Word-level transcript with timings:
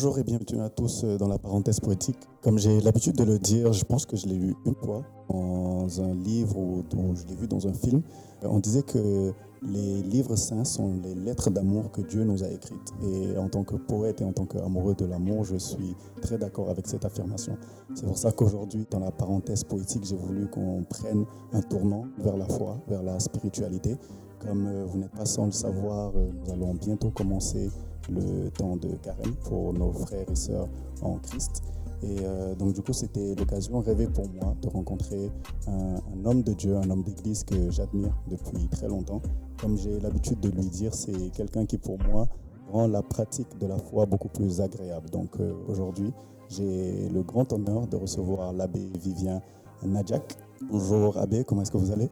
Bonjour 0.00 0.16
et 0.20 0.22
bienvenue 0.22 0.60
à 0.60 0.68
tous 0.68 1.02
euh, 1.02 1.18
dans 1.18 1.26
la 1.26 1.38
parenthèse 1.38 1.80
poétique. 1.80 2.20
Comme 2.40 2.56
j'ai 2.56 2.80
l'habitude 2.80 3.16
de 3.16 3.24
le 3.24 3.36
dire, 3.36 3.72
je 3.72 3.84
pense 3.84 4.06
que 4.06 4.16
je 4.16 4.28
l'ai 4.28 4.36
lu 4.36 4.54
une 4.64 4.76
fois 4.76 5.02
dans 5.28 6.00
un 6.00 6.14
livre 6.14 6.56
ou 6.56 6.84
je 7.16 7.26
l'ai 7.26 7.34
vu 7.34 7.48
dans 7.48 7.66
un 7.66 7.72
film. 7.72 8.02
Euh, 8.44 8.48
On 8.48 8.60
disait 8.60 8.84
que 8.84 9.32
les 9.60 10.02
livres 10.02 10.36
saints 10.36 10.64
sont 10.64 11.00
les 11.02 11.16
lettres 11.16 11.50
d'amour 11.50 11.90
que 11.90 12.00
Dieu 12.00 12.22
nous 12.22 12.44
a 12.44 12.48
écrites. 12.48 12.92
Et 13.02 13.36
en 13.36 13.48
tant 13.48 13.64
que 13.64 13.74
poète 13.74 14.20
et 14.20 14.24
en 14.24 14.32
tant 14.32 14.46
qu'amoureux 14.46 14.94
de 14.94 15.04
l'amour, 15.04 15.42
je 15.42 15.56
suis 15.56 15.96
très 16.22 16.38
d'accord 16.38 16.70
avec 16.70 16.86
cette 16.86 17.04
affirmation. 17.04 17.58
C'est 17.96 18.06
pour 18.06 18.18
ça 18.18 18.30
qu'aujourd'hui, 18.30 18.86
dans 18.88 19.00
la 19.00 19.10
parenthèse 19.10 19.64
poétique, 19.64 20.04
j'ai 20.04 20.14
voulu 20.14 20.46
qu'on 20.46 20.84
prenne 20.88 21.24
un 21.52 21.60
tournant 21.60 22.04
vers 22.18 22.36
la 22.36 22.46
foi, 22.46 22.78
vers 22.86 23.02
la 23.02 23.18
spiritualité. 23.18 23.96
Comme 24.38 24.64
euh, 24.68 24.84
vous 24.86 24.98
n'êtes 24.98 25.10
pas 25.16 25.26
sans 25.26 25.46
le 25.46 25.50
savoir, 25.50 26.12
nous 26.14 26.52
allons 26.52 26.74
bientôt 26.74 27.10
commencer 27.10 27.68
le 28.10 28.50
temps 28.50 28.76
de 28.76 28.88
carême 28.96 29.34
pour 29.44 29.72
nos 29.72 29.92
frères 29.92 30.28
et 30.30 30.34
sœurs 30.36 30.68
en 31.02 31.18
Christ. 31.18 31.62
Et 32.02 32.18
euh, 32.22 32.54
donc 32.54 32.74
du 32.74 32.82
coup, 32.82 32.92
c'était 32.92 33.34
l'occasion 33.34 33.80
rêvée 33.80 34.06
pour 34.06 34.28
moi 34.28 34.54
de 34.62 34.68
rencontrer 34.68 35.32
un, 35.66 36.24
homme 36.24 36.42
de 36.42 36.52
Dieu, 36.52 36.76
un 36.76 36.88
homme 36.90 37.02
d'église 37.02 37.42
que 37.44 37.70
j'admire 37.70 38.14
depuis 38.30 38.68
très 38.68 38.88
longtemps. 38.88 39.20
Comme 39.60 39.76
j'ai 39.76 39.98
l'habitude 39.98 40.38
de 40.40 40.50
lui 40.50 40.66
dire, 40.66 40.94
c'est 40.94 41.30
quelqu'un 41.32 41.66
qui 41.66 41.76
pour 41.78 41.98
moi 42.08 42.28
rend 42.70 42.86
la 42.86 43.02
pratique 43.02 43.58
de 43.58 43.66
la 43.66 43.78
foi 43.78 44.06
beaucoup 44.06 44.28
plus 44.28 44.60
agréable. 44.60 45.10
Donc 45.10 45.40
euh, 45.40 45.52
aujourd'hui, 45.66 46.12
j'ai 46.48 47.08
le 47.08 47.22
grand 47.22 47.52
honneur 47.52 47.86
de 47.88 47.96
recevoir 47.96 48.52
l'abbé 48.52 48.80
Vivien 49.02 49.42
Nadjak. 49.82 50.36
Bonjour 50.70 51.16
abbé, 51.18 51.44
comment 51.44 51.62
est-ce 51.62 51.72
que 51.72 51.78
vous 51.78 51.90
allez? 51.90 52.10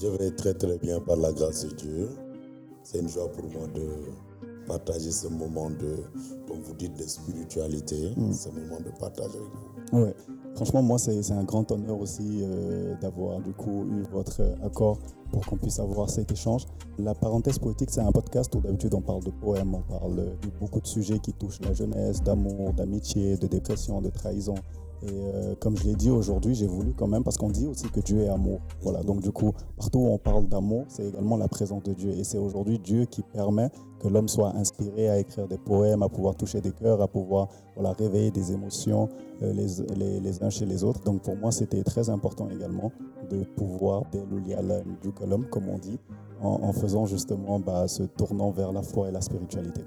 Je 0.00 0.06
vais 0.08 0.32
très 0.32 0.54
très 0.54 0.76
bien 0.78 1.00
par 1.00 1.16
la 1.16 1.32
grâce 1.32 1.64
de 1.66 1.74
Dieu. 1.74 2.08
C'est 2.82 2.98
une 2.98 3.08
joie 3.08 3.30
pour 3.32 3.44
moi 3.44 3.66
de 3.74 3.86
partager 4.66 5.10
ce 5.10 5.28
moment 5.28 5.70
de, 5.70 5.96
comme 6.48 6.60
vous 6.62 6.74
dites, 6.74 6.96
de 6.96 7.04
spiritualité, 7.04 8.12
ce 8.32 8.48
moment 8.48 8.80
de 8.80 8.90
partage 8.98 9.30
avec 9.30 9.40
vous. 9.92 10.00
Ouais. 10.00 10.14
Franchement, 10.54 10.82
moi, 10.82 10.98
c'est 10.98 11.20
c'est 11.22 11.32
un 11.32 11.42
grand 11.42 11.70
honneur 11.72 11.98
aussi 11.98 12.42
euh, 12.42 12.94
d'avoir 13.00 13.40
du 13.40 13.52
coup 13.52 13.86
eu 13.90 14.02
votre 14.12 14.40
accord 14.62 14.98
pour 15.32 15.44
qu'on 15.46 15.56
puisse 15.56 15.80
avoir 15.80 16.08
cet 16.08 16.30
échange. 16.30 16.66
La 16.96 17.14
parenthèse 17.14 17.58
poétique, 17.58 17.90
c'est 17.90 18.00
un 18.00 18.12
podcast 18.12 18.54
où 18.54 18.60
d'habitude 18.60 18.94
on 18.94 19.00
parle 19.00 19.24
de 19.24 19.30
poèmes, 19.30 19.74
on 19.74 19.82
parle 19.82 20.16
de 20.16 20.48
beaucoup 20.60 20.80
de 20.80 20.86
sujets 20.86 21.18
qui 21.18 21.32
touchent 21.32 21.60
la 21.60 21.74
jeunesse, 21.74 22.22
d'amour, 22.22 22.72
d'amitié, 22.72 23.36
de 23.36 23.48
dépression, 23.48 24.00
de 24.00 24.10
trahison. 24.10 24.54
Et 25.02 25.08
euh, 25.10 25.54
comme 25.60 25.76
je 25.76 25.84
l'ai 25.84 25.94
dit 25.94 26.10
aujourd'hui, 26.10 26.54
j'ai 26.54 26.66
voulu 26.66 26.94
quand 26.96 27.06
même, 27.06 27.24
parce 27.24 27.36
qu'on 27.36 27.50
dit 27.50 27.66
aussi 27.66 27.88
que 27.88 28.00
Dieu 28.00 28.20
est 28.20 28.28
amour. 28.28 28.60
Voilà, 28.82 29.02
donc 29.02 29.20
du 29.20 29.30
coup, 29.32 29.52
partout 29.76 29.98
où 29.98 30.06
on 30.08 30.18
parle 30.18 30.48
d'amour, 30.48 30.84
c'est 30.88 31.06
également 31.06 31.36
la 31.36 31.48
présence 31.48 31.82
de 31.82 31.92
Dieu. 31.92 32.10
Et 32.10 32.24
c'est 32.24 32.38
aujourd'hui 32.38 32.78
Dieu 32.78 33.04
qui 33.04 33.22
permet 33.22 33.70
que 34.00 34.08
l'homme 34.08 34.28
soit 34.28 34.54
inspiré 34.56 35.08
à 35.08 35.18
écrire 35.18 35.46
des 35.46 35.58
poèmes, 35.58 36.02
à 36.02 36.08
pouvoir 36.08 36.36
toucher 36.36 36.60
des 36.60 36.72
cœurs, 36.72 37.00
à 37.02 37.08
pouvoir 37.08 37.48
voilà, 37.74 37.92
réveiller 37.92 38.30
des 38.30 38.52
émotions 38.52 39.08
euh, 39.42 39.52
les, 39.52 40.42
uns 40.42 40.50
chez 40.50 40.66
les 40.66 40.84
autres. 40.84 41.02
Donc 41.04 41.22
pour 41.22 41.36
moi, 41.36 41.52
c'était 41.52 41.82
très 41.82 42.08
important 42.08 42.48
également 42.50 42.92
de 43.30 43.44
pouvoir 43.56 44.02
du 44.10 45.12
comme 45.50 45.68
on 45.68 45.78
dit, 45.78 45.98
en, 46.40 46.60
en 46.62 46.72
faisant 46.72 47.06
justement 47.06 47.58
bah, 47.58 47.88
ce 47.88 48.02
tournant 48.02 48.50
vers 48.50 48.72
la 48.72 48.82
foi 48.82 49.08
et 49.08 49.12
la 49.12 49.20
spiritualité. 49.20 49.82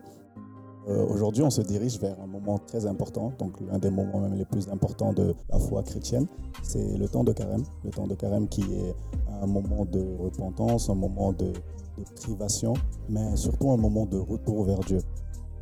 Euh, 0.90 1.06
Aujourd'hui, 1.10 1.44
on 1.44 1.50
se 1.50 1.62
dirige 1.62 2.00
vers 2.00 2.16
un 2.22 2.28
moment 2.28 2.58
très 2.60 2.86
important, 2.86 3.34
donc 3.40 3.60
l'un 3.60 3.78
des 3.78 3.90
moments 3.90 4.22
même 4.22 4.36
les 4.36 4.46
plus 4.46 4.70
importants 4.70 5.12
de 5.12 5.36
la 5.50 5.60
foi 5.60 5.84
chrétienne, 5.84 6.28
c'est 6.64 6.98
le 6.98 7.10
temps 7.10 7.26
de 7.26 7.34
carême. 7.34 7.64
Le 7.84 7.92
temps 7.92 8.08
de 8.08 8.16
carême 8.16 8.48
qui 8.48 8.62
est 8.62 8.96
un 9.42 9.48
moment 9.48 9.84
de 9.86 10.16
repentance, 10.18 10.90
un 10.90 10.96
moment 10.96 11.34
de, 11.34 11.52
privation, 12.22 12.74
mais 13.10 13.36
surtout 13.36 13.72
un 13.72 13.78
moment 13.78 14.06
de 14.06 14.18
retour 14.18 14.64
vers 14.66 14.80
Dieu. 14.82 15.00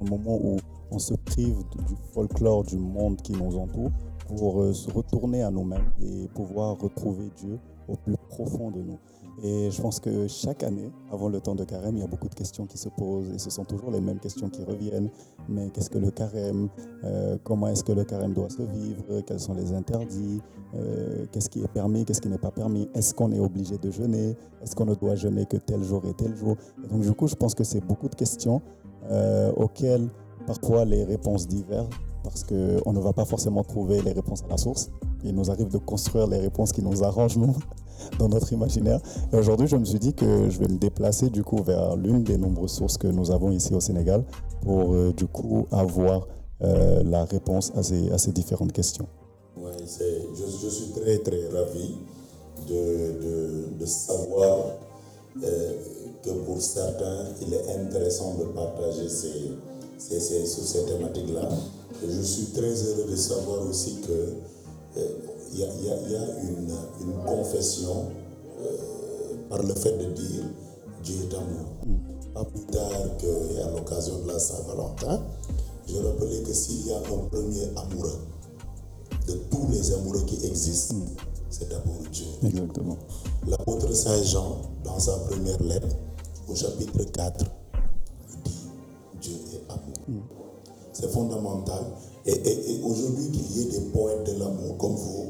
Un 0.02 0.10
moment 0.10 0.38
où 0.44 0.58
on 0.92 1.00
se 1.00 1.14
prive 1.14 1.58
du 1.72 1.96
folklore 2.14 2.64
du 2.64 2.78
monde 2.78 3.22
qui 3.22 3.32
nous 3.32 3.58
entoure 3.58 3.92
pour 4.28 4.62
euh, 4.62 4.74
se 4.74 4.92
retourner 4.92 5.44
à 5.44 5.50
nous-mêmes 5.50 5.90
et 6.02 6.28
pouvoir 6.36 6.78
retrouver 6.78 7.32
Dieu 7.38 7.58
au 7.88 7.96
plus 7.96 8.18
profond 8.30 8.70
de 8.70 8.82
nous. 8.82 9.00
Et 9.44 9.70
je 9.70 9.82
pense 9.82 10.00
que 10.00 10.28
chaque 10.28 10.64
année, 10.64 10.92
avant 11.12 11.28
le 11.28 11.42
temps 11.42 11.56
de 11.56 11.66
carême, 11.66 11.98
il 11.98 12.00
y 12.00 12.04
a 12.04 12.08
beaucoup 12.08 12.30
de 12.30 12.36
questions 12.36 12.66
qui 12.66 12.78
se 12.78 12.88
posent 12.90 13.30
et 13.32 13.38
ce 13.38 13.50
sont 13.50 13.66
toujours 13.66 13.92
les 13.92 14.00
mêmes 14.00 14.20
questions 14.20 14.50
qui 14.50 14.64
reviennent. 14.64 15.10
Mais 15.50 15.70
qu'est-ce 15.72 15.90
que 15.90 15.98
le 15.98 16.10
carême? 16.12 16.70
Euh, 17.04 17.38
Comment 17.44 17.68
est-ce 17.68 17.84
que 17.84 17.92
le 17.92 18.06
carême 18.06 18.34
doit 18.34 18.50
se 18.50 18.62
vivre? 18.62 19.22
Quels 19.28 19.40
sont 19.42 19.54
les 19.54 19.74
interdits? 19.74 20.42
Euh, 20.74 21.26
Qu'est-ce 21.32 21.50
qui 21.50 21.62
est 21.62 21.68
permis? 21.68 22.06
Qu'est-ce 22.06 22.22
qui 22.22 22.30
n'est 22.30 22.38
pas 22.38 22.52
permis? 22.52 22.88
Est-ce 22.94 23.14
qu'on 23.14 23.32
est 23.34 23.40
obligé 23.40 23.78
de 23.78 23.92
jeûner? 23.92 24.38
Est-ce 24.64 24.76
qu'on 24.76 24.86
ne 24.86 24.96
doit 24.96 25.16
jeûner 25.16 25.46
que 25.46 25.58
tel 25.58 25.84
jour 25.84 26.02
et 26.06 26.14
tel 26.14 26.36
jour? 26.36 26.56
Donc 26.90 27.02
du 27.02 27.12
coup, 27.12 27.28
je 27.28 27.36
pense 27.36 27.54
que 27.54 27.64
c'est 27.66 27.82
beaucoup 27.86 28.08
de 28.08 28.16
questions 28.16 28.62
euh, 29.12 29.52
auxquelles 29.58 30.08
parfois 30.48 30.86
les 30.86 31.04
réponses 31.04 31.48
divergent 31.48 31.90
parce 32.30 32.44
qu'on 32.44 32.94
ne 32.94 33.00
va 33.00 33.14
pas 33.14 33.26
forcément 33.26 33.64
trouver 33.64 34.02
les 34.02 34.12
réponses 34.12 34.44
à 34.44 34.48
la 34.50 34.58
source. 34.58 34.90
Il 35.24 35.34
nous 35.36 35.50
arrive 35.50 35.70
de 35.70 35.78
construire 35.78 36.28
les 36.28 36.38
réponses 36.38 36.72
qui 36.72 36.82
nous 36.82 37.04
arrangent, 37.04 37.38
nous, 37.38 37.56
dans 38.20 38.30
notre 38.30 38.52
imaginaire. 38.54 39.00
Et 39.32 39.38
aujourd'hui, 39.38 39.68
je 39.68 39.76
me 39.76 39.86
suis 39.86 40.00
dit 40.00 40.14
que 40.14 40.50
je 40.50 40.60
vais 40.60 40.68
me 40.68 40.78
déplacer 40.78 41.30
du 41.30 41.44
coup 41.44 41.62
vers 41.64 41.96
l'une 41.96 42.24
des 42.24 42.38
nombreuses 42.38 42.72
sources 42.72 42.98
que 42.98 43.08
nous 43.08 43.32
avons 43.32 43.52
ici 43.52 43.74
au 43.74 43.80
Sénégal 43.80 44.24
pour 44.62 44.94
euh, 44.94 45.14
du 45.16 45.28
coup 45.28 45.68
avoir 45.72 46.28
euh, 46.64 47.04
la 47.04 47.26
réponse 47.26 47.72
à 47.76 47.84
ces, 47.84 48.32
différentes 48.32 48.72
questions. 48.72 49.08
Je, 49.58 50.70
suis 50.70 50.92
très 50.92 51.18
très 51.20 51.48
ravi 51.50 51.96
de, 52.70 53.86
savoir 53.86 54.58
euh, 55.44 55.74
que 56.24 56.30
pour 56.30 56.62
certains, 56.62 57.26
il 57.42 57.54
est 57.54 57.70
intéressant 57.76 58.36
de 58.36 58.46
partager 58.46 59.08
ces, 59.10 59.52
ces- 59.98 60.46
sur 60.46 60.64
ces 60.64 60.86
thématiques-là. 60.86 61.50
Je 62.04 62.22
suis 62.22 62.46
très 62.48 62.74
heureux 62.84 63.10
de 63.10 63.16
savoir 63.16 63.68
aussi 63.68 63.98
que 64.02 64.12
euh, 64.98 65.08
il 65.54 65.60
y 65.60 65.64
a, 65.64 65.68
il 65.80 65.86
y 65.86 65.90
a- 65.90 65.98
il 66.06 66.12
y 66.12 66.16
a 66.16 66.50
une, 66.50 66.76
une 67.02 67.24
confession 67.26 68.06
euh, 68.62 68.68
par 69.50 69.62
le 69.64 69.74
fait 69.74 69.98
de 69.98 70.12
dire 70.14 70.44
Dieu 71.04 71.16
est 71.30 71.34
amour. 71.36 71.66
Pas 72.34 72.44
plus 72.46 72.66
tard 72.66 72.92
qu'à 73.18 73.70
l'occasion 73.72 74.20
de 74.24 74.28
la 74.28 74.40
Saint-Valentin, 74.40 75.22
je 75.88 75.98
rappelais 75.98 76.42
que 76.42 76.54
s'il 76.54 76.88
y 76.88 76.92
a 76.94 76.98
un 76.98 77.02
premier 77.30 77.64
amoureux, 77.76 78.20
de 79.28 79.34
tous 79.50 79.68
les 79.72 79.94
amoureux 79.94 80.24
qui 80.28 80.46
existent, 80.46 80.96
c'est 81.50 81.70
d'abord 81.70 82.02
Dieu. 82.12 82.26
Exactement. 82.44 82.98
L'apôtre 83.48 83.92
Saint 83.94 84.22
Jean, 84.24 84.58
dans 84.84 85.00
sa 85.00 85.14
première 85.20 85.62
lettre, 85.64 85.88
au 86.50 86.56
chapitre 86.56 87.04
4, 87.12 87.46
C'est 90.98 91.12
fondamental. 91.12 91.84
Et, 92.26 92.32
et- 92.32 92.72
et 92.72 92.82
aujourd'hui, 92.84 93.30
qu'il 93.32 93.52
y 93.58 93.62
ait 93.62 93.72
des 93.72 93.82
poètes 93.92 94.26
de 94.26 94.40
l'amour 94.40 94.78
comme 94.80 94.96
vous, 94.96 95.26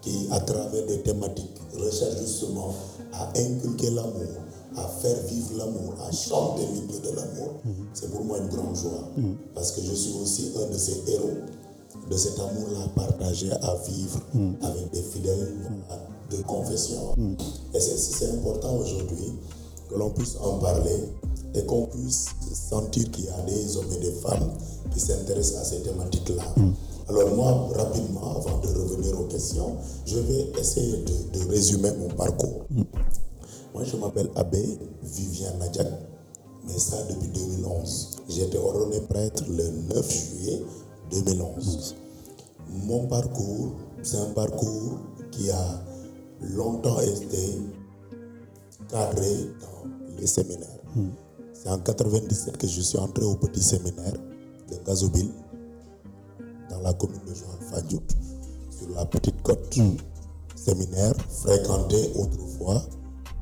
qui, 0.00 0.28
à 0.30 0.40
travers 0.40 0.86
des 0.86 1.00
thématiques, 1.02 1.58
recherchent 1.76 2.20
justement 2.20 2.72
à 3.12 3.28
inculquer 3.36 3.90
l'amour, 3.90 4.32
à 4.76 4.86
faire 4.86 5.16
vivre 5.26 5.50
l'amour, 5.58 5.94
à 6.08 6.12
chanter 6.12 6.62
l'hymne 6.72 7.00
de 7.02 7.08
l'amour, 7.16 7.50
c'est 7.92 8.10
pour 8.12 8.24
moi 8.24 8.38
une 8.38 8.48
grande 8.48 8.76
joie. 8.76 9.08
Parce 9.54 9.72
que 9.72 9.80
je 9.82 9.92
suis 9.92 10.14
aussi 10.22 10.52
un 10.56 10.72
de 10.72 10.78
ces 10.78 11.02
héros 11.12 11.36
de 12.10 12.16
cet 12.16 12.38
amour-là 12.38 12.86
partagé 12.94 13.50
à 13.50 13.74
vivre 13.88 14.20
avec 14.62 14.90
des 14.92 15.02
fidèles 15.02 15.54
de 16.30 16.36
confession. 16.42 17.14
Et 17.74 17.80
c'est 17.80 18.30
important 18.30 18.76
aujourd'hui 18.76 19.32
que 19.90 19.94
l'on 19.96 20.10
puisse 20.10 20.36
en 20.40 20.58
parler 20.58 20.96
et 21.54 21.64
qu'on 21.64 21.86
puisse 21.86 22.26
sentir 22.52 23.10
qu'il 23.10 23.24
y 23.26 23.28
a 23.28 23.40
des 23.42 23.76
hommes 23.76 23.92
et 23.96 24.00
des 24.00 24.12
femmes 24.12 24.50
qui 24.92 25.00
s'intéressent 25.00 25.60
à 25.60 25.64
ces 25.64 25.80
thématiques-là. 25.82 26.44
Alors 27.08 27.34
moi, 27.34 27.68
rapidement, 27.74 28.36
avant 28.36 28.58
de 28.58 28.68
revenir 28.68 29.18
aux 29.18 29.24
questions, 29.24 29.76
je 30.04 30.18
vais 30.18 30.52
essayer 30.60 30.98
de, 30.98 31.38
de 31.38 31.48
résumer 31.48 31.90
mon 31.98 32.08
parcours. 32.08 32.66
Moi, 33.74 33.84
je 33.84 33.96
m'appelle 33.96 34.28
Abbé 34.36 34.78
Vivien 35.02 35.52
Nadjak, 35.58 35.86
mais 36.66 36.78
ça 36.78 36.96
depuis 37.08 37.28
2011. 37.28 38.18
J'ai 38.28 38.42
été 38.42 38.58
ordonné 38.58 39.00
prêtre 39.00 39.44
le 39.48 39.68
9 39.94 40.10
juillet 40.10 40.62
2011. 41.12 41.96
Mon 42.86 43.06
parcours, 43.06 43.72
c'est 44.02 44.18
un 44.18 44.30
parcours 44.30 44.98
qui 45.30 45.50
a 45.50 45.82
longtemps 46.40 47.00
été 47.00 47.58
cadré 48.90 49.32
dans 49.60 49.88
les 50.18 50.26
séminaires. 50.26 50.68
C'est 51.60 51.68
en 51.70 51.78
97 51.78 52.56
que 52.56 52.68
je 52.68 52.80
suis 52.80 52.98
entré 52.98 53.24
au 53.24 53.34
petit 53.34 53.62
séminaire 53.62 54.12
de 54.70 54.76
Gazobil, 54.86 55.28
dans 56.70 56.80
la 56.80 56.92
commune 56.94 57.20
de 57.26 57.34
Joan 57.34 57.58
Fadjout, 57.70 58.02
sur 58.70 58.88
la 58.94 59.04
petite 59.06 59.42
côte. 59.42 59.76
Séminaire 60.54 61.14
fréquenté 61.30 62.10
autrefois 62.16 62.82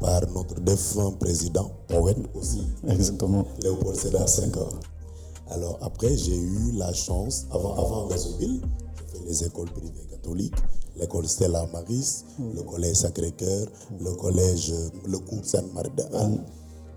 par 0.01 0.21
notre 0.33 0.61
défunt 0.61 1.11
président, 1.13 1.71
poète 1.89 2.19
aussi, 2.35 2.63
Exactement. 2.89 3.45
Léopold 3.63 3.97
Sédar 3.99 4.29
Senghor. 4.29 4.69
Alors 5.51 5.79
après, 5.81 6.15
j'ai 6.17 6.37
eu 6.37 6.73
la 6.73 6.93
chance, 6.93 7.47
avant, 7.51 7.75
avant 7.75 8.07
Gazobil, 8.09 8.61
j'ai 9.13 9.19
fait 9.19 9.25
les 9.27 9.45
écoles 9.45 9.71
privées 9.71 10.07
catholiques, 10.11 10.55
l'école 10.99 11.27
Stella 11.27 11.67
Maris, 11.73 12.25
le 12.39 12.63
collège 12.63 12.97
Sacré-Cœur, 12.97 13.67
le 14.01 14.13
collège, 14.15 14.73
le 15.07 15.19
cours 15.19 15.45
Sainte-Marie. 15.45 15.91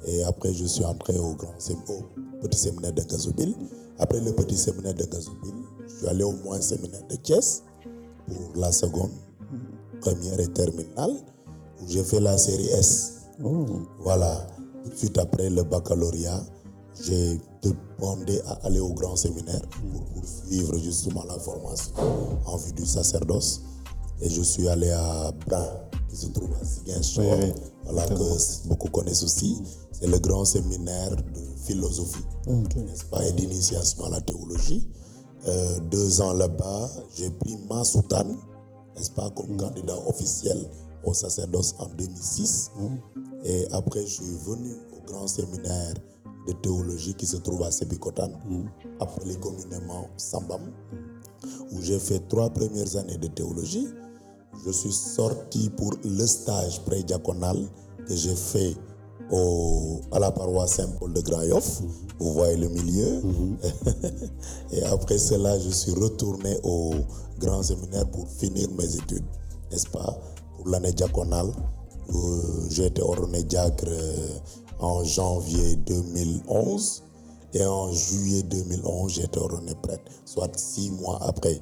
Et 0.06 0.24
après, 0.24 0.54
je 0.54 0.66
suis 0.66 0.86
entré 0.86 1.18
au, 1.18 1.34
grand, 1.36 1.54
au 1.57 2.48
petit 2.48 2.57
séminaire 2.57 2.94
de 2.94 3.01
Gazoubil. 3.04 3.56
Après 3.98 4.19
le 4.22 4.31
petit 4.34 4.57
séminaire 4.57 4.94
de 4.94 5.04
Gazoubil, 5.06 5.54
je 5.88 5.94
suis 5.98 6.07
allé 6.07 6.24
au 6.24 6.31
moins 6.31 6.62
séminaire 6.62 7.06
de 7.10 7.16
Thiès 7.18 7.63
pour 8.28 8.62
la 8.62 8.72
seconde, 8.72 9.12
première 10.01 10.40
et 10.40 10.48
terminale, 10.48 11.12
où 11.81 11.88
j'ai 11.88 12.04
fait 12.04 12.19
la 12.19 12.38
série 12.38 12.68
S. 12.68 13.16
Oh. 13.44 13.66
Voilà. 14.00 14.48
Tout 14.84 14.90
de 14.90 14.96
suite 14.96 15.18
après 15.18 15.50
le 15.50 15.63
baccalauréat, 15.63 16.42
j'ai 17.04 17.40
demandé 17.62 18.40
à 18.48 18.54
aller 18.66 18.80
au 18.80 18.94
grand 18.94 19.16
séminaire 19.16 19.62
pour 19.69 20.04
poursuivre 20.06 20.78
justement 20.78 21.24
la 21.25 21.38
formation 21.40 21.94
en 22.46 22.57
vue 22.57 22.74
du 22.74 22.86
sacerdoce. 22.86 23.62
Et 24.22 24.30
je 24.30 24.42
suis 24.42 24.68
allé 24.68 24.90
à 24.92 25.31
Brin, 25.48 25.66
qui 26.10 26.16
se 26.18 26.28
trouve 26.28 26.50
à 26.54 27.22
Oui, 27.22 27.28
oui. 27.42 27.54
voilà, 27.86 28.06
que 28.07 28.68
beaucoup 28.68 28.90
connaissent 28.90 29.24
aussi. 29.24 29.57
C'est 30.00 30.07
le 30.07 30.19
grand 30.19 30.46
séminaire 30.46 31.13
de 31.16 31.40
philosophie 31.66 32.24
n'est-ce 32.48 33.06
pas, 33.06 33.25
et 33.25 33.31
d'initiation 33.34 34.06
à 34.06 34.10
la 34.10 34.22
théologie. 34.22 34.88
Euh, 35.48 35.80
deux 35.92 36.22
ans 36.22 36.34
là-bas, 36.34 36.90
j'ai 37.16 37.30
pris 37.30 37.57
ma 37.69 37.84
soutane, 37.84 38.38
n'est-ce 38.96 39.12
pas, 39.12 39.30
comme 39.31 39.57
candidat 39.57 39.98
officiel 40.07 40.57
au 41.04 41.13
sacerdoce 41.13 41.75
en 41.80 41.88
2006. 41.88 42.72
Et 43.44 43.68
après, 43.72 44.01
je 44.01 44.13
suis 44.24 44.38
venu 44.46 44.74
au 44.98 45.12
grand 45.12 45.28
séminaire 45.28 45.94
de 46.48 46.54
théologie 46.54 47.13
qui 47.13 47.25
se 47.25 47.38
trouve 47.38 47.63
à 47.63 47.72
Sebikotan, 47.72 48.31
appelé 49.01 49.36
communément 49.36 50.07
Sambam, 50.16 50.72
où 51.72 51.81
j'ai 51.81 52.00
fait 52.00 52.25
trois 52.30 52.50
premières 52.50 52.96
années 52.96 53.18
de 53.18 53.28
théologie. 53.28 53.88
Je 54.66 54.72
suis 54.72 54.92
sorti 54.94 55.69
pour 55.69 55.94
le 56.04 56.25
stage 56.25 56.81
pré-diaconal 56.86 57.57
que 58.07 58.16
j'ai 58.16 58.36
fait 58.36 58.75
au, 59.31 60.01
à 60.11 60.19
la 60.19 60.31
paroisse 60.31 60.75
Saint-Paul 60.75 61.13
de 61.13 61.21
Grayoff. 61.21 61.81
Vous 62.19 62.33
voyez 62.33 62.57
le 62.57 62.69
milieu. 62.69 63.21
Et 64.71 64.83
après 64.83 65.17
cela, 65.17 65.57
je 65.59 65.69
suis 65.69 65.93
retourné 65.93 66.57
au 66.63 66.93
grand 67.39 67.63
séminaire 67.63 68.07
pour 68.09 68.27
finir 68.27 68.67
mes 68.77 68.95
études, 68.95 69.25
n'est-ce 69.71 69.87
pas, 69.87 70.17
pour 70.57 70.67
l'année 70.67 70.91
diaconale. 70.93 71.51
Euh, 72.13 72.41
J'ai 72.69 72.87
été 72.87 73.01
ordonné 73.01 73.43
diacre 73.43 73.85
euh, 73.87 74.39
en 74.79 75.03
janvier 75.03 75.75
2011 75.75 77.03
et 77.53 77.65
en 77.65 77.91
juillet 77.91 78.43
2011, 78.43 79.11
j'ai 79.11 79.23
été 79.23 79.39
ordonné 79.39 79.73
prêtre, 79.81 80.03
soit 80.25 80.49
six 80.57 80.91
mois 80.91 81.19
après. 81.21 81.59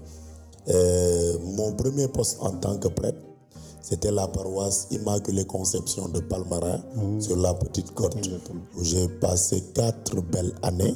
Euh, 0.70 1.38
mon 1.56 1.74
premier 1.74 2.08
poste 2.10 2.38
en 2.42 2.52
tant 2.52 2.78
que 2.78 2.90
prêtre, 2.90 3.20
c'était 3.90 4.12
la 4.12 4.28
paroisse 4.28 4.88
Immaculée 4.92 5.46
Conception 5.46 6.10
de 6.10 6.20
Palmarin, 6.20 6.82
sur 7.22 7.38
la 7.38 7.54
Petite 7.54 7.94
Côte, 7.94 8.18
Exactement. 8.18 8.60
où 8.78 8.84
j'ai 8.84 9.08
passé 9.08 9.64
quatre 9.74 10.20
belles 10.22 10.54
années 10.62 10.94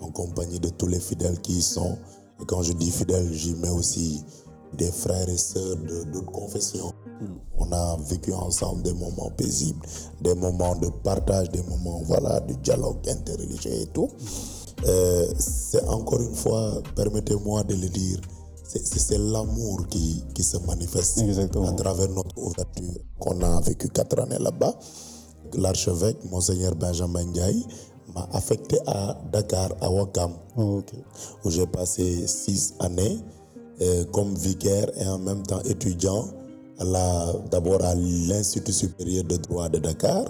en 0.00 0.10
compagnie 0.10 0.60
de 0.60 0.68
tous 0.68 0.86
les 0.86 1.00
fidèles 1.00 1.40
qui 1.40 1.52
y 1.54 1.62
sont. 1.62 1.96
Et 2.40 2.44
quand 2.44 2.62
je 2.62 2.74
dis 2.74 2.90
fidèles, 2.90 3.32
j'y 3.32 3.54
mets 3.54 3.70
aussi 3.70 4.22
des 4.76 4.90
frères 4.90 5.26
et 5.30 5.36
sœurs 5.38 5.76
de 5.76 6.04
d'autres 6.12 6.30
confessions. 6.30 6.92
On 7.56 7.72
a 7.72 7.96
vécu 8.10 8.34
ensemble 8.34 8.82
des 8.82 8.92
moments 8.92 9.30
paisibles, 9.34 9.86
des 10.20 10.34
moments 10.34 10.76
de 10.76 10.88
partage, 11.02 11.48
des 11.50 11.62
moments 11.62 12.02
voilà, 12.04 12.40
de 12.40 12.52
dialogue 12.52 12.98
interreligieux 13.08 13.72
et 13.72 13.86
tout. 13.86 14.10
Euh, 14.86 15.26
c'est 15.38 15.82
encore 15.88 16.20
une 16.20 16.34
fois, 16.34 16.82
permettez-moi 16.94 17.62
de 17.64 17.74
le 17.76 17.88
dire, 17.88 18.20
c'est- 18.68 19.18
l'amour 19.18 19.86
qui, 19.88 20.22
qui 20.34 20.42
se 20.42 20.56
manifeste 20.58 21.18
Exactement. 21.18 21.68
à 21.68 21.72
travers 21.72 22.08
notre 22.10 22.36
ouverture 22.38 22.94
qu'on 23.18 23.40
a 23.42 23.60
vécu 23.60 23.88
quatre 23.88 24.18
années 24.20 24.38
là-bas. 24.40 24.74
L'archevêque, 25.54 26.18
Monseigneur 26.30 26.74
Benjamin 26.74 27.24
Ndiaye, 27.24 27.64
m'a 28.14 28.28
affecté 28.32 28.78
à 28.86 29.16
Dakar, 29.32 29.70
à 29.80 29.90
Wakam, 29.90 30.32
Oh, 30.56 30.80
où 31.44 31.50
j'ai 31.50 31.66
passé 31.66 32.26
six 32.26 32.74
années 32.80 33.18
euh, 33.82 34.04
comme 34.06 34.34
vicaire 34.34 34.90
et 34.98 35.06
en 35.06 35.18
même 35.18 35.42
temps 35.42 35.60
étudiant 35.64 36.24
d'abord 37.50 37.82
à 37.84 37.94
l'Institut 37.94 38.72
supérieur 38.72 39.24
de 39.24 39.36
droit 39.36 39.68
de 39.68 39.78
Dakar, 39.78 40.24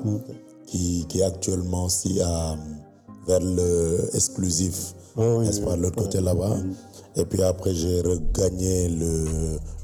qui, 0.66 1.04
qui 1.08 1.20
est 1.20 1.24
actuellement 1.24 1.84
aussi 1.84 2.20
à, 2.20 2.56
vers 3.26 3.40
le 3.40 4.08
exclusif, 4.14 4.94
Oh, 5.18 5.38
oui, 5.38 5.46
n'est-ce 5.46 5.62
pas, 5.62 5.72
oui, 5.72 5.78
l'autre 5.80 5.96
côté 5.96 6.20
là-bas. 6.20 6.56
Et 7.16 7.24
puis 7.24 7.42
après, 7.42 7.74
j'ai 7.74 8.00
regagné 8.02 8.88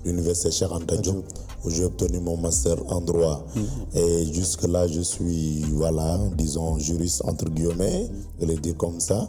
l'université 0.04 0.50
Cheikh 0.50 0.70
Anta 0.70 0.96
Diop, 0.98 1.24
où 1.64 1.70
j'ai 1.70 1.84
obtenu 1.84 2.20
mon 2.20 2.36
master 2.36 2.76
en 2.92 3.00
droit. 3.00 3.46
Et 3.94 4.26
jusque-là, 4.32 4.86
je 4.86 5.00
suis, 5.00 5.62
voilà, 5.72 6.18
disons, 6.36 6.78
juriste 6.78 7.22
entre 7.24 7.46
guillemets, 7.46 8.10
je 8.40 8.46
vais 8.46 8.54
le 8.54 8.60
dire 8.60 8.76
comme 8.76 9.00
ça. 9.00 9.28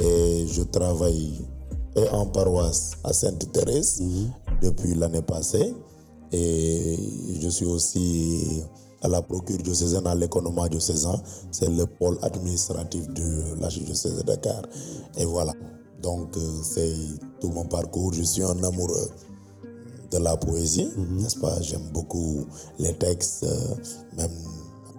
Et 0.00 0.46
je 0.48 0.62
travaille 0.62 1.44
et 1.96 2.08
en 2.08 2.26
paroisse 2.26 2.92
à 3.04 3.12
Sainte-Thérèse 3.12 4.02
depuis 4.60 4.94
l'année 4.94 5.22
passée. 5.22 5.72
Et 6.32 6.98
je 7.40 7.48
suis 7.48 7.66
aussi 7.66 8.62
à 9.02 9.06
la 9.08 9.22
procure 9.22 9.58
diocésaine, 9.58 10.06
à 10.08 10.14
l'économie 10.16 10.68
diocésain. 10.68 11.22
C'est 11.52 11.68
le 11.68 11.86
pôle 11.86 12.18
administratif 12.22 13.06
de 13.10 13.60
l'archidiocèse 13.60 14.16
de 14.16 14.22
Dakar. 14.22 14.62
Et 15.16 15.24
voilà. 15.24 15.52
Donc, 16.04 16.36
euh, 16.36 16.40
c'est 16.62 16.92
tout 17.40 17.48
mon 17.48 17.64
parcours. 17.64 18.12
Je 18.12 18.22
suis 18.22 18.42
un 18.42 18.62
amoureux 18.62 19.08
de 20.10 20.18
la 20.18 20.36
poésie, 20.36 20.88
n'est-ce 21.18 21.38
pas? 21.38 21.60
J'aime 21.62 21.88
beaucoup 21.94 22.44
les 22.78 22.92
textes, 22.92 23.44
euh, 23.44 23.74
même 24.18 24.30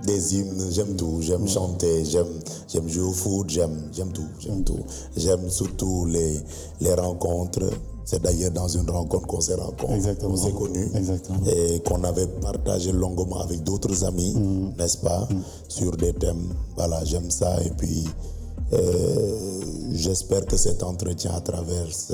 des 0.04 0.36
hymnes, 0.36 0.66
j'aime 0.72 0.96
tout. 0.96 1.20
J'aime 1.22 1.48
chanter, 1.48 2.04
j'aime, 2.06 2.40
j'aime 2.68 2.90
jouer 2.90 3.04
au 3.04 3.12
foot, 3.12 3.48
j'aime, 3.50 3.90
j'aime 3.94 4.12
tout, 4.12 4.28
j'aime 4.40 4.64
tout. 4.64 4.80
J'aime 5.16 5.48
surtout 5.50 6.06
les, 6.08 6.40
les 6.82 6.94
rencontres. 6.96 7.70
C'est 8.04 8.22
d'ailleurs 8.22 8.52
dans 8.52 8.68
une 8.68 8.90
rencontre 8.90 9.26
qu'on 9.28 9.42
s'est 9.42 9.56
rencontrés, 9.56 9.96
Exactement. 9.96 10.32
qu'on 10.32 10.38
s'est 10.38 10.52
connus 10.52 10.90
Exactement. 10.96 11.40
et 11.48 11.80
qu'on 11.82 12.04
avait 12.04 12.28
partagé 12.28 12.92
longuement 12.92 13.42
avec 13.42 13.64
d'autres 13.64 14.04
amis, 14.04 14.36
n'est-ce 14.78 14.98
pas, 14.98 15.28
sur 15.68 15.96
des 15.98 16.14
thèmes. 16.14 16.50
Voilà, 16.76 17.04
j'aime 17.06 17.32
ça 17.32 17.62
et 17.64 17.72
puis 17.72 18.06
j'espère 19.94 20.46
que 20.46 20.58
cet 20.58 20.84
entretien 20.84 21.32
à 21.36 21.42
travers 21.42 21.92
ce 21.92 22.14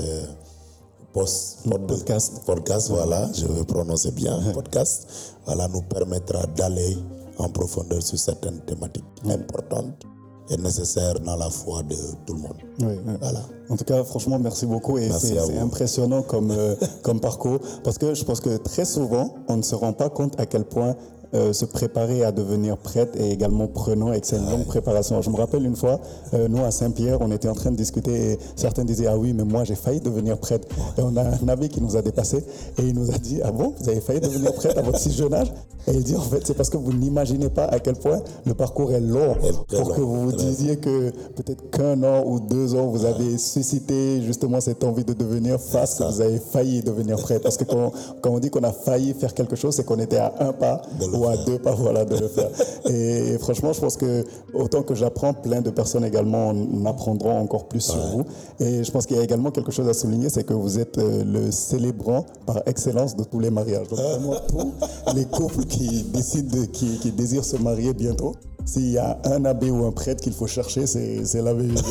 post, 1.13 1.59
pod- 1.69 1.87
Podcast. 1.87 2.41
podcast, 2.45 2.89
voilà, 2.89 3.29
je 3.33 3.45
vais 3.45 3.63
prononcer 3.63 4.11
bien, 4.11 4.39
podcast, 4.53 5.07
voilà, 5.45 5.67
nous 5.67 5.81
permettra 5.83 6.45
d'aller 6.47 6.97
en 7.37 7.49
profondeur 7.49 8.01
sur 8.01 8.17
certaines 8.19 8.59
thématiques 8.61 9.05
importantes 9.29 10.05
et 10.49 10.57
nécessaires 10.57 11.19
dans 11.21 11.37
la 11.37 11.49
foi 11.49 11.81
de 11.83 11.95
tout 12.25 12.33
le 12.33 12.39
monde. 12.41 12.57
Oui, 12.81 12.99
oui. 13.05 13.13
Voilà. 13.21 13.39
En 13.69 13.77
tout 13.77 13.85
cas, 13.85 14.03
franchement, 14.03 14.37
merci 14.37 14.65
beaucoup. 14.65 14.97
Et 14.97 15.09
c'est 15.11 15.57
impressionnant 15.57 16.23
comme, 16.23 16.51
euh, 16.51 16.75
comme 17.03 17.21
parcours. 17.21 17.59
Parce 17.85 17.97
que 17.97 18.13
je 18.13 18.23
pense 18.25 18.41
que 18.41 18.57
très 18.57 18.83
souvent, 18.83 19.33
on 19.47 19.57
ne 19.57 19.61
se 19.61 19.75
rend 19.75 19.93
pas 19.93 20.09
compte 20.09 20.37
à 20.39 20.45
quel 20.45 20.65
point 20.65 20.95
euh, 21.33 21.53
se 21.53 21.65
préparer 21.65 22.23
à 22.23 22.31
devenir 22.31 22.77
prêtre 22.77 23.17
est 23.17 23.31
également 23.31 23.67
prenant 23.67 24.11
et 24.11 24.19
c'est 24.21 24.37
une 24.37 24.49
longue 24.49 24.65
préparation. 24.65 25.21
Je 25.21 25.29
me 25.29 25.37
rappelle 25.37 25.65
une 25.65 25.75
fois, 25.75 25.99
euh, 26.33 26.47
nous 26.49 26.63
à 26.63 26.71
Saint-Pierre, 26.71 27.19
on 27.21 27.31
était 27.31 27.47
en 27.47 27.53
train 27.53 27.71
de 27.71 27.77
discuter 27.77 28.33
et 28.33 28.39
certains 28.55 28.83
disaient 28.83 29.07
Ah 29.07 29.17
oui, 29.17 29.33
mais 29.33 29.43
moi 29.43 29.63
j'ai 29.63 29.75
failli 29.75 30.01
devenir 30.01 30.37
prêtre. 30.37 30.67
Et 30.97 31.01
on 31.01 31.15
a 31.15 31.23
un 31.23 31.47
abbé 31.47 31.69
qui 31.69 31.81
nous 31.81 31.95
a 31.95 32.01
dépassé 32.01 32.43
et 32.77 32.81
il 32.81 32.93
nous 32.95 33.11
a 33.11 33.17
dit 33.17 33.39
Ah 33.43 33.51
bon, 33.51 33.73
vous 33.79 33.89
avez 33.89 34.01
failli 34.01 34.19
devenir 34.19 34.53
prêtre 34.53 34.77
à 34.77 34.81
votre 34.81 34.99
si 34.99 35.11
jeune 35.11 35.33
âge? 35.33 35.51
Et 35.87 35.93
il 35.93 36.03
dit 36.03 36.15
En 36.15 36.21
fait, 36.21 36.45
c'est 36.45 36.53
parce 36.53 36.69
que 36.69 36.77
vous 36.77 36.93
n'imaginez 36.93 37.49
pas 37.49 37.65
à 37.65 37.79
quel 37.79 37.95
point 37.95 38.19
le 38.45 38.53
parcours 38.53 38.91
est 38.91 38.99
long 38.99 39.35
pour 39.69 39.95
que 39.95 40.01
vous 40.01 40.23
vous 40.23 40.31
disiez 40.31 40.77
que 40.77 41.11
peut-être 41.35 41.69
qu'un 41.71 42.03
an 42.03 42.23
ou 42.25 42.39
deux 42.39 42.75
ans, 42.75 42.87
vous 42.87 43.05
avez 43.05 43.37
suscité 43.37 44.21
justement 44.21 44.59
cette 44.59 44.83
envie 44.83 45.05
de 45.05 45.13
devenir 45.13 45.59
face, 45.59 45.95
que 45.95 46.03
vous 46.03 46.21
avez 46.21 46.39
failli 46.39 46.81
devenir 46.81 47.17
prêtre. 47.17 47.41
Parce 47.41 47.57
que 47.57 47.63
quand, 47.63 47.91
quand 48.21 48.31
on 48.31 48.39
dit 48.39 48.49
qu'on 48.49 48.63
a 48.63 48.73
failli 48.73 49.13
faire 49.13 49.33
quelque 49.33 49.55
chose, 49.55 49.75
c'est 49.75 49.85
qu'on 49.85 49.99
était 49.99 50.17
à 50.17 50.33
un 50.39 50.53
pas 50.53 50.81
De 50.99 51.05
à 51.29 51.37
deux 51.37 51.59
pas 51.63 51.71
voilà, 51.71 52.05
de 52.05 52.17
le 52.17 52.27
faire. 52.27 52.49
Et 52.89 53.37
franchement, 53.39 53.73
je 53.73 53.81
pense 53.81 53.97
que 53.97 54.23
autant 54.53 54.83
que 54.83 54.95
j'apprends, 54.95 55.33
plein 55.33 55.61
de 55.61 55.69
personnes 55.69 56.05
également 56.05 56.49
en 56.49 56.85
apprendront 56.85 57.37
encore 57.39 57.67
plus 57.67 57.81
sur 57.81 57.99
vous. 58.07 58.25
Et 58.59 58.83
je 58.83 58.91
pense 58.91 59.05
qu'il 59.05 59.17
y 59.17 59.19
a 59.19 59.23
également 59.23 59.51
quelque 59.51 59.71
chose 59.71 59.87
à 59.87 59.93
souligner, 59.93 60.29
c'est 60.29 60.43
que 60.43 60.53
vous 60.53 60.79
êtes 60.79 60.97
euh, 60.97 61.23
le 61.23 61.51
célébrant 61.51 62.25
par 62.45 62.61
excellence 62.65 63.15
de 63.15 63.23
tous 63.23 63.39
les 63.39 63.49
mariages. 63.49 63.87
Donc 63.87 63.99
vraiment 63.99 64.35
tous 64.47 64.73
les 65.15 65.25
couples 65.25 65.65
qui 65.65 66.03
décident, 66.03 66.57
de, 66.57 66.65
qui, 66.65 66.97
qui 66.99 67.11
désirent 67.11 67.45
se 67.45 67.57
marier 67.57 67.93
bientôt. 67.93 68.35
S'il 68.65 68.91
y 68.91 68.97
a 68.97 69.19
un 69.25 69.43
abbé 69.45 69.69
ou 69.71 69.85
un 69.85 69.91
prêtre 69.91 70.21
qu'il 70.21 70.33
faut 70.33 70.47
chercher, 70.47 70.85
c'est 70.87 71.41
l'abbé 71.41 71.63
Julien. 71.63 71.81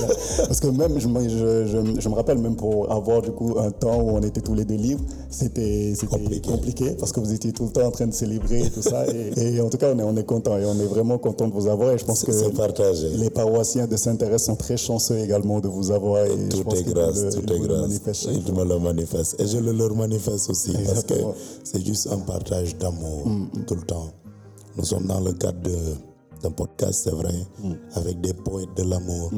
Parce 0.46 0.60
que 0.60 0.68
même, 0.68 0.98
je, 0.98 1.08
me- 1.08 1.28
je, 1.28 1.66
je- 1.66 2.00
je 2.00 2.08
me 2.08 2.14
rappelle, 2.14 2.38
même 2.38 2.56
pour 2.56 2.90
avoir 2.90 3.22
du 3.22 3.30
coup 3.32 3.56
un 3.58 3.70
temps 3.70 4.00
où 4.00 4.10
on 4.10 4.20
était 4.22 4.40
tous 4.40 4.54
les 4.54 4.64
deux 4.64 4.76
libres, 4.76 5.02
c'était 5.28 5.92
Compliqué. 6.08 6.40
compliqué. 6.50 6.90
parce 6.98 7.12
que 7.12 7.20
vous 7.20 7.32
étiez 7.32 7.52
tout 7.52 7.64
le 7.64 7.70
temps 7.70 7.86
en 7.86 7.90
train 7.90 8.06
de 8.06 8.12
célébrer 8.14 8.62
et 8.66 8.70
tout 8.70 8.82
ça. 8.82 9.04
Et, 9.12 9.54
et 9.56 9.60
en 9.60 9.68
tout 9.68 9.78
cas, 9.78 9.92
on 9.94 9.98
est, 9.98 10.02
on 10.02 10.16
est 10.16 10.24
content 10.26 10.56
et 10.58 10.64
on 10.64 10.78
est 10.80 10.86
vraiment 10.86 11.18
content 11.18 11.48
de 11.48 11.52
vous 11.52 11.66
avoir. 11.66 11.92
Et 11.92 11.98
je 11.98 12.04
pense 12.04 12.24
que 12.24 12.32
les 13.16 13.30
paroissiens 13.30 13.86
de 13.86 13.96
Saint-Thérèse 13.96 14.44
sont 14.44 14.56
très 14.56 14.76
chanceux 14.76 15.18
également 15.18 15.60
de 15.60 15.68
vous 15.68 15.90
avoir. 15.90 16.24
Et 16.24 16.30
je 16.50 16.56
Tout 16.56 16.64
pense 16.64 16.78
est 16.78 16.84
grâce, 16.84 17.22
le- 17.22 17.30
tout 17.32 17.52
est 17.52 17.58
grâce. 17.58 18.26
Ils 18.30 18.52
me 18.54 18.64
le 18.64 18.78
manifestent. 18.78 19.40
Et 19.40 19.46
je 19.46 19.58
le 19.58 19.72
leur 19.72 19.94
manifeste 19.94 20.48
aussi 20.50 20.72
parce 20.86 21.04
que 21.04 21.14
c'est 21.64 21.84
juste 21.84 22.08
un 22.10 22.18
partage 22.18 22.76
d'amour 22.78 23.26
Mm, 23.26 23.64
tout 23.66 23.74
le 23.74 23.82
temps. 23.82 24.06
Nous 24.76 24.84
sommes 24.84 25.06
dans 25.06 25.20
le 25.20 25.32
cadre 25.32 25.60
de 25.62 25.76
un 26.44 26.50
podcast, 26.50 27.02
c'est 27.04 27.10
vrai, 27.14 27.34
avec 27.94 28.20
des 28.20 28.32
poètes 28.34 28.74
de 28.76 28.82
l'amour. 28.84 29.30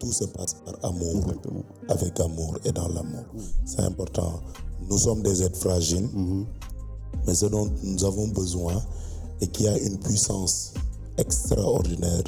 Tout 0.00 0.12
se 0.12 0.24
passe 0.26 0.54
par 0.64 0.74
amour, 0.90 1.16
Exactement. 1.16 1.62
avec 1.88 2.20
amour 2.20 2.56
et 2.64 2.70
dans 2.70 2.86
l'amour. 2.88 3.24
C'est 3.64 3.80
important. 3.80 4.40
Nous 4.88 4.96
sommes 4.98 5.22
des 5.22 5.42
êtres 5.42 5.58
fragiles, 5.58 6.08
mais 7.26 7.34
ce 7.34 7.46
dont 7.46 7.68
nous 7.82 8.04
avons 8.04 8.28
besoin 8.28 8.80
et 9.40 9.48
qui 9.48 9.66
a 9.66 9.76
une 9.78 9.98
puissance 9.98 10.72
extraordinaire, 11.16 12.22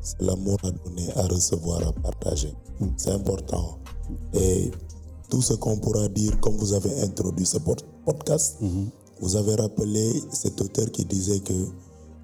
c'est 0.00 0.20
l'amour 0.22 0.56
à 0.64 0.70
donner, 0.70 1.08
à 1.16 1.22
recevoir, 1.26 1.86
à 1.86 1.92
partager. 1.92 2.54
C'est 2.96 3.10
important. 3.10 3.78
Et 4.32 4.70
tout 5.28 5.42
ce 5.42 5.52
qu'on 5.54 5.76
pourra 5.76 6.08
dire, 6.08 6.40
comme 6.40 6.56
vous 6.56 6.72
avez 6.72 7.02
introduit 7.02 7.44
ce 7.44 7.58
pod- 7.58 7.82
podcast, 8.06 8.56
vous 9.20 9.36
avez 9.36 9.56
rappelé 9.56 10.22
cet 10.32 10.60
auteur 10.62 10.90
qui 10.90 11.04
disait 11.04 11.40
que 11.40 11.52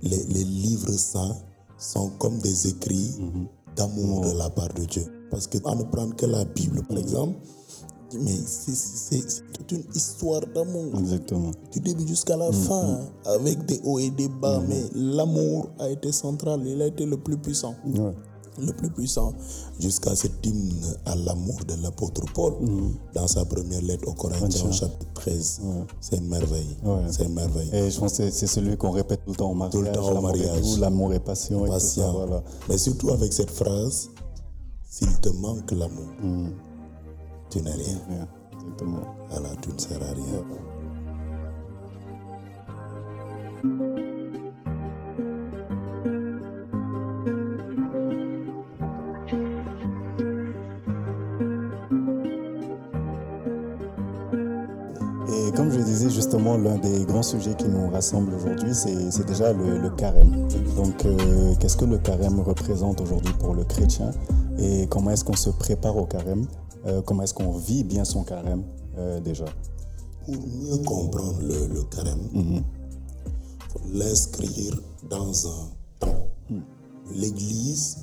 les, 0.05 0.23
les 0.25 0.45
livres 0.45 0.93
saints 0.93 1.37
sont 1.79 2.11
comme 2.19 2.39
des 2.39 2.69
écrits 2.69 3.11
d'amour 3.77 4.21
de 4.21 4.39
la 4.39 4.49
part 4.51 4.73
de 4.75 4.85
Dieu. 4.85 5.05
Parce 5.31 5.47
que, 5.49 5.59
à 5.67 5.75
ne 5.75 5.83
prendre 5.85 6.15
que 6.15 6.27
la 6.27 6.45
Bible, 6.45 6.83
par 6.89 6.99
exemple, 6.99 7.35
mais 8.21 8.37
c'est- 8.47 9.43
toute 9.53 9.73
une 9.73 9.85
histoire 9.95 10.43
d'amour 10.55 10.95
Exactement. 11.01 11.51
du 11.73 11.81
début 11.81 12.07
jusqu'à 12.07 12.37
la 12.37 12.53
fin, 12.53 13.01
avec 13.25 13.65
des 13.67 13.81
hauts 13.85 13.99
et 13.99 14.11
des 14.11 14.29
bas, 14.29 14.63
mais 14.69 14.83
l'amour 14.95 15.69
a 15.81 15.89
été 15.89 16.13
central, 16.13 16.63
il 16.65 16.81
a 16.81 16.87
été 16.87 17.05
le 17.07 17.17
plus 17.17 17.37
puissant. 17.39 17.75
Ouais. 17.85 18.15
Le 18.57 18.73
plus 18.73 18.89
puissant, 18.91 19.33
jusqu'à 19.81 20.15
cet 20.15 20.47
hymne 20.47 20.71
à 21.07 21.17
l'amour 21.17 21.57
de 21.67 21.75
l'apôtre 21.83 22.23
Paul, 22.35 22.55
dans 23.13 23.27
sa 23.27 23.45
première 23.45 23.83
lettre 23.83 24.07
aux 24.09 24.13
Corinthiens, 24.13 24.71
chapitre 24.71 25.13
13. 25.15 25.61
C'est 26.01 26.19
une 26.19 26.29
merveille. 26.29 26.77
Ouais. 26.85 27.03
C'est 27.11 27.25
une 27.25 27.35
merveille. 27.35 27.69
Et 27.73 27.91
je 27.91 27.99
pense 27.99 28.17
que 28.19 28.31
c'est- 28.31 28.47
celui 28.47 28.77
qu'on 28.77 28.93
répète 28.93 29.25
tout 29.25 29.33
le 29.33 29.37
temps 29.37 29.51
au 29.51 29.55
mariage. 29.55 29.83
le 29.83 29.93
temps 29.93 30.17
au 30.17 30.21
mariage. 30.21 30.79
L'amour 30.79 31.13
est 31.15 31.19
patient. 31.21 31.65
et 31.65 31.69
tout 31.69 31.75
ça, 31.75 31.81
Patient. 31.81 32.13
voilà. 32.13 32.43
Mais 32.69 32.79
surtout 32.79 33.11
avec 33.11 33.33
cette 33.33 33.51
phrase, 33.51 34.11
s'il 34.89 35.13
te 35.21 35.31
manque 35.31 35.73
l'amour, 35.73 36.13
tu 37.51 37.61
n'es 37.61 37.73
rien. 37.73 37.99
Exactement. 38.53 39.03
Voilà, 39.31 39.49
tu 39.61 39.71
ne 39.71 39.79
seras 39.79 40.13
rien. 40.15 40.45
L'un 56.57 56.79
des 56.79 57.05
grands 57.05 57.23
sujets 57.23 57.55
qui 57.55 57.69
nous 57.69 57.89
rassemble 57.91 58.35
aujourd'hui, 58.35 58.75
c'est 58.75 59.25
déjà 59.27 59.53
le, 59.53 59.79
le 59.79 59.91
carême. 59.91 60.49
Donc, 60.77 61.05
euh, 61.05 61.55
qu'est-ce 61.61 61.77
que 61.77 61.85
le 61.85 61.99
carême 61.99 62.41
représente 62.41 63.01
aujourd'hui 63.01 63.33
pour 63.39 63.55
le 63.55 63.65
chrétien 63.65 64.11
et 64.59 64.87
comment 64.89 65.11
est-ce 65.11 65.25
qu'on 65.25 65.37
se 65.37 65.51
prépare 65.51 65.97
au 65.97 66.07
carême 66.07 66.47
Euh, 66.87 67.01
Comment 67.03 67.23
est-ce 67.23 67.33
qu'on 67.35 67.53
vit 67.57 67.83
bien 67.83 68.05
son 68.05 68.25
carême 68.25 68.63
euh, 68.99 69.19
déjà? 69.21 69.47
Pour 70.27 70.35
mieux 70.37 70.77
comprendre 70.85 71.41
le, 71.43 71.67
le 71.75 71.83
carême, 71.85 72.21
il 72.35 72.63
faut 73.71 73.81
l'inscrire 73.93 74.75
dans 75.09 75.33
un 75.49 75.69
temps. 75.99 76.27
L'Église 77.15 77.99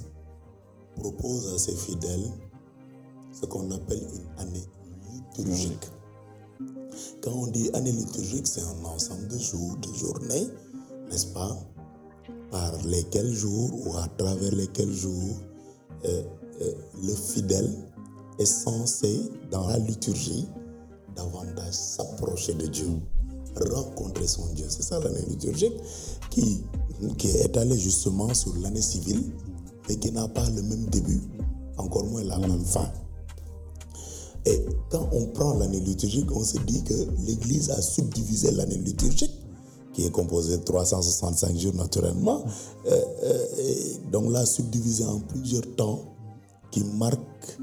propose 1.00 1.54
à 1.54 1.58
ses 1.58 1.76
fidèles 1.76 2.30
ce 3.32 3.46
qu'on 3.46 3.70
appelle 3.72 4.02
une 4.16 4.42
année 4.42 4.66
liturgique. 5.14 5.88
Quand 7.22 7.32
on 7.32 7.48
dit 7.48 7.70
année 7.74 7.92
liturgique, 7.92 8.48
c'est 8.48 8.62
un 8.62 8.86
ensemble 8.86 9.28
de 9.28 9.38
jours, 9.38 9.78
de 9.78 9.94
journées, 9.94 10.48
n'est-ce 11.10 11.28
pas, 11.28 11.58
par 12.50 12.74
lesquels 12.86 13.32
jours 13.34 13.72
ou 13.86 13.98
à 13.98 14.08
travers 14.18 14.54
lesquels 14.54 14.92
jours 14.92 15.38
euh, 16.06 16.24
euh, 16.62 16.72
le 17.04 17.14
fidèle 17.14 17.70
est 18.40 18.46
censé, 18.46 19.30
dans 19.52 19.68
la 19.68 19.78
liturgie, 19.78 20.48
davantage 21.16 21.74
s'approcher 21.74 22.54
de 22.54 22.68
Dieu, 22.68 22.90
rencontrer 23.56 24.28
son 24.28 24.48
Dieu. 24.54 24.66
C'est 24.70 24.84
ça 24.84 25.00
l'année 25.00 25.26
liturgique 25.28 25.74
qui, 26.30 26.64
qui 27.18 27.28
est 27.30 27.46
étalée 27.46 27.78
justement 27.78 28.34
sur 28.34 28.56
l'année 28.58 28.82
civile, 28.82 29.24
mais 29.88 29.96
qui 29.98 30.12
n'a 30.12 30.28
pas 30.28 30.50
le 30.50 30.62
même 30.62 30.86
début, 30.88 31.22
encore 31.78 32.06
moins 32.06 32.24
la 32.24 32.38
même 32.38 32.64
fin. 32.64 32.90
Et 34.46 34.66
quand 34.90 35.08
on 35.12 35.28
prend 35.28 35.54
l'année 35.58 35.80
liturgique, 35.80 36.32
on 36.32 36.44
se 36.44 36.58
dit 36.60 36.84
que 36.84 36.94
l'Église 37.26 37.70
a 37.70 37.82
subdivisé 37.82 38.52
l'année 38.52 38.78
liturgique, 38.78 39.32
qui 39.94 40.06
est 40.06 40.12
composée 40.12 40.58
de 40.58 40.64
365 40.64 41.58
jours 41.58 41.76
naturellement, 41.76 42.44
euh, 42.88 43.02
euh, 43.24 43.46
et 43.60 44.10
donc 44.12 44.32
l'a 44.32 44.46
subdivisé 44.46 45.06
en 45.06 45.20
plusieurs 45.20 45.76
temps 45.76 46.00
qui 46.72 46.84
marquent 46.84 47.60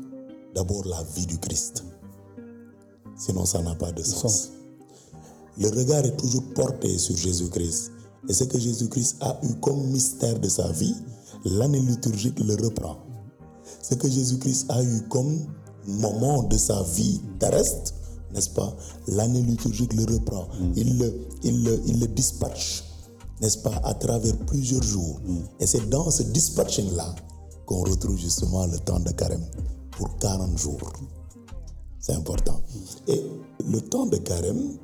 d'abord 0.55 0.87
la 0.87 1.03
vie 1.17 1.27
du 1.27 1.39
Christ. 1.39 1.85
Sinon, 3.17 3.45
ça 3.45 3.61
n'a 3.63 3.75
pas 3.75 3.91
de 3.91 4.03
sens. 4.03 4.51
Le 5.59 5.69
regard 5.71 6.05
est 6.05 6.17
toujours 6.17 6.45
porté 6.55 6.99
sur 6.99 7.17
Jésus-Christ. 7.17 7.91
Et 8.29 8.33
ce 8.33 8.45
que 8.45 8.59
Jésus-Christ 8.59 9.17
a 9.21 9.41
eu 9.43 9.55
comme 9.61 9.89
mystère 9.89 10.39
de 10.39 10.49
sa 10.49 10.71
vie, 10.71 10.95
l'année 11.45 11.81
liturgique 11.81 12.39
le 12.39 12.55
reprend. 12.55 12.99
Ce 13.83 13.95
que 13.95 14.09
Jésus-Christ 14.09 14.67
a 14.69 14.83
eu 14.83 15.03
comme 15.09 15.47
moment 15.89 16.43
de 16.45 16.57
sa 16.57 16.83
vie 16.83 17.21
terrestre, 17.39 17.93
n'est-ce 18.33 18.51
pas? 18.51 18.73
L'année 19.09 19.43
liturgique 19.43 19.95
le 19.95 20.05
reprend. 20.05 20.47
Il, 20.77 20.99
le, 20.99 21.15
il, 21.43 21.65
le, 21.65 21.81
il 21.87 22.01
le 22.01 22.07
dispatche, 22.09 22.85
n'est-ce 23.41 23.59
pas, 23.59 23.81
à 23.85 23.95
travers 23.95 24.37
plusieurs 24.47 24.83
jours. 24.83 25.21
Et 25.61 25.67
c'est 25.67 25.89
dans 25.89 26.11
ce 26.11 26.23
dispatching-là 26.23 27.15
qu'on 27.67 27.83
retrouve 27.85 28.19
justement 28.19 28.67
le 28.67 28.79
temps 28.79 29.01
de 29.01 29.11
carême 29.13 29.45
pour 29.93 30.17
40 30.19 30.59
jours. 30.59 30.93
C'est 32.01 32.15
important. 32.15 32.61
Et 33.07 33.23
le 33.69 33.81
temps 33.81 34.07
de 34.07 34.17
carême, 34.19 34.79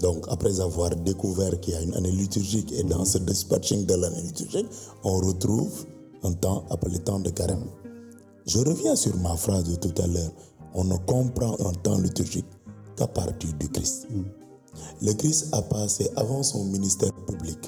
donc 0.00 0.24
après 0.28 0.60
avoir 0.60 0.94
découvert 0.96 1.58
qu'il 1.60 1.74
y 1.74 1.76
a 1.76 1.82
une 1.82 1.94
année 1.94 2.12
liturgique 2.12 2.72
et 2.72 2.82
dans 2.82 3.04
ce 3.04 3.18
dispatching 3.18 3.86
de 3.86 3.94
l'année 3.94 4.22
liturgique, 4.22 4.66
on 5.04 5.16
retrouve 5.18 5.86
un 6.22 6.32
temps 6.32 6.64
appelé 6.70 6.98
temps 6.98 7.20
de 7.20 7.30
carême. 7.30 7.64
Je 8.46 8.58
reviens 8.60 8.94
sur 8.94 9.16
ma 9.16 9.36
phrase 9.36 9.64
de 9.64 9.74
tout 9.74 10.00
à 10.00 10.06
l'heure. 10.06 10.30
On 10.74 10.84
ne 10.84 10.96
comprend 10.98 11.56
un 11.66 11.72
temps 11.82 11.98
liturgique 11.98 12.46
qu'à 12.96 13.08
partir 13.08 13.52
du 13.54 13.68
Christ. 13.68 14.06
Le 15.02 15.12
Christ 15.14 15.48
a 15.52 15.62
passé 15.62 16.08
avant 16.14 16.44
son 16.44 16.64
ministère 16.66 17.12
public, 17.26 17.58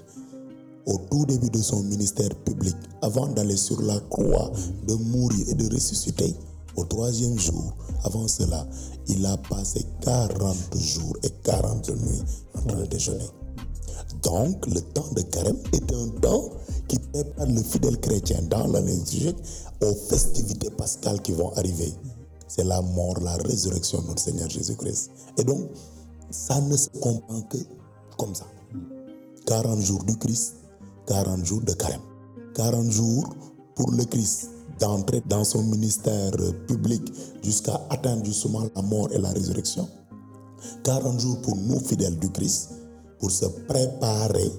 au 0.86 0.98
tout 1.10 1.26
début 1.26 1.50
de 1.50 1.58
son 1.58 1.82
ministère 1.82 2.32
public, 2.44 2.76
avant 3.02 3.26
d'aller 3.26 3.56
sur 3.56 3.82
la 3.82 3.98
croix, 4.08 4.52
de 4.86 4.94
mourir 4.94 5.48
et 5.48 5.54
de 5.54 5.74
ressusciter, 5.74 6.32
au 6.76 6.84
troisième 6.84 7.36
jour, 7.38 7.74
avant 8.04 8.28
cela, 8.28 8.64
il 9.08 9.26
a 9.26 9.36
passé 9.36 9.84
40 10.02 10.54
jours 10.76 11.16
et 11.24 11.30
40 11.42 11.90
nuits 11.90 12.22
en 12.54 12.68
train 12.68 12.80
de 12.82 12.86
déjeuner. 12.86 13.26
Donc, 14.22 14.64
le 14.66 14.80
temps 14.80 15.10
de 15.12 15.22
carême 15.22 15.58
est 15.72 15.92
un 15.92 16.08
temps 16.20 16.50
qui 16.86 16.98
prépare 16.98 17.46
le 17.46 17.62
fidèle 17.62 17.98
chrétien 17.98 18.42
dans 18.42 18.66
l'année 18.68 18.94
liturgique 18.94 19.36
aux 19.80 19.94
festivités 19.94 20.70
pascales 20.70 21.20
qui 21.22 21.32
vont 21.32 21.52
arriver. 21.54 21.92
C'est 22.46 22.64
la 22.64 22.80
mort, 22.80 23.20
la 23.20 23.36
résurrection 23.36 24.02
de 24.02 24.08
notre 24.08 24.22
Seigneur 24.22 24.48
Jésus-Christ. 24.48 25.10
Et 25.38 25.44
donc, 25.44 25.68
ça 26.30 26.60
ne 26.60 26.76
se 26.76 26.88
comprend 27.00 27.42
que 27.42 27.58
comme 28.16 28.34
ça. 28.34 28.46
40 29.46 29.80
jours 29.80 30.04
du 30.04 30.16
Christ, 30.18 30.56
40 31.06 31.44
jours 31.44 31.62
de 31.62 31.72
carême. 31.72 32.02
40 32.54 32.90
jours 32.90 33.28
pour 33.74 33.90
le 33.92 34.04
Christ 34.04 34.50
d'entrer 34.78 35.22
dans 35.26 35.44
son 35.44 35.62
ministère 35.62 36.32
public 36.66 37.02
jusqu'à 37.42 37.80
atteindre 37.90 38.24
justement 38.24 38.68
la 38.74 38.82
mort 38.82 39.08
et 39.12 39.18
la 39.18 39.30
résurrection. 39.30 39.88
40 40.84 41.20
jours 41.20 41.40
pour 41.42 41.56
nous 41.56 41.78
fidèles 41.80 42.18
du 42.18 42.30
Christ 42.30 42.70
pour 43.18 43.30
se 43.30 43.46
préparer 43.46 44.50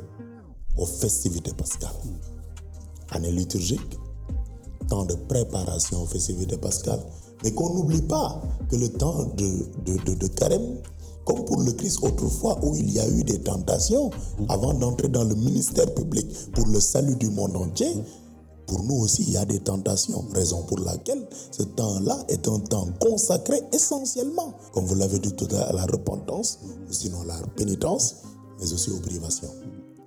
aux 0.77 0.85
festivités 0.85 1.53
pascales. 1.53 1.89
Année 3.11 3.31
liturgique, 3.31 3.98
temps 4.89 5.05
de 5.05 5.15
préparation 5.15 6.03
aux 6.03 6.05
festivités 6.05 6.57
pascales, 6.57 7.03
mais 7.43 7.51
qu'on 7.53 7.73
n'oublie 7.73 8.01
pas 8.01 8.41
que 8.69 8.75
le 8.75 8.89
temps 8.89 9.25
de, 9.37 9.47
de, 9.85 9.97
de, 10.03 10.13
de 10.15 10.27
carême, 10.27 10.77
comme 11.25 11.45
pour 11.45 11.61
le 11.61 11.71
Christ 11.73 11.99
autrefois 12.01 12.59
où 12.63 12.75
il 12.75 12.91
y 12.91 12.99
a 12.99 13.07
eu 13.07 13.23
des 13.23 13.39
tentations 13.39 14.09
avant 14.49 14.73
d'entrer 14.73 15.07
dans 15.07 15.23
le 15.23 15.35
ministère 15.35 15.93
public 15.93 16.27
pour 16.53 16.67
le 16.67 16.79
salut 16.79 17.15
du 17.15 17.29
monde 17.29 17.55
entier, 17.55 17.93
pour 18.65 18.83
nous 18.83 18.97
aussi, 18.97 19.23
il 19.23 19.31
y 19.31 19.37
a 19.37 19.45
des 19.45 19.59
tentations, 19.59 20.23
raison 20.31 20.61
pour 20.63 20.79
laquelle 20.79 21.27
ce 21.49 21.63
temps-là 21.63 22.23
est 22.27 22.47
un 22.47 22.59
temps 22.59 22.87
consacré 22.99 23.59
essentiellement, 23.73 24.53
comme 24.73 24.85
vous 24.85 24.93
l'avez 24.93 25.17
dit 25.17 25.33
tout 25.33 25.47
à 25.49 25.53
l'heure, 25.53 25.69
à 25.69 25.73
la 25.73 25.85
repentance, 25.85 26.59
sinon 26.91 27.21
à 27.21 27.25
la 27.25 27.37
pénitence, 27.55 28.17
mais 28.59 28.71
aussi 28.71 28.91
aux 28.91 28.99
privations. 28.99 29.49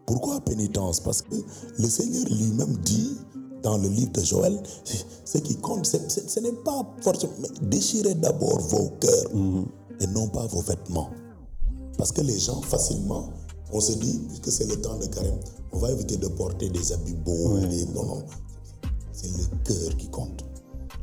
Pourquoi 0.07 0.41
pénitence? 0.41 1.01
Parce 1.01 1.23
que 1.23 1.35
le 1.79 1.89
Seigneur 1.89 2.25
lui-même 2.27 2.77
dit 2.85 3.17
dans 3.63 3.79
le 3.79 3.89
livre 3.89 4.13
de 4.13 4.23
Joël, 4.23 4.61
ce 5.25 5.39
qui 5.39 5.57
compte, 5.57 5.87
ce 5.87 6.41
n'est 6.41 6.53
pas 6.53 6.85
forcément, 7.03 7.33
mais 7.41 7.49
déchirez 7.63 8.15
d'abord 8.15 8.59
vos 8.61 8.91
cœurs 9.01 9.31
et 10.01 10.07
non 10.09 10.29
pas 10.29 10.47
vos 10.47 10.61
vêtements. 10.63 11.11
Parce 11.99 12.13
que 12.13 12.21
les 12.23 12.39
gens 12.39 12.61
facilement 12.63 13.31
On 13.75 13.81
se 13.81 13.93
dit, 13.93 14.21
puisque 14.29 14.53
c'est 14.53 14.67
le 14.69 14.79
temps 14.83 14.99
de 14.99 15.07
carême, 15.07 15.39
on 15.73 15.79
va 15.79 15.91
éviter 15.93 16.19
de 16.19 16.29
porter 16.29 16.69
des 16.69 16.93
habits 16.93 17.15
beaux. 17.15 17.57
des- 17.59 17.87
Non, 17.87 18.05
non. 18.05 18.23
C'est 19.15 19.29
le 19.31 19.45
cœur 19.65 19.97
qui 19.97 20.09
compte. 20.11 20.45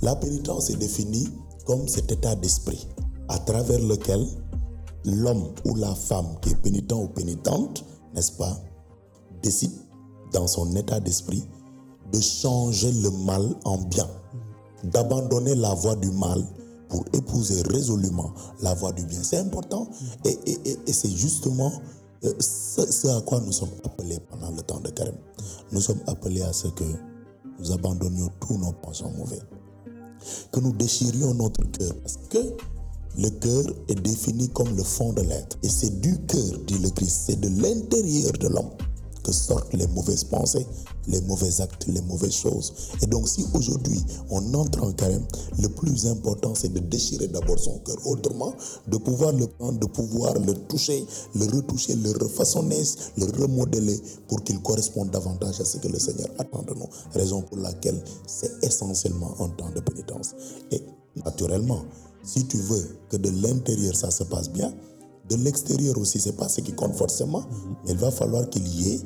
La 0.03 0.15
pénitence 0.15 0.69
est 0.69 0.75
définie 0.75 1.27
comme 1.65 1.87
cet 1.87 2.11
état 2.11 2.35
d'esprit 2.35 2.87
à 3.27 3.39
travers 3.39 3.79
lequel 3.79 4.23
l'homme 5.03 5.51
ou 5.65 5.73
la 5.77 5.95
femme 5.95 6.27
qui 6.43 6.49
est 6.51 6.61
pénitent 6.61 6.91
ou 6.93 7.07
pénitente, 7.07 7.83
n'est-ce 8.13 8.33
pas, 8.33 8.55
décide 9.41 9.71
dans 10.31 10.45
son 10.45 10.75
état 10.75 10.99
d'esprit 10.99 11.43
de 12.11 12.19
changer 12.19 12.91
le 12.91 13.11
mal 13.25 13.55
en 13.65 13.77
bien, 13.77 14.07
d'abandonner 14.83 15.55
la 15.55 15.73
voie 15.73 15.95
du 15.95 16.11
mal 16.11 16.43
pour 16.87 17.05
épouser 17.13 17.61
résolument 17.63 18.33
la 18.61 18.73
voie 18.73 18.91
du 18.91 19.03
bien. 19.05 19.19
C'est 19.21 19.37
important 19.37 19.87
et, 20.25 20.37
c'est 20.91 21.11
justement 21.11 21.71
euh, 22.25 22.33
ce, 22.39 22.91
ce 22.91 23.07
à 23.07 23.21
quoi 23.21 23.39
nous 23.41 23.51
sommes 23.51 23.69
appelés 23.83 24.19
pendant 24.29 24.51
le 24.51 24.61
temps 24.61 24.79
de 24.79 24.89
carême. 24.89 25.17
Nous 25.71 25.81
sommes 25.81 26.01
appelés 26.07 26.41
à 26.41 26.51
ce 26.51 26.67
que 26.67 26.83
nous 27.59 27.71
abandonnions 27.71 28.29
tous 28.39 28.57
nos 28.57 28.71
penchants 28.71 29.11
mauvais 29.17 29.39
que 30.51 30.59
nous 30.59 30.73
déchirions 30.73 31.33
notre 31.33 31.63
cœur. 31.71 31.93
Parce 32.01 32.19
que 32.29 32.39
le 33.17 33.29
cœur 33.29 33.65
est 33.87 33.95
défini 33.95 34.49
comme 34.49 34.75
le 34.75 34.83
fond 34.83 35.13
de 35.13 35.21
l'être. 35.21 35.57
Et 35.63 35.69
c'est 35.69 35.99
du 36.01 36.17
cœur, 36.25 36.59
dit 36.67 36.77
le 36.79 36.89
Christ, 36.89 37.23
c'est 37.27 37.39
de 37.39 37.49
l'intérieur 37.61 38.31
de 38.33 38.47
l'homme 38.47 38.71
que 39.23 39.31
sortent 39.31 39.73
les 39.73 39.87
mauvaises 39.87 40.23
pensées, 40.23 40.65
les 41.07 41.21
mauvais 41.21 41.61
actes, 41.61 41.87
les 41.87 42.01
mauvaises 42.01 42.33
choses. 42.33 42.73
Et 43.01 43.07
donc 43.07 43.27
si 43.27 43.45
aujourd'hui 43.53 44.03
on 44.29 44.53
entre 44.53 44.83
en 44.83 44.91
carême, 44.91 45.25
le 45.59 45.67
plus 45.69 46.07
important 46.07 46.53
c'est 46.55 46.71
de 46.71 46.79
déchirer 46.79 47.27
d'abord 47.27 47.59
son 47.59 47.79
cœur. 47.79 47.97
Autrement, 48.05 48.53
de 48.87 48.97
pouvoir 48.97 49.33
le 49.33 49.47
prendre, 49.47 49.79
de 49.79 49.85
pouvoir 49.85 50.33
le 50.33 50.53
toucher, 50.53 51.05
le 51.35 51.45
retoucher, 51.45 51.95
le 51.95 52.11
refaçonner, 52.11 52.83
le 53.17 53.25
remodeler 53.25 53.99
pour 54.27 54.43
qu'il 54.43 54.61
corresponde 54.61 55.09
davantage 55.11 55.59
à 55.61 55.65
ce 55.65 55.77
que 55.77 55.87
le 55.87 55.99
Seigneur 55.99 56.29
attend 56.37 56.63
de 56.63 56.73
nous. 56.73 56.89
Raison 57.13 57.41
pour 57.41 57.57
laquelle 57.57 58.01
c'est 58.27 58.51
essentiellement 58.63 59.35
un 59.39 59.49
temps 59.49 59.69
de 59.75 59.79
pénitence. 59.79 60.35
Et 60.71 60.81
naturellement, 61.25 61.83
si 62.23 62.45
tu 62.45 62.57
veux 62.57 62.97
que 63.09 63.17
de 63.17 63.29
l'intérieur 63.41 63.95
ça 63.95 64.11
se 64.11 64.23
passe 64.23 64.49
bien, 64.49 64.73
de 65.29 65.35
l'extérieur 65.35 65.97
aussi, 65.97 66.19
c'est 66.19 66.35
pas 66.35 66.49
ce 66.49 66.61
qui 66.61 66.73
compte 66.73 66.95
forcément, 66.95 67.43
mais 67.85 67.91
il 67.91 67.97
va 67.97 68.11
falloir 68.11 68.49
qu'il 68.49 68.67
y 68.67 68.95
ait, 68.95 69.01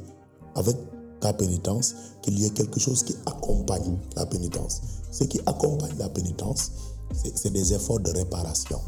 avec 0.56 0.77
ta 1.20 1.34
pénitence, 1.34 1.96
qu'il 2.22 2.39
y 2.39 2.46
ait 2.46 2.50
quelque 2.50 2.80
chose 2.80 3.03
qui 3.03 3.15
accompagne 3.25 3.98
la 4.15 4.25
pénitence. 4.25 4.82
Ce 5.12 5.25
qui 5.25 5.39
accompagne 5.46 5.98
la 5.98 6.10
pénitence, 6.10 6.72
c'est 7.13 7.38
c'est 7.38 7.50
des 7.50 7.74
efforts 7.74 8.00
de 8.00 8.12
réparation. 8.12 8.80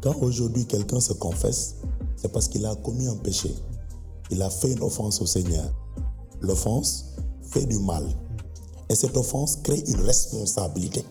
Quand 0.00 0.16
aujourd'hui 0.20 0.66
quelqu'un 0.66 1.00
se 1.00 1.12
confesse, 1.12 1.76
c'est 2.16 2.30
parce 2.32 2.48
qu'il 2.48 2.66
a 2.66 2.74
commis 2.76 3.06
un 3.06 3.16
péché. 3.16 3.54
Il 4.30 4.42
a 4.42 4.50
fait 4.50 4.72
une 4.72 4.82
offense 4.82 5.20
au 5.20 5.26
Seigneur. 5.26 5.72
L'offense 6.40 7.06
fait 7.42 7.66
du 7.66 7.78
mal. 7.78 8.04
Et 8.88 8.94
cette 8.94 9.16
offense 9.16 9.56
crée 9.62 9.82
une 9.86 10.00
responsabilité. 10.00 11.04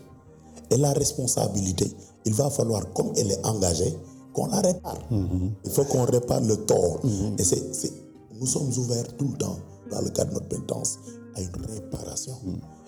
Et 0.70 0.76
la 0.76 0.92
responsabilité, 0.92 1.90
il 2.24 2.34
va 2.34 2.50
falloir, 2.50 2.92
comme 2.92 3.12
elle 3.16 3.30
est 3.30 3.46
engagée, 3.46 3.96
qu'on 4.32 4.46
la 4.46 4.60
répare. 4.60 4.98
Il 5.10 5.70
faut 5.70 5.84
qu'on 5.84 6.04
répare 6.04 6.40
le 6.40 6.56
tort. 6.56 7.00
Et 7.38 7.44
c'est, 7.44 7.92
nous 8.40 8.46
sommes 8.46 8.70
ouverts 8.78 9.16
tout 9.16 9.28
le 9.28 9.36
temps, 9.36 9.58
dans 9.90 10.00
le 10.00 10.10
cadre 10.10 10.30
de 10.30 10.34
notre 10.34 10.48
pénitence, 10.48 10.98
à 11.34 11.40
une 11.40 11.64
réparation. 11.68 12.34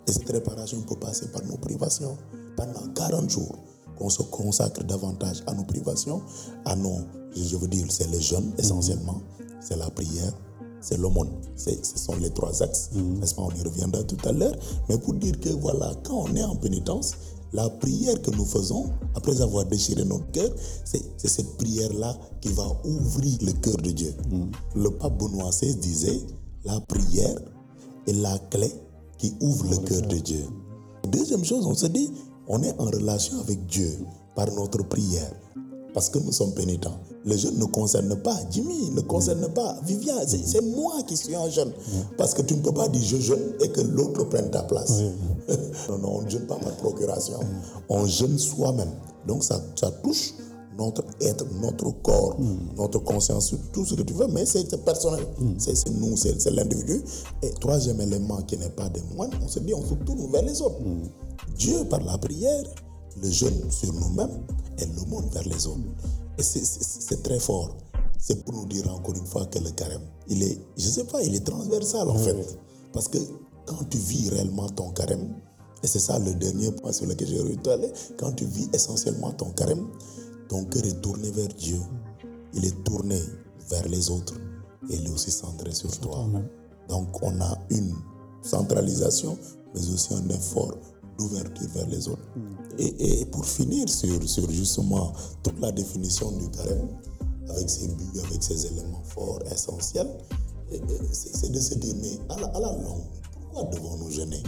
Et 0.07 0.13
cette 0.13 0.29
réparation 0.31 0.81
peut 0.83 0.97
passer 0.97 1.29
par 1.29 1.45
nos 1.45 1.57
privations. 1.57 2.17
Pendant 2.57 2.93
40 2.95 3.31
jours, 3.31 3.57
qu'on 3.99 4.09
se 4.09 4.23
consacre 4.23 4.83
davantage 4.85 5.43
à 5.47 5.55
nos 5.55 5.65
privations, 5.65 6.21
à 6.65 6.77
nos, 6.77 6.99
je 7.37 7.57
veux 7.57 7.69
dire, 7.69 7.87
c'est 7.89 8.09
les 8.11 8.21
jeunes 8.21 8.53
essentiellement, 8.59 9.21
c'est 9.61 9.77
la 9.77 9.91
prière, 9.91 10.33
c'est 10.81 10.99
l'aumône. 10.99 11.31
Ce 11.57 11.71
sont 11.97 12.17
les 12.17 12.31
trois 12.31 12.63
axes, 12.63 12.91
n'est-ce 12.93 13.35
pas? 13.35 13.43
On 13.43 13.51
y 13.51 13.63
reviendra 13.63 14.03
tout 14.03 14.19
à 14.29 14.33
l'heure. 14.33 14.55
Mais 14.89 14.99
pour 14.99 15.15
dire 15.15 15.39
que 15.41 15.49
voilà, 15.49 15.93
quand 16.05 16.27
on 16.29 16.37
est 16.37 16.45
en 16.45 16.57
pénitence, 16.57 17.15
la 17.55 17.71
prière 17.71 18.21
que 18.21 18.33
nous 18.33 18.45
faisons, 18.45 18.91
après 19.15 19.41
avoir 19.41 19.65
déchiré 19.65 20.05
notre 20.05 20.29
cœur, 20.33 20.51
c'est 20.85 21.03
cette 21.19 21.57
prière-là 21.57 22.19
qui 22.41 22.49
va 22.49 22.67
ouvrir 22.85 23.39
le 23.43 23.53
cœur 23.53 23.77
de 23.77 23.91
Dieu. 23.93 24.13
Le 24.75 24.91
pape 24.91 25.17
Benoît 25.19 25.51
XVI 25.51 25.77
disait, 25.77 26.21
la 26.65 26.81
prière 26.81 27.39
est 28.09 28.13
la 28.13 28.37
clé 28.51 28.71
qui 29.19 29.35
ouvre 29.41 29.71
le 29.71 29.77
cœur 29.79 30.03
de 30.03 30.17
Dieu. 30.17 30.45
Deuxième 31.09 31.45
chose, 31.45 31.65
on 31.65 31.75
se 31.75 31.87
dit, 31.87 32.11
on 32.49 32.61
est 32.63 32.75
en 32.79 32.87
relation 32.87 33.39
avec 33.41 33.65
Dieu 33.67 34.05
par 34.35 34.51
notre 34.53 34.83
prière. 34.89 35.33
Parce 35.95 36.11
que 36.11 36.19
nous 36.19 36.33
sommes 36.33 36.55
pénitents. 36.55 36.99
Le 37.25 37.37
jeûne 37.37 37.59
ne 37.59 37.65
concerne 37.65 38.15
pas 38.17 38.37
Jimmy, 38.51 38.91
ne 38.91 39.01
concerne 39.01 39.49
pas 39.49 39.77
Vivian. 39.85 40.15
C'est 40.27 40.47
c'est 40.47 40.61
moi 40.61 41.03
qui 41.07 41.17
suis 41.17 41.35
un 41.35 41.49
jeûne. 41.49 41.73
Parce 42.19 42.35
que 42.35 42.43
tu 42.43 42.55
ne 42.55 42.61
peux 42.61 42.73
pas 42.73 42.89
dire 42.89 43.03
je 43.03 43.17
jeûne 43.17 43.55
et 43.63 43.69
que 43.69 43.81
l'autre 43.81 44.25
prenne 44.25 44.51
ta 44.51 44.63
place. 44.63 45.01
non, 45.89 45.99
non, 45.99 46.17
on 46.17 46.23
ne 46.23 46.29
jeûne 46.29 46.47
pas 46.47 46.57
par 46.57 46.73
procuration. 46.77 47.39
On 47.89 48.07
jeûne 48.07 48.39
soi-même. 48.39 48.91
Donc 49.27 49.43
ça, 49.43 49.61
ça 49.75 49.91
touche 49.91 50.35
notre 50.77 51.05
être, 51.21 51.47
notre 51.63 51.91
corps, 52.03 52.37
notre 52.77 52.99
conscience, 52.99 53.55
tout 53.73 53.85
ce 53.85 53.95
que 53.95 54.03
tu 54.03 54.13
veux, 54.13 54.27
mais 54.27 54.45
c'est 54.45 54.77
personnel. 54.85 55.25
C'est 55.59 55.75
c'est 55.77 55.91
nous, 55.91 56.17
c'est 56.17 56.51
l'individu. 56.51 57.01
Et 57.43 57.51
troisième 57.53 58.01
élément 58.01 58.43
qui 58.43 58.57
n'est 58.59 58.71
pas 58.71 58.89
des 58.89 59.03
moindres, 59.15 59.39
on 59.43 59.49
se 59.49 59.61
dit, 59.61 59.75
on 59.75 59.85
se 59.85 59.95
tourne 59.95 60.31
vers 60.31 60.43
les 60.43 60.61
autres. 60.61 60.81
Dieu, 61.57 61.85
par 61.89 62.03
la 62.03 62.19
prière, 62.19 62.65
le 63.23 63.31
jeûne 63.31 63.71
sur 63.71 63.93
nous-mêmes 63.93 64.43
et 64.79 64.87
le 64.87 65.09
monde 65.09 65.27
vers 65.33 65.47
les 65.47 65.67
autres. 65.67 65.79
C'est- 66.39 67.23
très 67.23 67.39
fort. 67.39 67.77
C'est 68.19 68.43
pour 68.45 68.55
nous 68.55 68.67
dire 68.67 68.91
encore 68.93 69.15
une 69.15 69.27
fois 69.27 69.47
que 69.47 69.59
le 69.59 69.71
carême, 69.71 70.03
il 70.29 70.43
est, 70.43 70.59
je 70.77 70.89
sais 70.89 71.05
pas, 71.05 71.23
il 71.23 71.35
est 71.35 71.45
transversal 71.45 72.09
en 72.09 72.17
fait. 72.19 72.59
Parce 72.93 73.09
que 73.09 73.19
quand 73.67 73.85
tu 73.91 73.99
vis 73.99 74.31
réellement 74.31 74.69
ton 74.69 74.91
carême, 74.93 75.35
et 75.83 75.87
c'est 75.87 75.99
ça 76.01 76.19
le 76.19 76.35
dernier 76.35 76.73
point 76.73 76.93
sur 76.93 77.07
lequel 77.07 77.29
j'ai 77.29 77.71
aller, 77.71 77.93
quand 78.19 78.33
tu 78.33 78.47
vis 78.47 78.69
essentiellement 78.73 79.33
ton 79.33 79.51
carême, 79.51 79.87
ton 80.49 80.65
cœur 80.65 80.85
est 80.85 81.01
tourné 81.03 81.31
vers 81.31 81.49
Dieu. 81.49 81.79
Il 82.55 82.65
est 82.65 82.85
tourné 82.85 83.21
vers 83.69 83.87
les 83.89 84.11
autres 84.11 84.35
et 84.91 84.97
il 84.97 85.07
est 85.07 85.11
aussi 85.11 85.31
centré 85.31 85.73
sur 85.73 85.91
toi. 86.01 86.27
Donc 86.89 87.23
on 87.23 87.41
a 87.41 87.59
une 87.71 87.95
centralisation, 88.43 89.37
mais 89.75 89.81
aussi 89.93 90.15
un 90.15 90.29
effort 90.31 90.75
d'ouverture 91.19 91.69
vers 91.75 91.87
les 91.89 92.09
autres. 92.09 92.23
Et, 92.79 93.21
et 93.21 93.27
pour 93.27 93.45
finir 93.45 93.89
sur, 93.89 94.23
sur 94.29 94.51
justement 94.51 95.13
toute 95.43 95.61
la 95.61 95.71
définition 95.73 96.31
du 96.33 96.49
carême, 96.51 96.89
avec 97.49 97.69
ses 97.71 97.89
buts, 97.89 98.21
avec 98.27 98.43
ses 98.43 98.67
éléments 98.67 99.03
forts, 99.05 99.41
essentiels, 99.53 100.09
c'est 101.13 101.53
de 101.53 101.61
se 101.61 101.75
dire, 101.75 101.95
mais 102.01 102.19
à 102.35 102.41
la, 102.41 102.47
à 102.49 102.61
la 102.61 102.73
longue, 102.73 103.03
pourquoi 103.53 103.65
devons-nous 103.71 104.11
jeûner 104.11 104.43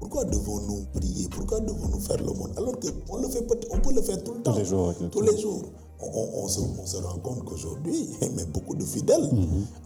Pourquoi 0.00 0.24
devons-nous 0.24 0.84
prier? 0.94 1.28
Pourquoi 1.30 1.60
devons-nous 1.60 2.00
faire 2.00 2.16
le 2.18 2.32
monde? 2.32 2.50
Alors 2.56 2.74
qu'on 2.80 3.16
le 3.18 3.28
fait 3.28 3.42
peut- 3.42 3.60
on 3.70 3.78
peut 3.78 3.92
le 3.94 4.02
faire 4.02 4.22
tout 4.24 4.34
le 4.34 4.42
temps. 4.42 4.56
les 4.56 4.64
jours, 4.64 4.94
Tous 5.10 5.20
les 5.20 5.38
jours. 5.40 5.62
On, 6.00 6.48
se, 6.48 6.60
on 6.60 6.84
se 6.86 6.96
rend 6.98 7.18
compte 7.20 7.44
qu'aujourd'hui, 7.44 8.08
mais 8.36 8.44
beaucoup 8.46 8.74
de 8.74 8.84
fidèles, 8.84 9.30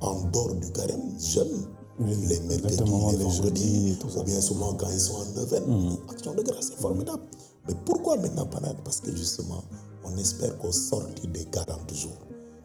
en 0.01 0.23
dehors 0.33 0.55
du 0.55 0.71
carême, 0.73 1.03
jeûnent. 1.21 1.66
Les 2.00 2.40
mercredis, 2.40 2.76
les 2.76 3.18
les 3.18 3.24
vendredis, 3.24 3.98
ou 4.16 4.22
bien 4.22 4.40
souvent 4.40 4.74
quand 4.74 4.90
ils 4.90 5.00
sont 5.00 5.16
en 5.16 5.24
neuvaine. 5.34 5.96
Action 6.08 6.34
de 6.34 6.42
grâce, 6.42 6.68
c'est 6.68 6.80
formidable. 6.80 7.22
Mais 7.66 7.74
pourquoi 7.84 8.16
maintenant 8.16 8.46
pas 8.46 8.61
Parce 8.84 9.00
que 9.00 9.14
justement, 9.14 9.62
on 10.04 10.16
espère 10.16 10.56
qu'au 10.58 10.72
sortir 10.72 11.28
des 11.30 11.44
40 11.46 11.94
jours, 11.94 12.18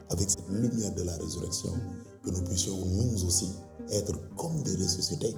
avec 0.09 0.29
cette 0.29 0.47
lumière 0.49 0.93
de 0.93 1.03
la 1.03 1.15
résurrection, 1.17 1.71
que 2.23 2.29
nous 2.29 2.43
puissions 2.43 2.77
nous 2.85 3.25
aussi 3.25 3.49
être 3.89 4.13
comme 4.37 4.61
des 4.63 4.75
ressuscités. 4.75 5.35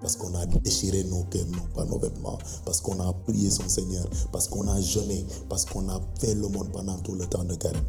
Parce 0.00 0.14
qu'on 0.14 0.32
a 0.36 0.46
déchiré 0.46 1.02
nos 1.04 1.24
cœurs, 1.24 1.46
non 1.50 1.66
pas 1.74 1.84
nos 1.84 1.98
vêtements, 1.98 2.38
parce 2.64 2.80
qu'on 2.80 3.00
a 3.00 3.12
prié 3.12 3.50
son 3.50 3.68
Seigneur, 3.68 4.08
parce 4.30 4.46
qu'on 4.46 4.68
a 4.68 4.80
jeûné, 4.80 5.26
parce 5.48 5.64
qu'on 5.64 5.88
a 5.88 6.00
fait 6.20 6.34
le 6.34 6.46
monde 6.46 6.70
pendant 6.70 6.96
tout 6.98 7.16
le 7.16 7.26
temps 7.26 7.42
de 7.42 7.56
carême. 7.56 7.82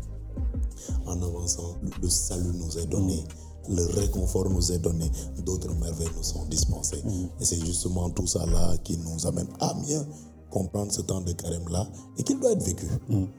En 1.05 1.21
avançant, 1.21 1.75
le, 1.83 1.91
le 2.01 2.09
salut 2.09 2.51
nous 2.55 2.79
est 2.79 2.87
donné, 2.87 3.23
le 3.67 3.85
réconfort 3.99 4.49
nous 4.49 4.71
est 4.71 4.79
donné, 4.79 5.09
d'autres 5.45 5.73
merveilles 5.75 6.09
nous 6.15 6.23
sont 6.23 6.45
dispensées. 6.45 7.03
Et 7.39 7.45
c'est 7.45 7.59
justement 7.65 8.09
tout 8.09 8.27
ça 8.27 8.45
là 8.45 8.77
qui 8.83 8.97
nous 8.97 9.27
amène 9.27 9.47
à 9.59 9.73
mieux 9.75 10.05
comprendre 10.49 10.91
ce 10.91 11.01
temps 11.01 11.21
de 11.21 11.31
carême 11.33 11.67
là 11.69 11.87
et 12.17 12.23
qu'il 12.23 12.39
doit 12.39 12.53
être 12.53 12.63
vécu. 12.63 12.87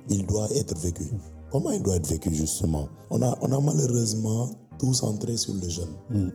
Il 0.09 0.26
doit 0.26 0.48
être 0.52 0.76
vécu. 0.78 1.04
Comment 1.50 1.70
il 1.72 1.83
doit 1.83 1.96
être 1.96 2.09
vécu 2.09 2.33
justement? 2.35 2.88
On 3.11 3.20
a, 3.22 3.37
on 3.40 3.50
a 3.52 3.61
malheureusement 3.61 4.50
tout 4.78 4.94
centré 4.94 5.37
sur 5.37 5.54
le 5.54 5.68
jeûne. 5.68 6.33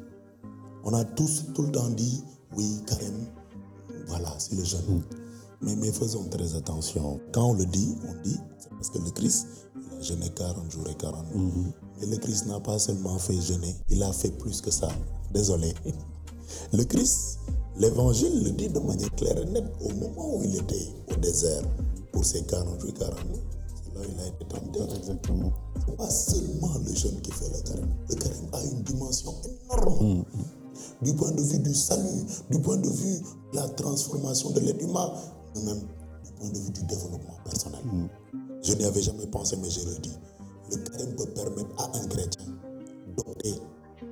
On 0.83 0.93
a 0.93 1.03
tous 1.03 1.45
tout 1.53 1.63
le 1.63 1.71
temps 1.71 1.89
dit, 1.89 2.23
oui, 2.55 2.81
carême, 2.85 3.25
voilà, 4.07 4.33
c'est 4.37 4.55
le 4.55 4.63
jeûne. 4.63 5.01
Mais, 5.61 5.75
mais 5.77 5.91
faisons 5.91 6.25
très 6.25 6.53
attention. 6.55 7.19
Quand 7.31 7.45
on 7.45 7.53
le 7.53 7.65
dit, 7.65 7.95
on 8.07 8.21
dit, 8.21 8.37
c'est 8.59 8.69
parce 8.69 8.89
que 8.89 8.99
le 8.99 9.09
Christ, 9.11 9.47
il 9.75 9.97
a 9.97 10.01
jeûné 10.01 10.29
40 10.35 10.69
jours 10.69 10.87
et 10.89 10.95
40 10.95 11.33
nuits. 11.33 11.73
Mais 11.99 12.07
le 12.07 12.17
Christ 12.17 12.45
n'a 12.47 12.59
pas 12.59 12.77
seulement 12.79 13.17
fait 13.17 13.39
jeûner, 13.39 13.75
il 13.89 14.03
a 14.03 14.11
fait 14.11 14.31
plus 14.31 14.61
que 14.61 14.71
ça. 14.71 14.89
Désolé. 15.33 15.73
Le 16.73 16.83
Christ, 16.83 17.39
l'évangile 17.77 18.43
le 18.43 18.51
dit 18.51 18.69
de 18.69 18.79
manière 18.79 19.13
claire 19.15 19.37
et 19.37 19.45
nette. 19.45 19.71
Au 19.81 19.89
moment 19.89 20.35
où 20.35 20.43
il 20.43 20.55
était 20.55 20.87
au 21.11 21.15
désert 21.17 21.63
pour 22.11 22.25
ses 22.25 22.43
40 22.43 22.79
jours 22.79 22.89
et 22.89 22.93
40 22.93 23.25
nuits, 23.25 23.41
c'est 23.83 23.93
là 23.95 24.01
où 24.01 24.11
il 24.11 24.21
a 24.21 24.27
été 24.27 24.45
tenté. 24.45 24.97
Exactement. 24.97 25.53
C'est 25.87 25.97
pas 25.97 26.09
seulement 26.09 26.73
le 26.85 26.93
jeune 26.95 27.21
qui 27.21 27.31
fait 27.31 27.49
le 27.49 27.61
carême. 27.61 27.93
Le 28.09 28.15
carême 28.15 28.49
a 28.53 28.63
une 28.63 28.83
dimension 28.83 29.33
énorme. 29.43 30.25
Du 31.01 31.13
point 31.13 31.31
de 31.31 31.41
vue 31.41 31.59
du 31.59 31.73
salut, 31.73 32.25
du 32.49 32.59
point 32.59 32.77
de 32.77 32.89
vue 32.89 33.19
de 33.53 33.57
la 33.57 33.67
transformation 33.69 34.51
de 34.51 34.59
l'être 34.59 34.81
humain, 34.81 35.11
mais 35.55 35.63
même 35.63 35.79
du 36.23 36.31
point 36.33 36.49
de 36.49 36.57
vue 36.57 36.71
du 36.71 36.83
développement 36.83 37.37
personnel. 37.43 37.81
Je 38.61 38.73
n'y 38.73 38.85
avais 38.85 39.01
jamais 39.01 39.27
pensé, 39.27 39.57
mais 39.57 39.69
je 39.69 39.81
le 39.87 39.97
dis. 39.99 40.11
Le 40.71 40.77
carême 40.77 41.15
peut 41.15 41.25
permettre 41.27 41.69
à 41.77 41.85
un 41.97 42.07
chrétien 42.07 42.45
d'opter 43.17 43.53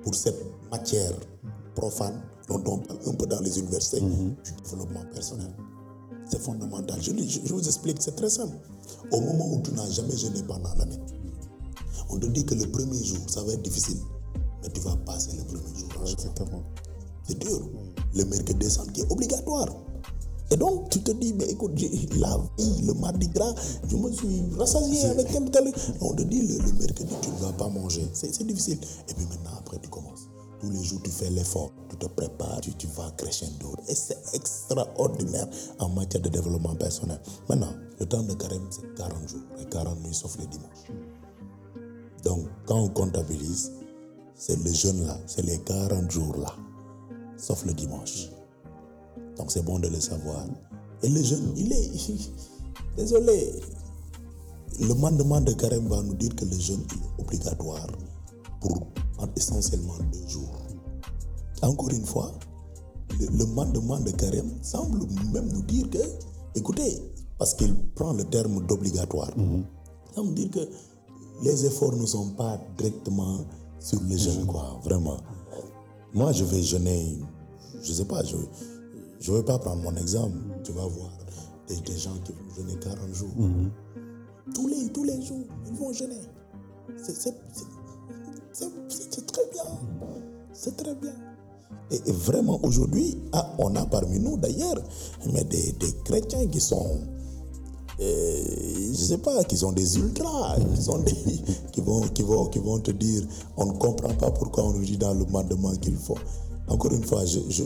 pour 0.03 0.13
cette 0.15 0.39
matière 0.71 1.13
profane 1.75 2.21
dont 2.47 2.61
on 2.67 2.77
parle 2.79 2.99
un 3.07 3.13
peu 3.13 3.25
dans 3.25 3.39
les 3.39 3.57
universités, 3.59 3.99
du 4.01 4.35
développement 4.63 5.03
personnel. 5.13 5.49
C'est 6.29 6.39
fondamental. 6.41 7.01
Je, 7.01 7.11
je- 7.11 7.39
je 7.45 7.53
vous 7.53 7.65
explique, 7.65 7.97
c'est 8.01 8.15
très 8.15 8.29
simple. 8.29 8.55
Au 9.11 9.19
moment 9.19 9.53
où 9.53 9.61
tu 9.61 9.71
n'as 9.73 9.89
jamais 9.89 10.15
jeûné 10.15 10.41
pendant 10.43 10.73
l'année, 10.75 10.99
on 12.09 12.17
te 12.19 12.27
dit 12.27 12.45
que 12.45 12.53
le 12.55 12.67
premier 12.67 13.03
jour, 13.03 13.19
ça 13.27 13.41
va 13.43 13.53
être 13.53 13.61
difficile, 13.61 13.97
mais 14.61 14.69
tu 14.69 14.81
vas 14.81 14.95
passer 14.97 15.31
le 15.37 15.43
premier 15.45 15.79
jour. 15.79 15.89
Exactement. 16.11 16.63
C'est 17.27 17.39
dur. 17.39 17.61
Le 18.15 18.25
mercredi 18.25 18.53
descente 18.55 18.91
qui 18.93 19.01
est 19.01 19.11
obligatoire. 19.11 19.67
Et 20.51 20.57
donc, 20.57 20.89
tu 20.89 21.01
te 21.01 21.11
dis, 21.11 21.33
mais 21.33 21.45
écoute, 21.45 21.71
la 22.15 22.37
veille, 22.57 22.81
le 22.83 22.93
mardi 22.93 23.27
gras, 23.27 23.53
je 23.87 23.95
me 23.95 24.11
suis 24.11 24.43
rassasié 24.57 25.05
avec 25.05 25.31
tel 25.31 25.49
tel. 25.49 25.73
On 26.01 26.13
te 26.13 26.23
dit, 26.23 26.41
le, 26.41 26.57
le 26.57 26.73
mercredi, 26.73 27.13
tu 27.21 27.29
ne 27.29 27.35
vas 27.37 27.53
pas 27.53 27.69
manger. 27.69 28.07
C'est 28.13 28.45
difficile. 28.45 28.79
Et 29.09 29.13
puis 29.13 29.25
maintenant, 29.25 29.57
après, 29.59 29.79
tu 29.79 29.89
commences. 29.89 30.29
Tous 30.59 30.69
les 30.69 30.83
jours, 30.83 31.01
tu 31.03 31.09
fais 31.09 31.29
l'effort, 31.29 31.71
tu 31.89 31.97
te 31.97 32.05
prépares, 32.05 32.61
tu, 32.61 32.73
tu 32.75 32.87
vas 32.87 33.11
crescendo. 33.17 33.73
Et 33.89 33.95
c'est 33.95 34.17
extraordinaire 34.33 35.47
en 35.79 35.89
matière 35.89 36.21
de 36.21 36.29
développement 36.29 36.75
personnel. 36.75 37.19
Maintenant, 37.49 37.73
le 37.99 38.05
temps 38.05 38.23
de 38.23 38.33
carême, 38.33 38.65
c'est 38.69 38.93
40 38.95 39.27
jours 39.27 39.41
et 39.59 39.65
40 39.65 39.99
nuits, 40.03 40.13
sauf 40.13 40.37
le 40.37 40.45
dimanche. 40.45 40.87
Donc, 42.23 42.47
quand 42.65 42.79
on 42.79 42.87
comptabilise, 42.89 43.71
c'est 44.35 44.55
le 44.63 44.71
jeûne 44.71 45.05
là, 45.05 45.17
c'est 45.25 45.45
les 45.45 45.57
40 45.59 46.09
jours 46.09 46.35
là, 46.37 46.53
sauf 47.37 47.65
le 47.65 47.73
dimanche. 47.73 48.29
Donc, 49.37 49.51
c'est 49.51 49.63
bon 49.63 49.79
de 49.79 49.87
le 49.87 49.99
savoir. 49.99 50.45
Et 51.01 51.09
le 51.09 51.21
jeûne, 51.23 51.53
il 51.57 51.71
est. 51.73 51.91
Désolé. 52.97 53.53
Le 54.79 54.93
mandement 54.95 55.39
de 55.41 55.53
carême 55.53 55.87
va 55.87 56.01
nous 56.01 56.15
dire 56.15 56.35
que 56.35 56.45
le 56.45 56.57
jeûne 56.59 56.81
est 56.81 57.21
obligatoire 57.21 57.87
pour 58.59 58.87
en- 59.19 59.27
essentiellement 59.35 59.93
deux 60.11 60.27
jours. 60.27 60.61
Encore 61.61 61.89
une 61.91 62.05
fois, 62.05 62.31
le, 63.19 63.27
le 63.37 63.45
mandement 63.45 63.99
de 63.99 64.11
carême 64.11 64.51
semble 64.63 65.05
même 65.31 65.47
nous 65.51 65.61
dire 65.63 65.89
que, 65.91 65.99
écoutez, 66.55 67.01
parce 67.37 67.53
qu'il 67.53 67.73
prend 67.95 68.13
le 68.13 68.23
terme 68.25 68.65
d'obligatoire, 68.65 69.31
ça 70.15 70.21
veut 70.21 70.31
dire 70.33 70.49
que 70.49 70.67
les 71.43 71.65
efforts 71.65 71.95
ne 71.95 72.05
sont 72.05 72.29
pas 72.31 72.59
directement 72.77 73.39
sur 73.79 74.01
le 74.01 74.17
jeûne, 74.17 74.45
quoi, 74.47 74.79
vraiment. 74.83 75.17
Moi, 76.13 76.31
je 76.31 76.43
vais 76.45 76.61
jeûner, 76.63 77.19
je 77.83 77.93
sais 77.93 78.05
pas, 78.05 78.23
je 78.23 78.37
ne 79.31 79.37
vais 79.37 79.43
pas 79.43 79.59
prendre 79.59 79.81
mon 79.81 79.95
exemple. 79.95 80.37
Tu 80.63 80.71
vas 80.71 80.85
voir 80.85 81.11
des, 81.67 81.77
des 81.77 81.97
gens 81.97 82.13
qui 82.23 82.31
vont 82.33 82.55
jeûner 82.55 82.77
40 82.79 83.13
jours. 83.13 83.29
Tous, 84.53 84.67
les, 84.67 84.91
tous 84.91 85.03
les 85.03 85.21
jours, 85.21 85.45
ils 85.65 85.73
vont 85.73 85.93
jeûner. 85.93 86.21
C'est- 86.97 87.33
très 88.53 89.45
bien. 89.51 89.63
C'est 90.53 90.75
très 90.77 90.95
bien. 90.95 91.15
Et, 91.91 91.95
et 92.05 92.11
vraiment, 92.11 92.59
aujourd'hui, 92.63 93.17
ah, 93.31 93.53
on 93.59 93.75
a 93.75 93.85
parmi 93.85 94.19
nous 94.19 94.37
d'ailleurs, 94.37 94.81
mais 95.31 95.43
des, 95.43 95.71
des 95.73 95.93
chrétiens 96.03 96.47
qui 96.47 96.59
sont 96.59 96.99
euh, 97.99 98.43
je 98.91 98.95
sais 98.97 99.17
pas, 99.19 99.43
qui 99.43 99.55
sont 99.55 99.71
des 99.71 99.97
ultras, 99.97 100.57
qui, 100.75 100.81
sont 100.81 100.97
des, 100.99 101.13
qui, 101.71 101.81
vont, 101.81 102.01
qui, 102.09 102.23
vont, 102.23 102.45
qui 102.47 102.59
vont 102.59 102.79
te 102.79 102.91
dire 102.91 103.23
on 103.57 103.65
ne 103.67 103.73
comprend 103.73 104.13
pas 104.15 104.31
pourquoi 104.31 104.65
on 104.65 104.73
nous 104.73 104.83
dit 104.83 104.97
dans 104.97 105.13
le 105.13 105.25
mandement 105.25 105.73
qu'il 105.75 105.95
faut. 105.95 106.17
Encore 106.67 106.91
une 106.91 107.03
fois, 107.03 107.23
je, 107.25 107.39
je, 107.49 107.63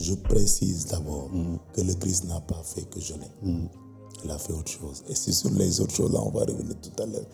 je 0.00 0.14
précise 0.14 0.86
d'abord 0.86 1.30
que 1.74 1.80
le 1.80 1.94
Christ 1.94 2.24
n'a 2.24 2.40
pas 2.40 2.62
fait 2.64 2.88
que 2.88 3.00
jeûner. 3.00 3.30
Il 4.24 4.30
a 4.30 4.38
fait 4.38 4.52
autre 4.52 4.70
chose. 4.70 5.04
Et 5.08 5.14
c'est 5.14 5.32
sur 5.32 5.50
les 5.50 5.80
autres 5.80 5.94
choses, 5.94 6.12
là, 6.12 6.20
on 6.22 6.30
va 6.30 6.40
revenir 6.40 6.74
tout 6.80 7.02
à 7.02 7.06
l'heure. 7.06 7.26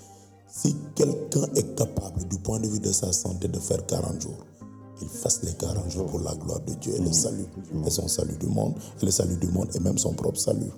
Si 0.48 0.74
quelqu'un 0.94 1.46
est 1.54 1.74
capable, 1.76 2.24
du 2.28 2.38
point 2.38 2.60
de 2.60 2.68
vue 2.68 2.80
de 2.80 2.92
sa 2.92 3.12
santé, 3.12 3.48
de 3.48 3.58
faire 3.58 3.84
40 3.86 4.20
jours, 4.20 4.46
qu'il 4.98 5.08
fasse 5.08 5.42
les 5.42 5.52
40 5.52 5.90
jours 5.90 6.06
pour 6.06 6.20
la 6.20 6.34
gloire 6.34 6.60
de 6.60 6.74
Dieu 6.74 6.94
et 6.94 7.00
le 7.00 7.12
salut, 7.12 7.46
et 7.84 7.90
son 7.90 8.08
salut 8.08 8.36
du 8.38 8.46
monde, 8.46 8.74
et 9.00 9.04
le 9.04 9.10
salut 9.10 9.36
du 9.36 9.48
monde, 9.48 9.68
et 9.74 9.80
même 9.80 9.98
son 9.98 10.12
propre 10.12 10.38
salut. 10.38 10.70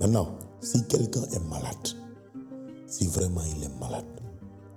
Maintenant, 0.00 0.28
si 0.60 0.82
quelqu'un 0.84 1.22
est 1.32 1.48
malade, 1.48 1.88
si 2.86 3.06
vraiment 3.06 3.42
il 3.56 3.64
est 3.64 3.80
malade, 3.80 4.06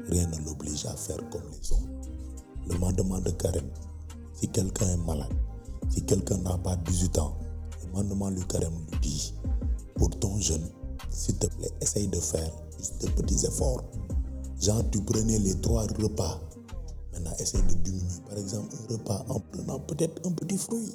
rien 0.09 0.27
ne 0.27 0.37
l'oblige 0.45 0.85
à 0.85 0.95
faire 0.95 1.17
comme 1.29 1.43
les 1.51 1.71
autres. 1.71 1.81
Le 2.67 2.77
mandement 2.77 3.19
de 3.19 3.31
carême, 3.31 3.69
si 4.33 4.47
quelqu'un 4.49 4.89
est 4.89 5.05
malade, 5.05 5.33
si 5.91 6.01
quelqu'un 6.03 6.37
n'a 6.37 6.57
pas 6.57 6.75
18 6.75 7.19
ans, 7.19 7.37
le 7.83 7.91
mandement 7.91 8.31
du 8.31 8.45
carême 8.45 8.73
lui 8.91 8.99
dit, 9.01 9.33
pour 9.95 10.09
ton 10.09 10.39
jeûne, 10.39 10.67
s'il 11.09 11.35
te 11.35 11.47
plaît, 11.47 11.71
essaye 11.81 12.07
de 12.07 12.19
faire 12.19 12.51
juste 12.77 13.01
de 13.01 13.09
petits 13.11 13.45
efforts. 13.45 13.83
Genre, 14.59 14.83
tu 14.91 15.01
prenais 15.01 15.39
les 15.39 15.55
trois 15.59 15.83
repas. 15.83 16.39
Maintenant, 17.13 17.31
essaye 17.39 17.61
de 17.63 17.73
diminuer. 17.73 18.07
Par 18.29 18.37
exemple, 18.37 18.75
un 18.75 18.93
repas 18.93 19.25
en 19.27 19.39
prenant 19.39 19.79
peut-être 19.79 20.25
un 20.25 20.31
petit 20.31 20.57
fruit. 20.57 20.93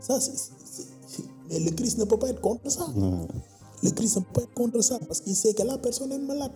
Ça, 0.00 0.18
Mais 1.50 1.60
le 1.60 1.70
Christ 1.72 1.98
ne 1.98 2.04
peut 2.04 2.18
pas 2.18 2.30
être 2.30 2.40
contre 2.40 2.70
ça. 2.70 2.86
Le 3.82 3.90
Christ 3.90 4.16
ne 4.16 4.22
peut 4.22 4.32
pas 4.32 4.42
être 4.42 4.54
contre 4.54 4.80
ça 4.80 4.98
parce 5.00 5.20
qu'il 5.20 5.36
sait 5.36 5.52
que 5.52 5.62
la 5.62 5.78
personne 5.78 6.12
est 6.12 6.18
malade. 6.18 6.52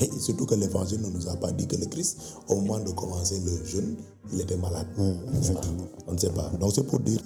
Et 0.00 0.10
surtout 0.20 0.46
que 0.46 0.54
l'évangile 0.54 1.00
ne 1.00 1.08
nous 1.08 1.28
a 1.28 1.36
pas 1.36 1.52
dit 1.52 1.66
que 1.66 1.76
le 1.76 1.86
Christ, 1.86 2.18
au 2.48 2.56
moment 2.56 2.80
de 2.80 2.90
commencer 2.90 3.40
le 3.40 3.64
jeûne, 3.64 3.96
il 4.32 4.40
était 4.40 4.56
malade. 4.56 4.86
On 4.98 6.12
ne 6.12 6.18
sait 6.18 6.30
pas. 6.30 6.50
Donc 6.60 6.72
c'est 6.74 6.82
pour 6.84 7.00
dire, 7.00 7.20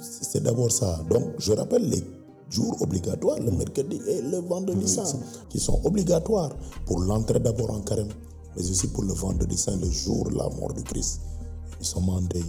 c'est 0.00 0.42
d'abord 0.42 0.70
ça. 0.70 1.00
Donc 1.10 1.24
je 1.38 1.52
rappelle 1.52 1.88
les 1.88 2.02
jours 2.50 2.76
obligatoires, 2.82 3.38
le 3.38 3.50
mercredi 3.50 4.00
et 4.06 4.20
le 4.20 4.38
vendredi 4.38 4.86
saint, 4.86 5.04
qui 5.48 5.58
sont 5.58 5.80
obligatoires 5.84 6.50
pour 6.84 7.00
l'entrée 7.00 7.40
d'abord 7.40 7.70
en 7.70 7.80
carême, 7.80 8.08
mais 8.56 8.62
aussi 8.62 8.88
pour 8.88 9.04
le 9.04 9.14
vendredi 9.14 9.56
saint, 9.56 9.76
le 9.76 9.90
jour 9.90 10.28
de 10.28 10.36
la 10.36 10.48
mort 10.50 10.74
du 10.74 10.82
Christ. 10.82 11.20
Nous 11.78 11.84
sommes 11.84 12.10
en 12.10 12.20
deuil. 12.20 12.44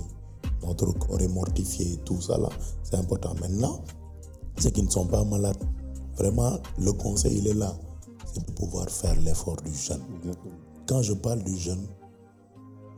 Notre 0.65 0.91
corps 0.97 1.21
est 1.21 1.27
mortifié, 1.27 1.99
tout 2.05 2.21
ça 2.21 2.37
là, 2.37 2.49
c'est 2.83 2.95
important. 2.95 3.33
Maintenant, 3.41 3.81
ceux 4.59 4.69
qui 4.69 4.83
ne 4.83 4.89
sont 4.89 5.05
pas 5.05 5.23
malades, 5.23 5.57
vraiment, 6.17 6.57
le 6.79 6.91
conseil, 6.93 7.37
il 7.37 7.47
est 7.47 7.53
là. 7.53 7.73
C'est 8.33 8.47
de 8.47 8.51
pouvoir 8.53 8.89
faire 8.89 9.15
l'effort 9.21 9.57
du 9.57 9.71
jeûne. 9.71 10.01
Quand 10.87 11.03
je 11.03 11.13
parle 11.13 11.43
du 11.43 11.55
jeûne, 11.55 11.85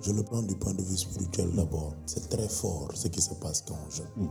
je 0.02 0.14
le 0.14 0.24
prends 0.24 0.42
du 0.42 0.56
point 0.56 0.74
de 0.74 0.82
vue 0.82 0.96
spirituel 0.96 1.52
d'abord. 1.52 1.94
C'est 2.06 2.30
très 2.30 2.48
fort 2.48 2.90
ce 2.94 3.10
qui 3.10 3.22
se 3.22 3.34
passe 3.34 3.66
quand 3.68 3.76
on 3.86 3.90
jeûne. 3.90 4.30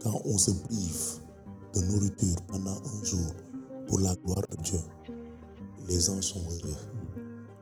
Quand 0.00 0.20
on 0.24 0.38
se 0.38 0.52
prive 0.52 1.18
de 1.74 1.80
nourriture 1.80 2.36
pendant 2.46 2.70
un 2.76 3.04
jour 3.04 3.32
pour 3.88 3.98
la 3.98 4.14
gloire 4.14 4.42
de 4.52 4.62
Dieu, 4.62 4.78
les 5.88 6.08
anges 6.08 6.22
sont 6.22 6.40
heureux 6.40 6.76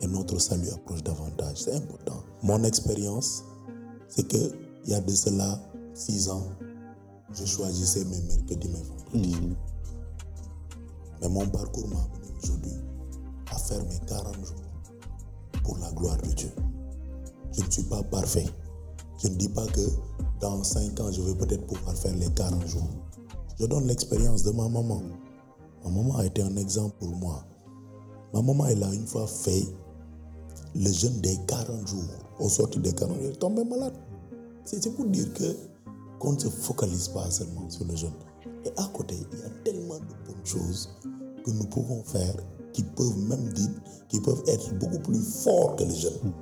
et 0.03 0.07
notre 0.07 0.39
salut 0.39 0.69
approche 0.69 1.03
davantage. 1.03 1.63
C'est 1.63 1.75
important. 1.75 2.23
Mon 2.43 2.63
expérience, 2.65 3.43
c'est 4.09 4.29
que 4.29 4.53
il 4.85 4.91
y 4.91 4.95
a 4.95 5.01
de 5.01 5.11
cela 5.15 5.59
six 5.95 6.29
ans, 6.29 6.47
je 7.33 7.47
choisissais 7.47 8.05
mes 8.05 8.21
mercredis, 8.21 8.69
mes 8.69 8.83
vendredis. 8.83 9.57
Mais 11.23 11.29
mon 11.31 11.49
parcours 11.49 11.89
m'a 11.89 12.07
à 13.51 13.59
faire 13.59 13.83
mes 13.85 13.99
40 14.07 14.35
jours 14.45 14.57
pour 15.63 15.79
la 15.79 15.91
gloire 15.93 16.17
de 16.19 16.29
Dieu. 16.33 16.51
Je 17.53 17.63
ne 17.63 17.71
suis 17.71 17.83
pas 17.85 18.03
parfait. 18.03 18.47
Je 19.23 19.29
ne 19.29 19.35
dis 19.35 19.49
pas 19.49 19.67
que 19.67 19.81
dans 20.41 20.63
5 20.63 21.01
ans, 21.01 21.11
je 21.13 21.23
vais 21.23 21.35
peut-être 21.35 21.67
pouvoir 21.67 21.95
faire 21.97 22.15
les 22.17 22.31
40 22.31 22.67
jours. 22.67 22.89
Je 23.59 23.67
donne 23.67 23.87
l'expérience 23.87 24.43
de 24.43 24.51
ma 24.51 24.69
maman. 24.69 25.03
Ma 25.85 25.91
maman 25.91 26.17
a 26.17 26.27
été 26.27 26.43
un 26.43 26.57
exemple 26.57 26.97
pour 26.99 27.17
moi. 27.17 27.45
Ma 28.33 28.43
maman, 28.43 28.67
elle 28.67 28.83
a 28.83 28.93
une 28.93 29.07
fois 29.07 29.27
fait 29.27 29.65
le 30.75 30.91
jeûne 30.91 31.21
des 31.21 31.39
40 31.47 31.87
jours. 31.87 32.03
Au 32.41 32.49
sortir 32.49 32.83
des 32.83 32.93
40 32.93 33.17
jours, 33.17 33.25
elle 33.25 33.33
est 33.33 33.37
tombée 33.37 33.65
malade. 33.65 33.95
C'est 34.65 34.95
pour 34.95 35.07
dire 35.07 35.33
que 35.35 35.55
qu'on 36.19 36.33
ne 36.33 36.39
se 36.39 36.49
focalise 36.49 37.09
pas 37.09 37.31
seulement 37.31 37.69
sur 37.71 37.85
le 37.87 37.95
jeûne. 37.95 38.15
Et 38.65 38.71
à 38.77 38.85
côté, 38.93 39.15
il 39.33 39.39
y 39.39 39.43
a 39.43 39.51
tellement 39.63 39.99
de 39.99 40.27
bonnes 40.27 40.45
choses 40.45 40.89
que 41.45 41.51
nous 41.51 41.67
pouvons 41.67 42.03
faire 42.05 42.35
qui 42.73 42.83
peuvent 42.83 43.19
même 43.19 43.53
dire, 43.53 43.71
qui 44.09 44.21
peuvent 44.21 44.43
être 44.49 44.75
beaucoup 44.79 44.99
plus 44.99 45.21
forts 45.21 45.77
que 45.77 45.85
le 45.85 45.95
jeûne. 45.95 46.33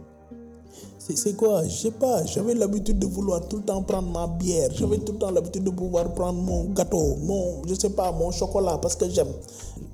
C'est 0.99 1.37
quoi? 1.37 1.67
Je 1.67 1.77
sais 1.77 1.91
pas. 1.91 2.25
J'avais 2.25 2.55
l'habitude 2.55 2.99
de 2.99 3.07
vouloir 3.07 3.47
tout 3.49 3.57
le 3.57 3.65
temps 3.65 3.83
prendre 3.83 4.09
ma 4.11 4.29
bière. 4.29 4.71
J'avais 4.73 4.99
tout 4.99 5.13
le 5.13 5.19
temps 5.19 5.31
l'habitude 5.31 5.65
de 5.65 5.71
pouvoir 5.71 6.15
prendre 6.15 6.41
mon 6.41 6.71
gâteau, 6.71 7.17
mon, 7.17 7.63
je 7.67 7.75
sais 7.75 7.91
pas, 7.91 8.13
mon 8.13 8.31
chocolat 8.31 8.79
parce 8.79 8.95
que 8.95 9.11
j'aime. 9.11 9.33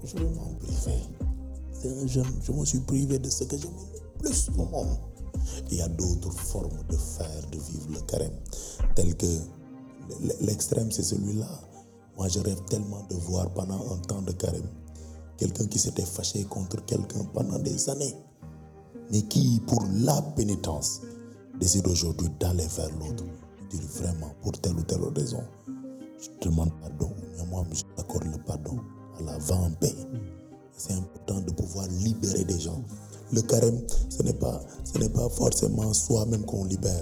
Je 0.05 0.15
vais 0.15 0.25
m'en 0.25 0.55
priver. 0.61 1.01
C'est 1.73 1.89
un 1.89 2.07
jeûne. 2.07 2.27
Je 2.43 2.53
me 2.53 2.65
suis 2.65 2.81
privé 2.81 3.19
de 3.19 3.29
ce 3.31 3.45
que 3.45 3.57
j'aimais 3.57 3.73
le 3.95 4.19
plus. 4.19 4.51
Il 5.71 5.79
y 5.79 5.81
a 5.81 5.89
d'autres 5.89 6.33
formes 6.33 6.79
de 6.91 6.97
faire, 6.97 7.43
de 7.51 7.59
vivre 7.59 7.89
le 7.91 8.01
carême, 8.03 8.39
tel 8.95 9.17
que 9.17 9.27
l'extrême, 10.43 10.93
c'est 10.93 11.03
celui-là. 11.03 11.49
Moi, 12.17 12.29
je 12.29 12.41
rêve 12.41 12.61
tellement 12.69 13.03
de 13.09 13.15
voir 13.15 13.51
pendant 13.55 13.81
un 13.93 13.99
temps 14.07 14.23
de 14.23 14.33
carême 14.33 14.69
quelqu'un 15.39 15.67
qui 15.67 15.79
s'était 15.79 16.05
fâché 16.05 16.45
contre 16.45 16.85
quelqu'un 16.85 17.25
pendant 17.33 17.59
des 17.59 17.89
années, 17.89 18.15
mais 19.11 19.23
qui, 19.23 19.63
pour 19.67 19.83
la 20.05 20.21
pénitence, 20.37 21.01
décide 21.59 21.87
aujourd'hui 21.87 22.29
d'aller 22.39 22.67
vers 22.77 22.91
l'autre, 22.99 23.25
dire 23.71 23.83
vraiment, 23.95 24.35
pour 24.43 24.53
telle 24.53 24.77
ou 24.77 24.83
telle 24.83 25.03
raison, 25.17 25.43
je 26.21 26.29
te 26.41 26.49
demande 26.49 26.73
pardon, 26.81 27.11
mais 27.37 27.47
moi, 27.47 27.65
je 27.73 27.83
t'accorde 27.97 28.25
le 28.25 28.39
pardon. 28.45 28.77
la 29.25 29.39
va 29.39 29.57
en 29.57 29.71
paix. 29.71 29.95
C'est 30.77 30.93
important 30.93 31.41
de 31.41 31.51
pouvoir 31.53 31.87
libérer 31.89 32.45
des 32.45 32.59
gens. 32.59 32.83
Le 33.33 33.43
carême, 33.43 33.81
ce 34.09 34.23
n'est 34.23 34.33
pas, 34.33 34.61
ce 34.85 34.99
n'est 34.99 35.09
pas 35.09 35.29
forcément 35.29 35.93
soi-même 35.93 36.45
qu'on 36.45 36.65
libère, 36.65 37.01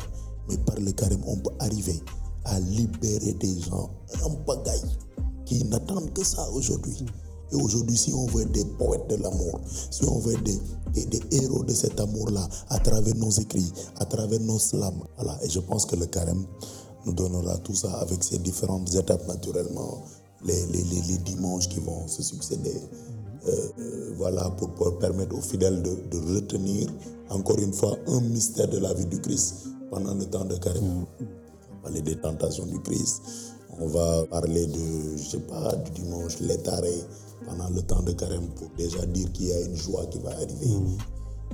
mais 0.49 0.57
par 0.59 0.77
le 0.77 0.93
carême, 0.93 1.23
on 1.27 1.37
peut 1.37 1.51
arriver 1.61 2.01
à 2.45 2.61
libérer 2.61 3.33
des 3.35 3.61
gens 3.61 3.91
en 4.23 4.31
pagaille 4.47 4.97
qui 5.45 5.65
n'attendent 5.65 6.13
que 6.13 6.25
ça 6.25 6.49
aujourd'hui. 6.51 7.05
Et 7.53 7.57
aujourd'hui, 7.57 7.97
si 7.97 8.13
on 8.13 8.27
veut 8.27 8.45
des 8.47 8.65
poètes 8.65 9.09
de 9.09 9.17
l'amour, 9.17 9.61
si 9.91 10.05
on 10.05 10.19
veut 10.19 10.37
des, 10.39 10.59
des, 11.05 11.21
héros 11.31 11.63
de 11.65 11.73
cet 11.73 12.01
amour-là, 12.01 12.49
à 12.71 12.79
travers 12.79 13.15
nos 13.17 13.31
écrits, 13.31 13.73
à 13.99 14.05
travers 14.05 14.41
nos 14.41 14.59
slams, 14.59 15.03
voilà. 15.17 15.39
Et 15.45 15.49
je 15.49 15.61
pense 15.61 15.87
que 15.87 15.97
le 15.97 16.07
carême 16.07 16.45
nous 17.05 17.13
donnera 17.13 17.57
tout 17.59 17.75
ça 17.75 17.93
avec 18.01 18.23
ces 18.25 18.39
différentes 18.39 18.93
étapes 18.95 19.27
naturellement, 19.29 20.03
les, 20.45 20.67
les, 20.67 20.83
les, 20.83 21.19
dimanches 21.19 21.69
qui 21.69 21.81
vont 21.81 22.07
se 22.09 22.23
succéder. 22.23 22.81
Euh, 23.47 23.69
euh, 23.79 24.15
voilà, 24.17 24.51
pour, 24.51 24.71
pour, 24.75 24.99
permettre 24.99 25.37
aux 25.37 25.41
fidèles 25.41 25.81
de, 25.83 25.97
de, 26.11 26.35
retenir 26.35 26.89
encore 27.31 27.59
une 27.59 27.73
fois 27.73 27.97
un 28.09 28.21
mystère 28.21 28.69
de 28.69 28.79
la 28.79 28.93
vie 28.93 29.07
du 29.07 29.21
Christ 29.21 29.67
pendant 29.91 30.15
le 30.15 30.25
temps 30.25 30.45
de 30.45 30.57
carême. 30.57 30.83
On 30.85 31.25
va 31.25 31.83
parler 31.83 32.03
des 32.03 32.17
tentations 32.17 32.67
du 32.67 32.81
Christ, 32.81 33.23
on 33.79 33.87
va 33.87 34.25
parler 34.25 34.67
de, 34.67 35.17
je 35.17 35.23
sais 35.23 35.39
pas, 35.39 35.77
du 35.77 36.03
dimanche, 36.03 36.41
l'étaré, 36.41 36.93
pendant 37.45 37.69
le 37.71 37.83
temps 37.83 38.03
de 38.03 38.13
carême 38.13 38.49
pour 38.57 38.69
déjà 38.77 39.05
dire 39.07 39.31
qu'il 39.33 39.47
y 39.47 39.53
a 39.53 39.61
une 39.61 39.77
joie 39.77 40.07
qui 40.07 40.19
va 40.19 40.31
arriver. 40.31 40.67
Mm. 40.67 40.99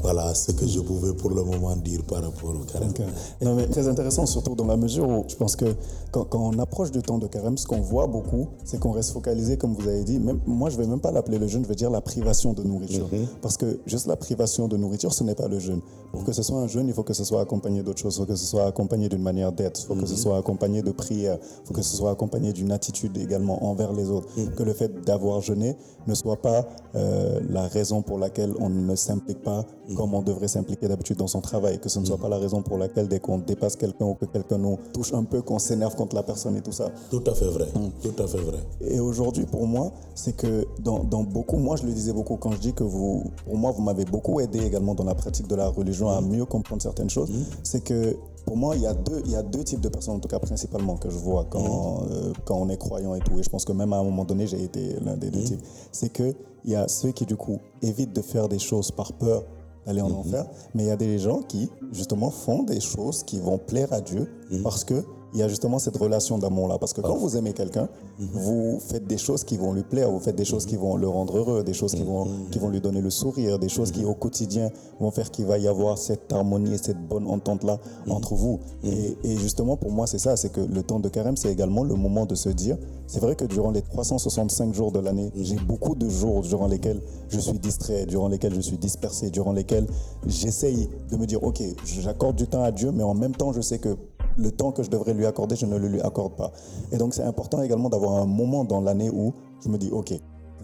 Voilà 0.00 0.34
ce 0.34 0.52
que 0.52 0.66
je 0.66 0.80
pouvais 0.80 1.12
pour 1.12 1.30
le 1.30 1.44
moment 1.44 1.76
dire 1.76 2.02
par 2.04 2.22
rapport 2.22 2.50
au 2.50 2.64
carême. 2.64 2.92
Non, 3.40 3.54
mais 3.54 3.66
très 3.66 3.86
intéressant, 3.88 4.26
surtout 4.26 4.54
dans 4.54 4.66
la 4.66 4.76
mesure 4.76 5.08
où 5.08 5.24
je 5.28 5.36
pense 5.36 5.54
que 5.54 5.74
quand, 6.10 6.26
on 6.34 6.58
approche 6.58 6.90
du 6.90 7.02
temps 7.02 7.18
de 7.18 7.26
carême, 7.26 7.56
ce 7.56 7.66
qu'on 7.66 7.80
voit 7.80 8.06
beaucoup, 8.06 8.48
c'est 8.64 8.78
qu'on 8.80 8.90
reste 8.90 9.12
focalisé, 9.12 9.56
comme 9.56 9.74
vous 9.74 9.88
avez 9.88 10.04
dit. 10.04 10.18
Même, 10.18 10.40
moi, 10.46 10.70
je 10.70 10.76
ne 10.76 10.82
vais 10.82 10.88
même 10.88 11.00
pas 11.00 11.12
l'appeler 11.12 11.38
le 11.38 11.46
jeûne, 11.46 11.62
je 11.62 11.68
vais 11.68 11.74
dire 11.74 11.90
la 11.90 12.00
privation 12.00 12.52
de 12.52 12.62
nourriture. 12.62 13.08
Mhm. 13.12 13.26
Parce 13.40 13.56
que 13.56 13.80
juste 13.86 14.06
la 14.06 14.16
privation 14.16 14.68
de 14.68 14.76
nourriture, 14.76 15.12
ce 15.12 15.24
n'est 15.24 15.34
pas 15.34 15.48
le 15.48 15.58
jeûne. 15.58 15.80
Pour 16.10 16.24
que 16.24 16.32
ce 16.32 16.42
soit 16.42 16.58
un 16.58 16.66
jeûne, 16.66 16.88
il 16.88 16.94
faut 16.94 17.04
que 17.04 17.14
ce 17.14 17.24
soit 17.24 17.40
accompagné 17.40 17.82
d'autres 17.82 18.00
choses. 18.00 18.16
Il 18.16 18.20
faut 18.20 18.26
que 18.26 18.36
ce 18.36 18.46
soit 18.46 18.66
accompagné 18.66 19.08
d'une 19.08 19.22
manière 19.22 19.52
d'être. 19.52 19.80
Il 19.80 19.86
faut 19.86 19.94
que 19.94 20.06
ce 20.06 20.12
mhm. 20.12 20.18
soit 20.18 20.36
accompagné 20.36 20.82
de 20.82 20.90
prière. 20.90 21.38
Il 21.40 21.68
faut 21.68 21.74
que 21.74 21.82
ce 21.82 21.96
soit 21.96 22.10
accompagné 22.10 22.52
d'une 22.52 22.72
attitude 22.72 23.16
également 23.16 23.64
envers 23.64 23.92
les 23.92 24.10
autres. 24.10 24.28
Mhm. 24.36 24.54
Que 24.54 24.62
le 24.64 24.72
fait 24.72 25.04
d'avoir 25.04 25.40
jeûné 25.40 25.76
ne 26.06 26.14
soit 26.14 26.40
pas 26.42 26.66
euh, 26.94 27.40
la 27.48 27.68
raison 27.68 28.02
pour 28.02 28.18
laquelle 28.18 28.52
on 28.58 28.68
ne 28.68 28.94
s'implique 28.96 29.42
pas 29.42 29.64
comme 29.96 30.14
on 30.14 30.22
devrait 30.22 30.48
s'impliquer 30.48 30.88
d'habitude 30.88 31.16
dans 31.16 31.26
son 31.26 31.40
travail, 31.40 31.78
que 31.78 31.88
ce 31.88 31.98
ne 31.98 32.04
soit 32.04 32.18
pas 32.18 32.28
la 32.28 32.38
raison 32.38 32.62
pour 32.62 32.78
laquelle 32.78 33.08
dès 33.08 33.20
qu'on 33.20 33.38
dépasse 33.38 33.76
quelqu'un 33.76 34.06
ou 34.06 34.14
que 34.14 34.26
quelqu'un 34.26 34.58
nous 34.58 34.78
touche 34.92 35.12
un 35.12 35.24
peu, 35.24 35.42
qu'on 35.42 35.58
s'énerve 35.58 35.96
contre 35.96 36.14
la 36.16 36.22
personne 36.22 36.56
et 36.56 36.62
tout 36.62 36.72
ça. 36.72 36.90
Tout 37.10 37.22
à 37.26 37.34
fait 37.34 37.46
vrai, 37.46 37.66
mm. 37.74 37.90
tout 38.02 38.22
à 38.22 38.26
fait 38.26 38.38
vrai. 38.38 38.58
Et 38.80 39.00
aujourd'hui, 39.00 39.44
pour 39.44 39.66
moi, 39.66 39.92
c'est 40.14 40.36
que 40.36 40.66
dans, 40.80 41.04
dans, 41.04 41.22
beaucoup, 41.22 41.56
moi 41.56 41.76
je 41.76 41.84
le 41.84 41.92
disais 41.92 42.12
beaucoup 42.12 42.36
quand 42.36 42.52
je 42.52 42.58
dis 42.58 42.72
que 42.72 42.84
vous, 42.84 43.24
pour 43.44 43.56
moi, 43.56 43.72
vous 43.72 43.82
m'avez 43.82 44.04
beaucoup 44.04 44.40
aidé 44.40 44.60
également 44.60 44.94
dans 44.94 45.04
la 45.04 45.14
pratique 45.14 45.48
de 45.48 45.56
la 45.56 45.68
religion 45.68 46.08
à 46.08 46.20
mm. 46.20 46.28
mieux 46.28 46.44
comprendre 46.44 46.82
certaines 46.82 47.10
choses, 47.10 47.30
mm. 47.30 47.44
c'est 47.62 47.82
que 47.82 48.16
pour 48.44 48.56
moi, 48.56 48.74
il 48.76 48.82
y, 48.82 48.86
a 48.86 48.94
deux, 48.94 49.22
il 49.24 49.30
y 49.30 49.36
a 49.36 49.42
deux 49.42 49.62
types 49.62 49.80
de 49.80 49.88
personnes, 49.88 50.16
en 50.16 50.18
tout 50.18 50.28
cas 50.28 50.40
principalement, 50.40 50.96
que 50.96 51.08
je 51.10 51.16
vois 51.16 51.46
quand, 51.48 52.02
euh, 52.10 52.32
quand 52.44 52.56
on 52.56 52.68
est 52.68 52.76
croyant 52.76 53.14
et 53.14 53.20
tout. 53.20 53.38
Et 53.38 53.42
je 53.42 53.48
pense 53.48 53.64
que 53.64 53.72
même 53.72 53.92
à 53.92 53.98
un 53.98 54.02
moment 54.02 54.24
donné, 54.24 54.46
j'ai 54.46 54.62
été 54.62 54.96
l'un 55.04 55.16
des 55.16 55.30
deux 55.30 55.44
types. 55.44 55.62
C'est 55.92 56.12
qu'il 56.12 56.34
y 56.64 56.74
a 56.74 56.88
ceux 56.88 57.12
qui, 57.12 57.24
du 57.24 57.36
coup, 57.36 57.58
évitent 57.82 58.12
de 58.12 58.20
faire 58.20 58.48
des 58.48 58.58
choses 58.58 58.90
par 58.90 59.12
peur 59.12 59.44
d'aller 59.86 60.00
en 60.00 60.08
mhm. 60.10 60.16
enfer. 60.16 60.46
Mais 60.74 60.84
il 60.84 60.88
y 60.88 60.92
a 60.92 60.96
des 60.96 61.18
gens 61.18 61.42
qui, 61.42 61.70
justement, 61.92 62.30
font 62.30 62.62
des 62.62 62.80
choses 62.80 63.22
qui 63.24 63.40
vont 63.40 63.58
plaire 63.58 63.92
à 63.92 64.00
Dieu 64.00 64.30
mhm. 64.50 64.62
parce 64.62 64.84
que 64.84 65.04
il 65.32 65.40
y 65.40 65.42
a 65.42 65.48
justement 65.48 65.78
cette 65.78 65.96
relation 65.96 66.38
d'amour-là. 66.38 66.78
Parce 66.78 66.92
que 66.92 67.00
quand 67.00 67.14
ah. 67.14 67.18
vous 67.18 67.36
aimez 67.36 67.52
quelqu'un, 67.52 67.88
mhm. 68.18 68.28
vous 68.32 68.80
faites 68.80 69.06
des 69.06 69.18
choses 69.18 69.44
qui 69.44 69.56
vont 69.56 69.72
lui 69.72 69.82
plaire, 69.82 70.10
vous 70.10 70.20
faites 70.20 70.36
des 70.36 70.44
choses 70.44 70.66
qui 70.66 70.76
vont 70.76 70.96
le 70.96 71.08
rendre 71.08 71.38
heureux, 71.38 71.64
des 71.64 71.72
choses 71.72 71.92
qui 71.94 72.02
vont, 72.02 72.26
qui 72.50 72.58
vont 72.58 72.68
lui 72.68 72.80
donner 72.80 73.00
le 73.00 73.10
sourire, 73.10 73.58
des 73.58 73.68
choses 73.68 73.90
qui 73.90 74.04
au 74.04 74.14
quotidien 74.14 74.70
vont 75.00 75.10
faire 75.10 75.30
qu'il 75.30 75.46
va 75.46 75.58
y 75.58 75.68
avoir 75.68 75.98
cette 75.98 76.32
harmonie 76.32 76.74
et 76.74 76.78
cette 76.78 77.00
bonne 77.08 77.26
entente-là 77.26 77.78
entre 78.08 78.34
vous. 78.34 78.60
Et, 78.84 79.16
et, 79.24 79.36
justement, 79.36 79.76
pour 79.76 79.90
moi, 79.90 80.06
c'est 80.06 80.18
ça, 80.18 80.36
c'est 80.36 80.50
que 80.50 80.60
le 80.60 80.82
temps 80.82 81.00
de 81.00 81.08
carême, 81.08 81.36
c'est 81.36 81.50
également 81.50 81.84
le 81.84 81.94
moment 81.94 82.26
de 82.26 82.34
se 82.34 82.48
dire, 82.48 82.76
c'est 83.06 83.20
vrai 83.20 83.36
que 83.36 83.44
durant 83.44 83.70
les 83.70 83.82
365 83.82 84.74
jours 84.74 84.92
de 84.92 84.98
l'année, 84.98 85.30
j'ai 85.36 85.56
beaucoup 85.56 85.94
de 85.94 86.08
jours 86.08 86.42
durant 86.42 86.66
lesquels 86.66 87.00
je 87.28 87.40
suis 87.40 87.58
distrait, 87.58 88.06
durant 88.06 88.28
lesquels 88.28 88.54
je 88.54 88.60
suis 88.60 88.78
dispersé, 88.78 89.30
durant 89.30 89.52
lesquels 89.52 89.86
j'essaye 90.26 90.88
de 91.10 91.16
me 91.16 91.26
dire, 91.26 91.42
ok, 91.42 91.62
j'accorde 91.84 92.36
du 92.36 92.46
temps 92.46 92.62
à 92.62 92.70
Dieu, 92.70 92.90
mais 92.92 93.02
en 93.02 93.14
même 93.14 93.34
temps, 93.34 93.52
je 93.52 93.60
sais 93.60 93.78
que 93.78 93.96
le 94.38 94.50
temps 94.50 94.72
que 94.72 94.82
je 94.82 94.90
devrais 94.90 95.14
lui 95.14 95.26
accorder, 95.26 95.56
je 95.56 95.66
ne 95.66 95.76
le 95.76 95.88
lui 95.88 96.00
accorde 96.00 96.34
pas. 96.34 96.52
Et 96.90 96.96
donc 96.96 97.14
c'est 97.14 97.22
important 97.22 97.62
également 97.62 97.88
d'avoir 97.88 98.22
un 98.22 98.26
moment 98.26 98.64
dans 98.64 98.80
l'année 98.80 99.10
où 99.10 99.32
je 99.62 99.68
me 99.68 99.78
dis, 99.78 99.90
OK, 99.90 100.12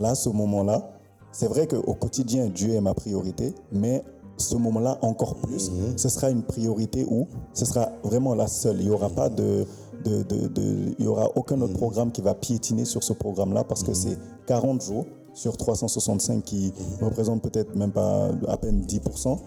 là, 0.01 0.15
ce 0.15 0.29
moment-là, 0.29 0.91
c'est 1.33 1.49
vrai 1.49 1.67
qu'au 1.67 1.95
quotidien, 1.95 2.47
Dieu 2.47 2.75
est 2.75 2.81
ma 2.81 2.95
priorité, 2.95 3.55
mais 3.73 4.03
ce 4.37 4.57
moment-là 4.57 4.99
encore 5.03 5.35
plus, 5.37 5.71
mhm. 5.71 5.99
ce 5.99 6.09
sera 6.09 6.31
une 6.31 6.43
priorité 6.43 7.05
où 7.11 7.27
ce 7.53 7.65
sera 7.65 7.91
vraiment 8.05 8.35
la 8.35 8.47
seule. 8.47 8.81
Il 8.81 8.87
n'y 8.87 8.93
aura 8.93 9.11
pas 9.11 9.29
de... 9.29 9.67
De, 10.05 10.23
de, 10.23 10.95
il 10.97 11.05
y 11.05 11.09
aura 11.09 11.29
aucun 11.35 11.61
autre 11.61 11.73
mhm. 11.73 11.79
programme 11.79 12.13
qui 12.13 12.21
va 12.21 12.33
piétiner 12.33 12.85
sur 12.85 13.03
ce 13.03 13.13
programme-là 13.13 13.65
parce 13.65 13.83
que 13.83 13.91
mhm. 13.91 13.95
c'est 13.95 14.19
40 14.47 14.81
jours 14.81 15.07
sur 15.39 15.57
365 15.57 16.43
qui 16.43 16.73
représente 17.01 17.43
peut-être 17.43 17.77
même 17.77 17.93
pas 17.93 18.29
à 18.49 18.57
peine 18.57 18.85
10% 18.85 19.39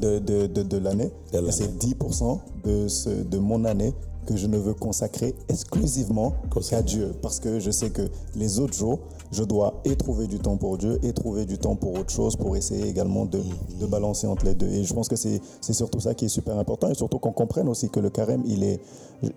De, 0.00 0.18
de, 0.18 0.46
de, 0.46 0.76
l'année. 0.78 1.10
C'est 1.50 1.78
10% 1.78 2.38
de, 2.64 2.88
ce, 2.88 3.10
de 3.10 3.38
mon 3.38 3.64
année 3.66 3.92
que 4.26 4.36
je 4.36 4.46
ne 4.46 4.56
veux 4.56 4.74
consacrer 4.74 5.34
exclusivement 5.48 6.32
qu'à 6.70 6.80
Dieu. 6.82 7.12
Parce 7.20 7.38
que 7.38 7.60
je 7.60 7.70
sais 7.70 7.90
que 7.90 8.02
les 8.34 8.60
autres 8.60 8.74
jours, 8.74 9.00
je 9.30 9.44
dois 9.44 9.74
et 9.84 9.94
trouver 9.94 10.26
du 10.26 10.38
temps 10.38 10.56
pour 10.56 10.78
Dieu 10.78 10.98
et 11.02 11.12
trouver 11.12 11.44
du 11.44 11.58
temps 11.58 11.76
pour 11.76 11.98
autre 11.98 12.10
chose 12.10 12.36
pour 12.36 12.56
essayer 12.56 12.86
également 12.86 13.26
de, 13.26 13.40
de 13.78 13.86
balancer 13.86 14.26
entre 14.26 14.46
les 14.46 14.54
deux. 14.54 14.68
Et 14.68 14.84
je 14.84 14.94
pense 14.94 15.08
que 15.08 15.16
c'est 15.16 15.40
surtout 15.72 16.00
ça 16.00 16.14
qui 16.14 16.24
est 16.26 16.28
super 16.28 16.58
important 16.58 16.88
et 16.88 16.94
surtout 16.94 17.18
qu'on 17.18 17.32
comprenne 17.32 17.68
aussi 17.68 17.90
que 17.90 18.00
le 18.00 18.08
carême, 18.08 18.42
il 18.46 18.64
est, 18.64 18.80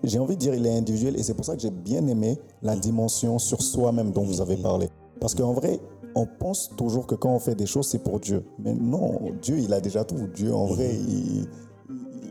j'ai 0.02 0.18
envie 0.18 0.36
de 0.36 0.40
dire, 0.40 0.54
il 0.54 0.66
est 0.66 0.76
individuel 0.76 1.16
et 1.18 1.22
c'est 1.22 1.34
pour 1.34 1.44
ça 1.44 1.54
que 1.56 1.60
j'ai 1.60 1.70
bien 1.70 2.06
aimé 2.06 2.38
la 2.62 2.74
dimension 2.74 3.38
sur 3.38 3.60
soi-même 3.60 4.12
dont 4.12 4.24
vous 4.24 4.40
avez 4.40 4.56
parlé. 4.56 4.88
Parce 5.20 5.34
qu'en 5.34 5.52
vrai, 5.52 5.80
on 6.14 6.26
pense 6.26 6.70
toujours 6.76 7.06
que 7.06 7.14
quand 7.14 7.34
on 7.34 7.38
fait 7.38 7.54
des 7.54 7.66
choses, 7.66 7.88
c'est 7.88 8.02
pour 8.02 8.20
Dieu. 8.20 8.44
Mais 8.58 8.74
non, 8.74 9.20
Dieu, 9.42 9.58
il 9.58 9.72
a 9.72 9.80
déjà 9.80 10.04
tout. 10.04 10.28
Dieu, 10.34 10.54
en 10.54 10.66
vrai, 10.66 10.94
il 10.94 11.46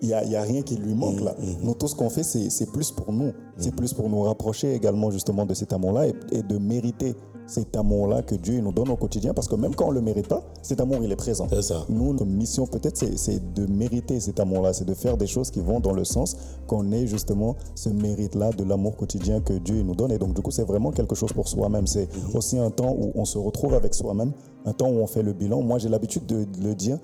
n'y 0.02 0.13
a, 0.13 0.24
y 0.24 0.36
a, 0.36 0.41
rien 0.41 0.62
qui 0.62 0.76
lui 0.76 0.93
manque 0.93 1.22
là. 1.22 1.36
Nous, 1.62 1.74
tout 1.76 1.88
ce 1.88 1.96
qu'on 1.96 2.10
fait, 2.10 2.24
c'est 2.24 2.72
plus 2.72 2.91
pour 2.91 3.12
nous. 3.12 3.34
C'est 3.58 3.76
plus 3.76 3.93
pour 3.93 4.10
nous 4.10 4.22
rapprocher 4.22 4.74
également 4.74 5.12
justement 5.12 5.46
de 5.46 5.54
cet 5.54 5.74
amour-là 5.74 6.08
et, 6.32 6.43
de 6.43 6.58
mériter 6.58 7.15
cet 7.47 7.75
amour-là 7.75 8.21
que 8.21 8.36
Dieu 8.36 8.60
nous 8.62 8.71
donne 8.71 8.89
au 8.89 8.95
quotidien, 8.95 9.34
parce 9.34 9.47
que 9.47 9.56
même 9.56 9.75
quand 9.75 9.86
on 9.86 9.89
ne 9.89 9.95
le 9.95 10.01
mérite 10.01 10.27
pas, 10.27 10.43
cet 10.62 10.79
amour, 10.82 10.99
il 11.03 11.12
est 11.12 11.15
présent. 11.15 11.47
C'est 11.49 11.62
ça. 11.62 11.86
Nous, 11.89 12.13
notre 12.13 12.25
mission 12.25 12.65
peut-être, 12.65 13.03
c'est 13.15 13.53
de 13.53 13.65
mériter 13.65 14.19
cet 14.19 14.39
amour-là, 14.39 14.73
c'est 14.73 14.86
de 14.86 14.93
faire 14.93 15.17
des 15.17 15.27
choses 15.27 15.51
qui 15.51 15.60
vont 15.60 15.79
dans 15.79 15.93
le 15.93 16.03
sens 16.03 16.38
qu'on 16.67 16.91
ait 16.91 17.08
justement 17.08 17.56
ce 17.75 17.89
mérite-là 17.89 18.51
de 18.51 18.63
l'amour 18.63 18.95
quotidien 18.95 19.41
que 19.41 19.53
Dieu 19.53 19.84
nous 19.84 19.95
donne. 19.95 20.12
Et 20.12 20.17
donc, 20.17 20.34
du 20.34 20.41
coup, 20.41 20.51
c'est 20.51 20.63
vraiment 20.63 20.91
quelque 20.91 21.15
chose 21.15 21.34
pour 21.34 21.47
soi-même. 21.47 21.88
C'est 21.88 22.08
mhm. 22.13 22.36
aussi 22.36 22.58
un 22.58 22.71
temps 22.71 22.95
où 22.97 23.12
on 23.15 23.25
se 23.25 23.38
retrouve 23.38 23.73
avec 23.73 23.93
soi-même, 23.93 24.32
un 24.65 24.73
temps 24.73 24.89
où 24.89 24.99
on 24.99 25.08
fait 25.08 25.23
le 25.23 25.34
bilan. 25.34 25.62
Moi, 25.62 25.79
j'ai 25.79 25.89
l'habitude 25.89 26.25
de 26.25 26.45
le 26.62 26.75
dire. 26.75 26.97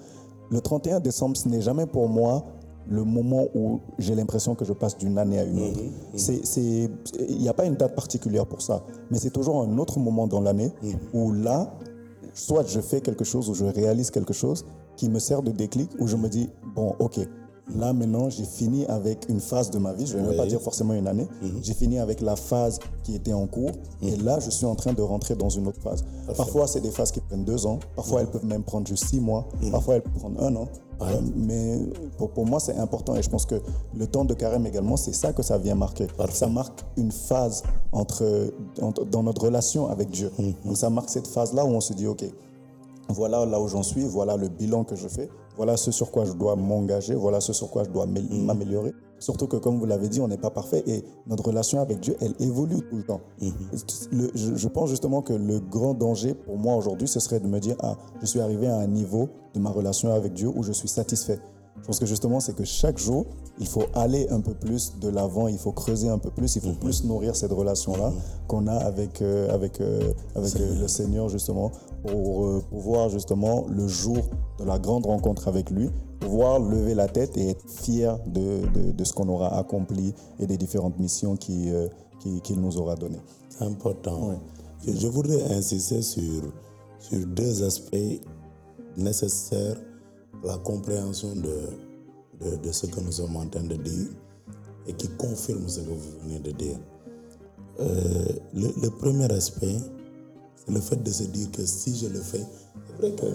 Le 0.51 0.61
31 0.61 0.99
décembre, 0.99 1.37
ce 1.37 1.47
n'est 1.47 1.61
jamais 1.61 1.85
pour 1.85 2.09
moi 2.09 2.43
le 2.87 3.03
moment 3.03 3.45
où 3.53 3.79
j'ai 3.97 4.15
l'impression 4.15 4.55
que 4.55 4.65
je 4.65 4.73
passe 4.73 4.97
d'une 4.97 5.17
année 5.17 5.39
à 5.39 5.43
une 5.43 5.59
autre. 5.59 5.81
Mhm, 5.81 6.35
mhm. 6.37 6.89
Il 7.29 7.37
n'y 7.37 7.49
a 7.49 7.53
pas 7.53 7.65
une 7.65 7.75
date 7.75 7.95
particulière 7.95 8.45
pour 8.45 8.61
ça, 8.61 8.83
mais 9.11 9.19
c'est 9.19 9.29
toujours 9.29 9.61
un 9.61 9.77
autre 9.77 9.99
moment 9.99 10.27
dans 10.27 10.41
l'année 10.41 10.71
mhm. 10.81 10.93
où 11.13 11.31
là, 11.31 11.73
soit 12.33 12.67
je 12.67 12.79
fais 12.79 13.01
quelque 13.01 13.23
chose 13.23 13.49
ou 13.49 13.53
je 13.53 13.65
réalise 13.65 14.11
quelque 14.11 14.33
chose 14.33 14.65
qui 14.95 15.09
me 15.09 15.19
sert 15.19 15.41
de 15.41 15.51
déclic, 15.51 15.89
où 15.99 16.07
je 16.07 16.17
me 16.17 16.27
dis, 16.27 16.49
bon, 16.75 16.95
ok, 16.99 17.19
Là, 17.75 17.93
maintenant, 17.93 18.29
j'ai 18.29 18.45
fini 18.45 18.85
avec 18.87 19.27
une 19.29 19.39
phase 19.39 19.69
de 19.69 19.77
ma 19.77 19.93
vie, 19.93 20.07
je 20.07 20.17
ne 20.17 20.21
vais 20.21 20.29
même 20.29 20.37
pas 20.37 20.45
dire 20.45 20.61
forcément 20.61 20.93
une 20.93 21.07
année, 21.07 21.27
j'ai 21.61 21.73
fini 21.73 21.99
avec 21.99 22.21
la 22.21 22.35
phase 22.35 22.79
qui 23.03 23.15
était 23.15 23.33
en 23.33 23.47
cours, 23.47 23.71
et 24.01 24.15
là, 24.17 24.39
je 24.39 24.49
suis 24.49 24.65
en 24.65 24.75
train 24.75 24.93
de 24.93 25.01
rentrer 25.01 25.35
dans 25.35 25.49
une 25.49 25.67
autre 25.67 25.81
phase. 25.81 26.03
Parfois, 26.35 26.67
c'est 26.67 26.81
des 26.81 26.91
phases 26.91 27.11
qui 27.11 27.19
prennent 27.19 27.45
deux 27.45 27.65
ans, 27.65 27.79
parfois, 27.95 28.21
elles 28.21 28.31
peuvent 28.31 28.45
même 28.45 28.63
prendre 28.63 28.87
juste 28.87 29.05
six 29.05 29.19
mois, 29.19 29.47
parfois, 29.71 29.95
elles 29.95 30.01
peuvent 30.01 30.19
prendre 30.19 30.43
un 30.43 30.55
an. 30.55 30.67
Euh, 31.01 31.21
mais 31.35 31.79
pour, 32.17 32.29
pour 32.31 32.45
moi, 32.45 32.59
c'est 32.59 32.75
important. 32.75 33.15
Et 33.15 33.21
je 33.23 33.29
pense 33.29 33.45
que 33.45 33.55
le 33.95 34.07
temps 34.07 34.25
de 34.25 34.33
carême 34.33 34.65
également, 34.65 34.97
c'est 34.97 35.13
ça 35.13 35.31
que 35.31 35.41
ça 35.41 35.57
vient 35.57 35.75
marquer. 35.75 36.07
Ça 36.31 36.47
marque 36.47 36.83
une 36.97 37.11
phase 37.11 37.63
entre, 37.93 38.51
dans 39.09 39.23
notre 39.23 39.43
relation 39.45 39.87
avec 39.87 40.09
Dieu. 40.09 40.31
Mhm. 40.37 40.53
Donc 40.65 40.77
ça 40.77 40.89
marque 40.89 41.09
cette 41.09 41.27
phase-là 41.27 41.63
où 41.63 41.69
on 41.69 41.81
se 41.81 41.93
dit, 41.93 42.07
OK, 42.07 42.25
voilà 43.09 43.45
là 43.45 43.59
où 43.59 43.67
j'en 43.67 43.83
suis, 43.83 44.03
voilà 44.03 44.37
le 44.37 44.49
bilan 44.49 44.83
que 44.83 44.95
je 44.95 45.07
fais, 45.07 45.29
voilà 45.59 45.75
ce 45.75 45.91
sur 45.91 46.09
quoi 46.09 46.23
je 46.23 46.31
dois 46.31 46.55
m'engager, 46.55 47.15
voilà 47.15 47.41
ce 47.41 47.51
sur 47.51 47.69
quoi 47.69 47.83
je 47.83 47.89
dois 47.89 48.05
mhm. 48.05 48.45
m'améliorer. 48.45 48.93
Surtout 49.19 49.45
que, 49.45 49.57
comme 49.57 49.77
vous 49.77 49.85
l'avez 49.85 50.07
dit, 50.07 50.21
on 50.21 50.29
n'est 50.29 50.37
pas 50.37 50.51
parfait 50.51 50.81
et 50.87 51.03
notre 51.27 51.47
relation 51.47 51.81
avec 51.81 51.99
Dieu, 51.99 52.15
elle 52.21 52.33
évolue 52.39 52.77
tout 52.89 52.95
le 52.95 53.03
temps. 53.03 53.19
Le- 54.09 54.31
je, 54.33 54.55
je 54.55 54.67
pense 54.69 54.89
justement 54.89 55.21
que 55.21 55.33
le 55.33 55.59
grand 55.59 55.93
danger 55.93 56.33
pour 56.33 56.57
moi 56.57 56.77
aujourd'hui, 56.77 57.09
ce 57.09 57.19
serait 57.19 57.41
de 57.41 57.47
me 57.47 57.59
dire, 57.59 57.75
ah, 57.81 57.97
je 58.21 58.25
suis 58.25 58.39
arrivé 58.39 58.67
à 58.67 58.77
un 58.77 58.87
niveau 58.87 59.27
de 59.53 59.59
ma 59.59 59.69
relation 59.69 60.13
avec 60.13 60.31
Dieu 60.31 60.47
où 60.47 60.63
je 60.63 60.71
suis 60.71 60.87
satisfait. 60.87 61.39
Je 61.81 61.85
pense 61.87 61.99
que 61.99 62.05
justement, 62.05 62.39
c'est 62.39 62.55
que 62.55 62.63
chaque 62.65 62.97
jour, 62.99 63.25
il 63.59 63.67
faut 63.67 63.83
aller 63.93 64.27
un 64.29 64.41
peu 64.41 64.53
plus 64.53 64.93
de 64.99 65.09
l'avant, 65.09 65.47
il 65.47 65.57
faut 65.57 65.71
creuser 65.71 66.07
un 66.07 66.19
peu 66.19 66.29
plus, 66.29 66.55
il 66.55 66.61
faut 66.61 66.73
plus 66.73 67.03
nourrir 67.03 67.35
cette 67.35 67.51
relation-là 67.51 68.13
qu'on 68.47 68.67
a 68.67 68.75
avec, 68.75 69.21
euh, 69.21 69.53
avec, 69.53 69.81
euh, 69.81 70.13
avec 70.35 70.55
euh, 70.57 70.81
le 70.81 70.87
Seigneur, 70.87 71.29
justement, 71.29 71.71
pour 72.05 72.61
pouvoir 72.69 73.09
justement, 73.09 73.65
le 73.69 73.87
jour 73.87 74.17
de 74.59 74.65
la 74.65 74.77
grande 74.77 75.05
rencontre 75.07 75.47
avec 75.47 75.69
lui, 75.71 75.89
pouvoir 76.19 76.59
lever 76.59 76.93
la 76.93 77.07
tête 77.07 77.35
et 77.37 77.49
être 77.49 77.67
fier 77.67 78.19
de, 78.27 78.61
de, 78.73 78.91
de 78.91 79.03
ce 79.03 79.13
qu'on 79.13 79.27
aura 79.29 79.57
accompli 79.57 80.13
et 80.39 80.45
des 80.45 80.57
différentes 80.57 80.99
missions 80.99 81.35
qui, 81.37 81.71
euh, 81.73 81.87
qui- 82.19 82.41
qu'il 82.41 82.59
nous 82.61 82.77
aura 82.77 82.95
données. 82.95 83.21
C'est 83.49 83.63
important. 83.65 84.39
Je, 84.85 84.91
je 84.93 85.07
voudrais 85.07 85.41
insister 85.53 86.01
sur, 86.01 86.43
sur 86.99 87.25
deux 87.25 87.63
aspects 87.63 88.21
nécessaires 88.97 89.75
la 90.43 90.57
compréhension 90.57 91.33
de, 91.35 92.57
de, 92.57 92.71
ce 92.71 92.85
que 92.85 92.99
nous 93.01 93.11
sommes 93.11 93.35
en 93.35 93.47
train 93.47 93.63
de 93.63 93.75
dire 93.75 94.07
et 94.87 94.93
qui 94.93 95.07
confirment 95.09 95.67
ce 95.67 95.81
que 95.81 95.89
vous 95.89 96.19
venez 96.23 96.39
de 96.39 96.51
dire. 96.51 96.77
Euh, 97.79 98.33
le, 98.53 98.89
premier 98.89 99.31
aspect, 99.31 99.77
c'est 100.55 100.73
le 100.73 100.79
fait 100.81 101.01
de 101.01 101.11
se 101.11 101.23
dire 101.23 101.51
que 101.51 101.65
si 101.65 101.97
je 101.97 102.07
le 102.07 102.19
fais, 102.19 102.43
c'est 102.87 103.01
vrai 103.01 103.11
que 103.15 103.25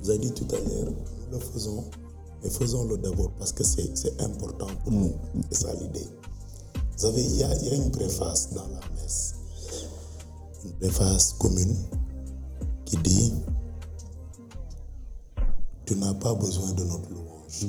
vous 0.00 0.10
avez 0.10 0.18
dit 0.18 0.32
tout 0.32 0.46
à 0.54 0.58
l'heure, 0.58 0.92
nous 1.30 1.38
le 1.38 1.38
faisons, 1.38 1.84
mais 2.42 2.50
faisons-le 2.50 2.96
d'abord 2.98 3.30
parce 3.38 3.52
que 3.52 3.64
c'est 3.64 4.20
important 4.20 4.68
pour 4.82 4.92
nous. 4.92 5.12
C'est 5.50 5.62
ça 5.62 5.74
l'idée. 5.74 6.06
Vous 6.74 6.98
savez, 6.98 7.22
il 7.22 7.36
y, 7.36 7.38
y 7.38 7.44
a 7.44 7.74
une 7.74 7.90
préface 7.90 8.52
dans 8.52 8.66
la 8.68 8.80
messe, 9.02 9.34
une 10.64 10.72
préface 10.72 11.34
commune 11.38 11.74
qui 12.84 12.96
dit 12.98 13.32
Tu 15.86 15.96
n'as 15.96 16.14
pas 16.14 16.34
besoin 16.34 16.72
de 16.72 16.84
notre 16.84 17.10
louange. 17.10 17.66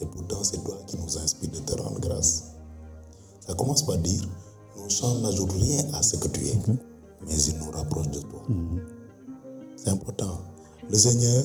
Et 0.00 0.06
pourtant, 0.06 0.42
c'est 0.44 0.62
toi 0.62 0.76
qui 0.86 0.96
nous 0.98 1.18
inspire 1.18 1.50
de 1.50 1.58
te 1.58 1.80
rendre 1.80 2.00
grâce. 2.00 2.52
Ça 3.40 3.54
commence 3.54 3.84
par 3.84 3.96
dire 3.98 4.22
Nos 4.76 4.88
chants 4.88 5.18
n'ajoutent 5.20 5.52
rien 5.52 5.82
à 5.94 6.02
ce 6.02 6.16
que 6.16 6.28
tu 6.28 6.46
es, 6.46 6.58
mais 7.26 7.34
ils 7.34 7.58
nous 7.58 7.70
rapprochent 7.70 8.10
de 8.10 8.20
toi. 8.20 8.42
C'est 9.76 9.90
important. 9.90 10.40
Le 10.90 10.96
Seigneur, 10.96 11.44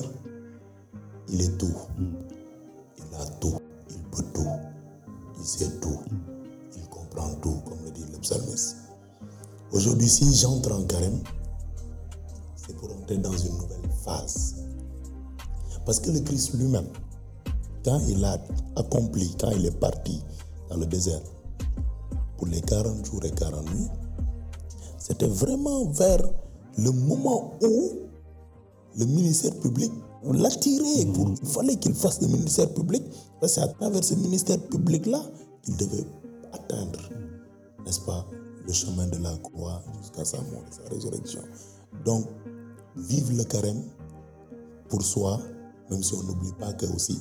il 1.28 1.40
est 1.40 1.56
tout. 1.58 1.74
Il 1.98 3.14
a 3.14 3.26
tout. 3.40 3.58
Il 3.90 4.02
peut 4.10 4.24
tout. 4.34 4.50
Il 5.38 5.44
sait 5.44 5.70
tout. 5.80 5.98
Il 6.76 6.86
comprend 6.88 7.34
tout, 7.36 7.56
comme 7.66 7.78
le 7.84 7.90
dit 7.90 8.04
le 8.12 8.18
psalmiste. 8.18 8.76
Aujourd'hui, 9.72 10.08
si 10.08 10.34
j'entre 10.34 10.72
en 10.72 10.84
carême, 10.84 11.20
c'est 12.56 12.76
pour 12.76 12.90
entrer 12.92 13.16
dans 13.18 13.36
une 13.36 13.52
nouvelle 13.56 13.90
phase. 14.04 14.65
Parce 15.86 16.00
que 16.00 16.10
le 16.10 16.20
Christ 16.20 16.52
lui-même, 16.54 16.86
quand 17.84 18.00
il 18.08 18.22
a 18.24 18.38
accompli, 18.76 19.34
quand 19.40 19.50
il 19.52 19.64
est 19.66 19.78
parti 19.78 20.20
dans 20.68 20.76
le 20.76 20.84
désert 20.86 21.20
pour 22.36 22.48
les 22.48 22.60
40 22.60 23.06
jours 23.06 23.24
et 23.24 23.30
40 23.30 23.64
nuits, 23.74 23.88
c'était 24.98 25.28
vraiment 25.28 25.84
vers 25.86 26.20
le 26.76 26.90
moment 26.90 27.52
où 27.62 27.92
le 28.98 29.04
ministère 29.06 29.54
public, 29.60 29.92
on 30.24 30.32
l'attirait. 30.32 31.06
pour- 31.14 31.34
Il 31.40 31.48
fallait 31.48 31.76
qu'il 31.76 31.94
fasse 31.94 32.20
le 32.20 32.26
ministère 32.28 32.72
public, 32.74 33.04
parce 33.40 33.54
que 33.54 33.60
c'est 33.60 33.64
à 33.64 33.68
travers 33.68 34.02
ce 34.02 34.14
ministère 34.14 34.58
public-là 34.58 35.22
qu'il 35.62 35.76
devait 35.76 36.04
atteindre, 36.52 36.98
n'est-ce 37.84 38.00
pas, 38.00 38.26
le 38.66 38.72
chemin 38.72 39.06
de 39.06 39.18
la 39.18 39.36
croix 39.38 39.80
jusqu'à 40.00 40.24
sa 40.24 40.38
mort 40.38 40.64
et 40.68 40.72
sa 40.74 40.88
résurrection. 40.92 41.42
Donc, 42.04 42.26
vive 42.96 43.36
le 43.36 43.44
carême 43.44 43.82
pour 44.88 45.02
soi, 45.02 45.38
même 45.90 46.02
si 46.02 46.14
on 46.14 46.22
n'oublie 46.22 46.52
pas 46.58 46.72
que 46.72 46.86
aussi, 46.86 47.18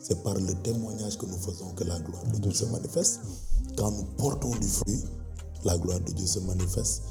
c'est 0.00 0.22
par 0.22 0.34
le 0.34 0.54
témoignage 0.62 1.16
que 1.16 1.26
nous 1.26 1.38
faisons 1.38 1.70
que 1.74 1.84
la 1.84 1.98
gloire 2.00 2.24
de 2.32 2.38
Dieu 2.38 2.52
se 2.52 2.66
manifeste. 2.66 3.20
Quand 3.76 3.90
nous 3.90 4.04
portons 4.18 4.54
du 4.56 4.68
fruit, 4.68 5.00
la 5.64 5.78
gloire 5.78 6.00
de 6.00 6.12
Dieu 6.12 6.26
se 6.26 6.40
manifeste. 6.40 7.04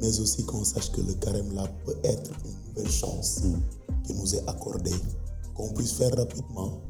Mais 0.00 0.18
aussi 0.20 0.44
qu'on 0.44 0.64
sache 0.64 0.90
que 0.92 1.02
le 1.02 1.12
carême 1.14 1.52
là 1.54 1.68
peut 1.84 1.96
être 2.04 2.30
une 2.44 2.74
nouvelle 2.74 2.90
chance 2.90 3.42
qui 4.04 4.14
nous 4.14 4.34
est 4.34 4.48
accordée, 4.48 4.94
qu'on 5.54 5.68
puisse 5.74 5.92
faire 5.92 6.16
rapidement 6.16 6.80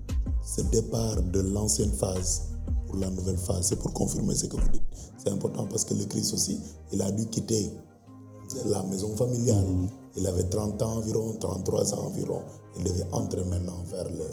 ce 0.44 0.60
départ 0.62 1.20
de 1.20 1.40
l'ancienne 1.40 1.92
phase 1.92 2.42
pour 2.86 2.96
la 2.96 3.10
nouvelle 3.10 3.38
phase. 3.38 3.66
C'est 3.68 3.76
pour 3.80 3.92
confirmer 3.92 4.34
ce 4.34 4.46
que 4.46 4.56
vous 4.56 4.68
dites. 4.68 4.82
C'est 5.18 5.30
important 5.30 5.66
parce 5.66 5.84
que 5.84 5.94
le 5.94 6.04
Christ 6.04 6.34
aussi, 6.34 6.60
il 6.92 7.02
a 7.02 7.10
dû 7.10 7.26
quitter 7.26 7.72
la 8.66 8.82
maison 8.84 9.14
familiale. 9.16 9.64
Il 10.16 10.26
avait 10.26 10.44
30 10.44 10.82
ans 10.82 10.96
environ, 10.98 11.34
33 11.38 11.94
ans 11.94 12.06
environ. 12.06 12.42
Il 12.76 12.84
devait 12.84 13.06
entrer 13.12 13.44
maintenant 13.44 13.82
vers 13.90 14.04
le, 14.04 14.24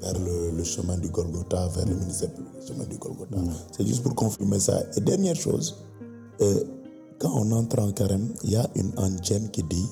vers 0.00 0.18
le, 0.18 0.50
le 0.56 0.64
chemin 0.64 0.96
du 0.98 1.08
Golgotha, 1.08 1.68
vers 1.68 1.86
le 1.86 1.94
ministère 1.94 2.30
le 2.36 2.66
chemin 2.66 2.84
du 2.84 2.98
Golgotha. 2.98 3.38
C'est 3.76 3.86
juste 3.86 4.02
pour 4.02 4.14
confirmer 4.14 4.58
ça. 4.58 4.82
Et 4.96 5.00
dernière 5.00 5.36
chose, 5.36 5.76
euh, 6.40 6.64
quand 7.18 7.32
on 7.34 7.52
entre 7.52 7.78
en 7.80 7.92
carême, 7.92 8.34
il 8.42 8.50
y 8.50 8.56
a 8.56 8.68
une 8.74 8.92
antienne 8.96 9.48
qui 9.50 9.62
dit 9.62 9.86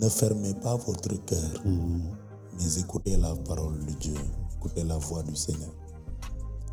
Ne 0.00 0.08
fermez 0.08 0.54
pas 0.54 0.76
votre 0.76 1.16
cœur, 1.24 1.62
mais 1.64 2.78
écoutez 2.78 3.16
la 3.16 3.34
parole 3.34 3.84
de 3.84 3.92
Dieu, 3.92 4.14
écoutez 4.56 4.84
la 4.84 4.98
voix 4.98 5.22
du 5.22 5.34
Seigneur. 5.34 5.70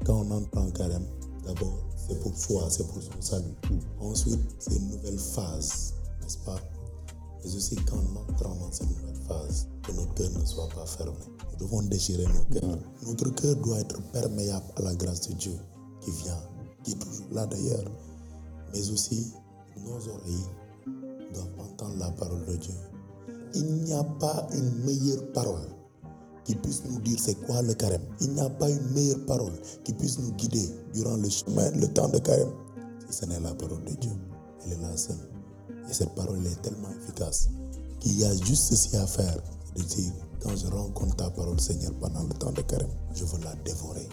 Quand 0.05 0.23
on 0.23 0.31
entre 0.31 0.57
en 0.59 0.69
carême, 0.69 1.05
d'abord, 1.45 1.77
c'est 1.95 2.19
pour 2.21 2.37
soi, 2.37 2.67
c'est 2.69 2.87
pour 2.87 3.01
son 3.01 3.21
salut. 3.21 3.55
Ensuite, 3.99 4.39
c'est 4.59 4.75
une 4.75 4.89
nouvelle 4.89 5.19
phase, 5.19 5.93
n'est-ce 6.21 6.37
pas? 6.39 6.59
Mais 7.43 7.55
aussi 7.55 7.75
quand 7.75 7.97
on 7.97 8.19
entre 8.19 8.43
dans 8.43 8.71
cette 8.71 8.89
nouvelle 8.89 9.21
phase, 9.27 9.67
que 9.83 9.91
notre 9.91 10.13
cœur 10.15 10.29
ne 10.31 10.45
soit 10.45 10.69
pas 10.69 10.85
fermé. 10.85 11.13
Nous 11.51 11.65
devons 11.65 11.81
déchirer 11.83 12.25
nos 12.25 12.59
cœurs. 12.59 12.79
Notre 13.05 13.29
cœur 13.29 13.55
doit 13.57 13.79
être 13.79 14.01
perméable 14.11 14.65
à 14.77 14.81
la 14.81 14.95
grâce 14.95 15.29
de 15.29 15.33
Dieu 15.35 15.55
qui 16.01 16.11
vient, 16.11 16.41
qui 16.83 16.91
est 16.91 16.99
toujours 16.99 17.27
là 17.31 17.45
d'ailleurs. 17.45 17.85
Mais 18.73 18.89
aussi, 18.91 19.31
nos 19.77 19.95
oreilles 19.95 20.47
doivent 21.33 21.59
entendre 21.59 21.97
la 21.97 22.11
parole 22.11 22.45
de 22.45 22.55
Dieu. 22.55 22.73
Il 23.53 23.83
n'y 23.83 23.93
a 23.93 24.03
pas 24.03 24.47
une 24.53 24.83
meilleure 24.83 25.31
parole 25.31 25.67
qui 26.45 26.55
puisse 26.55 26.83
nous 26.85 26.99
dire 26.99 27.19
c'est 27.19 27.35
quoi 27.45 27.61
le 27.61 27.73
carême. 27.73 28.01
Il 28.21 28.31
n'y 28.31 28.39
a 28.39 28.49
pas 28.49 28.69
une 28.69 28.89
meilleure 28.91 29.25
parole 29.25 29.53
qui 29.83 29.93
puisse 29.93 30.19
nous 30.19 30.31
guider 30.33 30.69
durant 30.93 31.17
le 31.17 31.29
chemin, 31.29 31.69
le 31.71 31.87
temps 31.87 32.07
de 32.07 32.19
carême. 32.19 32.51
Si 33.09 33.17
ce 33.17 33.25
n'est 33.25 33.39
la 33.39 33.53
parole 33.53 33.83
de 33.83 33.93
Dieu, 33.95 34.11
elle 34.65 34.73
est 34.73 34.81
là 34.81 34.95
seule. 34.95 35.17
Et 35.89 35.93
cette 35.93 36.13
parole 36.15 36.39
est 36.45 36.61
tellement 36.61 36.89
efficace 37.03 37.49
qu'il 37.99 38.19
y 38.19 38.23
a 38.23 38.33
juste 38.35 38.69
ceci 38.69 38.95
à 38.95 39.05
faire. 39.05 39.37
De 39.75 39.81
dire, 39.81 40.13
quand 40.41 40.55
je 40.55 40.67
rencontre 40.67 41.17
ta 41.17 41.29
parole, 41.29 41.59
Seigneur, 41.59 41.91
pendant 41.99 42.23
le 42.23 42.33
temps 42.35 42.53
de 42.53 42.61
carême, 42.61 42.87
je 43.13 43.25
veux 43.25 43.43
la 43.43 43.53
dévorer. 43.65 44.07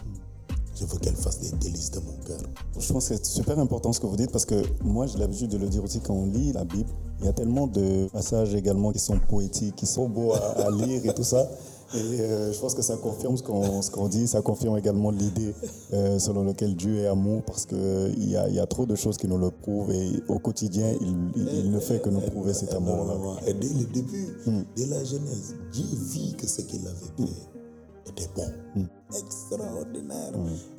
Je 0.75 0.85
veux 0.87 0.99
qu'elle 0.99 1.15
fasse 1.15 1.39
des 1.39 1.57
délices 1.59 1.93
de 1.93 2.01
mon 2.01 2.17
cœur. 2.27 2.41
Je 2.77 2.93
pense 2.93 3.09
que 3.09 3.15
c'est 3.15 3.25
super 3.25 3.59
important 3.61 3.93
ce 3.93 4.01
que 4.01 4.07
vous 4.07 4.17
dites 4.17 4.33
parce 4.33 4.47
que 4.47 4.61
moi 4.83 5.07
j'ai 5.07 5.19
l'habitude 5.19 5.51
de 5.51 5.59
le 5.59 5.69
dire 5.69 5.85
aussi 5.85 6.01
quand 6.01 6.15
on 6.15 6.27
lit 6.27 6.53
la 6.53 6.65
Bible. 6.65 6.89
Il 7.21 7.27
y 7.27 7.29
a 7.29 7.33
tellement 7.33 7.69
de 7.69 8.09
passages 8.13 8.55
également 8.55 8.91
qui 8.91 8.99
sont 8.99 9.21
poétiques, 9.21 9.77
qui 9.77 9.87
sont 9.87 10.09
beaux 10.09 10.33
à 10.33 10.71
lire 10.71 11.05
et 11.05 11.15
tout 11.15 11.23
ça. 11.23 11.49
Et 11.95 12.21
euh, 12.21 12.53
je 12.53 12.59
pense 12.59 12.75
que 12.75 12.83
ça 12.83 12.97
confirme 12.97 13.37
ce 13.37 13.43
qu'on 13.91 14.09
dit, 14.09 14.27
ça 14.27 14.41
confirme 14.43 14.79
également 14.79 15.11
l'idée 15.11 15.55
euh, 15.93 16.19
selon 16.19 16.45
laquelle 16.45 16.75
Dieu 16.75 16.97
est 17.01 17.07
amour 17.07 17.43
parce 17.47 17.67
qu'il 17.67 18.31
y 18.31 18.37
a, 18.37 18.49
y 18.49 18.59
a 18.59 18.67
trop 18.67 18.87
de 18.87 18.95
choses 18.95 19.17
qui 19.19 19.29
nous 19.29 19.39
le 19.39 19.51
prouvent 19.51 19.91
et 19.93 20.23
au 20.29 20.39
quotidien 20.39 20.93
il, 21.01 21.15
il- 21.37 21.49
il 21.65 21.71
ne 21.71 21.81
fait 21.81 22.01
que 22.01 22.09
nous 22.09 22.21
prouver 22.21 22.55
cet 22.55 22.73
amour-là. 22.75 23.15
Et 23.47 23.55
dès 23.55 23.69
le 23.69 23.85
début, 23.93 24.29
dès 24.77 24.87
la 24.87 25.05
Genèse, 25.05 25.55
Dieu 25.73 25.85
vit 26.11 26.35
que 26.35 26.47
ce 26.47 26.63
qu'il 26.63 26.87
avait 26.87 26.97
fait 27.27 28.11
était 28.11 28.29
bon, 28.35 28.87
extraordinaire. 29.17 30.33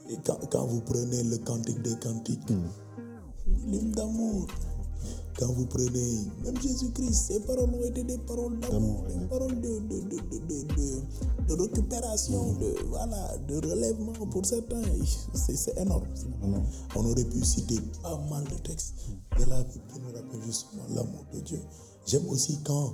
Et 0.09 0.17
quand, 0.25 0.37
quand 0.51 0.65
vous 0.65 0.81
prenez 0.81 1.23
le 1.23 1.37
cantique 1.37 1.81
des 1.81 1.95
cantiques, 1.99 2.51
l'hymne 3.67 3.91
d'amour, 3.91 4.47
quand 5.39 5.51
vous 5.53 5.65
prenez 5.65 6.25
même 6.43 6.61
Jésus-Christ, 6.61 7.13
ses 7.13 7.39
paroles 7.41 7.69
ont 7.73 7.83
été 7.83 8.03
des 8.03 8.17
paroles 8.19 8.59
d'amour, 8.59 9.03
des 9.07 9.25
paroles 9.27 9.59
de, 9.61 9.79
de, 9.79 9.99
de, 10.01 10.17
de, 10.17 10.37
de, 10.47 10.75
de- 10.75 11.01
de 11.47 11.53
récupération, 11.61 12.53
de, 12.53 12.73
voilà, 12.89 13.37
de 13.47 13.55
relèvement 13.55 14.13
pour 14.31 14.45
certains. 14.45 14.81
C'est 15.33 15.77
énorme. 15.77 16.03
On 16.95 17.05
aurait 17.05 17.25
pu 17.25 17.43
citer 17.43 17.79
pas 18.01 18.17
mal 18.29 18.43
de 18.45 18.55
textes 18.67 18.93
de 19.37 19.43
la 19.45 19.61
Bible 19.63 19.83
qui 19.93 19.99
nous 19.99 20.07
rappellent 20.13 20.45
justement 20.45 20.83
l'amour 20.89 21.25
de 21.33 21.39
Dieu. 21.41 21.59
J'aime 22.05 22.27
aussi 22.29 22.59
quand, 22.63 22.93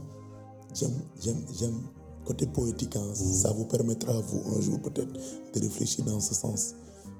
j'aime, 0.74 0.94
j'aime, 1.22 1.42
j'aime 1.60 1.80
côté 2.26 2.48
poétique, 2.48 2.96
hein, 2.96 3.14
ça 3.14 3.52
vous 3.52 3.66
permettra, 3.66 4.14
vous, 4.22 4.42
un 4.58 4.62
jour 4.62 4.80
peut-être, 4.82 5.14
de 5.54 5.60
réfléchir 5.62 6.06
dans 6.06 6.20
ce 6.20 6.34
sens. 6.34 6.74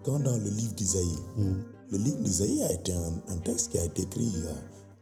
Quand 0.04 0.20
dans 0.20 0.38
le 0.38 0.50
livre 0.50 0.74
d'Isaïe, 0.74 1.18
le 1.92 1.98
livre 1.98 2.18
d'Isaïe 2.22 2.64
a 2.64 2.72
été 2.72 2.94
un, 2.94 3.14
un 3.28 3.38
texte 3.38 3.72
qui 3.72 3.78
a 3.78 3.86
été 3.86 4.04
écrit 4.04 4.24
il 4.34 4.44
y 4.44 4.48
a, 4.48 4.56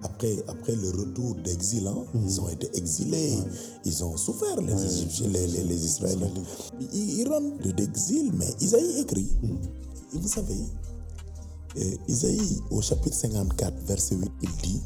après, 0.03 0.35
après 0.47 0.75
le 0.75 0.89
retour 0.91 1.35
d'exil, 1.35 1.87
hein, 1.87 2.05
ils 2.13 2.39
ont 2.39 2.49
été 2.49 2.69
exilés, 2.77 3.37
ils 3.83 4.03
ont 4.03 4.15
souffert, 4.15 4.61
les 4.61 4.85
Égyptiens, 4.85 5.27
les, 5.29 5.47
les, 5.47 5.63
les 5.63 5.85
Israéliens. 5.85 6.29
Ils, 6.93 7.19
ils 7.21 7.27
rentrent 7.27 7.73
d'exil, 7.75 8.31
mais 8.33 8.47
Isaïe 8.59 8.99
écrit. 8.99 9.27
Et 10.13 10.19
vous 10.19 10.27
savez, 10.27 10.59
euh, 11.77 11.95
Isaïe, 12.07 12.61
au 12.69 12.81
chapitre 12.81 13.15
54, 13.15 13.73
verset 13.85 14.15
8, 14.15 14.31
il 14.43 14.49
dit 14.61 14.81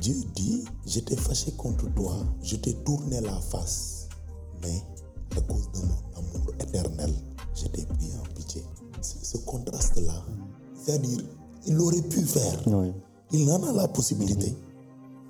Dieu 0.00 0.16
dit 0.34 0.64
J'étais 0.86 1.16
fâché 1.16 1.52
contre 1.52 1.92
toi, 1.94 2.14
je 2.42 2.56
t'ai 2.56 2.74
tourné 2.84 3.20
la 3.20 3.40
face, 3.40 4.08
mais 4.62 4.82
à 5.36 5.40
cause 5.40 5.70
de 5.72 5.78
mon 5.78 6.18
amour 6.18 6.52
éternel, 6.60 7.12
je 7.54 7.66
t'ai 7.66 7.84
pris 7.84 8.10
en 8.20 8.34
pitié. 8.34 8.62
Ce, 9.00 9.14
ce 9.22 9.38
contraste-là, 9.38 10.24
c'est-à-dire, 10.80 11.18
il 11.66 11.80
aurait 11.80 12.02
pu 12.02 12.22
faire. 12.22 12.60
Oui. 12.68 12.92
Il 13.32 13.50
en 13.50 13.62
a 13.62 13.72
la 13.72 13.88
possibilité. 13.88 14.54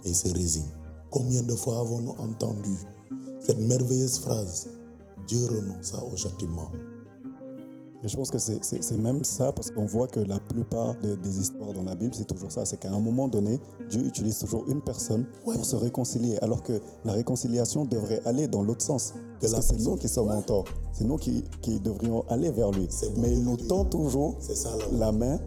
Et 0.04 0.08
il 0.08 0.14
se 0.14 0.28
résigne. 0.32 0.64
Combien 1.10 1.42
de 1.42 1.54
fois 1.54 1.78
avons-nous 1.80 2.14
entendu 2.18 2.76
cette 3.40 3.58
merveilleuse 3.60 4.18
phrase 4.18 4.68
Dieu 5.28 5.44
renonça 5.46 6.02
au 6.12 6.16
châtiment. 6.16 6.68
Et 8.04 8.08
je 8.08 8.16
pense 8.16 8.32
que 8.32 8.38
c'est- 8.38 8.90
même 8.98 9.22
ça, 9.22 9.52
parce 9.52 9.70
qu'on 9.70 9.86
voit 9.86 10.08
que 10.08 10.18
la 10.18 10.40
plupart 10.40 10.98
de- 11.00 11.14
des 11.14 11.38
histoires 11.38 11.72
dans 11.72 11.84
la 11.84 11.94
Bible, 11.94 12.12
c'est 12.14 12.24
toujours 12.26 12.50
ça. 12.50 12.64
C'est 12.64 12.76
qu'à 12.80 12.90
un 12.90 12.98
moment 12.98 13.28
donné, 13.28 13.60
Dieu 13.88 14.04
utilise 14.04 14.38
toujours 14.40 14.64
une 14.66 14.80
personne 14.80 15.24
Ouais. 15.46 15.54
pour 15.54 15.64
se 15.64 15.76
réconcilier, 15.76 16.36
alors 16.42 16.64
que 16.64 16.80
la 17.04 17.12
réconciliation 17.12 17.84
devrait 17.84 18.20
aller 18.24 18.48
dans 18.48 18.64
l'autre 18.64 18.82
sens. 18.84 19.14
Parce 19.40 19.54
que 19.54 19.60
c'est 19.62 19.78
nous 19.84 19.94
qui 19.96 20.08
sommes 20.08 20.30
en 20.32 20.42
tort. 20.42 20.64
C'est 20.92 21.04
nous 21.04 21.16
qui, 21.16 21.44
qui 21.60 21.78
devrions 21.78 22.24
aller 22.28 22.50
vers 22.50 22.72
lui. 22.72 22.88
Bon 23.14 23.20
Mais 23.20 23.32
il 23.32 23.44
nous 23.44 23.56
tend 23.56 23.84
toujours 23.84 24.34
ça, 24.40 24.70
la 24.90 25.12
main 25.12 25.38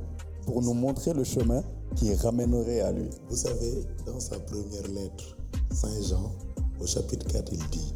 pour 0.45 0.61
nous 0.61 0.73
montrer 0.73 1.13
le 1.13 1.23
chemin 1.23 1.63
qui 1.95 2.13
ramènerait 2.13 2.81
à 2.81 2.91
lui. 2.91 3.09
Vous 3.29 3.35
savez, 3.35 3.83
dans 4.05 4.19
sa 4.19 4.39
première 4.39 4.87
lettre, 4.87 5.37
Saint 5.71 6.01
Jean, 6.01 6.31
au 6.79 6.85
chapitre 6.85 7.27
4, 7.27 7.53
il 7.53 7.69
dit 7.69 7.93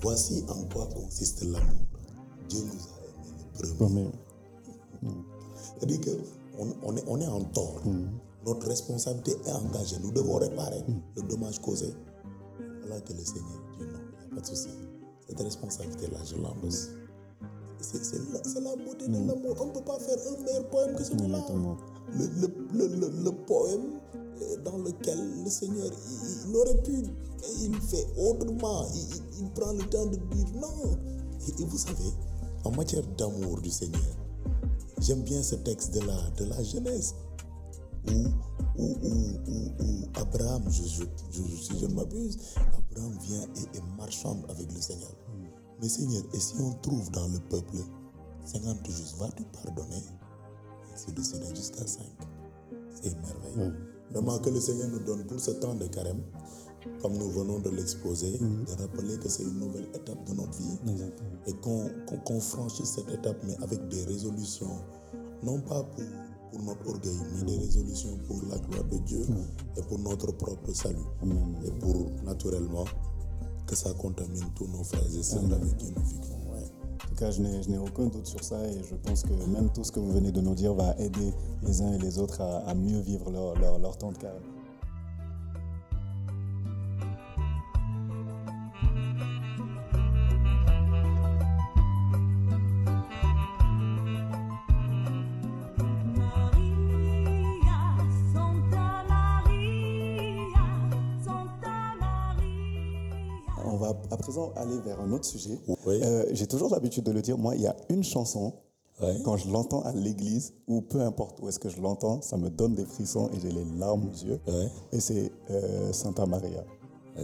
Voici 0.00 0.44
en 0.48 0.62
quoi 0.72 0.86
consiste 0.86 1.42
l'amour. 1.42 1.60
Dieu 2.48 2.60
nous 2.60 2.72
a 2.72 3.04
aimés 3.04 3.46
le 3.62 3.74
premier. 3.74 4.10
C'est-à-dire 5.78 6.00
qu'on 6.00 6.66
on 6.82 6.96
est, 6.96 7.04
on 7.06 7.20
est 7.20 7.26
en 7.26 7.42
tort. 7.44 7.82
Notre 8.46 8.68
responsabilité 8.68 9.32
est 9.46 9.52
engagée. 9.52 9.96
Nous 10.02 10.12
devons 10.12 10.38
réparer 10.38 10.82
le 11.16 11.22
dommage 11.22 11.60
causé. 11.60 11.92
Voilà 12.80 13.00
que 13.02 13.12
le 13.12 13.20
Seigneur 13.20 13.60
dit 13.78 13.84
non, 13.84 14.00
il 14.12 14.26
n'y 14.26 14.32
a 14.32 14.34
pas 14.36 14.40
de 14.40 14.46
souci. 14.46 14.68
Cette 15.28 15.40
responsabilité-là, 15.40 16.18
je 16.24 16.36
l'endosse. 16.36 16.88
C'est 17.82 18.60
la, 18.60 18.76
beauté 18.76 19.08
de 19.08 19.26
l'amour. 19.26 19.56
On 19.60 19.66
ne 19.66 19.72
peut 19.72 19.80
pas 19.84 19.98
faire 19.98 20.16
un 20.28 20.42
meilleur 20.44 20.68
poème 20.70 20.94
que 20.96 21.04
celui-là. 21.04 21.38
Exactement. 21.38 21.76
Le, 22.12 22.26
le, 22.26 22.86
le, 22.96 23.08
le, 23.24 23.32
poème 23.46 24.00
dans 24.64 24.78
lequel 24.78 25.18
le 25.44 25.50
Seigneur, 25.50 25.86
il, 25.86 26.50
il 26.50 26.56
aurait 26.56 26.82
pu, 26.82 27.02
il 27.62 27.74
fait 27.80 28.06
autrement. 28.18 28.86
Il, 28.94 29.00
il- 29.00 29.44
il 29.44 29.50
prend 29.50 29.72
le 29.72 29.84
temps 29.88 30.06
de 30.06 30.16
dire 30.16 30.46
non. 30.60 30.98
Et, 31.48 31.62
et 31.62 31.64
vous 31.64 31.78
savez, 31.78 32.12
en 32.64 32.70
matière 32.72 33.02
d'amour 33.16 33.60
du 33.60 33.70
Seigneur, 33.70 34.00
J'aime 35.02 35.22
bien 35.22 35.42
ce 35.42 35.54
texte 35.54 35.94
de 35.94 36.00
la, 36.00 36.14
de 36.36 36.44
la 36.44 36.62
Genèse 36.62 37.14
où, 38.06 38.12
où, 38.76 38.84
où, 38.84 39.14
où- 39.48 39.82
où 39.82 40.04
Abraham, 40.14 40.62
je, 40.70 40.82
je, 40.82 41.04
je- 41.30 41.56
si 41.62 41.78
je 41.80 41.86
ne 41.86 41.94
m'abuse, 41.94 42.36
Abraham 42.56 43.16
vient 43.22 43.40
et, 43.56 43.78
et 43.78 43.80
marchande 43.96 44.44
avec 44.50 44.70
le 44.70 44.78
Seigneur. 44.78 45.08
Mais 45.80 45.88
Seigneur, 45.88 46.22
et 46.34 46.40
si 46.40 46.54
on 46.60 46.72
trouve 46.82 47.10
dans 47.10 47.28
le 47.28 47.38
peuple 47.48 47.76
50 48.44 48.86
justes, 48.86 49.16
vas-tu 49.18 49.44
pardonner 49.44 50.02
C'est 50.94 51.14
de 51.14 51.22
suite 51.22 51.56
jusqu'à 51.56 51.86
5. 51.86 52.04
C'est 52.94 53.10
une 53.10 53.20
merveille. 53.20 53.72
Vraiment 54.12 54.38
que 54.38 54.50
le 54.50 54.60
Seigneur 54.60 54.88
nous 54.88 54.98
donne 55.00 55.24
pour 55.26 55.38
ce 55.40 55.52
temps 55.52 55.74
de 55.74 55.86
carême, 55.86 56.20
comme 57.00 57.16
nous 57.16 57.30
venons 57.30 57.60
de 57.60 57.70
l'exposer, 57.70 58.38
de 58.38 58.80
rappeler 58.82 59.16
que 59.18 59.28
c'est 59.28 59.44
une 59.44 59.58
nouvelle 59.60 59.86
étape 59.94 60.22
de 60.28 60.34
notre 60.34 60.58
vie 60.58 60.78
Exactement. 60.90 61.30
et 61.46 61.52
qu'on 61.54 61.90
qu'on 62.24 62.40
franchisse 62.40 62.96
cette 62.96 63.10
étape, 63.10 63.36
mais 63.46 63.56
avec 63.62 63.86
des 63.88 64.04
résolutions, 64.04 64.76
non 65.42 65.60
pas 65.60 65.82
pour, 65.84 66.04
pour 66.50 66.62
notre 66.62 66.88
orgueil, 66.88 67.16
mais 67.36 67.44
des 67.44 67.58
résolutions 67.58 68.18
pour 68.26 68.42
la 68.50 68.58
gloire 68.58 68.84
de 68.84 68.98
Dieu 68.98 69.24
et 69.76 69.82
pour 69.82 69.98
notre 70.00 70.32
propre 70.32 70.72
salut. 70.74 70.98
Et 71.64 71.70
pour, 71.78 72.10
naturellement, 72.24 72.84
que 73.66 73.76
ça 73.76 73.92
contamine 73.94 74.44
tous 74.54 74.66
nos 74.66 74.82
frères 74.84 75.02
et 75.18 75.22
sœurs 75.22 75.44
avec 75.44 75.76
qui 75.76 75.86
nous 75.92 76.02
vivons. 76.02 76.52
Ouais. 76.52 76.64
En 77.04 77.08
tout 77.08 77.14
cas, 77.16 77.30
je 77.30 77.40
n'ai 77.42 77.62
je 77.62 77.70
n'ai 77.70 77.78
aucun 77.78 78.06
doute 78.06 78.26
sur 78.26 78.42
ça 78.42 78.64
et 78.66 78.82
je 78.88 78.94
pense 78.96 79.22
que 79.22 79.32
même 79.46 79.70
tout 79.72 79.84
ce 79.84 79.92
que 79.92 80.00
vous 80.00 80.12
venez 80.12 80.32
de 80.32 80.40
nous 80.40 80.54
dire 80.54 80.74
va 80.74 80.94
aider 80.98 81.32
les 81.62 81.82
uns 81.82 81.92
et 81.92 81.98
les 81.98 82.18
autres 82.18 82.40
à, 82.40 82.58
à 82.68 82.74
mieux 82.74 83.00
vivre 83.00 83.30
leur, 83.30 83.54
leur, 83.58 83.78
leur 83.78 83.96
temps 83.96 84.12
de 84.12 84.18
carême. 84.18 84.42
Présent 104.30 104.52
aller 104.54 104.78
vers 104.86 105.00
un 105.00 105.10
autre 105.10 105.24
sujet. 105.24 105.58
Oui. 105.86 105.98
Euh, 106.04 106.24
J'ai 106.30 106.46
toujours 106.46 106.70
l'habitude 106.70 107.02
de 107.02 107.10
le 107.10 107.20
dire. 107.20 107.36
Moi, 107.36 107.56
il 107.56 107.62
y 107.62 107.66
a 107.66 107.74
une 107.88 108.04
chanson, 108.04 108.52
Ouais. 109.02 109.16
quand 109.24 109.36
je 109.36 109.50
l'entends 109.50 109.82
à 109.82 109.92
l'église, 109.92 110.52
ou 110.68 110.82
peu 110.82 111.00
importe 111.00 111.40
où 111.40 111.48
est-ce 111.48 111.58
que 111.58 111.68
je 111.68 111.80
l'entends, 111.80 112.22
ça 112.22 112.36
me 112.36 112.48
donne 112.48 112.76
des 112.76 112.84
frissons 112.84 113.28
et 113.34 113.40
j'ai 113.40 113.50
les 113.50 113.64
larmes 113.76 114.04
aux 114.06 114.24
yeux. 114.24 114.38
Ouais. 114.46 114.68
Et 114.92 115.00
c'est 115.00 115.32
euh, 115.50 115.92
Santa 115.92 116.26
Maria. 116.26 116.62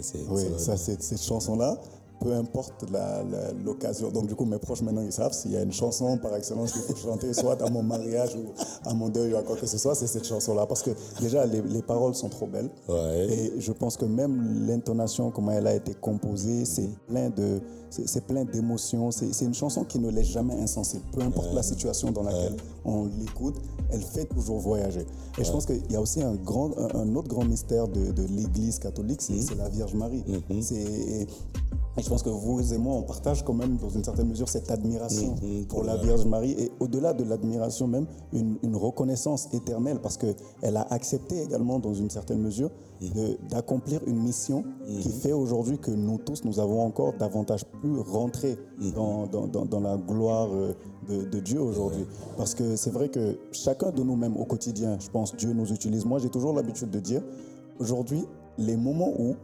C'est- 0.00 0.18
Oui, 0.28 0.42
ça, 0.59 0.76
c'est 0.76 1.00
cette 1.00 1.22
chanson-là, 1.22 1.78
peu 2.20 2.32
importe 2.32 2.84
l'occasion. 3.64 4.10
Donc, 4.10 4.26
du 4.26 4.34
coup, 4.34 4.44
mes 4.44 4.58
proches 4.58 4.82
maintenant, 4.82 5.02
ils 5.02 5.12
savent 5.12 5.32
s'il 5.32 5.52
y 5.52 5.56
a 5.56 5.62
une 5.62 5.72
chanson 5.72 6.18
par 6.18 6.34
excellence 6.34 6.72
qu'il 6.72 6.82
faut 6.82 6.96
chanter, 6.96 7.32
soit 7.34 7.60
à 7.62 7.70
mon 7.70 7.82
mariage 7.82 8.34
ou 8.36 8.52
à 8.88 8.94
mon 8.94 9.08
deuil 9.08 9.32
ou 9.34 9.36
à 9.36 9.42
quoi 9.42 9.56
que 9.56 9.66
ce 9.66 9.78
soit, 9.78 9.94
c'est 9.94 10.06
cette 10.06 10.26
chanson-là. 10.26 10.66
Parce 10.66 10.82
que 10.82 10.90
déjà, 11.20 11.46
les, 11.46 11.62
les 11.62 11.82
paroles 11.82 12.14
sont 12.14 12.28
trop 12.28 12.46
belles. 12.46 12.70
Ouais. 12.88 13.26
Et 13.30 13.60
je 13.60 13.72
pense 13.72 13.96
que 13.96 14.04
même 14.04 14.66
l'intonation, 14.66 15.30
comment 15.30 15.52
elle 15.52 15.66
a 15.66 15.74
été 15.74 15.94
composée, 15.94 16.64
c'est 16.64 16.88
plein 17.06 17.30
de, 17.30 17.60
c'est 17.90 18.08
c'est 18.08 18.24
plein 18.24 18.44
d'émotions. 18.44 19.10
C'est 19.10 19.32
c'est 19.32 19.44
une 19.44 19.54
chanson 19.54 19.84
qui 19.84 19.98
ne 19.98 20.10
laisse 20.10 20.28
jamais 20.28 20.54
insensible. 20.54 21.04
Peu 21.12 21.22
importe 21.22 21.52
la 21.54 21.62
situation 21.62 22.10
dans 22.10 22.22
laquelle 22.22 22.56
on 22.84 23.06
l'écoute, 23.18 23.56
elle 23.91 24.03
fait 24.03 24.24
toujours 24.26 24.59
voyager. 24.59 25.07
Et 25.39 25.45
je 25.45 25.51
pense 25.53 25.66
qu'il 25.66 25.80
y 25.91 25.97
a 25.97 26.01
aussi 26.01 26.22
un, 26.22 26.34
grand, 26.34 26.70
un, 26.78 27.01
un 27.01 27.14
autre 27.16 27.28
grand 27.28 27.45
mystère 27.45 27.89
de, 27.89 28.11
de 28.12 28.22
l'Église 28.24 28.78
catholique, 28.78 29.22
c'est 29.22 29.41
c'est 29.41 29.55
la 29.57 29.68
Vierge 29.68 29.95
Marie. 29.95 30.24
C'est 30.62 31.26
et 31.99 32.03
je 32.03 32.11
pense 32.11 32.22
que 32.22 32.28
vous 32.28 32.74
et 32.74 32.76
moi, 32.76 32.95
on 32.95 33.03
partage 33.05 33.43
quand 33.43 33.55
même, 33.55 33.78
dans 33.78 33.89
une 33.89 34.05
certaine 34.05 34.28
mesure, 34.28 34.51
cette 34.51 34.70
admiration 34.70 35.34
pour 35.70 35.82
la 35.82 35.97
Vierge 35.97 36.26
Marie 36.26 36.53
et 36.53 36.70
au-delà 36.78 37.14
de 37.14 37.24
l'admiration 37.24 37.87
même, 37.89 38.05
une, 38.34 38.59
une 38.62 38.76
reconnaissance 38.76 39.49
éternelle 39.55 39.99
parce 40.03 40.18
qu'elle 40.18 40.76
a 40.76 40.82
accepté 40.93 41.41
également, 41.43 41.78
dans 41.78 41.95
une 41.95 42.11
certaine 42.11 42.41
mesure, 42.43 42.70
d'accomplir 43.51 44.01
une 44.07 44.18
mission 44.22 44.62
qui 45.01 45.11
fait 45.11 45.32
aujourd'hui 45.32 45.78
que 45.78 45.91
nous 45.91 46.18
tous, 46.18 46.45
nous 46.45 46.61
avons 46.61 46.82
encore 46.82 47.14
davantage 47.18 47.64
pu 47.80 47.99
rentrer 48.01 48.59
dans, 48.95 49.26
dans- 49.26 49.47
dans- 49.47 49.64
dans 49.64 49.80
la 49.80 49.97
gloire 49.97 50.49
euh, 50.53 50.74
de, 51.09 51.24
de 51.24 51.40
Dieu 51.40 51.61
aujourd'hui. 51.61 52.07
Parce 52.36 52.54
que 52.54 52.76
c'est 52.76 52.90
vrai 52.90 53.09
que 53.09 53.38
chacun 53.52 53.90
de 53.90 54.02
nous-mêmes 54.02 54.36
au 54.36 54.44
quotidien, 54.44 54.98
je 55.00 55.09
pense, 55.09 55.34
Dieu 55.36 55.52
nous 55.52 55.72
utilise. 55.72 56.04
Moi, 56.04 56.18
j'ai 56.18 56.30
toujours 56.30 56.52
l'habitude 56.52 56.90
de 56.90 57.00
dire, 57.00 57.22
aujourd'hui, 57.78 58.24
les 58.59 58.76
moments 58.76 59.12
où 59.18 59.34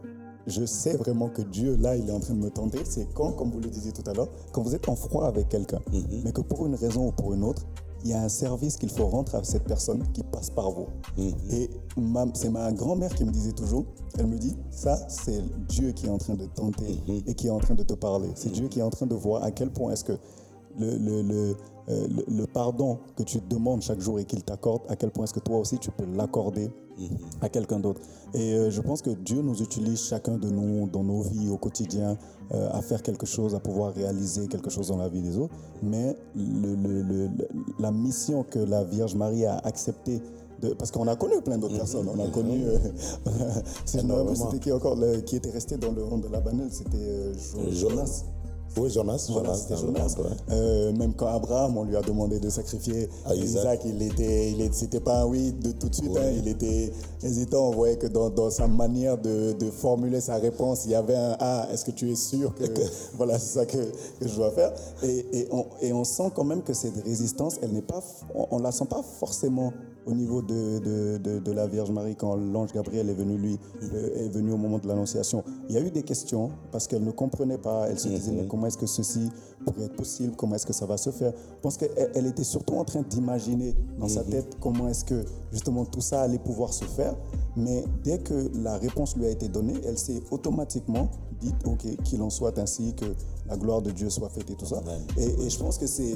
je 0.45 0.65
sais 0.65 0.97
vraiment 0.97 1.29
que 1.29 1.41
Dieu, 1.41 1.77
là, 1.77 1.95
il 1.95 2.09
est 2.09 2.11
en 2.11 2.19
train 2.19 2.33
de 2.33 2.39
me 2.39 2.49
tenter. 2.49 2.79
C'est 2.83 3.07
quand, 3.13 3.31
comme 3.31 3.49
vous 3.51 3.59
le 3.61 3.69
disiez 3.69 3.91
tout 3.93 4.03
à 4.09 4.13
l'heure, 4.13 4.29
quand 4.51 4.61
vous 4.61 4.75
êtes 4.75 4.89
en 4.89 4.95
froid 4.95 5.25
avec 5.25 5.47
quelqu'un, 5.49 5.79
mais 6.23 6.31
que 6.31 6.41
pour 6.41 6.65
une 6.65 6.75
raison 6.75 7.07
ou 7.07 7.11
pour 7.11 7.33
une 7.33 7.43
autre, 7.43 7.63
il 8.05 8.09
y 8.09 8.13
a 8.13 8.21
un 8.21 8.27
service 8.27 8.75
qu'il 8.75 8.89
faut 8.89 9.05
rendre 9.07 9.33
à 9.33 9.41
cette 9.45 9.63
personne 9.63 10.03
qui 10.11 10.23
passe 10.23 10.49
par 10.49 10.69
vous. 10.71 10.87
Et 11.17 11.69
ma- 11.95 12.25
c'est 12.33 12.49
ma 12.49 12.69
grand-mère 12.73 13.15
qui 13.15 13.23
me 13.23 13.31
disait 13.31 13.53
toujours, 13.53 13.85
elle 14.19 14.27
me 14.27 14.37
dit, 14.37 14.57
ça, 14.71 14.99
c'est 15.07 15.41
Dieu 15.69 15.93
qui 15.93 16.07
est 16.07 16.09
en 16.09 16.17
train 16.17 16.33
de 16.33 16.45
tenter 16.47 16.99
et 17.25 17.33
qui 17.33 17.47
est 17.47 17.49
en 17.51 17.59
train 17.59 17.75
de 17.75 17.83
te 17.83 17.93
parler. 17.93 18.27
C'est 18.35 18.51
Dieu 18.51 18.67
qui 18.67 18.79
est 18.79 18.83
en 18.83 18.89
train 18.89 19.05
de 19.05 19.15
voir 19.15 19.41
à 19.45 19.51
quel 19.51 19.69
point 19.71 19.93
est-ce 19.93 20.03
que 20.03 20.17
le, 20.79 20.97
le, 20.97 21.21
le, 21.21 21.55
euh, 21.89 22.07
le- 22.07 22.25
le 22.37 22.47
pardon 22.47 22.99
que 23.15 23.23
tu 23.23 23.39
demandes 23.49 23.81
chaque 23.81 23.99
jour 23.99 24.19
et 24.19 24.25
qu'il 24.25 24.43
t'accorde, 24.43 24.81
à 24.89 24.95
quel 24.95 25.11
point 25.11 25.25
est-ce 25.25 25.33
que 25.33 25.39
toi 25.39 25.57
aussi 25.59 25.77
tu 25.79 25.91
peux 25.91 26.05
l'accorder 26.15 26.69
à 27.41 27.49
quelqu'un 27.49 27.79
d'autre. 27.79 28.01
Et 28.35 28.53
euh, 28.53 28.69
je 28.69 28.79
pense 28.79 29.01
que 29.01 29.09
Dieu 29.09 29.41
nous 29.41 29.61
utilise 29.63 29.99
chacun 29.99 30.37
de 30.37 30.47
nous 30.49 30.87
dans 30.87 31.03
nos 31.03 31.21
vies 31.23 31.49
au 31.49 31.57
quotidien 31.57 32.17
euh, 32.53 32.69
à 32.71 32.81
faire 32.83 33.01
quelque 33.01 33.25
chose, 33.25 33.55
à 33.55 33.59
pouvoir 33.59 33.93
réaliser 33.95 34.47
quelque 34.47 34.69
chose 34.69 34.89
dans 34.89 34.97
la 34.97 35.09
vie 35.09 35.21
des 35.23 35.37
autres. 35.39 35.55
Mais 35.81 36.15
la 37.79 37.91
mission 37.91 38.43
que 38.43 38.59
la 38.59 38.83
Vierge 38.83 39.15
Marie 39.15 39.45
a 39.45 39.57
acceptée 39.57 40.21
de- 40.61 40.73
parce 40.73 40.91
qu'on 40.91 41.07
a 41.07 41.15
connu 41.15 41.41
plein 41.41 41.57
d'autres 41.57 41.73
personnes. 41.77 42.07
On 42.07 42.19
a 42.23 42.27
connu, 42.29 42.63
euh, 42.63 42.77
si 43.85 43.99
je 43.99 44.05
me 44.05 44.13
rappelle, 44.13 44.37
c'était 44.51 44.59
qui 44.59 44.71
encore 44.71 44.95
le- 44.95 45.21
qui 45.21 45.35
était 45.37 45.49
resté 45.51 45.77
dans 45.77 45.91
le 45.91 46.03
rang 46.03 46.17
de 46.19 46.27
la 46.27 46.39
banelle, 46.39 46.69
c'était 46.71 46.97
euh, 46.97 47.33
Jo- 47.33 47.59
Jo- 47.71 47.89
Jonas. 47.89 48.23
Oui, 48.75 48.89
Jonas, 48.89 49.27
Jonas, 49.31 49.67
Jonas. 49.69 50.15
ouais. 50.17 50.25
Euh, 50.51 50.91
même 50.93 51.13
quand 51.13 51.27
Abraham, 51.27 51.77
on 51.77 51.83
lui 51.83 51.95
a 51.95 52.01
demandé 52.01 52.39
de 52.39 52.49
sacrifier 52.49 53.07
Ah, 53.25 53.35
Isaac. 53.35 53.45
Isaac, 53.45 53.81
il 53.85 54.01
était, 54.01 54.51
il 54.51 54.73
c'était 54.73 54.99
pas 54.99 55.21
un 55.21 55.25
oui 55.25 55.51
de 55.51 55.71
tout 55.71 55.89
de 55.89 55.95
suite. 55.95 56.11
Ouais. 56.11 56.19
hein, 56.21 56.31
il 56.35 56.47
était 56.47 56.91
hésitant. 57.21 57.67
On 57.69 57.71
voyait 57.71 57.97
que 57.97 58.07
dans, 58.07 58.29
dans 58.31 58.49
sa 58.49 58.67
manière 58.67 59.17
de, 59.17 59.51
de 59.53 59.69
formuler 59.69 60.21
sa 60.21 60.35
réponse, 60.37 60.85
il 60.85 60.91
y 60.91 60.95
avait 60.95 61.15
un 61.15 61.37
ah. 61.39 61.67
Est-ce 61.71 61.85
que 61.85 61.91
tu 61.91 62.11
es 62.11 62.15
sûr 62.15 62.53
que 62.55 62.63
voilà, 63.17 63.37
c'est 63.37 63.59
ça 63.59 63.65
que, 63.67 63.77
que 63.77 64.27
je 64.27 64.35
dois 64.35 64.51
faire? 64.51 64.73
Et, 65.03 65.25
et, 65.33 65.47
on, 65.51 65.65
et 65.81 65.93
on 65.93 66.03
sent 66.03 66.31
quand 66.35 66.43
même 66.43 66.63
que 66.63 66.73
cette 66.73 67.03
résistance, 67.03 67.57
elle 67.61 67.73
n'est 67.73 67.81
pas, 67.83 68.01
on, 68.33 68.47
on 68.51 68.59
la 68.59 68.71
sent 68.71 68.85
pas 68.89 69.03
forcément 69.19 69.71
au 70.05 70.13
niveau 70.13 70.41
de, 70.41 70.79
de, 70.79 71.17
de, 71.17 71.39
de 71.39 71.51
la 71.51 71.67
Vierge 71.67 71.91
Marie 71.91 72.15
quand 72.15 72.35
l'ange 72.35 72.73
Gabriel 72.73 73.09
est 73.09 73.13
venu 73.13 73.37
lui 73.37 73.59
euh, 73.83 74.25
est 74.25 74.29
venu 74.29 74.51
au 74.51 74.57
moment 74.57 74.77
de 74.79 74.87
l'annonciation. 74.87 75.43
Il 75.69 75.75
y 75.75 75.77
a 75.77 75.81
eu 75.81 75.91
des 75.91 76.03
questions 76.03 76.51
parce 76.71 76.87
qu'elle 76.87 77.03
ne 77.03 77.11
comprenait 77.11 77.57
pas. 77.57 77.87
Elle 77.89 77.99
se 77.99 78.07
disait 78.07 78.31
mais 78.31 78.47
comment 78.47 78.67
est-ce 78.67 78.77
que 78.77 78.85
ceci 78.85 79.29
pourrait 79.65 79.85
être 79.85 79.95
possible? 79.95 80.35
Comment 80.35 80.55
est-ce 80.55 80.65
que 80.65 80.73
ça 80.73 80.85
va 80.85 80.97
se 80.97 81.09
faire? 81.11 81.33
Je 81.57 81.61
pense 81.61 81.77
qu'elle 81.77 82.11
elle 82.15 82.25
était 82.25 82.43
surtout 82.43 82.75
en 82.75 82.83
train 82.83 83.01
d'imaginer 83.01 83.75
dans 83.99 84.07
sa 84.07 84.23
tête 84.23 84.57
comment 84.59 84.87
est-ce 84.87 85.05
que 85.05 85.23
justement 85.51 85.85
tout 85.85 86.01
ça 86.01 86.21
allait 86.21 86.39
pouvoir 86.39 86.73
se 86.73 86.85
faire. 86.85 87.15
Mais 87.55 87.83
dès 88.03 88.19
que 88.19 88.51
la 88.55 88.77
réponse 88.77 89.15
lui 89.15 89.25
a 89.25 89.29
été 89.29 89.47
donnée, 89.47 89.75
elle 89.85 89.97
s'est 89.97 90.21
automatiquement 90.31 91.09
dit 91.39 91.53
ok 91.65 92.03
qu'il 92.03 92.21
en 92.21 92.29
soit 92.29 92.57
ainsi, 92.57 92.93
que 92.95 93.05
la 93.47 93.57
gloire 93.57 93.81
de 93.81 93.91
Dieu 93.91 94.09
soit 94.09 94.29
faite 94.29 94.49
et 94.49 94.55
tout 94.55 94.65
ça. 94.65 94.81
Et, 95.17 95.45
et 95.45 95.49
je 95.49 95.59
pense 95.59 95.77
que 95.77 95.87
c'est 95.87 96.15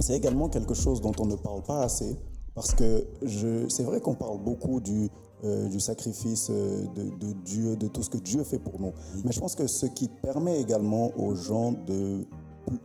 c'est 0.00 0.16
également 0.16 0.48
quelque 0.48 0.74
chose 0.74 1.00
dont 1.00 1.12
on 1.18 1.26
ne 1.26 1.36
parle 1.36 1.62
pas 1.62 1.82
assez, 1.82 2.16
parce 2.54 2.74
que 2.74 3.06
c'est 3.68 3.82
vrai 3.82 4.00
qu'on 4.00 4.14
parle 4.14 4.38
beaucoup 4.38 4.80
du, 4.80 5.08
euh, 5.44 5.68
du 5.68 5.80
sacrifice 5.80 6.48
euh, 6.50 6.86
de, 6.94 7.02
de 7.02 7.32
Dieu, 7.44 7.76
de 7.76 7.88
tout 7.88 8.02
ce 8.02 8.10
que 8.10 8.18
Dieu 8.18 8.44
fait 8.44 8.58
pour 8.58 8.80
nous. 8.80 8.92
Mais 9.24 9.32
je 9.32 9.40
pense 9.40 9.54
que 9.54 9.66
ce 9.66 9.86
qui 9.86 10.08
permet 10.08 10.60
également 10.60 11.10
aux 11.18 11.34
gens 11.34 11.72
de, 11.72 12.24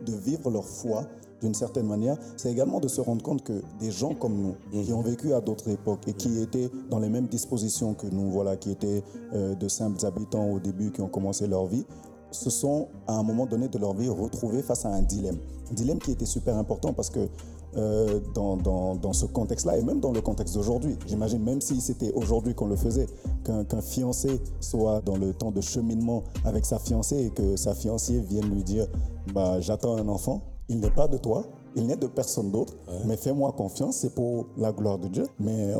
de 0.04 0.12
vivre 0.12 0.50
leur 0.50 0.66
foi 0.66 1.04
d'une 1.40 1.54
certaine 1.54 1.86
manière, 1.86 2.18
c'est 2.36 2.50
également 2.50 2.80
de 2.80 2.88
se 2.88 3.00
rendre 3.00 3.22
compte 3.22 3.42
que 3.42 3.62
des 3.78 3.90
gens 3.90 4.14
comme 4.14 4.36
nous, 4.36 4.82
qui 4.82 4.92
ont 4.92 5.00
vécu 5.00 5.32
à 5.32 5.40
d'autres 5.40 5.70
époques 5.70 6.06
et 6.06 6.12
qui 6.12 6.40
étaient 6.42 6.70
dans 6.90 6.98
les 6.98 7.08
mêmes 7.08 7.28
dispositions 7.28 7.94
que 7.94 8.06
nous, 8.08 8.30
voilà, 8.30 8.56
qui 8.56 8.70
étaient 8.72 9.02
euh, 9.32 9.54
de 9.54 9.68
simples 9.68 10.04
habitants 10.04 10.50
au 10.50 10.60
début, 10.60 10.90
qui 10.90 11.00
ont 11.00 11.08
commencé 11.08 11.46
leur 11.46 11.66
vie, 11.66 11.86
se 12.30 12.50
sont, 12.50 12.88
à 13.06 13.14
un 13.14 13.22
moment 13.22 13.46
donné 13.46 13.68
de 13.68 13.78
leur 13.78 13.94
vie, 13.94 14.08
retrouvés 14.08 14.62
face 14.62 14.84
à 14.84 14.90
un 14.90 15.02
dilemme. 15.02 15.38
Un 15.70 15.74
dilemme 15.74 15.98
qui 15.98 16.12
était 16.12 16.26
super 16.26 16.56
important 16.56 16.92
parce 16.92 17.10
que 17.10 17.28
euh, 17.76 18.20
dans, 18.34 18.56
dans, 18.56 18.94
dans 18.96 19.12
ce 19.12 19.26
contexte-là, 19.26 19.78
et 19.78 19.82
même 19.82 20.00
dans 20.00 20.12
le 20.12 20.20
contexte 20.20 20.54
d'aujourd'hui, 20.54 20.96
j'imagine, 21.06 21.42
même 21.42 21.60
si 21.60 21.80
c'était 21.80 22.12
aujourd'hui 22.12 22.54
qu'on 22.54 22.66
le 22.66 22.76
faisait, 22.76 23.06
qu'un 23.44 23.80
fiancé 23.80 24.40
soit 24.60 25.00
dans 25.02 25.16
le 25.16 25.32
temps 25.32 25.50
de 25.50 25.60
cheminement 25.60 26.24
avec 26.44 26.64
sa 26.64 26.78
fiancée 26.78 27.26
et 27.26 27.30
que 27.30 27.56
sa 27.56 27.74
fiancée 27.74 28.20
vienne 28.20 28.50
lui 28.52 28.64
dire 28.64 28.86
bah, 29.34 29.60
J'attends 29.60 29.96
un 29.96 30.08
enfant, 30.08 30.42
il 30.68 30.80
n'est 30.80 30.90
pas 30.90 31.08
de 31.08 31.16
toi, 31.16 31.44
il 31.76 31.86
n'est 31.86 31.96
de 31.96 32.06
personne 32.06 32.50
d'autre, 32.50 32.74
mais 33.06 33.16
fais-moi 33.16 33.52
confiance, 33.52 33.96
c'est 33.96 34.14
pour 34.14 34.46
la 34.56 34.72
gloire 34.72 34.98
de 34.98 35.08
Dieu. 35.08 35.26
Mais 35.38 35.72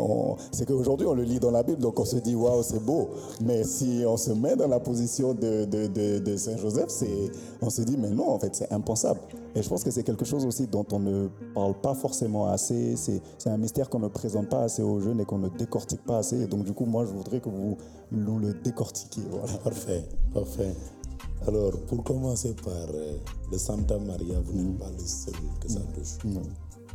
c'est 0.52 0.66
qu'aujourd'hui, 0.66 1.06
on 1.06 1.14
le 1.14 1.24
lit 1.24 1.40
dans 1.40 1.50
la 1.50 1.62
Bible, 1.62 1.80
donc 1.80 1.98
on 1.98 2.04
se 2.04 2.16
dit, 2.16 2.34
waouh, 2.34 2.62
c'est 2.62 2.84
beau. 2.84 3.08
Mais 3.42 3.64
si 3.64 4.04
on 4.06 4.16
se 4.16 4.30
met 4.32 4.54
dans 4.56 4.68
la 4.68 4.80
position 4.80 5.34
de, 5.34 5.64
de, 5.64 5.88
de, 5.88 6.18
de 6.18 6.36
Saint 6.36 6.56
Joseph, 6.56 6.88
on 7.60 7.70
se 7.70 7.82
dit, 7.82 7.96
mais 7.98 8.10
non, 8.10 8.30
en 8.30 8.38
fait, 8.38 8.54
c'est 8.54 8.72
impensable. 8.72 9.20
Et 9.54 9.62
je 9.62 9.68
pense 9.68 9.82
que 9.82 9.90
c'est 9.90 10.04
quelque 10.04 10.24
chose 10.24 10.44
aussi 10.46 10.66
dont 10.66 10.86
on 10.92 11.00
ne 11.00 11.28
parle 11.54 11.74
pas 11.80 11.94
forcément 11.94 12.46
assez. 12.46 12.94
C'est, 12.96 13.20
un 13.46 13.56
mystère 13.56 13.88
qu'on 13.90 13.98
ne 13.98 14.08
présente 14.08 14.48
pas 14.48 14.62
assez 14.62 14.82
aux 14.82 15.00
jeunes 15.00 15.20
et 15.20 15.24
qu'on 15.24 15.38
ne 15.38 15.48
décortique 15.48 16.04
pas 16.04 16.18
assez. 16.18 16.40
Et 16.42 16.46
donc, 16.46 16.64
du 16.64 16.72
coup, 16.72 16.84
moi, 16.86 17.04
je 17.04 17.10
voudrais 17.10 17.40
que 17.40 17.48
vous 17.48 17.76
nous 18.12 18.38
le 18.38 18.54
décortiquiez. 18.54 19.24
Voilà. 19.30 19.52
Parfait, 19.58 20.04
parfait. 20.32 20.74
Alors, 21.46 21.72
pour 21.88 22.04
commencer 22.04 22.54
par 22.54 22.74
euh, 22.94 23.16
le 23.50 23.58
Santa 23.58 23.98
Maria, 23.98 24.40
vous 24.44 24.52
n'êtes 24.52 24.78
pas 24.78 24.90
le 24.90 25.04
seul 25.04 25.34
que 25.60 25.68
ça 25.68 25.80
touche. 25.94 26.18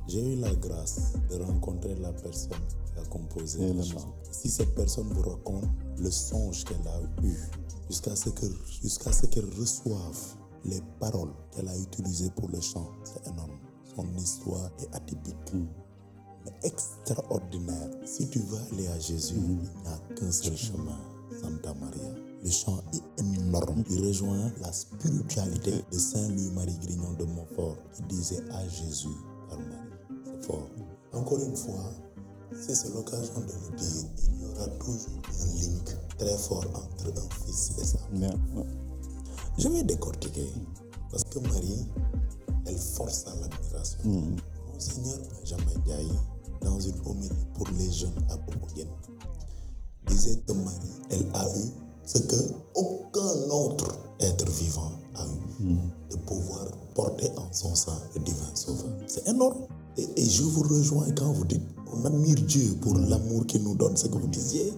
J'ai 0.07 0.33
eu 0.33 0.35
la 0.35 0.53
grâce 0.55 1.13
de 1.31 1.43
rencontrer 1.43 1.95
la 1.95 2.13
personne 2.13 2.51
qui 2.85 2.99
a 3.01 3.05
composé 3.09 3.63
Et 3.63 3.73
le 3.73 3.79
le 3.79 3.83
chant. 3.83 4.13
Si 4.31 4.49
cette 4.49 4.75
personne 4.75 5.07
vous 5.11 5.27
raconte 5.27 5.63
le 5.97 6.11
songe 6.11 6.63
qu'elle 6.63 6.87
a 6.87 7.01
eu 7.25 7.33
jusqu'à 7.89 8.15
ce 8.15 8.29
que- 8.29 8.45
jusqu'à 8.83 9.11
ce 9.11 9.25
qu'elle 9.25 9.49
reçoive 9.59 10.35
les 10.65 10.81
paroles 10.99 11.33
qu'elle 11.51 11.67
a 11.67 11.77
utilisées 11.77 12.31
pour 12.35 12.49
le 12.49 12.59
chant, 12.59 12.89
c'est 13.03 13.27
énorme. 13.31 13.57
Son 13.95 14.05
histoire 14.17 14.69
est 14.79 14.93
atypique. 14.95 15.53
mais 16.43 16.51
extraordinaire. 16.63 17.89
Si 18.05 18.29
tu 18.29 18.39
veux 18.39 18.57
aller 18.71 18.87
à 18.87 18.99
Jésus, 18.99 19.35
il 19.37 19.57
n'y 19.57 19.87
a 19.87 19.97
qu'un 20.15 20.31
seul 20.31 20.55
chemin, 20.55 20.99
Santa 21.41 21.73
Maria. 21.73 22.13
Le 22.43 22.49
chant 22.49 22.79
est 22.93 23.21
énorme. 23.21 23.83
Il 23.89 24.05
rejoint 24.05 24.51
la 24.61 24.71
spiritualité 24.71 25.83
de 25.91 25.97
Saint 25.97 26.27
Louis-Marie 26.29 26.77
Grignon 26.83 27.13
de 27.13 27.25
Montfort 27.25 27.77
qui 27.93 28.03
disait 28.03 28.43
à 28.51 28.67
Jésus 28.67 29.07
par 29.49 29.59
Marie. 29.59 29.73
C'est 30.25 30.45
fort. 30.45 30.67
Encore 31.13 31.39
une 31.39 31.55
fois, 31.55 31.91
si 32.53 32.75
c'est 32.75 32.93
l'occasion 32.93 33.39
de 33.39 33.53
le 33.71 33.77
dire, 33.77 34.09
il 34.33 34.41
y 34.41 34.45
aura 34.45 34.67
toujours 34.77 35.21
un 35.41 35.59
link 35.59 35.97
très 36.17 36.37
fort 36.37 36.65
entre 36.75 37.07
un 37.07 37.45
fils 37.45 37.71
et 37.79 37.85
sa 37.85 37.99
mère. 38.11 38.37
Je 39.57 39.67
vais 39.69 39.83
décortiquer. 39.83 40.47
Parce 41.11 41.23
que 41.25 41.39
Marie, 41.39 41.85
elle 42.65 42.77
force 42.77 43.25
à 43.27 43.35
l'admiration. 43.35 43.99
Monseigneur 44.73 45.19
Benjamin 45.39 45.79
Diaye, 45.85 46.11
dans 46.61 46.79
une 46.79 46.99
homélie 47.05 47.45
pour 47.53 47.67
les 47.77 47.91
jeunes 47.91 48.25
à 48.29 48.37
disait 50.07 50.37
que 50.47 50.53
Marie, 50.53 51.01
elle 51.09 51.25
a 51.33 51.45
eu 51.57 51.71
ce 52.05 52.19
que 52.19 52.35
aucun 52.75 53.49
autre 53.49 53.97
être 54.19 54.49
vivant 54.49 54.91
a 55.15 55.25
eu, 55.61 55.75
de 56.11 56.15
pouvoir 56.17 56.67
porter 56.93 57.29
en 57.37 57.51
son 57.51 57.73
sein 57.75 57.97
le 58.13 58.21
divin 58.21 58.53
sauveur. 58.53 58.91
C'est 59.07 59.27
énorme. 59.27 59.67
Et, 59.97 60.07
et 60.17 60.29
je 60.29 60.43
vous 60.43 60.63
rejoins 60.63 61.09
quand 61.11 61.31
vous 61.31 61.45
dites, 61.45 61.63
on 61.91 62.05
admire 62.05 62.35
Dieu 62.41 62.75
pour 62.81 62.95
l'amour 62.95 63.45
qu'il 63.47 63.63
nous 63.63 63.75
donne, 63.75 63.95
ce 63.95 64.07
que 64.07 64.17
vous 64.17 64.27
disiez, 64.27 64.73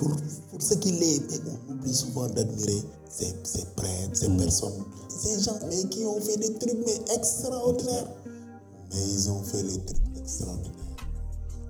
pour, 0.00 0.16
pour 0.50 0.62
ce 0.62 0.74
qu'il 0.74 1.02
est, 1.02 1.20
mais 1.30 1.52
on 1.68 1.72
oublie 1.72 1.94
souvent 1.94 2.26
d'admirer 2.26 2.82
ces, 3.08 3.34
ces 3.44 3.66
prêtres, 3.76 4.14
ces 4.14 4.30
personnes, 4.30 4.84
ces 5.08 5.42
gens 5.42 5.58
mais 5.68 5.84
qui 5.90 6.04
ont 6.06 6.20
fait 6.20 6.38
des 6.38 6.54
trucs 6.54 6.78
mais 6.86 7.14
extraordinaires. 7.14 8.08
Mais 8.92 9.02
ils 9.12 9.30
ont 9.30 9.42
fait 9.42 9.62
les 9.62 9.78
trucs 9.78 10.16
extraordinaires 10.16 10.80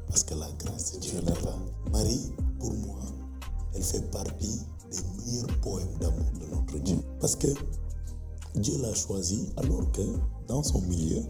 parce 0.07 0.25
que 0.25 0.35
la 0.35 0.49
grâce 0.59 0.93
de 0.93 0.99
Dieu 0.99 1.19
est 1.19 1.45
là. 1.45 1.57
Marie, 1.93 2.33
pour 2.59 2.73
moi, 2.73 2.99
elle 3.75 3.83
fait 3.83 4.11
partie 4.11 4.61
des 4.91 4.99
meilleurs 5.25 5.61
poèmes 5.61 5.99
d'amour 6.01 6.27
de 6.41 6.55
notre 6.55 6.79
Dieu. 6.79 6.99
Parce 7.21 7.37
que 7.37 7.49
Dieu 8.57 8.75
l'a 8.81 8.93
choisi 8.95 9.47
alors 9.57 9.91
que 9.93 10.03
dans 10.49 10.63
son 10.63 10.81
milieu, 10.83 11.23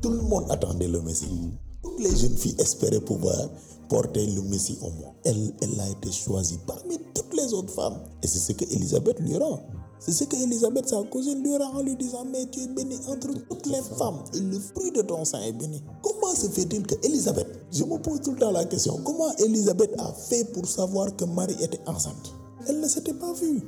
tout 0.00 0.10
le 0.10 0.22
monde 0.22 0.50
attendait 0.50 0.88
le 0.88 1.02
Messie. 1.02 1.52
Toutes 1.82 2.00
les 2.00 2.16
jeunes 2.16 2.36
filles 2.36 2.56
espéraient 2.58 3.00
pouvoir 3.00 3.50
porter 3.88 4.26
le 4.26 4.42
Messie 4.42 4.78
au 4.82 4.90
monde. 4.90 5.14
Elle, 5.24 5.52
elle 5.62 5.80
a 5.80 5.88
été 5.88 6.10
choisie 6.12 6.58
parmi 6.66 6.98
toutes 7.14 7.34
les 7.34 7.52
autres 7.52 7.72
femmes. 7.72 7.98
Et 8.22 8.26
c'est 8.26 8.38
ce 8.38 8.52
que 8.52 8.64
Élisabeth 8.72 9.18
lui 9.20 9.36
rend. 9.36 9.60
C'est 10.00 10.12
ce 10.12 10.24
que 10.24 10.36
Élisabeth, 10.36 10.88
sa 10.88 11.02
cousine, 11.02 11.42
lui 11.42 11.56
rend 11.56 11.78
en 11.78 11.82
lui 11.82 11.96
disant 11.96 12.24
Mais 12.30 12.46
tu 12.46 12.60
es 12.60 12.68
bénie 12.68 12.98
entre 13.08 13.28
toutes 13.48 13.66
les 13.66 13.82
femmes 13.98 14.22
et 14.34 14.38
le 14.38 14.58
fruit 14.58 14.92
de 14.92 15.02
ton 15.02 15.24
sein 15.24 15.40
est 15.42 15.52
béni. 15.52 15.82
Comment 16.02 16.34
se 16.34 16.48
fait-il 16.48 16.86
que 16.86 16.94
Élisabeth, 17.04 17.48
je 17.72 17.82
me 17.84 17.98
pose 17.98 18.20
tout 18.20 18.32
le 18.32 18.38
temps 18.38 18.52
la 18.52 18.64
question, 18.64 19.00
comment 19.04 19.34
Élisabeth 19.38 19.92
a 19.98 20.12
fait 20.12 20.44
pour 20.52 20.66
savoir 20.66 21.14
que 21.16 21.24
Marie 21.24 21.56
était 21.60 21.80
enceinte? 21.86 22.32
Elle 22.68 22.80
ne 22.80 22.86
s'était 22.86 23.14
pas 23.14 23.32
vue. 23.32 23.60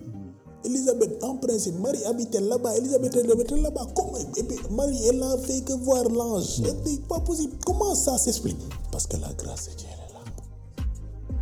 Elisabeth, 0.64 1.22
en 1.24 1.36
principe, 1.36 1.78
Marie 1.80 2.04
habitait 2.04 2.40
là-bas, 2.40 2.76
Elisabeth 2.76 3.16
habitait 3.16 3.56
là-bas. 3.56 3.86
Comment? 3.96 4.18
Et 4.36 4.42
puis 4.42 4.58
Marie, 4.70 5.00
elle 5.08 5.22
a 5.22 5.36
fait 5.38 5.62
que 5.62 5.72
voir 5.72 6.04
l'ange. 6.08 6.60
Et 6.60 6.74
puis, 6.84 6.98
pas 7.08 7.20
possible. 7.20 7.54
Comment 7.64 7.94
ça 7.94 8.18
s'explique? 8.18 8.58
Parce 8.92 9.06
que 9.06 9.16
la 9.16 9.32
grâce 9.32 9.70
de 9.70 9.74
Dieu. 9.76 9.88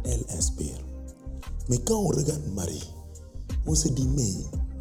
Elle 0.08 0.24
inspire. 0.36 0.78
Mais 1.68 1.78
quand 1.78 1.98
on 1.98 2.08
regarde 2.08 2.46
Marie, 2.54 2.82
on 3.66 3.74
se 3.74 3.88
dit, 3.88 4.08
mais 4.08 4.32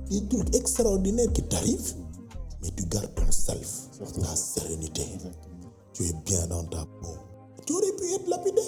des 0.09 0.25
trucs 0.27 0.55
extraordinaires 0.55 1.31
qui 1.33 1.43
t'arrivent, 1.43 1.95
mais 2.61 2.69
tu 2.75 2.85
gardes 2.85 3.13
ton 3.13 3.29
self, 3.29 3.89
ta 4.21 4.35
sérénité. 4.35 5.03
Tu 5.93 6.05
es 6.05 6.13
bien 6.25 6.47
dans 6.47 6.63
ta 6.63 6.85
peau. 7.01 7.15
Tu 7.65 7.73
aurais 7.73 7.91
pu 7.97 8.05
être 8.13 8.27
lapidé. 8.29 8.61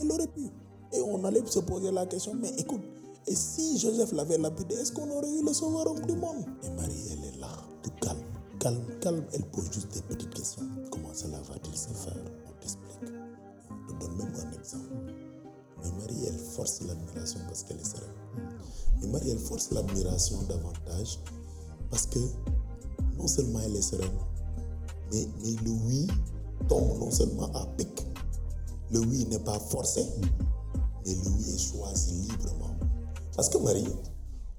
Elle 0.00 0.12
aurait 0.12 0.28
pu. 0.28 0.48
Et 0.92 1.00
on 1.00 1.24
allait 1.24 1.44
se 1.46 1.58
poser 1.58 1.90
la 1.90 2.06
question, 2.06 2.34
mais 2.34 2.50
écoute, 2.58 2.82
et 3.26 3.34
si 3.34 3.78
Joseph 3.78 4.12
l'avait 4.12 4.38
lapidé, 4.38 4.76
est-ce 4.76 4.92
qu'on 4.92 5.10
aurait 5.10 5.30
eu 5.30 5.44
le 5.44 5.52
sauveur 5.52 5.94
du 5.94 6.14
monde? 6.14 6.44
Et 6.62 6.70
Marie, 6.70 7.08
elle 7.12 7.24
est 7.24 7.40
là, 7.40 7.48
tout 7.82 7.90
calme, 8.00 8.20
calme, 8.60 8.84
calme. 9.00 9.24
Elle 9.32 9.44
pose 9.46 9.70
juste 9.72 9.92
des 9.94 10.02
petites 10.02 10.34
questions. 10.34 10.62
Comment 10.90 11.12
cela 11.12 11.38
va-t-il 11.48 11.76
se 11.76 11.88
faire? 11.88 12.16
On 12.46 12.60
t'explique. 12.60 13.12
On 13.90 13.98
te 13.98 14.04
donne 14.04 14.16
même 14.16 14.32
un 14.36 14.52
exemple. 14.52 15.11
Force 16.52 16.82
l'admiration 16.86 17.40
parce 17.46 17.62
qu'elle 17.62 17.78
est 17.78 17.84
sereine. 17.84 18.12
Mais 19.00 19.06
Marie, 19.08 19.30
elle 19.30 19.38
force 19.38 19.70
l'admiration 19.70 20.36
davantage 20.42 21.18
parce 21.90 22.06
que 22.06 22.18
non 23.16 23.26
seulement 23.26 23.60
elle 23.64 23.76
est 23.76 23.82
sereine, 23.82 24.18
mais, 25.10 25.26
mais 25.42 25.52
le 25.64 25.70
oui 25.70 26.06
tombe 26.68 26.98
non 26.98 27.10
seulement 27.10 27.50
à 27.54 27.66
pic. 27.78 28.06
Le 28.90 29.00
oui 29.00 29.26
n'est 29.30 29.38
pas 29.38 29.58
forcé, 29.58 30.04
mais 31.06 31.14
le 31.14 31.30
oui 31.30 31.54
est 31.54 31.58
choisi 31.58 32.28
librement. 32.28 32.76
Parce 33.34 33.48
que 33.48 33.56
Marie, 33.56 33.86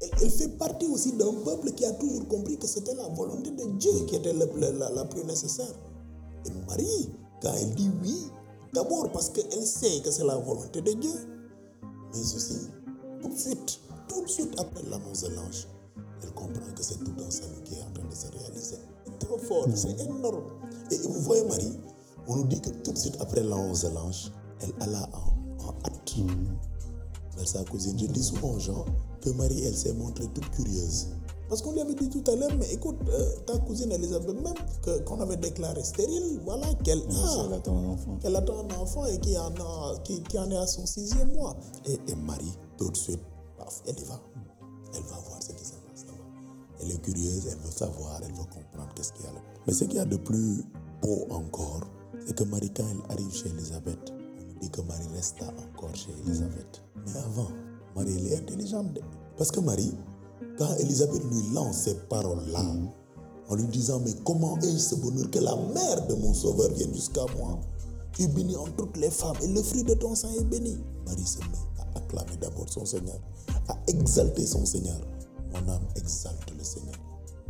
elle, 0.02 0.32
fait 0.32 0.50
partie 0.50 0.88
aussi 0.88 1.12
d'un 1.12 1.32
peuple 1.46 1.72
qui 1.74 1.86
a 1.86 1.92
toujours 1.94 2.28
compris 2.28 2.58
que 2.58 2.66
c'était 2.66 2.96
la 2.96 3.08
volonté 3.10 3.52
de 3.52 3.66
Dieu 3.78 3.92
qui 4.08 4.16
était 4.16 4.34
la 4.34 5.06
plus 5.06 5.24
nécessaire. 5.26 5.74
Et 6.46 6.52
Marie, 6.68 7.12
quand 7.42 7.54
elle 7.54 7.76
dit 7.76 7.92
oui, 8.02 8.32
d'abord 8.74 9.12
parce 9.12 9.30
qu'elle 9.30 9.64
sait 9.64 10.02
que 10.04 10.10
c'est 10.10 10.26
la 10.26 10.38
volonté 10.38 10.82
de 10.82 10.94
Dieu, 10.94 11.14
mais 12.14 12.20
aussi 12.20 12.70
tout 13.22 13.30
de 13.30 13.38
suite, 13.38 13.80
tout 14.08 14.22
de 14.24 14.28
suite 14.28 14.60
après 14.60 14.84
de 14.84 14.90
l'ange, 14.90 15.68
elle 16.22 16.32
comprend 16.32 16.72
que 16.76 16.84
c'est 16.84 16.98
tout 17.04 17.14
un 17.26 17.32
salut 17.32 17.62
qui 17.64 17.76
est 17.76 17.82
en 17.82 17.92
train 17.94 18.08
de 18.08 18.16
se 18.16 18.28
réaliser. 18.28 18.78
C'est 19.06 19.20
trop 19.20 19.38
fort, 19.38 19.68
c'est 19.76 20.00
énorme. 20.00 20.44
Et 20.92 20.98
vous 20.98 21.22
voyez 21.22 21.44
Marie, 21.46 21.80
on 22.28 22.38
nous 22.38 22.48
dit 22.48 22.62
que 22.62 22.70
tout 22.70 22.92
de 22.92 22.98
suite 22.98 23.18
après 23.20 23.42
de 23.42 23.50
l'ange, 23.50 23.86
elle 24.62 24.74
alla 24.80 25.10
en, 25.14 25.68
en 25.68 25.74
hâte 25.86 26.16
vers 27.36 27.48
sa 27.48 27.64
cousine. 27.66 27.98
Je 28.00 28.06
dis 28.08 28.24
souvent 28.24 28.52
aux 28.52 28.60
gens 28.60 28.86
que 29.22 29.30
Marie, 29.32 29.64
elle 29.64 29.76
s'est 29.76 29.94
montrée 29.94 30.28
toute 30.34 30.50
curieuse. 30.52 31.08
Parce 31.54 31.62
qu'on 31.62 31.74
lui 31.74 31.82
avait 31.82 31.94
dit 31.94 32.10
tout 32.10 32.24
à 32.32 32.36
l'heure, 32.36 32.50
mais 32.58 32.74
écoute, 32.74 32.96
euh, 33.10 33.36
ta 33.46 33.60
cousine 33.60 33.92
Elisabeth, 33.92 34.42
même 34.42 34.56
que- 34.82 35.00
qu'on 35.04 35.22
avait 35.22 35.36
déclaré 35.38 35.84
stérile, 35.84 36.40
voilà 36.44 36.66
qu'elle 36.84 36.98
a, 36.98 37.46
Elle 37.46 37.54
attend 37.54 37.78
un 37.78 37.90
enfant. 37.90 38.18
qu'elle 38.20 38.36
attend 38.36 38.56
un 38.68 38.76
enfant 38.82 39.06
et 39.06 39.20
qui 39.20 39.38
en, 39.38 39.54
a, 39.54 40.00
qui, 40.04 40.24
qui 40.24 40.40
en 40.40 40.50
est 40.50 40.58
à 40.58 40.66
son 40.66 40.88
sixième 40.88 41.32
mois. 41.34 41.56
Et, 41.86 42.00
et 42.08 42.16
Marie, 42.16 42.58
tout 42.76 42.90
de 42.90 42.98
suite, 42.98 43.20
paf, 43.56 43.84
elle 43.86 44.00
y 44.00 44.04
va. 44.04 44.20
Elle 44.96 45.04
va 45.04 45.16
voir 45.28 45.44
ce 45.44 45.52
qui 45.52 45.64
se 45.64 45.74
passe 45.74 46.06
là-bas. 46.08 46.24
Elle 46.82 46.90
est 46.90 47.02
curieuse, 47.04 47.46
elle 47.46 47.60
veut 47.60 47.70
savoir, 47.72 48.20
elle 48.24 48.32
veut 48.32 48.46
comprendre 48.46 48.92
qu'est-ce 48.96 49.14
qu'il 49.14 49.26
y 49.26 49.28
a 49.28 49.34
là. 49.34 49.42
Mais 49.68 49.74
ce 49.74 49.84
qu'il 49.84 49.98
y 49.98 50.00
a 50.00 50.06
de 50.06 50.18
plus 50.18 50.66
beau 51.04 51.28
encore, 51.30 51.82
c'est 52.26 52.36
que 52.36 52.46
Marie, 52.46 52.72
quand 52.76 52.86
elle 52.90 53.12
arrive 53.12 53.32
chez 53.32 53.50
Elisabeth, 53.50 54.12
on 54.12 54.54
nous 54.54 54.60
dit 54.60 54.72
que 54.72 54.82
Marie 54.82 55.06
resta 55.14 55.46
encore 55.70 55.94
chez 55.96 56.10
Elisabeth. 56.26 56.82
Mais 57.06 57.20
avant, 57.20 57.50
Marie, 57.96 58.16
elle 58.18 58.26
est 58.34 58.38
intelligente. 58.38 58.98
Parce 59.38 59.52
que 59.52 59.60
Marie, 59.60 59.94
quand 60.58 60.76
Elisabeth 60.78 61.24
lui 61.32 61.54
lance 61.54 61.84
ces 61.84 61.96
paroles-là, 62.10 62.66
en 63.50 63.56
lui 63.56 63.68
disant, 63.68 64.00
mais 64.00 64.14
comment 64.24 64.58
ai-je 64.60 64.78
ce 64.78 64.96
bonheur 64.96 65.30
que 65.30 65.40
la 65.40 65.56
mère 65.56 66.08
de 66.08 66.16
mon 66.16 66.34
sauveur 66.34 66.70
vienne 66.72 66.94
jusqu'à 66.94 67.26
moi? 67.38 67.60
Tu 68.14 68.24
es 68.24 68.28
bénie 68.28 68.56
entre 68.56 68.76
toutes 68.76 68.98
les 68.98 69.10
femmes 69.10 69.36
et 69.42 69.48
le 69.48 69.62
fruit 69.62 69.84
de 69.84 69.96
ton 69.96 70.16
sein 70.16 70.30
est 70.40 70.44
béni. 70.44 70.78
Marie 71.06 71.26
se 71.26 71.40
met 71.40 71.46
à 71.80 71.98
acclamer 71.98 72.38
d'abord 72.40 72.70
son 72.70 72.86
Seigneur, 72.86 73.20
à 73.68 73.76
exalter 73.88 74.46
son 74.46 74.66
Seigneur. 74.66 75.00
Mon 75.52 75.72
âme 75.72 75.82
exalte 75.96 76.52
le 76.58 76.64
Seigneur. 76.64 76.96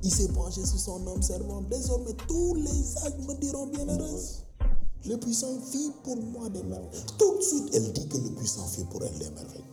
Il 0.03 0.11
s'est 0.11 0.29
penché 0.29 0.65
sur 0.65 0.79
son 0.79 1.05
homme 1.07 1.21
servant. 1.21 1.61
Désormais, 1.69 2.13
tous 2.27 2.55
les 2.55 2.97
âges 2.97 3.27
me 3.27 3.33
diront 3.35 3.67
bienheureuse. 3.67 4.45
Le 5.05 5.17
puissant 5.17 5.59
fit 5.69 5.91
pour 6.03 6.17
moi 6.17 6.49
des 6.49 6.63
merveilles. 6.63 7.03
Tout 7.17 7.37
de 7.37 7.41
suite, 7.41 7.69
elle 7.73 7.91
dit 7.91 8.07
que 8.07 8.17
le 8.17 8.29
puissant 8.31 8.65
fit 8.65 8.85
pour 8.85 9.03
elle 9.03 9.17
des 9.17 9.29
merveilles. 9.31 9.63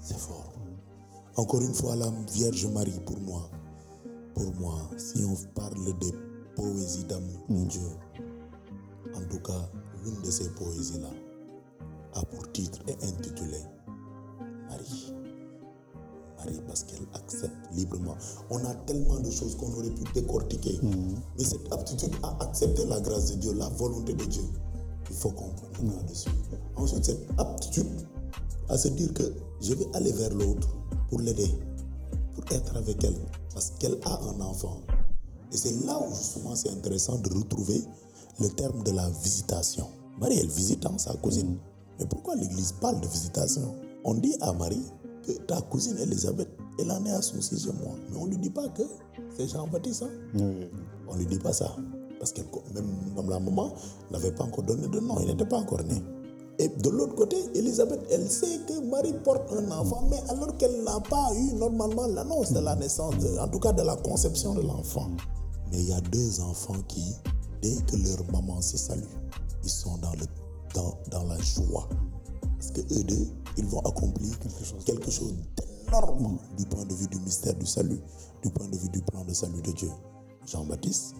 C'est 0.00 0.18
fort. 0.18 0.52
Encore 1.36 1.62
une 1.62 1.72
fois, 1.72 1.96
la 1.96 2.12
Vierge 2.30 2.66
Marie, 2.66 3.00
pour 3.06 3.18
moi, 3.20 3.48
pour 4.34 4.54
moi, 4.60 4.78
si 4.98 5.24
on 5.24 5.34
parle 5.54 5.98
des 5.98 6.12
poésies 6.54 7.04
d'amour 7.04 7.40
de 7.48 7.64
Dieu, 7.64 7.88
en 9.14 9.22
tout 9.30 9.40
cas, 9.40 9.70
l'une 10.04 10.20
de 10.20 10.30
ces 10.30 10.50
poésies-là 10.50 11.08
a 12.14 12.24
pour 12.26 12.52
titre 12.52 12.80
et 12.86 12.92
intitulé 13.06 13.56
Marie. 14.68 15.14
Marie, 16.36 16.60
parce 16.66 16.84
qu'elle 16.84 17.06
accepte 17.14 17.56
librement. 17.72 18.16
On 18.50 18.62
a 18.66 18.74
tellement 18.86 19.18
de 19.20 19.30
choses 19.30 19.56
qu'on 19.56 19.72
aurait 19.72 19.88
pu 19.88 20.04
décortiquer. 20.12 20.80
Mais 20.82 21.44
cette 21.44 21.72
aptitude 21.72 22.12
à 22.22 22.36
accepter 22.44 22.84
la 22.84 23.00
grâce 23.00 23.32
de 23.32 23.36
Dieu, 23.36 23.54
la 23.54 23.70
volonté 23.70 24.12
de 24.12 24.24
Dieu, 24.26 24.44
il 25.08 25.16
faut 25.16 25.30
qu'on 25.30 25.48
prenne 25.72 25.96
là-dessus. 25.96 26.28
Ensuite, 26.76 27.06
cette 27.06 27.26
aptitude 27.38 27.88
à 28.68 28.76
se 28.76 28.88
dire 28.88 29.14
que 29.14 29.32
je 29.62 29.72
vais 29.72 29.86
aller 29.94 30.12
vers 30.12 30.34
l'autre 30.34 30.68
pour 31.12 31.20
l'aider, 31.20 31.50
pour 32.34 32.50
être 32.56 32.74
avec 32.74 33.04
elle, 33.04 33.18
parce 33.52 33.74
qu'elle 33.78 33.98
a 34.06 34.18
un 34.30 34.40
enfant. 34.40 34.80
Et 35.52 35.56
c'est 35.58 35.84
là 35.84 36.00
où 36.00 36.08
justement 36.14 36.54
c'est 36.54 36.70
intéressant 36.70 37.18
de 37.18 37.28
retrouver 37.34 37.82
le 38.40 38.48
terme 38.48 38.82
de 38.82 38.92
la 38.92 39.10
visitation. 39.22 39.86
Marie, 40.18 40.38
elle 40.38 40.48
visite 40.48 40.86
hein, 40.86 40.96
sa 40.96 41.12
cousine. 41.16 41.58
Mais 42.00 42.06
pourquoi 42.06 42.34
l'Église 42.36 42.72
parle 42.80 42.98
de 43.02 43.06
visitation? 43.08 43.74
On 44.04 44.14
dit 44.14 44.34
à 44.40 44.54
Marie 44.54 44.86
que 45.22 45.32
ta 45.32 45.60
cousine 45.60 45.98
Elisabeth, 45.98 46.48
elle 46.78 46.90
en 46.90 47.04
est 47.04 47.10
à 47.12 47.20
son 47.20 47.42
sixième 47.42 47.76
mois. 47.76 47.96
Mais 48.10 48.16
on 48.16 48.24
ne 48.24 48.30
lui 48.30 48.38
dit 48.38 48.50
pas 48.50 48.68
que 48.70 48.82
c'est 49.36 49.48
Jean-Baptiste. 49.48 50.04
hein. 50.04 50.10
Oui. 50.36 50.66
On 51.08 51.12
ne 51.14 51.18
lui 51.18 51.26
dit 51.26 51.38
pas 51.38 51.52
ça. 51.52 51.76
Parce 52.18 52.32
que 52.32 52.40
même, 52.74 52.86
même 53.14 53.28
la 53.28 53.38
maman 53.38 53.74
n'avait 54.10 54.32
pas 54.32 54.44
encore 54.44 54.64
donné 54.64 54.88
de 54.88 54.98
nom, 54.98 55.20
il 55.20 55.26
n'était 55.26 55.44
pas 55.44 55.58
encore 55.58 55.82
né. 55.82 56.02
Et 56.58 56.68
de 56.68 56.90
l'autre 56.90 57.14
côté, 57.14 57.36
Elisabeth, 57.54 58.00
elle 58.10 58.30
sait 58.30 58.60
que 58.68 58.78
Marie 58.86 59.14
porte 59.24 59.50
un 59.52 59.70
enfant, 59.70 60.04
mais 60.10 60.20
alors 60.28 60.56
qu'elle 60.58 60.82
n'a 60.84 61.00
pas 61.00 61.30
eu 61.34 61.54
normalement 61.54 62.06
l'annonce 62.06 62.52
de 62.52 62.60
la 62.60 62.76
naissance, 62.76 63.16
de- 63.18 63.38
en 63.38 63.48
tout 63.48 63.58
cas 63.58 63.72
de 63.72 63.82
la 63.82 63.96
conception 63.96 64.54
de 64.54 64.60
l'enfant. 64.60 65.08
Mais 65.70 65.78
il 65.80 65.88
y 65.88 65.92
a 65.92 66.00
deux 66.00 66.40
enfants 66.40 66.76
qui, 66.88 67.02
dès 67.62 67.74
que 67.86 67.96
leur 67.96 68.30
maman 68.32 68.60
se 68.60 68.76
salue, 68.76 69.02
ils 69.64 69.70
sont 69.70 69.96
dans, 69.98 70.12
le, 70.12 70.26
dans, 70.74 70.94
dans 71.10 71.24
la 71.26 71.38
joie. 71.40 71.88
Parce 72.58 72.70
que 72.70 72.80
eux 72.80 73.02
deux, 73.04 73.26
ils 73.56 73.66
vont 73.66 73.80
accomplir 73.80 74.38
quelque 74.84 75.10
chose, 75.10 75.34
d'énorme 75.56 76.38
du 76.58 76.64
point 76.66 76.84
de 76.84 76.94
vue 76.94 77.06
du 77.08 77.18
mystère 77.20 77.54
du 77.54 77.66
salut, 77.66 77.98
du 78.42 78.50
point 78.50 78.68
de 78.68 78.76
vue 78.76 78.88
du 78.90 79.00
plan 79.00 79.24
de 79.24 79.32
salut 79.32 79.62
de 79.62 79.72
Dieu. 79.72 79.90
Jean-Baptiste, 80.46 81.14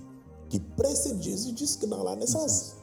qui 0.50 0.60
précède 0.60 1.20
Jésus 1.22 1.56
jusque 1.56 1.86
dans 1.88 2.04
la 2.04 2.16
naissance. 2.16 2.74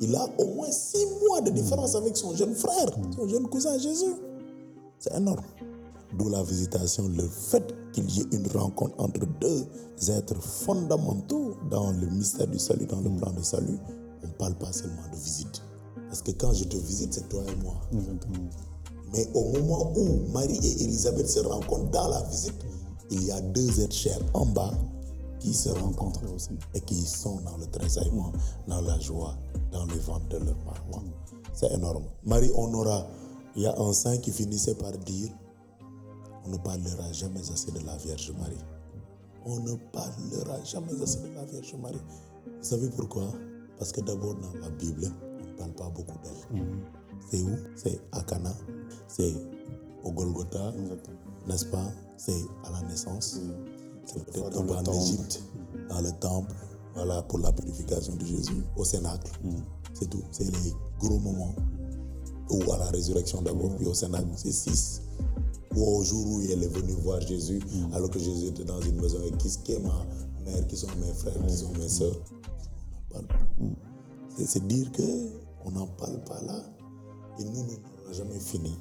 Il 0.00 0.14
a 0.14 0.28
au 0.38 0.54
moins 0.54 0.70
six 0.70 1.06
mois 1.26 1.40
de 1.40 1.50
différence 1.50 1.94
avec 1.94 2.16
son 2.16 2.34
jeune 2.34 2.54
frère, 2.54 2.90
son 3.14 3.28
jeune 3.28 3.46
cousin 3.48 3.78
Jésus. 3.78 4.14
C'est 4.98 5.14
énorme. 5.14 5.40
D'où 6.18 6.28
la 6.28 6.42
visitation, 6.42 7.08
le 7.08 7.28
fait 7.28 7.74
qu'il 7.92 8.10
y 8.10 8.20
ait 8.20 8.26
une 8.32 8.46
rencontre 8.48 8.94
entre 8.98 9.26
deux 9.40 9.66
êtres 10.10 10.40
fondamentaux 10.40 11.54
dans 11.70 11.90
le 11.92 12.06
mystère 12.08 12.46
du 12.46 12.58
salut, 12.58 12.86
dans 12.86 13.00
le 13.00 13.10
plan 13.10 13.32
de 13.32 13.42
salut. 13.42 13.78
On 14.22 14.26
ne 14.26 14.32
parle 14.32 14.54
pas 14.54 14.72
seulement 14.72 15.02
de 15.12 15.16
visite. 15.16 15.62
Parce 16.08 16.22
que 16.22 16.30
quand 16.30 16.52
je 16.52 16.64
te 16.64 16.76
visite, 16.76 17.14
c'est 17.14 17.28
toi 17.28 17.42
et 17.46 17.62
moi. 17.62 17.74
Exactement. 17.92 18.48
Mais 19.12 19.28
au 19.34 19.52
moment 19.52 19.92
où 19.96 20.32
Marie 20.32 20.58
et 20.62 20.82
Élisabeth 20.84 21.28
se 21.28 21.40
rencontrent 21.40 21.90
dans 21.90 22.08
la 22.08 22.22
visite, 22.24 22.54
il 23.10 23.24
y 23.24 23.30
a 23.30 23.40
deux 23.40 23.80
êtres 23.80 23.94
chers 23.94 24.20
en 24.34 24.46
bas 24.46 24.72
qui 25.38 25.52
se 25.54 25.68
rencontrent 25.68 26.32
aussi. 26.34 26.50
et 26.74 26.80
qui 26.80 27.02
sont 27.02 27.40
dans 27.42 27.56
le 27.56 27.66
tressaillement, 27.66 28.32
dans 28.66 28.80
la 28.80 28.98
joie, 28.98 29.36
dans 29.76 29.84
le 29.86 29.98
ventre 30.00 30.28
de 30.28 30.38
leur 30.38 30.56
maman. 30.64 31.04
C'est 31.52 31.72
énorme. 31.72 32.04
Marie, 32.24 32.50
on 32.54 32.72
aura, 32.72 33.06
il 33.54 33.62
y 33.62 33.66
a 33.66 33.78
un 33.78 33.92
saint 33.92 34.16
qui 34.18 34.30
finissait 34.30 34.74
par 34.74 34.92
dire, 34.92 35.30
on 36.46 36.50
ne 36.50 36.56
parlera 36.58 37.12
jamais 37.12 37.40
assez 37.40 37.70
de 37.72 37.84
la 37.84 37.96
Vierge 37.96 38.32
Marie. 38.38 38.56
On 39.44 39.60
ne 39.60 39.74
parlera 39.92 40.62
jamais 40.64 40.92
assez 41.02 41.20
de 41.20 41.34
la 41.34 41.44
Vierge 41.44 41.74
Marie. 41.80 42.00
Vous 42.46 42.62
savez 42.62 42.88
pourquoi? 42.90 43.28
Parce 43.78 43.92
que 43.92 44.00
d'abord 44.00 44.34
dans 44.34 44.58
la 44.60 44.70
Bible, 44.70 45.12
on 45.40 45.46
ne 45.46 45.52
parle 45.52 45.72
pas 45.72 45.90
beaucoup 45.90 46.18
d'elle. 46.22 46.62
C'est 47.30 47.42
où? 47.42 47.56
C'est 47.74 48.00
à 48.12 48.22
Cana, 48.22 48.54
c'est 49.08 49.34
au 50.04 50.12
Golgotha, 50.12 50.72
n'est-ce 51.46 51.66
pas? 51.66 51.90
C'est 52.16 52.44
à 52.64 52.70
la 52.70 52.88
naissance, 52.88 53.40
c'est 54.04 54.24
peut-être 54.24 54.50
dans 54.50 54.58
un 54.58 54.62
le 54.62 54.66
peu 54.68 54.74
en 54.74 54.82
temple. 54.82 54.98
Égypte, 54.98 55.42
dans 55.88 56.00
le 56.00 56.12
temple, 56.12 56.54
voilà, 56.96 57.22
pour 57.22 57.38
la 57.38 57.52
purification 57.52 58.14
de 58.16 58.24
Jésus, 58.24 58.64
au 58.76 58.84
Cénacle. 58.84 59.30
C'est 59.94 60.10
tout, 60.10 60.22
c'est 60.32 60.44
les 60.44 60.74
gros 60.98 61.18
moments. 61.18 61.54
Ou 62.50 62.72
à 62.72 62.78
la 62.78 62.86
résurrection 62.90 63.42
d'abord, 63.42 63.74
puis 63.76 63.86
au 63.86 63.94
Cénacle, 63.94 64.28
c'est 64.36 64.52
six. 64.52 65.02
Ou 65.76 65.84
au 65.98 66.02
jour 66.04 66.26
où 66.26 66.40
elle 66.42 66.62
est 66.62 66.68
venue 66.68 66.92
voir 67.02 67.20
Jésus, 67.20 67.60
alors 67.92 68.10
que 68.10 68.18
Jésus 68.18 68.46
était 68.48 68.64
dans 68.64 68.80
une 68.80 69.00
maison 69.00 69.18
avec 69.18 69.36
qui, 69.38 69.48
qui 69.64 69.72
est 69.72 69.78
ma 69.80 70.04
mère, 70.44 70.66
qui 70.66 70.76
sont 70.76 70.88
mes 71.00 71.12
frères, 71.12 71.46
qui 71.46 71.54
sont 71.56 71.72
mes 71.78 71.88
soeurs. 71.88 72.16
On 73.14 73.18
n'en 73.20 73.24
parle 73.24 73.26
pas. 73.26 73.46
C'est- 74.44 74.66
dire 74.66 74.90
que 74.92 75.02
on 75.64 75.70
n'en 75.72 75.86
parle 75.86 76.22
pas 76.24 76.40
là, 76.42 76.62
et 77.38 77.44
nous, 77.44 77.50
nous 77.52 77.62
n'aurons 77.64 78.12
jamais 78.12 78.38
fini 78.38 78.74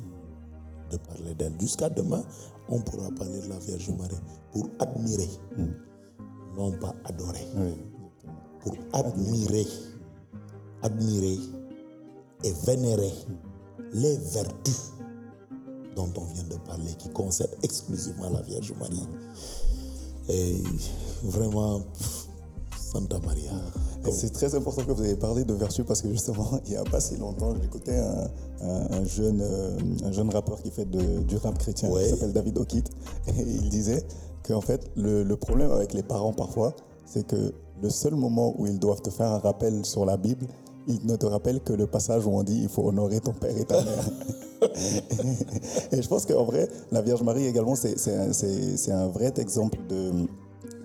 de 0.92 0.98
parler 0.98 1.34
d'elle. 1.34 1.60
Jusqu'à 1.60 1.90
demain, 1.90 2.24
on 2.70 2.80
pourra 2.82 3.10
parler 3.12 3.40
de 3.42 3.48
la 3.48 3.58
Vierge 3.60 3.90
Marie 3.98 4.16
pour 4.52 4.70
admirer, 4.80 5.30
non 6.56 6.72
pas 6.74 6.94
adorer. 7.06 7.48
Oui. 7.58 7.74
Pour 8.66 8.74
admirer, 8.94 9.66
admirer 10.82 11.38
et 12.44 12.52
vénérer 12.66 13.14
les 13.94 14.18
vertus 14.18 14.92
dont 15.96 16.12
on 16.18 16.26
vient 16.34 16.44
de 16.44 16.56
parler, 16.66 16.94
qui 16.98 17.08
concernent 17.10 17.54
exclusivement 17.64 18.30
la 18.30 18.42
Vierge 18.42 18.74
Marie. 18.78 19.08
Et 20.28 20.62
vraiment, 21.24 21.82
Santa 22.78 23.20
Maria. 23.20 23.52
C'est 24.12 24.32
très 24.34 24.54
important 24.56 24.84
que 24.84 24.92
vous 24.92 25.04
ayez 25.04 25.16
parlé 25.16 25.46
de 25.46 25.54
vertu 25.54 25.84
parce 25.84 26.02
que 26.02 26.10
justement, 26.12 26.60
il 26.66 26.72
n'y 26.72 26.78
a 26.78 26.84
pas 26.84 27.00
si 27.00 27.16
longtemps, 27.18 27.56
j'écoutais 27.62 27.98
un, 27.98 28.28
un- 28.62 28.92
un 28.92 29.06
jeune, 29.06 29.42
euh, 29.42 29.78
un 30.04 30.12
jeune 30.12 30.30
rappeur 30.30 30.62
qui 30.62 30.70
fait 30.72 30.86
de- 30.90 31.20
du 31.22 31.38
rap 31.38 31.58
chrétien, 31.58 31.90
Ouais. 31.90 32.04
qui 32.04 32.10
s'appelle 32.10 32.34
David 32.34 32.58
O'Keefe, 32.58 32.84
et 33.28 33.42
il 33.42 33.70
disait 33.70 34.04
qu'en 34.44 34.62
fait, 34.62 34.92
le, 34.96 35.24
le 35.24 35.36
problème 35.38 35.72
avec 35.72 35.94
les 35.94 36.04
parents 36.04 36.34
parfois, 36.34 36.76
c'est 37.06 37.26
que 37.26 37.54
le 37.82 37.90
seul 37.90 38.16
moment 38.16 38.54
où 38.58 38.66
ils 38.68 38.80
doivent 38.80 39.02
te 39.02 39.10
faire 39.10 39.32
un 39.32 39.40
rappel 39.40 39.86
sur 39.86 40.06
la 40.06 40.18
Bible, 40.18 40.48
ils 40.88 41.06
ne 41.06 41.16
te 41.16 41.26
rappellent 41.26 41.62
que 41.62 41.74
le 41.74 41.88
passage 41.88 42.26
où 42.26 42.30
on 42.30 42.44
dit 42.44 42.60
il 42.64 42.70
faut 42.70 42.84
honorer 42.88 43.20
ton 43.20 43.34
père 43.34 43.58
et 43.58 43.66
ta 43.66 43.82
mère. 43.84 44.10
Et 45.92 46.02
je 46.02 46.08
pense 46.08 46.26
qu'en 46.26 46.44
vrai, 46.44 46.68
la 46.92 47.02
Vierge 47.02 47.22
Marie 47.24 47.46
également, 47.46 47.76
c'est 47.76 48.92
un, 48.92 49.08
vrai 49.08 49.34
exemple 49.38 49.78
de, 49.88 50.12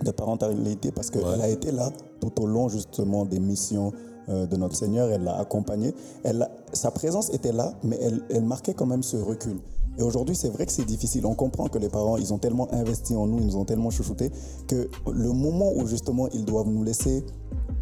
de 0.05 0.11
parentalité 0.11 0.91
parce 0.91 1.11
qu'elle 1.11 1.25
Ouais. 1.25 1.41
a 1.41 1.49
été 1.49 1.71
là 1.73 1.91
tout 2.21 2.43
au 2.43 2.47
long 2.47 2.69
justement 2.69 3.25
des 3.25 3.41
missions 3.41 3.93
de 4.31 4.57
notre 4.57 4.77
Seigneur. 4.77 5.11
Elle 5.11 5.25
l'a 5.25 5.39
accompagné. 5.39 5.95
Elle, 6.25 6.49
sa 6.73 6.91
présence 6.91 7.31
était 7.31 7.53
là, 7.53 7.75
mais 7.83 7.99
elle, 8.01 8.23
elle 8.31 8.45
marquait 8.45 8.75
quand 8.75 8.87
même 8.87 9.03
ce 9.03 9.17
recul. 9.17 9.59
Et 9.99 10.03
aujourd'hui, 10.03 10.37
c'est 10.37 10.49
vrai 10.49 10.67
que 10.67 10.73
c'est 10.73 10.85
difficile. 10.85 11.27
On 11.27 11.35
comprend 11.35 11.69
que 11.69 11.79
les 11.79 11.89
parents, 11.89 12.17
ils 12.17 12.33
ont 12.33 12.39
tellement 12.39 12.73
investi 12.73 13.15
en 13.15 13.27
nous, 13.27 13.39
ils 13.39 13.47
nous 13.47 13.57
ont 13.57 13.65
tellement 13.65 13.91
chouchoutés, 13.91 14.31
que 14.67 14.89
le 15.11 15.33
moment 15.33 15.73
où 15.75 15.87
justement 15.87 16.29
ils 16.29 16.45
doivent 16.45 16.69
nous 16.69 16.85
laisser 16.85 17.25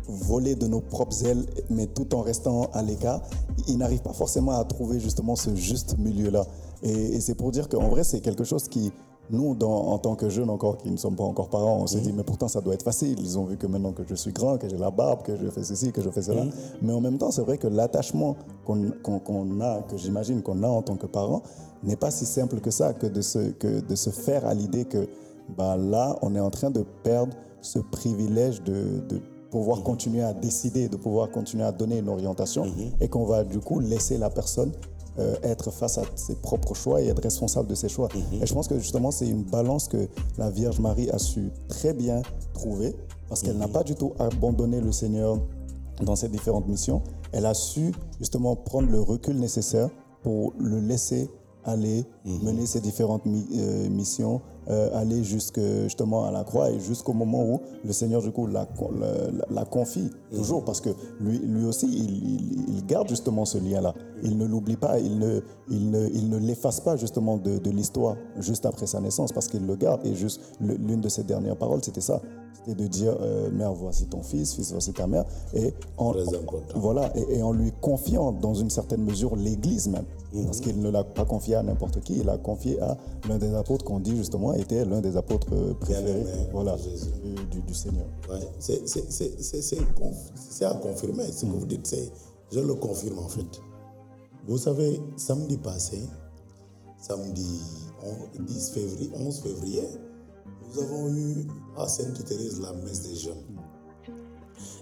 voler 0.08 0.54
de 0.56 0.66
nos 0.66 0.80
propres 0.80 1.24
ailes, 1.26 1.44
mais 1.70 1.86
tout 1.86 2.14
en 2.14 2.22
restant 2.22 2.70
à 2.72 2.82
l'écart, 2.82 3.20
ils 3.68 3.76
n'arrivent 3.76 4.02
pas 4.02 4.14
forcément 4.14 4.52
à 4.58 4.64
trouver 4.64 5.00
justement 5.00 5.36
ce 5.36 5.54
juste 5.54 5.98
milieu-là. 5.98 6.46
Et, 6.82 6.90
et 6.90 7.20
c'est 7.20 7.34
pour 7.34 7.50
dire 7.50 7.68
qu'en 7.68 7.88
vrai, 7.88 8.04
c'est 8.04 8.20
quelque 8.20 8.44
chose 8.44 8.68
qui, 8.68 8.90
nous, 9.30 9.54
dans- 9.54 9.68
en 9.92 9.98
tant 9.98 10.14
que 10.14 10.28
jeunes 10.28 10.50
encore, 10.50 10.78
qui 10.78 10.90
ne 10.90 10.96
sommes 10.96 11.16
pas 11.16 11.24
encore 11.24 11.48
parents, 11.48 11.78
on 11.80 11.86
se 11.86 11.98
dit, 11.98 12.12
mais 12.12 12.22
pourtant, 12.24 12.48
ça 12.48 12.60
doit 12.60 12.74
être 12.74 12.82
facile. 12.82 13.16
Ils 13.20 13.38
ont 13.38 13.44
vu 13.44 13.56
que 13.56 13.66
maintenant 13.66 13.92
que 13.92 14.02
je 14.08 14.14
suis 14.14 14.32
grand, 14.32 14.56
que 14.58 14.68
j'ai 14.68 14.78
la 14.78 14.90
barbe, 14.90 15.22
que 15.22 15.36
je 15.36 15.48
fais 15.50 15.62
ceci, 15.64 15.92
que 15.92 16.00
je 16.02 16.10
fais 16.10 16.22
cela. 16.22 16.42
Mais 16.82 16.92
en 16.92 17.00
même 17.00 17.18
temps, 17.18 17.30
c'est 17.30 17.42
vrai 17.42 17.58
que 17.58 17.66
l'attachement 17.66 18.36
qu'on 18.64 19.60
a, 19.60 19.82
que 19.82 19.96
j'imagine 19.96 20.42
qu'on 20.42 20.62
a 20.62 20.68
en 20.68 20.82
tant 20.82 20.96
que 20.96 21.06
parent, 21.06 21.42
n'est 21.82 21.96
pas 21.96 22.10
si 22.10 22.26
simple 22.26 22.60
que 22.60 22.70
ça, 22.70 22.92
que 22.92 23.06
de 23.06 23.20
se, 23.20 23.50
que 23.52 23.80
de 23.80 23.94
se 23.94 24.10
faire 24.10 24.46
à 24.46 24.54
l'idée 24.54 24.84
que 24.84 25.06
ben 25.56 25.76
là, 25.76 26.16
on 26.22 26.34
est 26.34 26.40
en 26.40 26.50
train 26.50 26.70
de 26.70 26.84
perdre 27.02 27.34
ce 27.62 27.78
privilège 27.78 28.62
de, 28.64 29.00
de 29.08 29.20
pouvoir 29.50 29.82
continuer 29.82 30.22
à 30.22 30.34
décider, 30.34 30.88
de 30.88 30.96
pouvoir 30.96 31.30
continuer 31.30 31.64
à 31.64 31.72
donner 31.72 31.98
une 31.98 32.08
orientation 32.08 32.64
et 33.00 33.08
qu'on 33.08 33.24
va 33.24 33.44
du 33.44 33.58
coup 33.60 33.80
laisser 33.80 34.18
la 34.18 34.28
personne 34.28 34.72
euh, 35.18 35.36
être 35.42 35.70
face 35.70 35.98
à 35.98 36.02
ses 36.16 36.34
propres 36.36 36.74
choix 36.74 37.00
et 37.02 37.08
être 37.08 37.22
responsable 37.22 37.68
de 37.68 37.74
ses 37.74 37.88
choix. 37.88 38.08
Et 38.40 38.46
je 38.46 38.54
pense 38.54 38.68
que 38.68 38.78
justement, 38.78 39.10
c'est 39.10 39.28
une 39.28 39.42
balance 39.44 39.88
que 39.88 40.08
la 40.36 40.50
Vierge 40.50 40.80
Marie 40.80 41.10
a 41.10 41.18
su 41.18 41.50
très 41.68 41.92
bien 41.92 42.22
trouver 42.54 42.94
parce 43.28 43.42
qu'elle 43.42 43.58
n'a 43.58 43.68
pas 43.68 43.82
du 43.84 43.94
tout 43.94 44.12
abandonné 44.18 44.80
le 44.80 44.92
Seigneur 44.92 45.38
dans 46.02 46.16
ses 46.16 46.28
différentes 46.28 46.68
missions. 46.68 47.02
Elle 47.32 47.46
a 47.46 47.54
su 47.54 47.92
justement 48.18 48.56
prendre 48.56 48.88
le 48.90 49.00
recul 49.00 49.36
nécessaire 49.38 49.90
pour 50.22 50.52
le 50.58 50.80
laisser 50.80 51.28
aller 51.64 52.04
mener 52.24 52.64
ses 52.64 52.80
différentes 52.80 53.26
mi- 53.26 53.46
euh, 53.56 53.90
missions, 53.90 54.40
euh, 54.70 54.88
aller 54.98 55.22
jusque 55.22 55.60
justement 55.82 56.24
à 56.24 56.30
la 56.30 56.42
croix 56.44 56.70
et 56.70 56.80
jusqu'au 56.80 57.12
moment 57.12 57.44
où 57.44 57.60
le 57.84 57.92
Seigneur 57.92 58.22
du 58.22 58.30
coup 58.30 58.46
la, 58.46 58.66
la, 58.98 59.30
la- 59.30 59.46
la 59.50 59.64
confie 59.66 60.08
toujours 60.34 60.64
parce 60.64 60.80
que 60.80 60.88
lui, 61.20 61.38
lui 61.40 61.66
aussi 61.66 61.86
il, 61.86 62.10
il- 62.10 62.64
il 62.76 62.86
garde 62.86 63.08
justement 63.08 63.44
ce 63.44 63.58
lien-là. 63.58 63.92
Il 64.22 64.36
ne 64.38 64.46
l'oublie 64.46 64.76
pas, 64.76 64.98
il 64.98 65.18
ne, 65.18 65.40
il 65.70 65.90
ne, 65.90 66.08
il 66.08 66.28
ne 66.28 66.38
l'efface 66.38 66.80
pas 66.80 66.96
justement 66.96 67.36
de, 67.36 67.58
de 67.58 67.70
l'histoire 67.70 68.16
juste 68.38 68.66
après 68.66 68.86
sa 68.86 69.00
naissance 69.00 69.32
parce 69.32 69.48
qu'il 69.48 69.66
le 69.66 69.76
garde 69.76 70.04
et 70.06 70.14
juste 70.14 70.40
l'une 70.60 71.00
de 71.00 71.08
ses 71.08 71.22
dernières 71.24 71.56
paroles 71.56 71.80
c'était 71.84 72.00
ça, 72.00 72.20
c'était 72.54 72.74
de 72.74 72.86
dire 72.86 73.16
euh, 73.20 73.50
mère 73.50 73.72
voici 73.74 74.06
ton 74.06 74.22
fils, 74.22 74.54
fils 74.54 74.72
voici 74.72 74.92
ta 74.92 75.06
mère 75.06 75.24
et 75.54 75.72
en, 75.96 76.12
voilà, 76.76 77.12
et, 77.16 77.38
et 77.38 77.42
en 77.42 77.52
lui 77.52 77.72
confiant 77.80 78.32
dans 78.32 78.54
une 78.54 78.70
certaine 78.70 79.02
mesure 79.04 79.36
l'Église 79.36 79.88
même. 79.88 80.04
Parce 80.44 80.60
qu'il 80.60 80.78
ne 80.82 80.90
l'a 80.90 81.04
pas 81.04 81.24
confié 81.24 81.54
à 81.54 81.62
n'importe 81.62 82.00
qui, 82.00 82.18
il 82.18 82.26
l'a 82.26 82.36
confié 82.36 82.78
à 82.82 82.98
l'un 83.28 83.38
des 83.38 83.54
apôtres 83.54 83.84
qu'on 83.84 83.98
dit 83.98 84.14
justement 84.14 84.52
était 84.52 84.84
l'un 84.84 85.00
des 85.00 85.16
apôtres 85.16 85.46
euh, 85.54 85.72
préférés 85.74 86.24
voilà, 86.52 86.76
du, 87.66 87.74
Seigneur. 87.74 88.04
Ouais, 88.30 88.40
c'est- 88.58 88.86
à 90.66 90.74
confirmer 90.74 91.24
ce 91.32 91.46
que 91.46 91.50
vous 91.50 91.64
dites. 91.66 91.96
Je 92.52 92.60
le 92.60 92.74
confirme 92.74 93.18
en 93.20 93.28
fait. 93.28 93.40
Vous 94.48 94.56
savez, 94.56 94.98
samedi 95.18 95.58
passé, 95.58 96.00
samedi 96.98 97.60
11 98.02 98.46
10 98.46 98.70
février, 98.70 99.10
11 99.14 99.40
février, 99.40 99.82
nous 100.64 100.82
avons 100.82 101.14
eu 101.14 101.46
à 101.76 101.86
Sainte-Thérèse 101.86 102.58
la 102.58 102.72
messe 102.72 103.02
des 103.02 103.14
jeunes. 103.14 103.44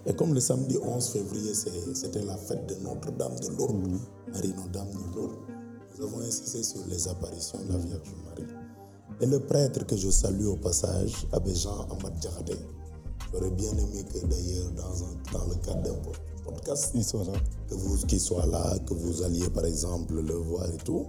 Et 0.05 0.15
comme 0.15 0.33
le 0.33 0.39
samedi 0.39 0.77
11 0.81 1.09
février, 1.09 1.53
c'était 1.53 2.23
la 2.23 2.37
fête 2.37 2.65
de 2.65 2.75
Notre-Dame 2.81 3.37
de 3.41 3.57
Lourdes, 3.57 3.99
Marie 4.31 4.53
Notre-Dame 4.55 4.87
de 4.87 5.15
Lourdes, 5.17 5.35
nous 5.97 6.05
avons 6.05 6.21
insisté 6.21 6.63
sur 6.63 6.87
les 6.87 7.05
apparitions 7.09 7.59
de 7.65 7.73
la 7.73 7.77
Vierge 7.79 8.15
Marie. 8.23 8.49
Et 9.19 9.25
le 9.25 9.41
prêtre 9.41 9.85
que 9.85 9.97
je 9.97 10.09
salue 10.09 10.45
au 10.45 10.55
passage, 10.55 11.27
Abbé 11.33 11.53
Jean 11.53 11.85
Djakate, 12.21 12.57
j'aurais 13.31 13.51
bien 13.51 13.71
aimé 13.71 14.03
que 14.11 14.25
d'ailleurs 14.25 14.71
dans, 14.71 15.45
le 15.47 15.55
cadre 15.65 15.81
d'un 15.83 15.93
po- 15.95 16.11
podcast, 16.45 16.91
Il 16.95 17.03
soit 17.03 17.23
là. 17.25 17.33
que 17.69 17.75
vous 17.75 17.97
qu'il 18.05 18.19
soit 18.19 18.45
là, 18.45 18.77
que 18.85 18.93
vous 18.93 19.21
alliez 19.23 19.49
par 19.49 19.65
exemple 19.65 20.15
le 20.21 20.33
voir 20.33 20.65
et 20.71 20.77
tout. 20.77 21.05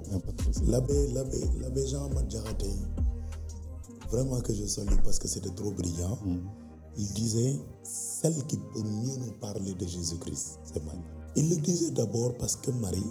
L'abbé, 0.66 1.08
l'abbé, 1.12 1.38
l'abbé 1.60 1.86
Jean 1.86 2.06
Ahmad 2.06 2.30
Djakate, 2.30 2.64
vraiment 4.10 4.40
que 4.40 4.52
je 4.54 4.66
salue 4.66 4.96
parce 5.04 5.18
que 5.18 5.28
c'était 5.28 5.50
trop 5.54 5.70
brillant. 5.70 6.18
Il 6.96 7.06
disait, 7.12 7.56
celle 7.84 8.34
qui 8.46 8.56
peut 8.56 8.82
mieux 8.82 9.16
nous 9.18 9.32
parler 9.40 9.72
de 9.74 9.86
Jésus-Christ, 9.86 10.58
c'est 10.64 10.84
Marie. 10.84 10.98
Il 11.36 11.48
le 11.50 11.56
disait 11.56 11.92
d'abord 11.92 12.34
parce 12.38 12.56
que 12.56 12.72
Marie, 12.72 13.06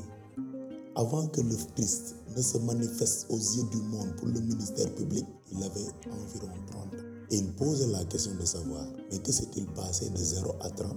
avant 0.95 1.28
que 1.28 1.39
le 1.39 1.55
Christ 1.76 2.16
ne 2.36 2.41
se 2.41 2.58
manifeste 2.58 3.28
aux 3.30 3.38
yeux 3.38 3.64
du 3.72 3.78
monde 3.78 4.14
pour 4.18 4.28
le 4.28 4.41
ministère 4.41 4.93
public, 4.95 5.26
il 5.53 5.64
avait 5.64 5.88
environ 6.12 6.51
30 6.72 6.84
ans. 6.84 7.07
Et 7.32 7.38
il 7.38 7.52
posait 7.54 7.88
la 7.88 8.04
question 8.06 8.32
de 8.40 8.46
savoir, 8.46 8.86
mais 9.12 9.20
que 9.20 9.32
s'est-il 9.32 9.66
passé 9.68 10.10
de 10.10 10.18
0 10.18 10.54
à 10.62 10.70
30 10.70 10.96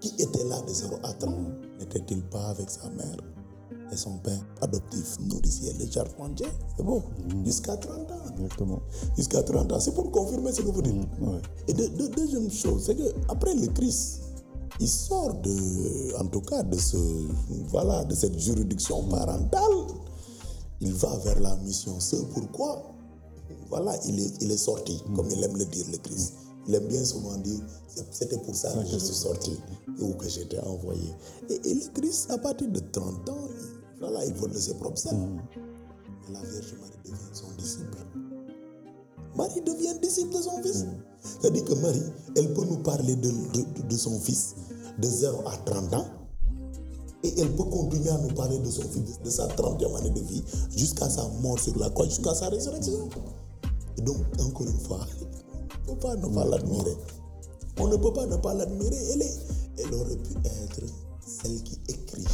Qui 0.00 0.08
était 0.18 0.44
là 0.44 0.60
de 0.62 0.72
0 0.72 0.96
à 1.04 1.12
30 1.12 1.34
N'était-il 1.78 2.22
pas 2.22 2.48
avec 2.48 2.68
sa 2.70 2.88
mère 2.90 3.16
et 3.90 3.96
son 3.96 4.18
père 4.18 4.38
adoptif, 4.60 5.16
nourricier, 5.20 5.72
le 5.78 5.90
charpentier 5.90 6.46
C'est 6.76 6.82
beau. 6.82 7.02
Jusqu'à 7.44 7.76
30 7.76 8.10
ans. 8.10 8.20
Exactement. 8.36 8.80
Jusqu'à 9.16 9.42
30 9.42 9.72
ans. 9.72 9.80
C'est 9.80 9.94
pour 9.94 10.10
confirmer 10.10 10.52
ce 10.52 10.60
que 10.60 10.70
vous 10.70 10.82
dites. 10.82 10.94
Ouais. 11.22 11.40
Et 11.68 11.72
de, 11.72 11.86
de- 11.86 12.08
deuxième 12.08 12.50
chose, 12.50 12.82
c'est 12.84 12.96
que 12.96 13.14
après 13.30 13.54
le 13.54 13.66
Christ, 13.68 14.20
il 14.80 14.88
sort 14.88 15.32
de, 15.40 16.16
en 16.20 16.26
tout 16.26 16.42
cas, 16.42 16.62
de 16.64 16.76
ce, 16.76 16.96
voilà, 17.68 18.04
de 18.04 18.14
cette 18.14 18.38
juridiction 18.38 19.04
parentale. 19.04 19.62
Il 20.80 20.92
va 20.92 21.16
vers 21.24 21.40
la 21.40 21.56
mission. 21.56 21.98
C'est 21.98 22.28
pourquoi, 22.28 22.82
voilà, 23.68 23.96
il 24.06 24.18
est, 24.20 24.32
il 24.42 24.50
est 24.50 24.56
sorti, 24.56 25.02
comme 25.14 25.28
il 25.30 25.42
aime 25.44 25.56
le 25.56 25.64
dire, 25.66 25.84
le 25.90 25.98
Christ. 25.98 26.34
Il 26.66 26.74
aime 26.74 26.86
bien 26.86 27.04
souvent 27.04 27.36
dire, 27.38 27.60
c'était 28.10 28.38
pour 28.38 28.54
ça 28.54 28.72
que 28.72 28.86
je 28.86 28.98
suis 28.98 29.14
sorti 29.14 29.58
ou 30.00 30.12
que 30.14 30.28
j'étais 30.28 30.58
envoyé. 30.60 31.14
Et, 31.48 31.54
et 31.70 31.74
le 31.74 31.80
Christ, 31.94 32.30
à 32.30 32.38
partir 32.38 32.68
de 32.70 32.80
30 32.92 33.28
ans, 33.30 33.48
il- 33.50 33.98
voilà, 34.00 34.24
il 34.26 34.34
vole 34.34 34.52
de 34.52 34.58
ses 34.58 34.74
propres. 34.74 35.00
Mais 35.12 36.34
la 36.34 36.40
Vierge 36.42 36.74
Marie 36.78 36.98
devient 37.04 37.16
son 37.32 37.46
disciple. 37.58 37.98
Marie 39.36 39.60
devient 39.62 39.98
disciple 40.02 40.34
de 40.36 40.42
son 40.42 40.62
fils. 40.62 40.84
C'est-à-dire 41.22 41.64
que 41.64 41.74
Marie, 41.74 42.02
elle 42.36 42.52
peut 42.52 42.64
nous 42.64 42.78
parler 42.78 43.16
de, 43.16 43.28
de- 43.30 43.82
de 43.88 43.96
son 43.96 44.18
fils 44.20 44.54
de 44.98 45.06
0 45.08 45.42
à 45.46 45.56
30 45.58 45.94
ans. 45.94 46.06
Et 47.24 47.32
elle 47.40 47.50
peut 47.56 47.64
continuer 47.64 48.10
à 48.10 48.18
nous 48.18 48.32
parler 48.34 48.58
de 48.58 48.70
son 48.70 48.82
fils, 48.82 49.20
de 49.24 49.30
sa 49.30 49.46
30e 49.48 49.96
année 49.96 50.10
de 50.10 50.20
vie, 50.20 50.44
jusqu'à 50.76 51.08
sa 51.10 51.26
mort 51.42 51.58
sur 51.58 51.76
la 51.78 51.90
croix, 51.90 52.06
jusqu'à 52.06 52.34
sa 52.34 52.48
résurrection. 52.48 53.08
Et 53.98 54.00
donc, 54.02 54.16
encore 54.40 54.66
une 54.66 54.78
fois, 54.78 55.00
on 55.88 55.92
ne 55.92 55.96
peut 55.96 56.00
pas 56.00 56.16
ne 56.16 56.26
pas 56.34 56.44
l'admirer. 56.44 56.96
On 57.80 57.86
ne 57.88 57.96
peut 57.96 58.12
pas 58.12 58.26
ne 58.26 58.36
pas 58.36 58.54
l'admirer. 58.54 58.96
Elle, 59.12 59.22
est- 59.22 59.38
elle 59.78 59.94
aurait 59.94 60.16
pu 60.16 60.32
être 60.44 60.80
celle 61.20 61.62
qui 61.62 61.78
écrit 61.88 62.24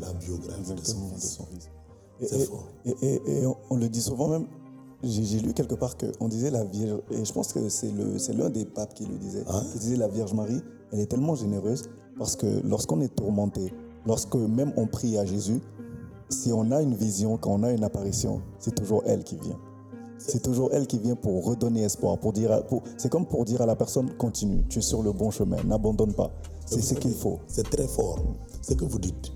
la 0.00 0.12
biographie 0.14 0.74
de 0.74 0.84
son 0.84 1.08
de 1.08 1.14
fils. 1.14 1.30
son 1.32 1.46
fils. 1.46 1.70
Et, 2.20 2.26
C'est 2.26 2.44
fort. 2.46 2.64
et- 2.84 2.96
et- 3.02 3.20
et 3.40 3.46
on, 3.46 3.56
on 3.70 3.76
le 3.76 3.88
dit 3.88 4.00
souvent 4.00 4.28
même, 4.28 4.46
j'ai 5.02 5.40
lu 5.40 5.52
quelque 5.52 5.74
part 5.74 5.96
qu'on 5.96 6.28
disait 6.28 6.50
la 6.50 6.64
Vierge, 6.64 7.00
et 7.10 7.24
je 7.24 7.32
pense 7.32 7.52
que 7.52 7.68
c'est 7.68 7.90
l'un 8.32 8.50
des 8.50 8.64
papes 8.64 8.94
qui 8.94 9.04
le 9.04 9.18
disait, 9.18 9.44
Ah. 9.48 9.62
qui 9.72 9.78
disait 9.80 9.96
la 9.96 10.08
Vierge 10.08 10.32
Marie, 10.32 10.60
elle 10.92 11.00
est 11.00 11.06
tellement 11.06 11.34
généreuse 11.34 11.82
parce 12.18 12.36
que 12.36 12.46
lorsqu'on 12.64 13.00
est 13.00 13.14
tourmenté, 13.14 13.72
lorsque 14.06 14.34
même 14.36 14.72
on 14.76 14.86
prie 14.86 15.18
à 15.18 15.24
Jésus, 15.24 15.60
si 16.30 16.52
on 16.52 16.70
a 16.70 16.80
une 16.82 16.94
vision, 16.94 17.36
quand 17.36 17.50
on 17.50 17.62
a 17.64 17.72
une 17.72 17.84
apparition, 17.84 18.40
c'est 18.58 18.74
toujours 18.74 19.02
elle 19.06 19.24
qui 19.24 19.36
vient. 19.36 19.58
C'est 20.26 20.40
toujours 20.42 20.70
elle 20.72 20.86
qui 20.86 20.98
vient 20.98 21.16
pour 21.16 21.44
redonner 21.44 21.82
espoir, 21.82 22.18
pour 22.18 22.32
dire, 22.32 22.50
à- 22.50 22.62
pour- 22.62 22.82
c'est 22.96 23.10
comme 23.10 23.26
pour 23.26 23.44
dire 23.44 23.60
à 23.60 23.66
la 23.66 23.76
personne 23.76 24.10
continue, 24.16 24.64
tu 24.68 24.78
es 24.78 24.82
sur 24.82 25.02
le 25.02 25.12
bon 25.12 25.30
chemin, 25.30 25.62
n'abandonne 25.64 26.14
pas. 26.14 26.30
C'est 26.66 26.80
ce 26.80 26.94
qu'il 26.94 27.12
faut. 27.14 27.40
C'est 27.46 27.68
très 27.68 27.86
fort 27.86 28.18
ce 28.62 28.72
que 28.74 28.84
vous 28.86 28.98
dites. 28.98 29.32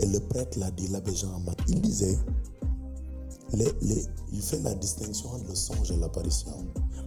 Et 0.00 0.06
le 0.06 0.20
prêtre 0.20 0.58
l'a 0.58 0.70
dit, 0.70 0.88
l'abbé 0.88 1.14
Jean 1.14 1.34
Amat. 1.36 1.54
Il 1.68 1.80
disait, 1.80 2.18
les- 3.54 3.72
les- 3.80 4.04
il 4.32 4.42
fait 4.42 4.60
la 4.60 4.74
distinction 4.74 5.30
entre 5.30 5.48
le 5.48 5.54
songe 5.54 5.90
et 5.90 5.96
l'apparition. 5.96 6.50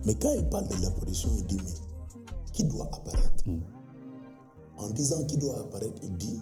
Mais 0.05 0.15
quand 0.15 0.31
il 0.33 0.47
parle 0.49 0.67
de 0.67 0.75
l'apparition, 0.81 1.29
il 1.37 1.45
dit, 1.45 1.57
mais 1.63 1.73
qui 2.53 2.63
doit 2.63 2.85
apparaître? 2.91 3.43
En 4.79 4.89
disant 4.89 5.23
qui 5.25 5.37
doit 5.37 5.59
apparaître, 5.59 6.01
il 6.03 6.15
dit, 6.17 6.41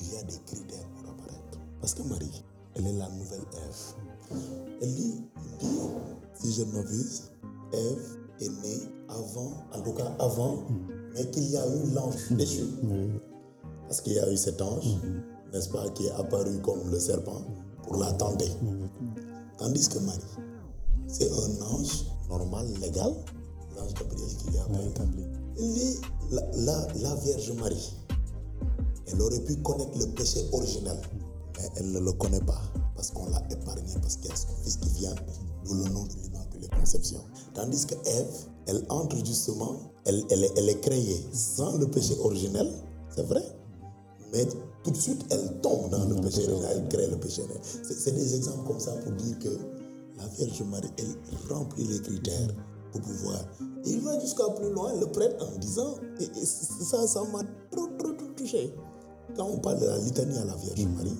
il 0.00 0.12
y 0.12 0.16
a 0.18 0.22
des 0.22 0.38
critères 0.44 0.86
pour 0.96 1.10
apparaître. 1.10 1.58
Parce 1.80 1.94
que 1.94 2.02
Marie, 2.02 2.44
elle 2.74 2.86
est 2.88 2.92
la 2.92 3.08
nouvelle 3.10 3.40
Ève. 3.54 4.05
Elle 4.82 4.94
dit, 4.94 5.22
il 5.62 5.66
dit, 5.66 5.78
si 6.34 6.52
je 6.52 6.62
ne 6.64 6.72
m'abuse, 6.72 7.22
Ève 7.72 8.18
est 8.40 8.48
née 8.48 8.80
avant, 9.08 9.52
en 9.72 9.80
tout 9.82 9.92
cas 9.92 10.12
avant, 10.18 10.58
mais 11.14 11.28
qu'il 11.30 11.50
y 11.50 11.56
a 11.56 11.66
eu 11.66 11.90
l'ange 11.94 12.30
déchu. 12.32 12.64
Parce 13.88 14.00
qu'il 14.00 14.12
y 14.14 14.18
a 14.18 14.30
eu 14.30 14.36
cet 14.36 14.60
ange, 14.60 14.96
n'est-ce 15.52 15.68
pas, 15.70 15.88
qui 15.90 16.06
est 16.06 16.10
apparu 16.12 16.60
comme 16.62 16.90
le 16.90 16.98
serpent 16.98 17.40
pour 17.84 17.96
la 17.96 18.12
tenter. 18.12 18.50
Tandis 19.58 19.88
que 19.88 19.98
Marie, 20.00 20.20
c'est 21.06 21.30
un 21.30 21.62
ange 21.72 22.04
normal, 22.28 22.66
légal, 22.80 23.14
l'ange 23.76 23.94
Gabriel 23.94 24.28
qui 24.36 24.50
lui 24.50 24.58
a 24.58 24.82
établi. 24.82 25.24
Les- 25.58 26.00
la, 26.30 26.42
la- 26.56 26.86
la 27.00 27.14
Vierge 27.16 27.52
Marie, 27.52 27.94
elle 29.06 29.22
aurait 29.22 29.40
pu 29.40 29.56
connaître 29.62 29.96
le 29.98 30.06
péché 30.06 30.40
originel, 30.52 31.00
mais 31.56 31.68
elle 31.76 31.92
ne 31.92 32.00
le 32.00 32.12
connaît 32.12 32.40
pas 32.40 32.60
parce 32.96 33.10
qu'on 33.10 33.26
l'a 33.26 33.42
épargné, 33.50 33.92
parce 34.00 34.16
qu'il 34.16 34.30
y 34.30 34.32
a 34.32 34.36
son 34.36 34.48
fils 34.62 34.76
qui 34.76 34.88
vient, 34.90 35.14
d'où 35.64 35.74
le 35.74 35.84
nom 35.90 36.04
de 36.04 36.14
l'Immaculée 36.22 36.68
Conception. 36.78 37.20
Tandis 37.54 37.86
que 37.86 37.94
Ève, 38.06 38.34
elle 38.66 38.84
entre 38.88 39.16
justement, 39.24 39.76
elle, 40.04 40.24
elle, 40.30 40.48
elle 40.56 40.68
est 40.68 40.80
créée 40.80 41.26
sans 41.32 41.76
le 41.76 41.86
péché 41.86 42.16
originel, 42.20 42.70
c'est 43.14 43.26
vrai, 43.26 43.44
mais 44.32 44.46
tout 44.82 44.90
de 44.90 44.96
suite, 44.96 45.24
elle 45.30 45.60
tombe 45.60 45.90
dans 45.90 46.04
le 46.04 46.14
péché 46.16 46.48
originel, 46.48 46.82
elle 46.82 46.88
crée 46.88 47.06
le 47.08 47.16
péché 47.16 47.42
originel. 47.42 47.62
C'est 47.82 48.12
des 48.12 48.34
exemples 48.34 48.66
comme 48.66 48.80
ça 48.80 48.92
pour 48.92 49.12
dire 49.12 49.38
que 49.38 49.58
la 50.18 50.26
Vierge 50.28 50.62
Marie, 50.62 50.90
elle 50.98 51.54
remplit 51.54 51.86
les 51.86 52.00
critères 52.00 52.48
pour 52.92 53.00
pouvoir. 53.02 53.44
Il 53.84 54.00
va 54.00 54.18
jusqu'à 54.20 54.48
plus 54.50 54.70
loin, 54.70 54.92
le 54.98 55.06
prêtre 55.06 55.46
en 55.46 55.58
disant, 55.58 55.94
et 56.18 56.44
ça, 56.44 57.06
ça 57.06 57.22
m'a 57.24 57.42
trop, 57.70 57.86
trop, 57.98 58.12
trop 58.12 58.32
touché. 58.36 58.74
Quand 59.36 59.46
on 59.46 59.58
parle 59.58 59.80
de 59.80 59.86
la 59.86 59.98
litanie 59.98 60.38
à 60.38 60.44
la 60.44 60.56
Vierge 60.56 60.86
Marie, 60.96 61.16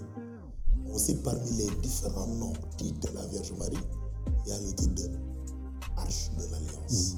sait 0.99 1.17
parmi 1.17 1.51
les 1.53 1.71
différents 1.83 2.27
noms, 2.27 2.53
titres 2.77 3.11
de 3.11 3.15
la 3.17 3.27
Vierge 3.27 3.53
Marie, 3.59 3.77
il 4.47 4.51
y 4.51 4.55
a 4.55 4.61
le 4.61 4.73
titre 4.75 4.95
de 4.95 5.11
Arche 5.97 6.31
de 6.39 6.43
l'Alliance. 6.53 7.17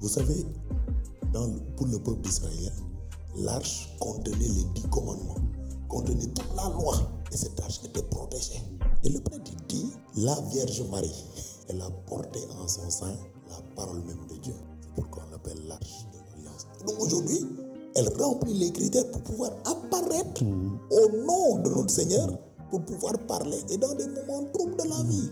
Vous 0.00 0.08
savez, 0.08 0.44
dans 1.32 1.46
le- 1.46 1.60
pour 1.76 1.86
le 1.86 1.98
peuple 1.98 2.20
d'Israël, 2.22 2.72
l'arche 3.36 3.96
contenait 4.00 4.36
les 4.48 4.64
dix 4.74 4.88
commandements, 4.90 5.36
contenait 5.88 6.26
toute 6.26 6.54
la 6.56 6.68
loi, 6.70 6.96
et 7.32 7.36
cette 7.36 7.58
arche 7.60 7.80
était 7.84 8.02
protégée. 8.02 8.62
Et 9.04 9.08
le 9.10 9.20
prêtre 9.20 9.50
dit, 9.68 9.92
la 10.16 10.34
Vierge 10.52 10.82
Marie, 10.90 11.24
elle 11.68 11.80
a 11.80 11.90
porté 12.06 12.40
en 12.62 12.66
son 12.68 12.88
sein 12.90 13.14
la 13.50 13.60
parole 13.74 14.02
même 14.04 14.26
de 14.28 14.34
Dieu. 14.42 14.54
C'est 14.80 14.94
pourquoi 14.94 15.24
on 15.26 15.30
l'appelle 15.32 15.58
l'arche 15.68 16.06
de 16.12 16.18
l'Alliance. 16.42 16.66
Donc 16.86 17.00
aujourd'hui, 17.00 17.46
elle 17.94 18.08
remplit 18.20 18.54
les 18.54 18.72
critères 18.72 19.10
pour 19.10 19.22
pouvoir 19.22 19.52
apparaître 19.64 20.42
au 20.42 21.08
nom 21.26 21.58
de 21.62 21.70
notre 21.70 21.90
Seigneur, 21.90 22.28
pour 22.70 22.82
pouvoir 22.84 23.18
parler, 23.26 23.58
et 23.70 23.76
dans 23.78 23.94
des 23.94 24.06
moments 24.06 24.44
troubles 24.52 24.76
de 24.76 24.88
la 24.88 25.02
vie. 25.04 25.30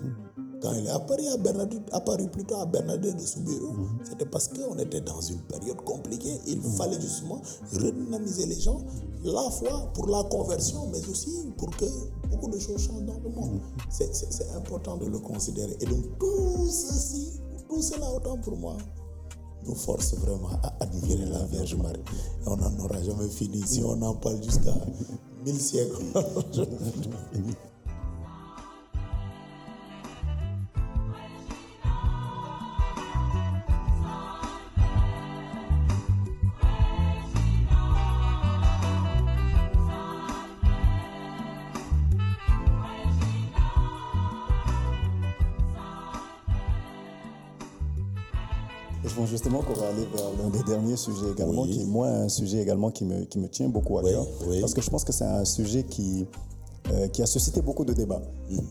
Quand 0.62 0.72
elle 0.72 0.86
est 0.86 0.90
apparue, 0.90 1.26
à 1.28 1.36
Bernadette, 1.36 1.90
apparue 1.92 2.28
plutôt 2.28 2.54
à 2.54 2.64
Bernadette 2.64 3.16
de 3.16 3.26
Soubirou, 3.26 3.74
c'était 4.02 4.24
parce 4.24 4.48
qu'on 4.48 4.78
était 4.78 5.02
dans 5.02 5.20
une 5.20 5.40
période 5.40 5.76
compliquée. 5.84 6.40
Il 6.46 6.58
fallait 6.62 6.98
justement 6.98 7.42
redynamiser 7.70 8.46
les 8.46 8.58
gens, 8.58 8.80
la 9.24 9.50
fois 9.50 9.90
pour 9.92 10.06
la 10.06 10.22
conversion, 10.24 10.88
mais 10.90 11.06
aussi 11.10 11.52
pour 11.58 11.68
que 11.76 11.84
beaucoup 12.30 12.48
de 12.48 12.58
choses 12.58 12.80
changent 12.80 13.04
dans 13.04 13.20
le 13.22 13.28
monde. 13.28 13.60
C'est 13.90 14.50
important 14.56 14.96
de 14.96 15.04
le 15.04 15.18
considérer. 15.18 15.76
Et 15.80 15.86
donc, 15.86 16.18
tout 16.18 16.66
ceci, 16.70 17.32
tout 17.68 17.82
cela 17.82 18.10
autant 18.10 18.38
pour 18.38 18.56
moi, 18.56 18.78
nous 19.66 19.74
force 19.74 20.14
vraiment 20.14 20.48
à 20.62 20.72
admirer 20.80 21.26
la 21.26 21.44
Vierge 21.44 21.74
Marie. 21.76 22.00
Et 22.00 22.48
on 22.48 22.56
n'en 22.56 22.84
aura 22.84 23.02
jamais 23.02 23.28
fini. 23.28 23.62
Si 23.66 23.82
on 23.82 24.00
en 24.00 24.14
parle 24.14 24.42
jusqu'à 24.42 24.74
mille 25.44 25.60
siècles, 25.60 26.04
qu'on 49.62 49.74
va 49.74 49.88
aller 49.88 50.06
vers 50.14 50.30
l'un 50.42 50.50
des 50.50 50.62
derniers 50.64 50.96
sujets 50.96 51.30
également, 51.32 51.62
Oui. 51.62 51.70
qui 51.70 51.82
est 51.82 51.86
moi 51.86 52.08
un 52.08 52.28
sujet 52.28 52.58
également 52.62 52.90
qui 52.90 53.04
me, 53.04 53.24
qui 53.24 53.38
me 53.38 53.48
tient 53.48 53.68
beaucoup 53.68 53.98
à 53.98 54.02
Oui, 54.02 54.10
cœur. 54.10 54.26
oui. 54.48 54.60
Parce 54.60 54.74
que 54.74 54.80
je 54.82 54.90
pense 54.90 55.04
que 55.04 55.12
c'est 55.12 55.24
un 55.24 55.44
sujet 55.44 55.82
qui, 55.84 56.26
euh, 56.92 57.08
qui 57.08 57.22
a 57.22 57.26
suscité 57.26 57.62
beaucoup 57.62 57.84
de 57.84 57.92
débats. 57.94 58.20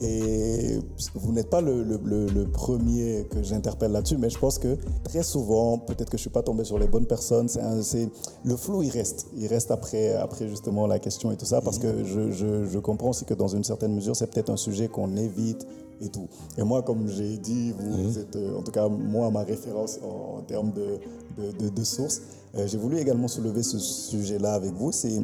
Et 0.02 0.80
vous 1.16 1.32
n'êtes 1.32 1.50
pas 1.50 1.62
le, 1.62 1.84
le- 1.84 2.00
le- 2.04 2.28
le 2.28 2.46
premier 2.46 3.26
que 3.32 3.42
j'interpelle 3.42 3.92
là-dessus, 3.92 4.18
mais 4.18 4.30
je 4.30 4.38
pense 4.38 4.60
que 4.60 4.78
très 5.04 5.24
souvent, 5.24 5.78
peut-être 5.80 6.10
que 6.10 6.18
je 6.18 6.22
ne 6.22 6.26
suis 6.26 6.30
pas 6.30 6.44
tombé 6.44 6.64
sur 6.64 6.78
les 6.78 6.88
bonnes 6.88 7.08
personnes, 7.08 7.48
c'est 7.48 8.10
le 8.44 8.56
flou, 8.56 8.84
il 8.84 8.90
reste. 8.92 9.28
Il 9.36 9.48
reste 9.48 9.72
après, 9.72 10.14
après 10.14 10.48
justement 10.48 10.86
la 10.88 11.00
question 11.00 11.32
et 11.32 11.38
tout 11.38 11.46
ça, 11.46 11.62
parce 11.62 11.80
que 11.80 12.04
je, 12.04 12.32
je- 12.32 12.66
je 12.66 12.80
comprends 12.80 13.10
aussi 13.10 13.26
que 13.26 13.34
dans 13.34 13.48
une 13.48 13.64
certaine 13.64 13.94
mesure, 13.96 14.16
c'est 14.16 14.28
peut-être 14.28 14.52
un 14.52 14.58
sujet 14.58 14.88
qu'on 14.88 15.16
évite 15.18 15.66
et 16.02 16.10
tout. 16.10 16.28
Et 16.58 16.64
moi, 16.64 16.82
comme 16.82 17.08
j'ai 17.08 17.38
dit, 17.38 17.72
vous, 17.72 18.04
vous 18.04 18.20
êtes, 18.20 18.36
euh, 18.36 18.58
en 18.58 18.62
tout 18.62 18.72
cas, 18.72 18.88
moi, 18.88 19.30
ma 19.32 19.44
référence 19.44 20.00
en, 20.04 20.38
en 20.40 20.42
termes 20.42 20.72
de, 20.74 21.00
de, 21.38 21.52
de- 21.58 21.70
de 21.70 21.84
sources. 21.84 22.22
Euh, 22.56 22.68
j'ai 22.68 22.78
voulu 22.78 22.98
également 23.00 23.28
soulever 23.28 23.64
ce 23.64 23.80
sujet-là 23.80 24.54
avec 24.54 24.74
vous. 24.74 24.92
C'est 24.92 25.22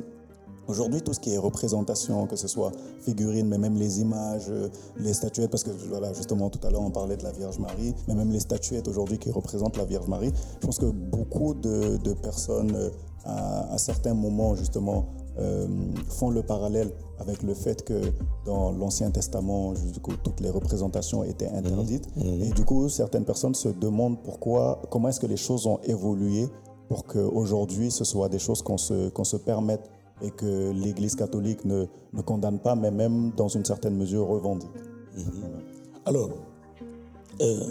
Aujourd'hui, 0.67 1.01
tout 1.01 1.13
ce 1.13 1.20
qui 1.20 1.34
est 1.34 1.38
représentation, 1.39 2.28
que 2.28 2.36
ce 2.36 2.47
soit 2.47 2.72
figurines, 3.01 3.47
mais 3.47 3.57
même 3.57 3.76
les 3.76 4.01
images, 4.01 4.45
euh, 4.49 4.70
les 4.99 5.13
statuettes, 5.13 5.49
parce 5.49 5.63
que 5.63 5.72
voilà, 5.89 6.13
justement, 6.13 6.51
tout 6.51 6.59
à 6.67 6.70
l'heure, 6.70 6.84
on 6.84 6.91
parlait 6.91 7.17
de 7.17 7.24
la 7.24 7.32
Vierge 7.32 7.57
Marie, 7.57 7.95
mais 8.07 8.13
même 8.13 8.30
les 8.32 8.39
statuettes 8.39 8.88
aujourd'hui 8.88 9.17
qui 9.17 9.32
représentent 9.32 9.78
la 9.78 9.86
Vierge 9.86 10.07
Marie, 10.07 10.32
je 10.61 10.67
pense 10.67 10.78
que 10.78 10.86
beaucoup 10.86 11.55
de, 11.55 11.97
de 11.97 12.13
personnes, 12.13 12.91
à, 13.26 13.74
à 13.74 13.78
certains 13.80 14.13
moments, 14.13 14.53
justement, 14.53 15.05
euh, 15.39 15.67
font 16.09 16.29
le 16.29 16.43
parallèle 16.43 16.91
avec 17.19 17.43
le 17.43 17.53
fait 17.53 17.83
que 17.83 18.01
dans 18.45 18.71
l'Ancien 18.71 19.11
Testament, 19.11 19.73
du 19.73 19.99
coup, 19.99 20.13
toutes 20.23 20.39
les 20.41 20.49
représentations 20.49 21.23
étaient 21.23 21.49
interdites. 21.49 22.07
Et 22.17 22.49
du 22.49 22.65
coup, 22.65 22.89
certaines 22.89 23.25
personnes 23.25 23.55
se 23.55 23.69
demandent 23.69 24.21
pourquoi, 24.21 24.81
comment 24.89 25.09
est-ce 25.09 25.19
que 25.19 25.27
les 25.27 25.37
choses 25.37 25.67
ont 25.67 25.79
évolué 25.83 26.47
pour 26.87 27.05
qu'aujourd'hui, 27.05 27.91
ce 27.91 28.03
soit 28.03 28.29
des 28.29 28.39
choses 28.39 28.61
qu'on 28.61 28.77
se, 28.77 29.09
qu'on 29.09 29.23
se 29.23 29.37
permette 29.37 29.89
et 30.21 30.31
que 30.31 30.71
l'Église 30.71 31.15
catholique 31.15 31.63
ne, 31.63 31.85
ne 32.13 32.21
condamne 32.21 32.59
pas, 32.59 32.75
mais 32.75 32.91
même 32.91 33.31
dans 33.37 33.47
une 33.47 33.63
certaine 33.63 33.95
mesure 33.95 34.27
revendique. 34.27 34.69
Alors, 36.05 36.29
euh, 37.41 37.63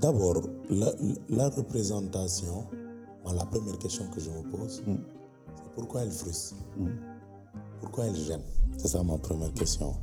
d'abord, 0.00 0.42
la, 0.68 0.92
la 1.28 1.48
représentation, 1.48 2.64
la 3.34 3.44
première 3.46 3.78
question 3.78 4.04
que 4.14 4.20
je 4.20 4.30
me 4.30 4.42
pose, 4.50 4.82
c'est 4.84 5.19
pourquoi 5.74 6.02
elle 6.02 6.10
frustre? 6.10 6.54
Pourquoi 7.80 8.06
elle 8.06 8.16
gêne? 8.16 8.42
C'est 8.76 8.88
ça 8.88 9.02
ma 9.02 9.18
première 9.18 9.52
question. 9.54 9.94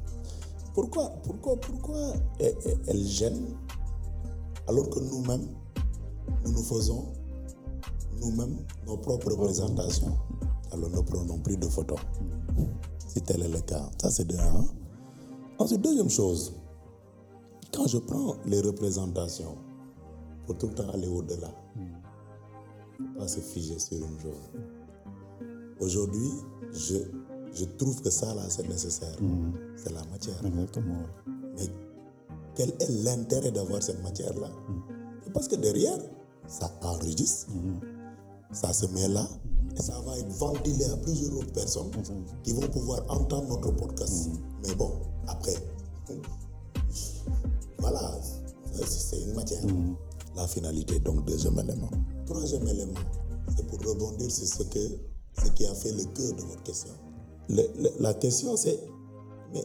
Pourquoi, 0.73 1.09
pourquoi, 1.23 1.57
pourquoi 1.57 2.13
elle, 2.39 3.03
gêne 3.03 3.55
alors 4.67 4.89
que 4.89 4.99
nous-mêmes, 4.99 5.47
nous 6.45 6.51
nous 6.51 6.63
faisons 6.63 7.05
nous-mêmes 8.21 8.57
nos 8.85 8.97
propres 8.97 9.31
représentations 9.31 10.17
Alors 10.71 10.89
ne 10.89 11.01
prenons 11.01 11.39
plus 11.39 11.57
de 11.57 11.67
photos. 11.67 11.99
Si 13.07 13.21
tel 13.21 13.41
est 13.41 13.49
le 13.49 13.61
cas, 13.61 13.89
ça 14.01 14.11
c'est 14.11 14.27
de 14.27 14.37
un. 14.37 14.65
Ensuite, 15.59 15.81
deuxième 15.81 16.09
chose, 16.09 16.53
quand 17.73 17.87
je 17.87 17.97
prends 17.97 18.35
les 18.45 18.61
représentations, 18.61 19.57
faut 20.45 20.53
tout 20.53 20.67
le 20.67 20.75
temps 20.75 20.89
aller 20.89 21.07
au-delà. 21.07 21.49
Pas 23.17 23.27
se 23.27 23.39
figer 23.39 23.79
sur 23.79 23.97
une 23.97 24.19
chose. 24.19 24.76
Aujourd'hui, 25.79 26.31
je, 26.73 26.95
je 27.53 27.65
trouve 27.77 28.01
que 28.01 28.09
ça 28.09 28.33
là, 28.33 28.43
c'est 28.49 28.67
nécessaire. 28.67 29.15
C'est 29.75 29.91
la 29.93 30.03
matière. 30.05 30.43
Exactement. 30.45 30.97
Mais 31.55 31.67
quel 32.55 32.69
est 32.79 33.03
l'intérêt 33.03 33.51
d'avoir 33.51 33.81
cette 33.83 34.01
matière-là? 34.03 34.49
C'est 35.23 35.33
Parce 35.33 35.47
que 35.47 35.55
derrière, 35.55 35.97
ça 36.47 36.71
enregistre, 36.81 37.47
ça 38.51 38.73
se 38.73 38.85
met 38.87 39.07
là, 39.07 39.27
et 39.77 39.81
ça 39.81 39.99
va 40.01 40.17
être 40.17 40.29
ventilé 40.31 40.85
à 40.85 40.97
plusieurs 40.97 41.35
autres 41.37 41.51
personnes 41.53 41.91
qui 42.43 42.53
vont 42.53 42.67
pouvoir 42.69 43.03
entendre 43.09 43.47
notre 43.49 43.71
podcast. 43.71 44.29
Mais 44.65 44.73
bon, 44.75 44.91
après, 45.27 45.55
voilà, 47.79 48.19
c'est- 48.73 48.85
c'est 48.87 49.21
une 49.21 49.33
matière. 49.33 49.61
La 50.35 50.47
finalité, 50.47 50.99
donc 50.99 51.25
deuxième 51.25 51.57
élément. 51.59 51.89
Troisième 52.25 52.67
élément, 52.67 52.99
c'est 53.55 53.65
pour 53.67 53.79
rebondir 53.79 54.29
sur 54.31 54.45
ce, 54.47 54.63
que, 54.63 54.79
ce 55.43 55.49
qui 55.51 55.65
a 55.65 55.73
fait 55.73 55.91
le 55.91 56.03
cœur 56.05 56.33
de 56.33 56.41
votre 56.41 56.63
question. 56.63 56.93
La 57.99 58.13
question, 58.13 58.57
c'est, 58.57 58.79
mais 59.53 59.63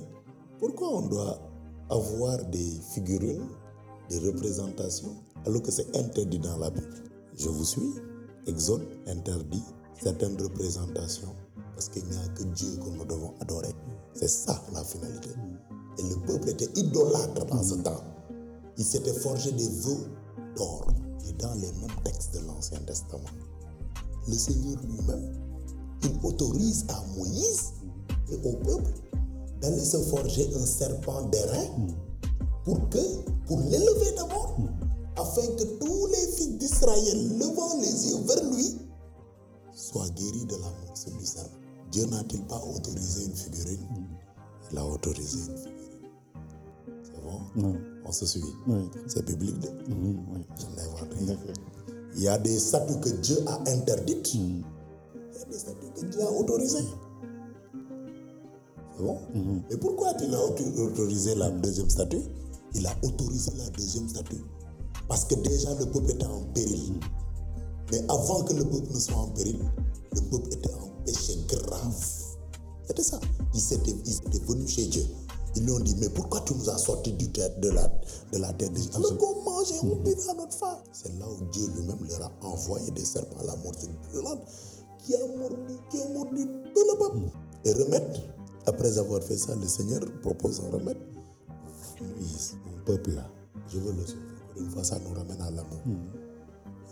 pourquoi 0.58 0.88
on 0.88 1.06
doit 1.08 1.38
avoir 1.90 2.44
des 2.46 2.80
figurines, 2.94 3.48
des 4.08 4.18
représentations, 4.20 5.16
alors 5.46 5.62
que 5.62 5.70
c'est 5.70 5.96
interdit 5.96 6.38
dans 6.38 6.58
la 6.58 6.70
Bible? 6.70 7.04
Je 7.36 7.48
vous 7.48 7.64
suis. 7.64 7.94
Exode 8.46 8.86
interdit 9.06 9.62
certaines 10.02 10.40
représentations 10.40 11.32
parce 11.74 11.88
qu'il 11.88 12.04
n'y 12.06 12.16
a 12.16 12.28
que 12.34 12.42
Dieu 12.42 12.76
que 12.76 12.90
nous 12.90 13.04
devons 13.04 13.34
adorer. 13.40 13.72
C'est 14.14 14.28
ça 14.28 14.60
la 14.72 14.82
finalité. 14.82 15.30
Et 15.98 16.02
le 16.02 16.16
peuple 16.26 16.48
était 16.48 16.68
idolâtre 16.74 17.46
dans 17.46 17.62
ce 17.62 17.74
temps. 17.74 18.02
Il 18.78 18.84
s'était 18.84 19.12
forgé 19.12 19.52
des 19.52 19.68
vœux 19.68 20.10
d'or. 20.56 20.88
Et 21.28 21.32
dans 21.34 21.54
les 21.54 21.70
mêmes 21.72 22.02
textes 22.04 22.34
de 22.34 22.40
l'Ancien 22.46 22.80
Testament, 22.80 23.22
le 24.26 24.34
Seigneur 24.34 24.76
lui-même, 24.82 25.32
il 26.04 26.26
autorise 26.26 26.84
à 26.88 27.02
Moïse 27.16 27.72
et 28.30 28.36
au 28.46 28.52
peuple 28.56 28.92
d'aller 29.60 29.84
se 29.84 29.98
forger 29.98 30.48
un 30.56 30.66
serpent 30.66 31.22
d'airain 31.28 31.66
pour 32.64 32.88
que, 32.90 32.98
pour 33.46 33.60
l'élever 33.60 34.12
d'abord, 34.16 34.56
afin 35.16 35.46
que 35.56 35.64
tous 35.78 36.06
les 36.06 36.32
fils 36.36 36.58
d'Israël 36.58 37.38
levant 37.38 37.78
les 37.80 38.10
yeux 38.10 38.18
vers 38.26 38.50
lui 38.52 38.78
soient 39.74 40.08
guéris 40.10 40.46
de 40.46 40.54
la 40.56 40.68
morsure 40.86 41.12
du 41.18 41.26
serpent. 41.26 41.50
Dieu 41.90 42.06
n'a-t-il 42.06 42.42
pas 42.46 42.62
autorisé 42.74 43.26
une 43.26 43.34
figurine? 43.34 43.86
Il 44.72 44.78
a 44.78 44.86
autorisé 44.86 45.38
une 45.50 45.56
figurine. 45.58 45.78
C'est 47.02 47.22
bon? 47.22 47.74
On 48.06 48.12
se 48.12 48.26
suit. 48.26 48.42
Oui. 48.66 48.88
C'est 49.06 49.24
de- 49.24 49.32
Mhm, 49.34 50.24
oui. 50.34 50.40
Je 50.58 50.66
rien. 51.16 51.26
D'accord. 51.26 51.54
Il 52.16 52.22
y 52.22 52.28
a 52.28 52.38
des 52.38 52.58
statues 52.58 52.98
que 53.00 53.08
Dieu 53.10 53.36
a 53.46 53.60
interdites. 53.70 54.34
Y 54.34 54.64
a 55.42 55.44
des 55.50 55.58
statues 55.58 55.90
que 55.94 56.06
Dieu 56.06 56.22
a 56.22 56.30
autorisées. 56.30 56.84
C'est 58.96 59.02
bon? 59.04 59.18
Et 59.70 59.76
pourquoi 59.76 60.08
a 60.08 60.14
auto- 60.14 60.82
autorisé 60.82 61.34
la 61.34 61.50
deuxième 61.50 61.90
statue? 61.90 62.20
Il 62.74 62.86
a 62.86 62.94
autorisé 63.02 63.50
la 63.56 63.68
deuxième 63.70 64.08
statue. 64.08 64.42
Parce 65.08 65.24
que 65.24 65.34
déjà 65.36 65.74
le 65.74 65.86
peuple 65.86 66.10
était 66.12 66.26
en 66.26 66.42
péril. 66.54 66.94
Mais 67.90 68.00
avant 68.08 68.42
que 68.44 68.54
le 68.54 68.64
peuple 68.64 68.92
ne 68.94 68.98
soit 69.00 69.16
en 69.16 69.28
péril, 69.28 69.58
le 70.14 70.20
peuple 70.30 70.48
était 70.54 70.72
en 70.74 70.88
péché 71.04 71.36
grave. 71.48 72.04
C'était 72.86 73.02
ça. 73.02 73.20
Ils 73.54 73.72
étaient, 73.74 73.94
ils 74.06 74.16
étaient 74.16 74.44
venus 74.46 74.70
chez 74.70 74.86
Dieu. 74.86 75.04
Ils 75.54 75.64
lui 75.64 75.72
ont 75.72 75.80
dit, 75.80 75.94
mais 75.98 76.08
pourquoi 76.08 76.40
tu 76.46 76.54
nous 76.54 76.70
as 76.70 76.78
sortis 76.78 77.12
du 77.12 77.30
terre, 77.30 77.50
de, 77.58 77.68
la, 77.68 77.86
de 78.32 78.38
la 78.38 78.52
terre 78.54 78.70
d'Égypte 78.70 78.94
Alors 78.96 79.18
qu'on 79.18 79.42
mangeait, 79.42 79.74
on 79.82 79.96
buvait 79.96 80.30
à 80.30 80.34
notre 80.34 80.54
faim. 80.54 80.78
C'est 80.92 81.12
là 81.18 81.26
où 81.28 81.44
Dieu 81.52 81.66
lui-même 81.76 81.98
leur 82.08 82.22
a 82.22 82.46
envoyé 82.46 82.90
des 82.92 83.04
serpents 83.04 83.40
à 83.40 83.44
la 83.44 83.56
morsure 83.56 83.90
violente 84.12 84.40
qui 85.04 85.14
a 85.14 85.26
mordu, 85.36 85.74
qui 85.90 86.00
a 86.00 86.08
mordu. 86.08 86.48
Et 87.64 87.72
remède, 87.72 88.16
après 88.66 88.98
avoir 88.98 89.22
fait 89.22 89.36
ça, 89.36 89.54
le 89.54 89.66
Seigneur 89.66 90.00
propose 90.22 90.60
un 90.60 90.70
remède. 90.70 90.98
Moïse, 92.00 92.56
mon 92.66 92.84
peuple 92.84 93.12
là, 93.12 93.30
je 93.68 93.78
veux 93.78 93.92
le 93.92 94.06
sauver. 94.06 94.20
Une 94.58 94.70
fois, 94.70 94.84
ça 94.84 94.98
nous 94.98 95.14
ramène 95.14 95.40
à 95.40 95.50
l'amour. 95.50 95.80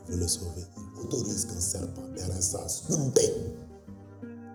Il 0.09 0.15
veut 0.15 0.21
le 0.21 0.29
sauver. 0.29 0.65
Il 0.77 1.05
autorise 1.05 1.47
qu'un 1.47 1.61
serpent 1.61 2.09
d'airain 2.15 2.41
soit 2.41 2.69
sculpté 2.69 3.33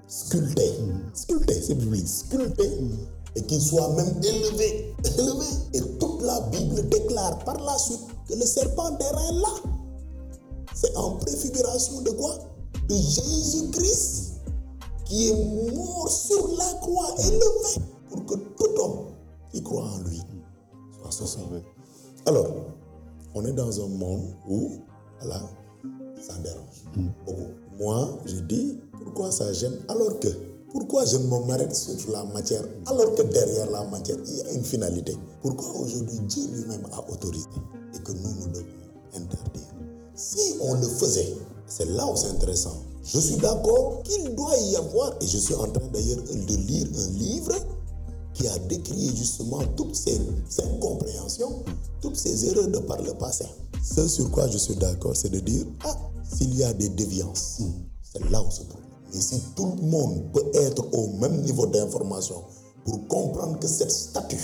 sculpté, 0.08 0.72
sculpté, 1.14 1.62
c'est 1.62 1.76
biblique, 1.76 2.08
sculpté, 2.08 2.70
et 3.36 3.42
qu'il 3.42 3.62
soit 3.62 3.90
même 3.96 4.22
élevé, 4.24 4.96
élevé. 5.04 5.46
Et 5.74 5.82
toute 6.00 6.22
la 6.22 6.40
Bible 6.52 6.88
déclare 6.90 7.40
par 7.40 7.60
la 7.60 7.78
suite 7.78 8.02
que 8.28 8.36
le 8.36 8.46
serpent 8.46 8.92
d'airain 8.92 9.32
là, 9.34 9.72
c'est 10.74 10.96
en 10.96 11.12
préfiguration 11.16 12.02
de 12.02 12.12
quoi? 12.12 12.38
De 12.88 12.96
Jésus-Christ 12.96 14.42
qui 15.06 15.30
est 15.30 15.74
mort 15.74 16.10
sur 16.10 16.56
la 16.58 16.74
croix, 16.82 17.14
élevé, 17.20 17.86
pour 18.10 18.26
que 18.26 18.36
tout 18.36 18.82
homme 18.82 19.08
qui 19.52 19.62
croit 19.64 19.84
en 19.84 20.00
lui 20.10 20.22
soit 21.10 21.28
sauvé. 21.28 21.64
Alors, 22.26 22.48
on 23.36 23.46
est 23.46 23.54
dans 23.54 23.80
un 23.80 23.88
monde 23.88 24.34
où, 24.48 24.72
voilà, 25.22 25.42
ça 26.20 26.34
dérange 26.44 26.84
beaucoup. 27.26 27.42
Moi, 27.80 28.10
je 28.26 28.38
dis, 28.38 28.80
pourquoi 29.04 29.32
ça 29.32 29.54
gêne? 29.54 29.78
Alors 29.88 30.20
que, 30.20 30.28
pourquoi 30.72 31.06
je 31.06 31.18
ne 31.18 31.28
m'arrête 31.28 31.76
sur 31.76 32.12
la 32.12 32.24
matière 32.26 32.64
alors 32.88 33.16
que 33.16 33.22
derrière 33.22 33.70
la 33.72 33.86
matière, 33.86 34.18
il 34.26 34.38
y 34.38 34.42
a 34.42 34.52
une 34.52 34.64
finalité? 34.64 35.16
Pourquoi 35.42 35.82
aujourd'hui 35.82 36.20
Dieu 36.28 36.44
lui-même 36.52 36.86
a 36.92 37.10
autorisé 37.12 37.48
et 37.94 38.00
que 38.00 38.12
nous, 38.12 38.34
nous 38.40 38.48
devons 38.48 38.66
interdire? 39.14 39.74
Si 40.16 40.56
on 40.62 40.74
le 40.74 40.88
faisait, 40.88 41.36
c'est 41.76 41.90
là 41.90 42.08
où 42.10 42.16
c'est 42.16 42.30
intéressant. 42.30 42.78
Je 43.04 43.20
suis 43.20 43.36
d'accord 43.36 44.02
qu'il 44.04 44.34
doit 44.34 44.58
y 44.58 44.78
avoir, 44.78 45.12
et 45.20 45.28
je 45.28 45.38
suis 45.38 45.54
en 45.56 45.68
train 45.68 45.88
d'ailleurs 45.92 46.24
de 46.24 46.56
lire 46.56 46.88
un 46.98 47.10
livre 47.12 47.54
qui 48.34 48.48
a 48.48 48.58
décrié 48.60 49.14
justement 49.14 49.60
toutes 49.76 49.94
ces 49.94 50.18
incompréhensions, 50.64 51.64
toutes 52.00 52.16
ces 52.16 52.48
erreurs 52.48 52.70
de 52.70 52.80
par 52.80 53.02
le 53.02 53.14
passé. 53.16 53.46
Ce 53.84 54.08
sur 54.08 54.32
quoi 54.32 54.48
je 54.48 54.58
suis 54.58 54.76
d'accord, 54.76 55.18
c'est 55.18 55.30
de 55.30 55.40
dire, 55.40 55.66
ah, 55.84 55.98
s'il 56.24 56.56
y 56.58 56.64
a 56.64 56.72
des 56.72 56.88
déviances, 56.88 57.60
c'est 58.02 58.30
là 58.30 58.42
où 58.42 58.50
se 58.50 58.64
trouve. 58.64 58.82
Mais 59.14 59.20
si 59.20 59.42
tout 59.58 59.74
le 59.76 59.88
monde 59.90 60.32
peut 60.32 60.50
être 60.54 60.86
au 60.94 61.08
même 61.20 61.42
niveau 61.42 61.66
d'information 61.68 62.42
pour 62.86 63.06
comprendre 63.10 63.60
que 63.60 63.68
cette 63.68 63.92
statue 63.92 64.40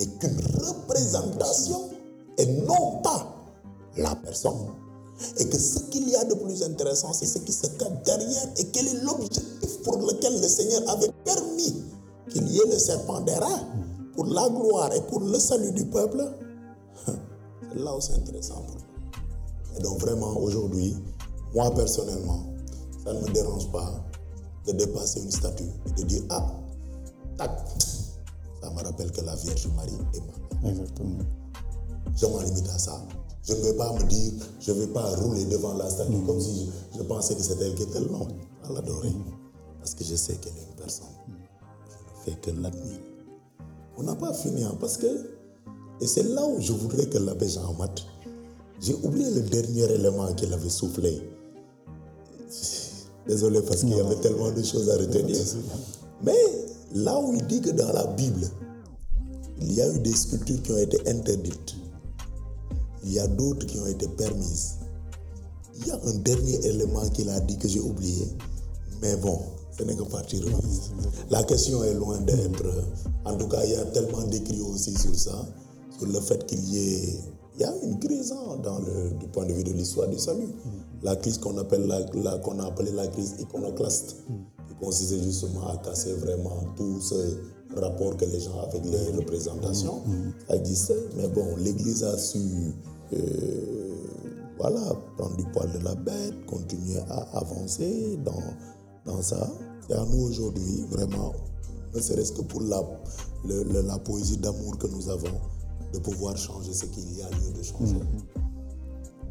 n'est 0.00 0.06
qu'une 0.18 0.40
représentation 0.66 1.90
et 2.38 2.46
non 2.46 3.00
pas 3.04 3.36
la 3.96 4.16
personne, 4.16 4.66
et 5.38 5.48
que 5.48 5.58
ce 5.58 5.80
qu'il 5.90 6.08
y 6.08 6.16
a 6.16 6.24
de 6.24 6.34
plus 6.34 6.62
intéressant, 6.62 7.12
c'est 7.12 7.26
ce 7.26 7.38
qui 7.38 7.52
se 7.52 7.66
cache 7.66 8.02
derrière 8.04 8.48
et 8.56 8.64
quel 8.66 8.86
est 8.86 9.02
l'objectif 9.04 9.82
pour 9.82 9.98
lequel 9.98 10.40
le 10.40 10.48
Seigneur 10.48 10.82
avait 10.88 11.12
permis 11.24 11.84
qu'il 12.30 12.48
y 12.48 12.58
ait 12.58 12.66
le 12.70 12.78
serpent 12.78 13.20
d'airain 13.20 13.66
pour 14.14 14.26
la 14.26 14.48
gloire 14.48 14.92
et 14.94 15.00
pour 15.02 15.20
le 15.20 15.38
salut 15.38 15.72
du 15.72 15.84
peuple. 15.86 16.22
C'est 17.06 17.78
là 17.78 17.96
où 17.96 18.00
c'est 18.00 18.14
intéressant. 18.14 18.62
pour 18.62 18.76
nous. 18.76 19.78
Et 19.78 19.82
donc 19.82 20.00
vraiment, 20.00 20.36
aujourd'hui, 20.38 20.96
moi 21.54 21.70
personnellement, 21.74 22.44
ça 23.04 23.12
ne 23.12 23.20
me 23.20 23.32
dérange 23.32 23.70
pas 23.70 23.92
de 24.66 24.72
dépasser 24.72 25.20
une 25.20 25.30
statue 25.30 25.64
et 25.86 25.90
de 26.00 26.02
dire, 26.06 26.22
ah, 26.30 26.46
tac, 27.36 27.50
ça 28.62 28.70
me 28.70 28.82
rappelle 28.82 29.10
que 29.10 29.20
la 29.22 29.34
Vierge 29.36 29.68
Marie 29.74 29.98
est 30.14 30.20
ma 30.20 30.60
mère. 30.60 30.70
Exactement. 30.72 31.18
Je 32.14 32.26
m'en 32.26 32.40
limite 32.40 32.68
à 32.68 32.78
ça. 32.78 33.02
Je 33.42 33.54
ne 33.54 33.60
vais 33.60 33.74
pas 33.74 33.92
me 33.92 34.02
dire, 34.04 34.32
je 34.60 34.72
ne 34.72 34.80
vais 34.80 34.86
pas 34.88 35.14
rouler 35.16 35.44
devant 35.46 35.74
la 35.74 35.88
statue 35.88 36.20
comme 36.26 36.40
si 36.40 36.66
je, 36.66 36.98
je 36.98 37.02
pensais 37.04 37.34
que 37.34 37.42
c'était 37.42 37.66
elle 37.66 37.74
qui 37.74 37.84
était. 37.84 38.00
Non, 38.00 38.28
à 38.68 38.72
l'adorer. 38.72 39.12
Parce 39.78 39.94
que 39.94 40.04
je 40.04 40.14
sais 40.14 40.34
qu'elle 40.34 40.52
est 40.52 40.68
une 40.70 40.76
personne. 40.76 41.06
Je 41.26 42.30
ne 42.30 42.36
fais 42.36 42.40
que 42.40 42.50
l'admirer. 42.50 43.00
On 43.96 44.02
n'a 44.02 44.14
pas 44.14 44.32
fini, 44.34 44.62
hein, 44.62 44.76
parce 44.78 44.96
que, 44.96 45.06
et 46.00 46.06
c'est 46.06 46.22
là 46.22 46.46
où 46.46 46.60
je 46.60 46.72
voudrais 46.72 47.06
que 47.06 47.18
l'abbé 47.18 47.48
Jean-Mat, 47.48 48.02
j'ai 48.80 48.94
oublié 49.02 49.30
le 49.30 49.42
dernier 49.42 49.84
élément 49.92 50.32
qu'il 50.34 50.52
avait 50.52 50.68
soufflé. 50.68 51.20
Désolé 53.26 53.60
parce 53.62 53.80
qu'il 53.80 53.90
y 53.90 54.00
avait 54.00 54.16
tellement 54.16 54.50
de 54.50 54.62
choses 54.62 54.88
à 54.90 54.96
retenir. 54.96 55.36
Mais 56.22 56.34
là 56.94 57.18
où 57.20 57.34
il 57.34 57.46
dit 57.46 57.60
que 57.60 57.70
dans 57.70 57.92
la 57.92 58.06
Bible, 58.06 58.48
il 59.60 59.72
y 59.72 59.82
a 59.82 59.92
eu 59.92 59.98
des 59.98 60.14
sculptures 60.14 60.62
qui 60.62 60.72
ont 60.72 60.78
été 60.78 61.08
interdites. 61.08 61.76
Il 63.04 63.12
y 63.12 63.18
a 63.18 63.26
d'autres 63.26 63.66
qui 63.66 63.78
ont 63.78 63.86
été 63.86 64.06
permises. 64.08 64.76
Il 65.78 65.86
y 65.86 65.90
a 65.90 65.94
un 66.04 66.14
dernier 66.18 66.64
élément 66.66 67.08
qu'il 67.10 67.28
a 67.30 67.40
dit 67.40 67.56
que 67.56 67.66
j'ai 67.68 67.80
oublié. 67.80 68.26
Mais 69.00 69.16
bon, 69.16 69.40
ce 69.76 69.82
n'est 69.84 69.96
que 69.96 70.02
partie 70.02 70.40
remise. 70.40 70.90
La 71.30 71.42
question 71.44 71.82
est 71.84 71.94
loin 71.94 72.18
d'être. 72.20 72.64
En 73.24 73.36
tout 73.36 73.48
cas, 73.48 73.64
il 73.64 73.72
y 73.72 73.76
a 73.76 73.84
tellement 73.86 74.22
d'écrits 74.26 74.60
aussi 74.60 74.94
sur 74.94 75.14
ça, 75.14 75.46
sur 75.98 76.06
le 76.06 76.20
fait 76.20 76.44
qu'il 76.46 76.62
y 76.68 76.78
ait. 76.78 77.18
Il 77.56 77.62
y 77.62 77.64
a 77.64 77.74
une 77.82 77.98
crise 77.98 78.32
hein, 78.32 78.56
dans 78.62 78.78
le, 78.78 79.10
du 79.18 79.26
point 79.28 79.44
de 79.46 79.52
vue 79.52 79.64
de 79.64 79.72
l'histoire 79.72 80.08
du 80.08 80.18
salut. 80.18 80.48
La 81.02 81.16
crise 81.16 81.38
qu'on 81.38 81.52
la- 81.54 82.38
qu'on 82.38 82.58
a 82.58 82.66
appelée 82.66 82.92
la 82.92 83.06
crise 83.08 83.34
iconoclaste, 83.38 84.16
qui 84.68 84.74
consistait 84.80 85.22
justement 85.22 85.66
à 85.68 85.76
casser 85.78 86.12
vraiment 86.14 86.62
tout 86.76 87.00
ce 87.00 87.14
rapport 87.76 88.16
que 88.16 88.24
les 88.24 88.40
gens 88.40 88.58
avaient 88.60 88.78
avec 88.78 88.90
les 88.90 89.16
représentations. 89.16 90.02
Ça 90.48 90.56
existait, 90.56 91.08
mais 91.16 91.28
bon, 91.28 91.56
l'Église 91.56 92.02
a 92.04 92.16
su 92.18 92.38
euh, 93.12 93.94
voilà, 94.58 94.80
prendre 95.16 95.36
du 95.36 95.44
poil 95.52 95.70
de 95.72 95.78
la 95.84 95.94
bête, 95.94 96.46
continuer 96.46 96.98
à 97.08 97.38
avancer 97.38 98.18
dans, 98.24 98.42
dans 99.12 99.22
ça. 99.22 99.50
C'est 99.88 99.94
à 99.94 100.04
nous 100.04 100.22
aujourd'hui, 100.22 100.84
vraiment, 100.90 101.32
ne 101.94 102.00
serait-ce 102.00 102.32
que 102.32 102.42
pour 102.42 102.60
la, 102.62 102.82
le- 103.46 103.82
la 103.82 103.98
poésie 103.98 104.36
d'amour 104.36 104.76
que 104.78 104.86
nous 104.86 105.08
avons, 105.08 105.40
de 105.92 105.98
pouvoir 105.98 106.36
changer 106.36 106.72
ce 106.72 106.84
qu'il 106.86 107.16
y 107.16 107.22
a 107.22 107.28
lieu 107.30 107.52
de 107.56 107.62
changer. 107.62 107.94
De 107.94 108.49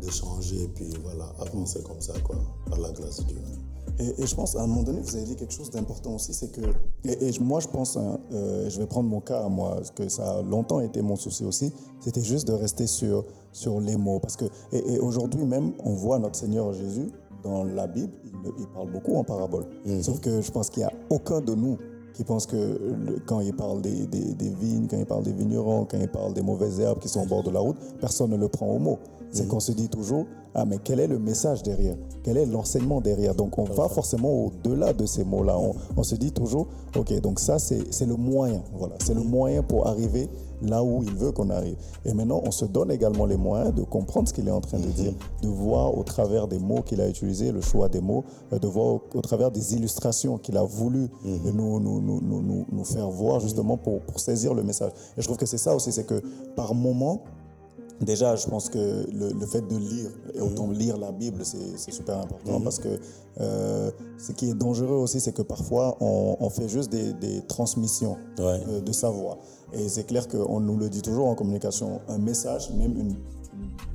changer 0.08 0.64
et 0.64 0.68
puis 0.68 0.90
voilà, 1.04 1.26
avancer 1.40 1.82
comme 1.84 2.00
ça, 2.02 2.14
quoi, 2.24 2.36
par 2.70 2.80
la 2.80 2.92
grâce 2.92 3.20
de 3.20 3.24
Dieu. 3.26 3.38
Et, 4.00 4.22
et 4.24 4.26
je 4.26 4.34
pense, 4.34 4.56
à 4.56 4.62
un 4.62 4.68
moment 4.68 4.84
donné, 4.84 5.02
vous 5.02 5.16
avez 5.16 5.26
dit 5.26 5.36
quelque 5.36 5.52
chose 5.54 5.70
d'important 5.72 6.16
aussi, 6.16 6.34
c'est 6.34 6.52
que, 6.52 6.62
et, 7.04 7.38
moi 7.42 7.60
je 7.60 7.68
pense, 7.68 7.98
hein, 7.98 8.18
euh, 8.32 8.70
je 8.70 8.80
vais 8.80 8.86
prendre 8.88 9.10
mon 9.10 9.20
cas 9.20 9.42
à 9.44 9.50
moi, 9.50 9.72
parce 9.76 9.92
que 9.92 10.08
ça 10.08 10.38
a 10.38 10.42
longtemps 10.42 10.80
été 10.80 11.02
mon 11.02 11.18
souci 11.18 11.44
aussi, 11.44 11.74
c'était 12.00 12.24
juste 12.24 12.48
de 12.48 12.54
rester 12.54 12.88
sur, 12.88 13.26
sur 13.52 13.82
les 13.82 13.98
mots. 13.98 14.20
Parce 14.20 14.38
que, 14.38 14.46
et, 14.72 14.94
et 14.94 15.00
aujourd'hui 15.00 15.44
même, 15.44 15.74
on 15.84 15.94
voit 15.94 16.18
notre 16.20 16.38
Seigneur 16.38 16.72
Jésus 16.74 17.10
dans 17.44 17.64
la 17.66 17.88
Bible, 17.88 18.14
il, 18.58 18.68
parle 18.68 18.92
beaucoup 18.92 19.16
en 19.16 19.24
parabole. 19.26 19.66
Sauf 20.02 20.20
que 20.22 20.42
je 20.42 20.52
pense 20.52 20.70
qu'il 20.70 20.84
n'y 20.84 20.88
a 20.90 20.94
aucun 21.10 21.42
de 21.42 21.54
nous 21.56 21.78
qui 22.14 22.24
pense 22.24 22.46
que 22.46 22.56
le- 22.56 23.20
quand 23.26 23.40
il 23.42 23.54
parle 23.56 23.82
des, 23.82 24.06
des- 24.08 24.34
des 24.34 24.50
vignes, 24.50 24.88
quand 24.90 24.98
il 24.98 25.06
parle 25.06 25.24
des 25.24 25.32
vignerons, 25.34 25.86
quand 25.86 25.98
il 26.00 26.08
parle 26.10 26.34
des 26.34 26.42
mauvaises 26.42 26.80
herbes 26.80 27.00
qui 27.00 27.08
sont 27.10 27.22
au 27.22 27.26
bord 27.26 27.44
de 27.44 27.50
la 27.52 27.60
route, 27.62 27.78
personne 28.00 28.32
ne 28.32 28.38
le 28.38 28.48
prend 28.50 28.68
au 28.68 28.80
mot. 28.80 28.98
C'est 29.32 29.48
qu'on 29.48 29.60
se 29.60 29.72
dit 29.72 29.90
toujours, 29.90 30.26
ah 30.56 30.66
mais 30.66 30.80
quel 30.84 31.00
est 31.00 31.08
le 31.08 31.20
message 31.20 31.62
derrière? 31.62 31.96
Quel 32.24 32.38
est 32.38 32.46
l'enseignement 32.48 33.00
derrière? 33.00 33.36
Donc 33.36 33.58
on 33.60 33.64
va 33.64 33.88
forcément 33.88 34.46
au-delà 34.46 34.94
de 34.94 35.06
ces 35.06 35.24
mots-là. 35.24 35.58
On, 35.58 35.76
on 35.96 36.04
se 36.04 36.16
dit 36.16 36.32
toujours, 36.32 36.68
ok, 36.98 37.22
donc 37.22 37.40
ça 37.40 37.60
c'est 37.60 38.06
le 38.06 38.16
moyen. 38.16 38.64
Voilà, 38.78 38.96
c'est 39.00 39.14
le 39.14 39.22
moyen 39.22 39.62
pour 39.62 39.88
arriver 39.88 40.28
là 40.62 40.84
où 40.84 41.04
il 41.04 41.14
veut 41.14 41.32
qu'on 41.32 41.50
arrive. 41.52 41.78
Et 42.04 42.14
maintenant, 42.14 42.42
on 42.44 42.52
se 42.52 42.66
donne 42.66 42.92
également 42.92 43.26
les 43.26 43.38
moyens 43.38 43.74
de 43.74 43.84
comprendre 43.84 44.28
ce 44.28 44.34
qu'il 44.34 44.48
est 44.48 44.52
en 44.52 44.60
train 44.60 44.80
de 44.80 44.88
dire, 44.88 45.14
de 45.42 45.48
voir 45.48 45.98
au 45.98 46.04
travers 46.04 46.48
des 46.48 46.60
mots 46.60 46.82
qu'il 46.82 47.00
a 47.00 47.08
utilisés, 47.08 47.52
le 47.52 47.62
choix 47.62 47.88
des 47.88 48.02
mots, 48.02 48.26
euh, 48.52 48.60
de 48.60 48.68
voir 48.68 48.88
au, 48.88 49.02
au 49.14 49.22
travers 49.22 49.52
des 49.52 49.76
illustrations 49.76 50.38
qu'il 50.38 50.58
a 50.58 50.64
voulu 50.64 51.08
nous, 51.24 51.54
nous, 51.54 51.80
nous, 51.80 52.02
nous, 52.02 52.22
nous, 52.22 52.42
nous, 52.42 52.66
nous 52.70 52.84
faire 52.84 53.10
voir 53.10 53.40
justement 53.40 53.78
pour, 53.78 54.02
pour 54.02 54.20
saisir 54.20 54.54
le 54.54 54.64
message. 54.64 54.92
Et 55.18 55.22
je 55.22 55.26
trouve 55.28 55.38
que 55.38 55.46
c'est 55.46 55.58
ça 55.58 55.76
aussi, 55.76 55.92
c'est 55.92 56.06
que 56.06 56.22
par 56.56 56.74
moment, 56.74 57.22
Déjà, 58.02 58.36
je 58.38 58.48
pense 58.48 58.70
que 58.70 58.78
le, 59.12 59.34
le 59.34 59.46
fait 59.46 59.62
de 59.68 59.76
lire, 59.76 60.10
et 60.34 60.40
autant 60.42 60.72
lire 60.72 60.98
la 60.98 61.12
Bible, 61.12 61.42
c'est 61.44 61.92
super 61.92 62.18
important 62.20 62.62
parce 62.62 62.80
que 62.80 62.98
euh, 63.42 63.92
ce 64.18 64.32
qui 64.32 64.50
est 64.50 64.54
dangereux 64.54 64.96
aussi, 64.96 65.20
c'est 65.20 65.34
que 65.34 65.42
parfois 65.42 65.98
on, 66.00 66.38
on 66.40 66.50
fait 66.50 66.70
juste 66.70 66.90
des, 66.92 67.12
des 67.14 67.42
transmissions 67.48 68.18
Ouais. 68.40 68.62
euh, 68.70 68.80
de 68.82 68.92
savoir. 68.94 69.38
Et 69.74 69.90
c'est 69.90 70.06
clair 70.06 70.28
qu'on 70.30 70.60
nous 70.62 70.78
le 70.78 70.90
dit 70.90 71.02
toujours 71.02 71.28
en 71.28 71.36
communication, 71.36 72.00
un 72.08 72.18
message, 72.18 72.72
même 72.72 72.98
une, 72.98 73.16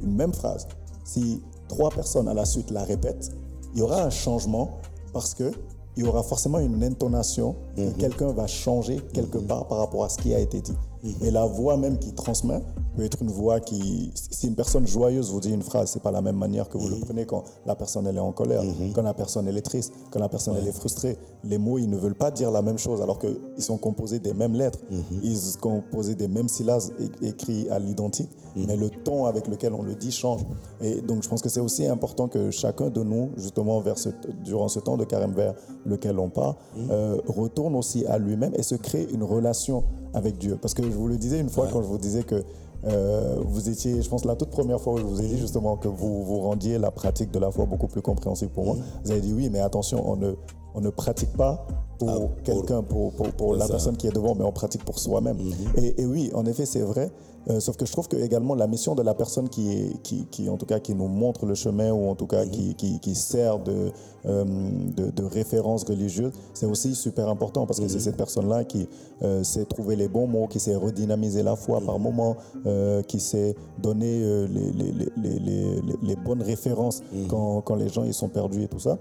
une 0.03 0.15
même 0.15 0.35
phrase, 0.35 0.67
si 1.05 1.43
trois 1.69 1.89
personnes 1.91 2.29
à 2.29 2.35
la 2.35 2.45
suite 2.45 2.71
la 2.71 2.85
répètent, 2.85 3.31
il 3.73 3.79
y 3.79 3.83
aura 3.83 4.03
un 4.05 4.11
changement 4.11 4.71
parce 5.15 5.33
que 5.35 5.51
il 5.97 6.05
y 6.05 6.07
aura 6.07 6.23
forcément 6.25 6.59
une 6.59 6.83
intonation 6.83 7.55
que 7.77 7.89
quelqu'un 7.93 8.33
va 8.33 8.47
changer 8.49 9.01
quelque 9.13 9.39
part 9.39 9.67
par 9.69 9.79
rapport 9.79 10.05
à 10.05 10.09
ce 10.09 10.19
qui 10.19 10.35
a 10.35 10.41
été 10.41 10.61
dit. 10.61 10.75
Et 11.23 11.31
la 11.31 11.45
voix 11.47 11.77
même 11.77 11.99
qui 11.99 12.13
transmet 12.15 12.61
peut 12.97 13.03
être 13.03 13.23
une 13.23 13.31
voix 13.31 13.61
qui, 13.61 14.13
si 14.15 14.47
une 14.47 14.55
personne 14.55 14.87
joyeuse 14.87 15.31
vous 15.31 15.41
dit 15.41 15.51
une 15.51 15.63
phrase, 15.63 15.91
c'est 15.91 16.03
pas 16.03 16.13
la 16.13 16.23
même 16.23 16.37
manière 16.37 16.69
que 16.69 16.79
vous 16.79 16.89
le 16.89 16.97
prenez 17.01 17.27
quand 17.27 17.45
la 17.67 17.75
personne 17.75 18.07
elle 18.07 18.17
est 18.17 18.21
en 18.21 18.33
colère, 18.33 18.63
quand 18.95 19.03
la 19.03 19.15
personne 19.15 19.49
elle 19.49 19.59
est 19.59 19.63
triste, 19.63 19.93
quand 20.11 20.21
la 20.21 20.29
personne 20.29 20.57
elle 20.57 20.69
est 20.69 20.73
frustrée. 20.73 21.19
Les 21.43 21.59
mots 21.59 21.79
ils 21.79 21.91
ne 21.91 21.97
veulent 21.97 22.15
pas 22.15 22.31
dire 22.31 22.51
la 22.51 22.63
même 22.63 22.79
chose 22.79 23.03
alors 23.03 23.19
qu'ils 23.19 23.37
sont 23.59 23.79
composés 23.79 24.19
des 24.19 24.33
mêmes 24.33 24.55
lettres, 24.55 24.79
ils 25.23 25.37
sont 25.37 25.59
composés 25.59 26.15
des 26.15 26.29
mêmes 26.29 26.49
syllabes 26.49 26.83
écrits 27.21 27.69
à 27.69 27.79
l'identique, 27.79 28.31
mais 28.57 28.77
le 28.77 28.89
ton 28.91 29.27
avec 29.27 29.49
lequel 29.49 29.73
on 29.75 29.83
le 29.83 29.95
dit 29.95 30.11
change. 30.13 30.43
Et 30.81 31.01
donc 31.01 31.23
je 31.23 31.29
pense 31.29 31.43
que 31.43 31.49
c'est 31.49 31.61
aussi 31.61 31.87
important 31.87 32.29
que 32.29 32.51
chacun 32.51 32.89
de 32.91 33.03
nous, 33.03 33.31
justement 33.37 33.81
vers 33.81 33.99
ce, 33.99 34.11
durant 34.45 34.69
ce 34.69 34.81
temps 34.81 34.97
de 34.97 35.05
carême 35.05 35.33
vers 35.33 35.55
lequel 35.85 36.19
on 36.19 36.29
part, 36.31 36.57
euh, 36.91 37.17
retourne 37.27 37.75
aussi 37.75 38.05
à 38.07 38.19
lui-même 38.19 38.53
et 38.57 38.63
se 38.63 38.75
crée 38.77 39.07
une 39.13 39.23
relation 39.25 39.85
avec 40.13 40.39
Dieu. 40.39 40.57
Parce 40.61 40.75
que 40.75 40.83
je 40.83 40.89
vous 40.97 41.09
le 41.09 41.17
disais 41.17 41.41
une 41.41 41.49
fois 41.49 41.69
quand 41.73 41.83
je 41.83 41.89
vous 41.89 41.99
disais 41.99 42.23
que 42.23 42.45
euh, 42.87 43.37
vous 43.47 43.71
étiez, 43.71 44.03
je 44.03 44.09
pense, 44.11 44.27
la 44.27 44.37
toute 44.37 44.51
première 44.51 44.79
fois 44.81 44.93
où 44.93 44.99
je 44.99 45.05
vous 45.05 45.23
ai 45.23 45.27
dit 45.27 45.39
justement 45.39 45.77
que 45.79 45.89
vous 45.89 46.23
vous 46.23 46.41
rendiez 46.41 46.79
la 46.79 46.91
pratique 46.91 47.31
de 47.31 47.39
la 47.39 47.51
foi 47.51 47.65
beaucoup 47.65 47.87
plus 47.89 48.03
compréhensible 48.03 48.53
pour 48.53 48.65
moi. 48.67 48.77
Vous 49.05 49.11
avez 49.11 49.21
dit 49.23 49.33
oui, 49.33 49.49
mais 49.51 49.61
attention, 49.61 50.03
on 50.07 50.17
ne, 50.17 50.35
on 50.75 50.81
ne 50.83 50.91
pratique 50.91 51.33
pas 51.33 51.67
pour 51.99 52.11
Ah, 52.11 52.19
quelqu'un, 52.45 52.83
pour, 52.83 53.13
pour, 53.15 53.29
pour 53.33 53.55
la 53.57 53.65
ça. 53.67 53.71
personne 53.73 53.97
qui 53.97 54.07
est 54.07 54.13
devant, 54.13 54.35
mais 54.35 54.45
on 54.45 54.53
pratique 54.53 54.85
pour 54.85 54.99
soi-même. 54.99 55.39
et, 55.77 56.03
et 56.03 56.05
oui, 56.05 56.31
en 56.35 56.45
effet, 56.45 56.67
c'est 56.67 56.81
vrai. 56.83 57.11
Euh, 57.51 57.61
sauf 57.61 57.77
que 57.77 57.85
je 57.85 57.93
trouve 57.93 58.09
que 58.09 58.17
également 58.17 58.55
la 58.55 58.67
mission 58.67 58.95
de 58.95 59.03
la 59.03 59.15
personne 59.15 59.49
qui, 59.49 59.71
est, 59.73 60.03
qui, 60.03 60.27
qui, 60.31 60.49
en 60.49 60.57
tout 60.57 60.65
cas, 60.65 60.81
qui 60.81 60.95
nous 60.95 61.09
montre 61.09 61.45
le 61.45 61.55
chemin 61.55 61.93
ou 61.93 62.09
en 62.09 62.15
tout 62.15 62.27
cas 62.27 62.47
qui, 62.47 62.75
qui, 62.75 63.01
qui 63.01 63.15
sert 63.15 63.59
de, 63.59 63.93
euh, 64.25 64.45
de, 64.97 65.11
de 65.11 65.25
référence 65.25 65.85
religieuse, 65.85 66.33
c'est 66.55 66.67
aussi 66.67 66.95
super 66.95 67.29
important 67.29 67.67
parce 67.67 67.81
que 67.81 67.89
c'est 67.89 68.01
cette 68.01 68.17
personne-là 68.17 68.65
qui 68.65 68.89
euh, 69.23 69.43
sait 69.45 69.67
trouver 69.67 69.97
les 69.97 70.09
bons 70.09 70.27
mots, 70.27 70.47
qui 70.47 70.59
sait 70.59 70.75
redynamiser 70.75 71.43
la 71.43 71.55
foi 71.55 71.81
par 71.81 71.99
moment, 71.99 72.37
euh, 72.65 73.03
qui 73.03 73.21
sait 73.21 73.55
donner 73.79 74.21
les, 74.49 74.73
les, 74.73 74.93
les, 74.93 75.11
les, 75.17 75.39
les, 75.39 75.83
les 76.03 76.17
bonnes 76.17 76.43
références 76.43 77.03
quand, 77.29 77.61
quand 77.61 77.75
les 77.75 77.89
gens 77.89 78.05
ils 78.05 78.15
sont 78.15 78.29
perdus 78.29 78.63
et 78.63 78.69
tout 78.69 78.81
ça. 78.81 78.99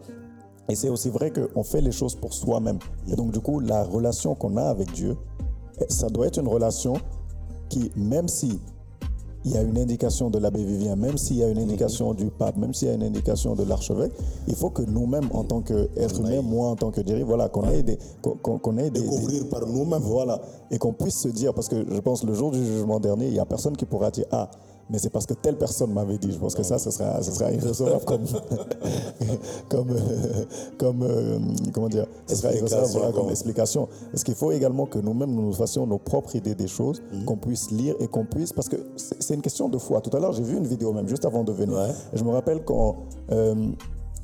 Et 0.70 0.76
c'est 0.76 0.90
aussi 0.90 1.10
vrai 1.10 1.32
qu'on 1.32 1.64
fait 1.64 1.82
les 1.82 1.92
choses 1.92 2.16
pour 2.16 2.34
soi-même. 2.34 2.80
Et 3.12 3.16
donc, 3.16 3.32
du 3.32 3.40
coup, 3.42 3.60
la 3.60 3.84
relation 3.84 4.34
qu'on 4.34 4.56
a 4.56 4.64
avec 4.64 4.92
Dieu, 4.94 5.18
ça 5.90 6.08
doit 6.08 6.28
être 6.28 6.40
une 6.40 6.48
relation 6.48 6.94
qui, 7.74 7.92
même 7.96 8.28
si 8.28 8.60
il 9.46 9.52
y 9.52 9.58
a 9.58 9.62
une 9.62 9.78
indication 9.78 10.30
de 10.30 10.40
l'abbé 10.40 10.64
Vivien, 10.64 10.96
même 10.96 11.18
s'il 11.18 11.36
y 11.38 11.44
a 11.44 11.50
une 11.50 11.58
indication 11.58 12.14
du 12.14 12.28
pape, 12.28 12.56
même 12.56 12.74
s'il 12.74 12.88
y 12.88 12.92
a 12.92 12.94
une 12.94 13.04
indication 13.04 13.56
de 13.56 13.64
l'archevêque, 13.66 14.14
il 14.48 14.56
faut 14.56 14.70
que 14.70 14.84
nous-mêmes, 14.84 15.28
en 15.34 15.44
tant 15.44 15.60
qu'être 15.62 16.20
humain, 16.22 16.42
moi 16.42 16.70
en 16.70 16.76
tant 16.78 16.92
que 16.92 17.02
dirigeant, 17.02 17.26
voilà, 17.28 17.50
qu'on 17.50 17.70
ait 17.70 17.84
des, 17.84 17.98
qu'on- 18.22 18.38
qu'on 18.42 18.58
qu'on 18.58 18.78
ait 18.78 18.90
des, 18.90 19.02
des- 19.02 19.02
Découvrir 19.02 19.50
par 19.50 19.68
nous-mêmes. 19.68 20.02
voilà, 20.02 20.40
et 20.72 20.78
qu'on 20.78 20.94
puisse 20.94 21.18
se 21.18 21.28
dire, 21.28 21.54
parce 21.54 21.68
que 21.68 21.76
je 21.94 22.00
pense 22.00 22.24
le 22.24 22.34
jour 22.34 22.52
du 22.52 22.66
jugement 22.66 23.02
dernier, 23.02 23.28
il 23.28 23.34
n'y 23.34 23.40
a 23.40 23.46
personne 23.46 23.76
qui 23.76 23.86
pourra 23.86 24.12
dire 24.12 24.26
ah, 24.32 24.50
mais 24.90 25.00
c'est 25.00 25.10
parce 25.10 25.26
que 25.26 25.34
telle 25.34 25.58
personne 25.58 25.92
m'avait 25.94 26.18
dit. 26.18 26.32
Je 26.32 26.38
pense 26.38 26.56
que 26.56 26.64
ça, 26.64 26.78
ce 26.78 26.92
sera, 26.92 27.22
ce 27.24 27.32
sera 27.32 27.52
irrecevable 27.52 28.04
comme, 28.06 28.26
comme, 29.70 29.90
euh, 29.92 30.46
comme 30.78 31.04
euh, 31.04 31.40
comment 31.74 31.90
dire, 31.90 32.06
ce 32.28 32.36
sera 32.36 32.54
irrecevable 32.54 32.84
Explication, 32.84 33.00
voilà, 33.00 33.12
comme 33.14 33.30
explication. 33.30 33.88
Parce 34.12 34.24
qu'il 34.24 34.36
faut 34.36 34.52
également 34.52 34.86
que 34.86 35.00
nous-mêmes 35.00 35.32
nous 35.34 35.42
nous 35.48 35.54
fassions 35.54 35.88
nos 35.88 35.98
propres 35.98 36.36
idées 36.36 36.56
des 36.56 36.68
choses, 36.68 37.02
Mhm. 37.14 37.26
qu'on 37.26 37.38
puisse 37.38 37.72
lire 37.72 37.96
et 38.00 38.08
qu'on 38.08 38.26
puisse, 38.26 38.54
parce 38.54 38.70
que 38.70 38.78
c'est 38.96 39.34
une 39.34 39.42
question 39.42 39.70
de 39.70 39.78
foi. 39.78 40.02
Tout 40.02 40.16
à 40.16 40.20
l'heure, 40.20 40.34
j'ai 40.34 40.44
vu 40.44 40.58
une 40.58 40.68
vidéo 40.68 40.94
même 40.94 41.08
juste 41.08 41.26
avant 41.26 41.44
de 41.44 41.52
venir. 41.52 41.78
Ouais. 41.78 41.90
Je 42.14 42.24
me 42.24 42.32
rappelle 42.32 42.64
quand 42.64 42.96
euh, 43.32 43.56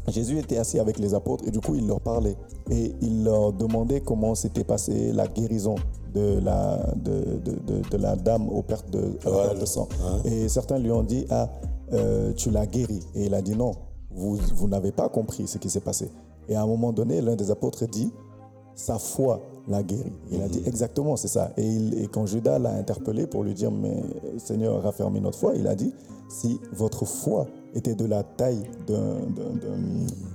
Jésus 0.08 0.40
était 0.40 0.58
assis 0.58 0.80
avec 0.80 0.98
les 0.98 1.14
apôtres 1.14 1.44
et 1.48 1.52
du 1.52 1.60
coup 1.60 1.76
il 1.76 1.86
leur 1.88 2.02
parlait 2.02 2.36
et 2.72 2.96
il 3.02 3.24
leur 3.24 3.54
demandait 3.54 4.02
comment 4.02 4.34
s'était 4.34 4.64
passée 4.64 5.12
la 5.14 5.28
guérison 5.28 5.76
de 6.14 6.40
la, 6.44 6.78
de, 6.96 7.40
de, 7.44 7.52
de- 7.68 7.90
de 7.90 7.98
la 7.98 8.16
dame 8.16 8.48
aux 8.50 8.62
pertes 8.62 8.90
de, 8.92 9.00
perte 9.22 9.60
de 9.60 9.66
sang. 9.66 9.88
ouais. 10.26 10.32
Et 10.32 10.50
certains 10.50 10.78
lui 10.80 10.92
ont 10.92 11.04
dit 11.04 11.26
Ah, 11.30 11.50
euh, 11.94 12.34
tu 12.34 12.50
l'as 12.52 12.66
guéri. 12.66 13.00
Et 13.16 13.26
il 13.26 13.34
a 13.34 13.42
dit 13.42 13.56
Non, 13.56 13.72
vous, 14.12 14.38
vous 14.56 14.68
n'avez 14.68 14.92
pas 14.92 15.10
compris 15.10 15.48
ce 15.48 15.58
qui 15.58 15.70
s'est 15.70 15.80
passé. 15.80 16.10
Et 16.48 16.56
à 16.56 16.62
un 16.64 16.68
moment 16.68 16.92
donné, 16.92 17.22
l'un 17.22 17.36
des 17.36 17.52
apôtres 17.52 17.86
dit 17.88 18.12
Sa 18.76 18.98
foi 18.98 19.42
l'a 19.68 19.84
guéri. 19.84 20.12
Il 20.32 20.42
a 20.42 20.48
dit 20.48 20.62
exactement, 20.66 21.16
c'est 21.16 21.28
ça. 21.28 21.52
Et, 21.58 21.64
il- 21.68 22.02
et 22.02 22.08
quand 22.08 22.26
Judas 22.26 22.58
l'a 22.60 22.72
interpellé 22.74 23.28
pour 23.28 23.44
lui 23.44 23.54
dire 23.54 23.72
Mais 23.72 24.02
Seigneur, 24.38 24.82
raffermis 24.82 25.22
notre 25.22 25.38
foi, 25.38 25.54
il 25.56 25.68
a 25.68 25.76
dit 25.76 25.94
Si 26.30 26.60
votre 26.74 27.06
foi 27.06 27.46
était 27.76 27.96
de 27.96 28.06
la 28.06 28.24
taille 28.24 28.64
d'un- 28.88 29.20
d'un- 29.36 29.56
d'un 29.62 29.80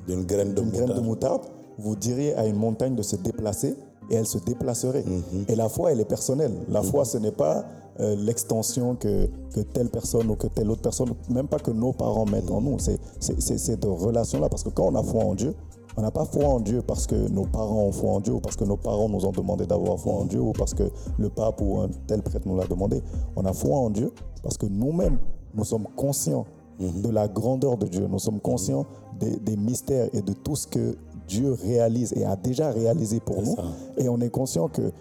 D'une 0.07 0.25
graine 0.25 0.55
de 0.55 0.63
une 0.63 0.71
graine 0.71 0.87
de 0.87 1.01
moutarde. 1.01 1.07
moutarde, 1.07 1.43
vous 1.79 1.97
diriez 1.97 2.35
à 2.35 2.47
une 2.47 2.57
montagne 2.57 2.95
de 2.95 3.03
se 3.03 3.17
déplacer 3.17 3.75
et 4.11 4.15
elle 4.17 4.27
se 4.27 4.39
déplacerait. 4.39 5.05
Mhm. 5.05 5.45
Et 5.49 5.57
la 5.57 5.69
foi, 5.69 5.93
elle 5.93 6.01
est 6.01 6.05
personnelle. 6.05 6.53
La 6.69 6.83
foi, 6.83 7.05
ce 7.05 7.19
n'est 7.19 7.33
pas 7.33 7.65
euh, 8.01 8.17
l'extension 8.17 8.97
que, 8.97 9.29
que 9.55 9.61
telle 9.61 9.89
personne 9.89 10.29
ou 10.31 10.35
que 10.35 10.49
telle 10.49 10.71
autre 10.71 10.83
personne, 10.83 11.11
même 11.31 11.47
pas 11.47 11.59
que 11.59 11.71
nos 11.71 11.93
parents 11.93 12.27
mettent 12.27 12.51
en 12.51 12.61
nous. 12.61 12.79
C'est 12.79 12.99
cette 13.41 13.85
relation-là. 13.85 14.49
Parce 14.49 14.65
que 14.65 14.71
quand 14.71 14.87
on 14.87 14.95
a 14.97 15.03
foi 15.03 15.25
en 15.25 15.35
Dieu, 15.35 15.55
on 15.97 16.03
n'a 16.03 16.11
pas 16.11 16.25
foi 16.25 16.45
en 16.47 16.61
Dieu 16.61 16.83
parce 16.83 17.07
que 17.07 17.15
nos 17.15 17.45
parents 17.45 17.85
ont 17.85 17.93
foi 17.93 18.11
en 18.11 18.21
Dieu 18.21 18.33
ou 18.33 18.41
parce 18.41 18.57
que 18.57 18.65
nos 18.65 18.77
parents 18.77 19.09
nous 19.09 19.25
ont 19.25 19.31
demandé 19.31 19.65
d'avoir 19.65 19.99
foi 19.99 20.15
en 20.15 20.25
Dieu 20.25 20.41
ou 20.41 20.53
parce 20.53 20.75
que 20.75 20.91
le 21.19 21.29
pape 21.29 21.61
ou 21.61 21.79
un 21.79 21.89
tel 22.09 22.21
prêtre 22.23 22.49
nous 22.49 22.57
l'a 22.57 22.67
demandé. 22.67 23.01
On 23.37 23.45
a 23.45 23.53
foi 23.53 23.77
en 23.77 23.91
Dieu 23.91 24.13
parce 24.43 24.59
que 24.59 24.67
nous-mêmes, 24.67 25.19
nous 25.55 25.65
sommes 25.65 25.87
conscients 25.95 26.47
de 26.81 27.09
la 27.09 27.29
grandeur 27.29 27.77
de 27.77 27.87
Dieu. 27.87 28.09
Nous 28.11 28.19
sommes 28.19 28.41
conscients 28.41 28.87
des, 29.21 29.37
des 29.37 29.57
mystères 29.57 30.09
et 30.13 30.23
de 30.23 30.33
tout 30.33 30.57
ce 30.57 30.67
que 30.67 30.97
Dieu 31.29 31.53
réalise 31.53 32.13
et 32.17 32.25
a 32.25 32.37
déjà 32.37 32.71
réalisé 32.71 33.21
pour 33.21 33.43
nous. 33.43 33.57
ça. 33.57 33.65
Et 33.99 34.09
on 34.09 34.21
est 34.21 34.31
conscient 34.31 34.69
que 34.69 34.93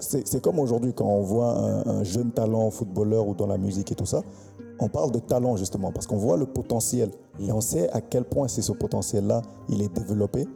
c'est 0.00 0.42
comme 0.42 0.58
aujourd'hui 0.58 0.92
quand 0.92 1.06
on 1.06 1.22
voit 1.22 1.56
un, 1.56 1.86
un 1.86 2.04
jeune 2.04 2.30
talent 2.30 2.70
footballeur 2.70 3.26
ou 3.26 3.34
dans 3.34 3.46
la 3.46 3.56
musique 3.56 3.90
et 3.92 3.94
tout 3.94 4.06
ça, 4.06 4.22
on 4.78 4.88
parle 4.88 5.10
de 5.12 5.18
talent 5.20 5.56
justement 5.56 5.92
parce 5.92 6.06
qu'on 6.06 6.16
voit 6.16 6.36
le 6.36 6.46
potentiel 6.46 7.10
et 7.40 7.50
on 7.52 7.60
sait 7.60 7.88
à 7.90 8.00
quel 8.00 8.24
point 8.24 8.48
c'est 8.48 8.62
ce 8.62 8.72
potentiel-là, 8.72 9.42
il 9.68 9.80
est 9.82 9.92
développé, 9.94 10.46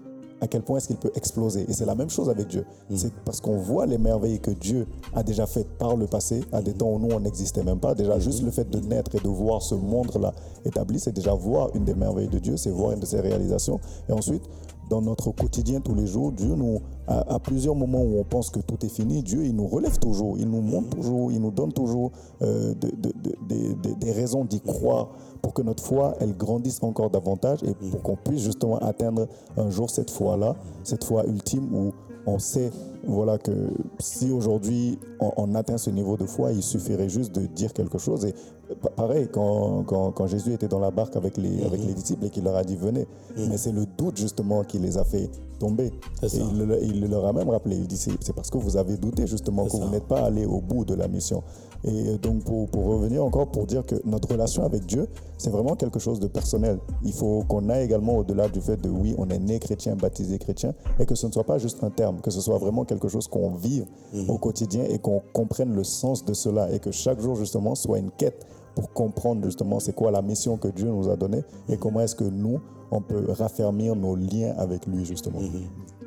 à 0.40 0.46
quel 0.46 0.62
point 0.62 0.78
est-ce 0.78 0.88
qu'il 0.88 0.96
peut 0.96 1.10
exploser. 1.14 1.64
Et 1.68 1.72
c'est 1.72 1.84
la 1.86 1.94
même 1.94 2.10
chose 2.10 2.28
avec 2.28 2.48
Dieu. 2.48 2.64
C'est 2.94 3.12
parce 3.24 3.40
qu'on 3.40 3.56
voit 3.56 3.86
les 3.86 3.98
merveilles 3.98 4.40
que 4.40 4.50
Dieu 4.50 4.86
a 5.14 5.22
déjà 5.22 5.46
faites 5.46 5.68
par 5.78 5.96
le 5.96 6.06
passé, 6.06 6.42
à 6.52 6.62
des 6.62 6.74
temps 6.74 6.90
où 6.92 6.98
nous, 6.98 7.14
on 7.14 7.20
n'existait 7.20 7.64
même 7.64 7.80
pas. 7.80 7.94
Déjà, 7.94 8.18
juste 8.18 8.42
le 8.42 8.50
fait 8.50 8.68
de 8.68 8.78
naître 8.78 9.14
et 9.16 9.20
de 9.20 9.28
voir 9.28 9.62
ce 9.62 9.74
monde-là 9.74 10.32
établi, 10.64 11.00
c'est 11.00 11.12
déjà 11.12 11.34
voir 11.34 11.70
une 11.74 11.84
des 11.84 11.94
merveilles 11.94 12.28
de 12.28 12.38
Dieu, 12.38 12.56
c'est 12.56 12.70
voir 12.70 12.92
une 12.92 13.00
de 13.00 13.06
ses 13.06 13.20
réalisations. 13.20 13.80
Et 14.08 14.12
ensuite, 14.12 14.42
dans 14.88 15.00
notre 15.02 15.30
quotidien 15.32 15.80
tous 15.80 15.94
les 15.94 16.06
jours, 16.06 16.32
Dieu 16.32 16.54
nous, 16.54 16.80
à, 17.06 17.38
plusieurs 17.38 17.74
moments 17.74 18.02
où 18.02 18.18
on 18.18 18.24
pense 18.24 18.50
que 18.50 18.60
tout 18.60 18.84
est 18.84 18.88
fini, 18.88 19.22
Dieu, 19.22 19.44
il 19.44 19.54
nous 19.54 19.66
relève 19.66 19.98
toujours, 19.98 20.36
il 20.38 20.48
nous 20.48 20.60
montre 20.60 20.90
toujours, 20.90 21.30
il 21.32 21.40
nous 21.40 21.50
donne 21.50 21.72
toujours 21.72 22.12
euh, 22.42 22.74
de- 22.74 22.90
de- 22.90 23.12
de- 23.22 23.36
des- 23.48 23.74
des- 23.74 23.94
des 23.94 24.12
raisons 24.12 24.44
d'y 24.44 24.60
croire 24.60 25.08
pour 25.42 25.52
que 25.54 25.62
notre 25.62 25.82
foi, 25.84 26.14
elle 26.20 26.36
grandisse 26.36 26.82
encore 26.82 27.10
davantage 27.10 27.62
et 27.62 27.74
pour 27.90 28.02
qu'on 28.02 28.16
puisse 28.16 28.42
justement 28.42 28.78
atteindre 28.78 29.26
un 29.56 29.70
jour 29.70 29.88
cette 29.90 30.10
foi-là, 30.10 30.56
cette 30.84 31.04
foi 31.04 31.24
ultime 31.26 31.74
où 31.74 31.92
on 32.34 32.38
sait 32.38 32.70
voilà 33.06 33.38
que 33.38 33.52
si 33.98 34.30
aujourd'hui 34.32 34.98
on, 35.20 35.30
on 35.36 35.54
atteint 35.54 35.78
ce 35.78 35.90
niveau 35.90 36.16
de 36.16 36.26
foi, 36.26 36.52
il 36.52 36.62
suffirait 36.62 37.08
juste 37.08 37.34
de 37.34 37.46
dire 37.46 37.72
quelque 37.72 37.98
chose. 37.98 38.24
Et 38.26 38.34
pa- 38.82 38.90
pareil, 38.90 39.28
quand, 39.32 39.84
quand, 39.86 40.12
quand 40.12 40.26
Jésus 40.26 40.52
était 40.52 40.68
dans 40.68 40.80
la 40.80 40.90
barque 40.90 41.16
avec 41.16 41.36
les, 41.36 41.64
avec 41.64 41.80
les 41.86 41.94
disciples 41.94 42.26
et 42.26 42.30
qu'il 42.30 42.44
leur 42.44 42.56
a 42.56 42.64
dit 42.64 42.76
venez, 42.76 43.06
mais 43.48 43.56
c'est 43.56 43.72
le 43.72 43.86
doute 43.86 44.16
justement 44.18 44.62
qui 44.64 44.78
les 44.78 44.98
a 44.98 45.04
fait 45.04 45.30
tomber. 45.58 45.90
Et 46.22 46.28
il, 46.52 46.58
le- 46.66 46.82
il 46.84 47.08
leur 47.08 47.24
a 47.24 47.32
même 47.32 47.48
rappelé, 47.48 47.76
il 47.76 47.86
dit 47.86 47.96
c'est 47.96 48.32
parce 48.34 48.50
que 48.50 48.58
vous 48.58 48.76
avez 48.76 48.96
douté 48.96 49.26
justement 49.26 49.64
que 49.64 49.70
vous 49.72 49.88
n'êtes 49.90 50.06
pas 50.06 50.20
allé 50.20 50.44
au 50.46 50.60
bout 50.60 50.84
de 50.84 50.94
la 50.94 51.08
mission. 51.08 51.42
Et 51.84 52.18
donc 52.18 52.42
pour, 52.44 52.68
pour 52.68 52.86
revenir 52.86 53.24
encore 53.24 53.50
pour 53.52 53.64
dire 53.66 53.86
que 53.86 53.94
notre 54.04 54.28
relation 54.32 54.64
avec 54.64 54.84
Dieu, 54.86 55.06
c'est 55.36 55.50
vraiment 55.50 55.76
quelque 55.76 55.98
chose 56.00 56.18
de 56.18 56.26
personnel. 56.26 56.78
Il 57.04 57.12
faut 57.12 57.44
qu'on 57.48 57.68
aille 57.68 57.84
également 57.84 58.16
au-delà 58.18 58.48
du 58.48 58.60
fait 58.60 58.76
de 58.80 58.88
oui, 58.88 59.14
on 59.16 59.28
est 59.30 59.38
né 59.38 59.58
chrétien, 59.60 59.94
baptisé 59.94 60.38
chrétien, 60.38 60.74
et 60.98 61.06
que 61.06 61.14
ce 61.14 61.26
ne 61.28 61.32
soit 61.32 61.44
pas 61.44 61.58
juste 61.58 61.82
un 61.84 61.90
terme, 61.90 62.20
que 62.20 62.30
ce 62.32 62.40
soit 62.40 62.58
vraiment 62.58 62.84
quelque 62.84 63.06
chose 63.08 63.28
qu'on 63.28 63.50
vive 63.50 63.86
Mhm. 64.12 64.30
au 64.30 64.38
quotidien 64.38 64.84
et 64.84 64.98
qu'on 64.98 65.22
comprenne 65.32 65.72
le 65.74 65.84
sens 65.84 66.24
de 66.24 66.34
cela 66.34 66.72
et 66.72 66.80
que 66.80 66.90
chaque 66.90 67.20
jour 67.20 67.36
justement 67.36 67.74
soit 67.76 67.98
une 68.00 68.10
quête 68.10 68.46
pour 68.74 68.92
comprendre 68.92 69.44
justement 69.44 69.78
c'est 69.80 69.92
quoi 69.94 70.10
la 70.10 70.22
mission 70.22 70.56
que 70.56 70.68
Dieu 70.68 70.88
nous 70.88 71.08
a 71.08 71.16
donnée 71.16 71.42
et 71.68 71.76
comment 71.76 72.00
est-ce 72.00 72.16
que 72.16 72.24
nous, 72.24 72.58
on 72.90 73.00
peut 73.02 73.30
raffermir 73.32 73.94
nos 73.94 74.16
liens 74.16 74.54
avec 74.56 74.86
lui 74.86 75.04
justement. 75.04 75.38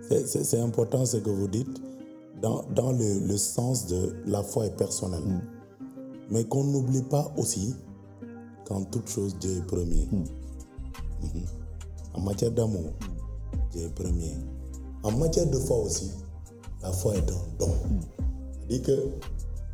C'est- 0.10 0.43
C'est 0.43 0.60
important 0.60 1.06
ce 1.06 1.18
que 1.18 1.30
vous 1.30 1.48
dites. 1.48 1.81
dans, 2.41 2.64
dans 2.73 2.91
le, 2.91 3.19
le 3.27 3.38
sens 3.38 3.85
de 3.85 4.15
la 4.26 4.41
foi 4.41 4.65
est 4.65 4.76
personnelle. 4.76 5.22
Mais 6.32 6.45
qu'on 6.45 6.64
n'oublie 6.64 7.03
pas 7.03 7.32
aussi 7.38 7.76
qu'en 8.66 8.84
toute 8.86 9.10
chose, 9.10 9.36
Dieu 9.40 9.58
est 9.58 9.68
premier. 9.68 10.08
Mhm. 10.12 11.45
En 12.14 12.22
matière 12.22 12.52
d'amour, 12.52 12.94
Dieu 13.72 13.84
est 13.84 13.94
premier. 13.94 14.34
En 15.03 15.12
matière 15.12 15.48
de 15.48 15.58
foi 15.60 15.78
aussi, 15.78 16.10
la 16.82 16.91
foi 16.91 17.16
est 17.16 17.30
un 17.30 17.58
don. 17.60 17.74
C'est-à-dire 18.52 18.82
que 18.82 19.10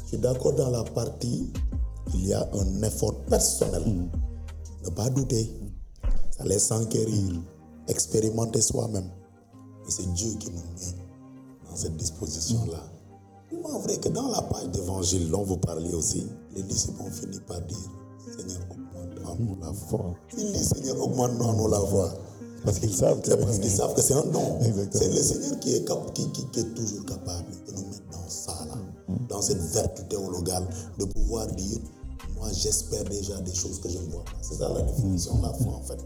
je 0.02 0.08
suis 0.08 0.18
d'accord 0.18 0.54
dans 0.54 0.70
la 0.70 0.84
partie, 0.84 1.52
il 2.14 2.28
y 2.28 2.34
a 2.34 2.50
un 2.54 2.82
effort 2.84 3.16
personnel. 3.26 4.10
Ne 4.84 4.90
pas 4.90 5.10
douter. 5.10 5.54
Ça 6.32 6.44
laisse 6.46 6.68
s'enquérir, 6.68 7.42
expérimenter 7.88 8.62
soi-même. 8.62 9.10
Mais 9.84 9.92
c'est 9.92 10.12
Dieu 10.14 10.32
qui 10.40 10.50
nous 10.50 10.58
met 10.58 10.98
dans 11.70 11.76
cette 11.76 11.98
disposition-là. 11.98 12.84
C'est 13.50 13.58
vrai 13.84 13.98
que 13.98 14.10
dans 14.10 14.30
la 14.30 14.42
page 14.42 14.70
d'évangile 14.70 15.30
dont 15.30 15.44
vous 15.44 15.58
parliez 15.58 15.94
aussi, 15.94 16.28
les 16.58 16.64
disciples 16.64 17.02
ont 17.02 17.12
fini 17.12 17.40
par 17.48 17.62
dire 17.62 17.78
Seigneur, 18.38 18.62
augmente 18.70 19.26
en 19.26 19.36
nous 19.40 19.58
la 19.62 19.74
foi. 19.74 20.14
Ils 20.38 20.52
disent 20.52 20.70
Seigneur, 20.70 21.02
augmente 21.02 21.42
en 21.42 21.54
nous 21.54 21.68
la 21.70 21.80
foi. 21.80 22.14
Parce 22.66 22.80
qu'ils 22.80 22.94
savent 22.94 23.22
que 23.22 23.30
C'est 23.30 23.38
parce 23.38 23.60
qu'ils 23.60 23.72
savent 23.72 23.94
que 23.96 24.02
c'est 24.02 24.14
un 24.14 24.26
don. 24.26 24.58
C'est 24.92 25.08
le 25.08 25.22
Seigneur 25.22 25.60
qui 25.60 25.76
est, 25.76 25.86
cap- 25.88 26.14
qui, 26.14 26.30
qui- 26.32 26.46
qui 26.48 26.60
est 26.60 26.74
toujours 26.76 27.06
capable 27.06 27.46
de 27.68 27.72
nous 27.74 27.88
mettre 27.88 28.10
dans 28.12 28.28
ça, 28.28 28.66
là, 28.68 28.76
dans 29.30 29.42
cette 29.42 29.62
vertu 29.62 30.04
théologale, 30.10 30.68
de 31.00 31.06
pouvoir 31.06 31.48
dire 31.48 31.78
Moi, 32.36 32.50
j'espère 32.54 33.04
déjà 33.06 33.40
des 33.42 33.54
choses 33.54 33.80
que 33.80 33.90
je 33.90 33.98
ne 34.00 34.10
vois 34.12 34.24
pas. 34.26 34.34
C'est 34.42 34.56
ça 34.56 34.70
la 34.74 34.82
définition 34.82 35.36
de 35.38 35.44
la 35.44 35.54
foi, 35.54 35.74
en 35.74 35.82
fait. 35.82 36.00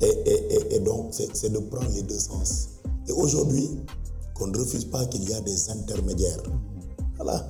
Et, 0.00 0.06
et- 0.06 0.54
et- 0.54 0.74
et 0.76 0.80
donc, 0.80 1.08
c'est 1.12 1.28
c'est 1.36 1.50
de 1.50 1.58
prendre 1.58 1.90
les 1.90 2.02
deux 2.02 2.18
sens. 2.18 2.68
Et 3.06 3.12
aujourd'hui, 3.12 3.68
qu'on 4.34 4.46
ne 4.48 4.58
refuse 4.58 4.84
pas 4.86 5.04
qu'il 5.06 5.28
y 5.28 5.34
a 5.34 5.40
des 5.40 5.70
intermédiaires. 5.70 6.42
Voilà. 7.16 7.46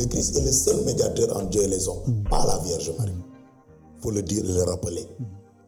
Le 0.00 0.06
Christ 0.06 0.34
est 0.38 0.40
le 0.46 0.50
seul 0.50 0.82
médiateur 0.86 1.36
entre 1.36 1.50
Dieu 1.50 1.62
et 1.62 1.66
les 1.66 1.86
hommes, 1.86 2.24
pas 2.30 2.46
la 2.46 2.56
Vierge 2.64 2.90
Marie. 2.98 3.12
Il 3.12 4.02
faut 4.02 4.10
le 4.10 4.22
dire 4.22 4.42
et 4.42 4.48
le 4.54 4.62
rappeler. 4.62 5.06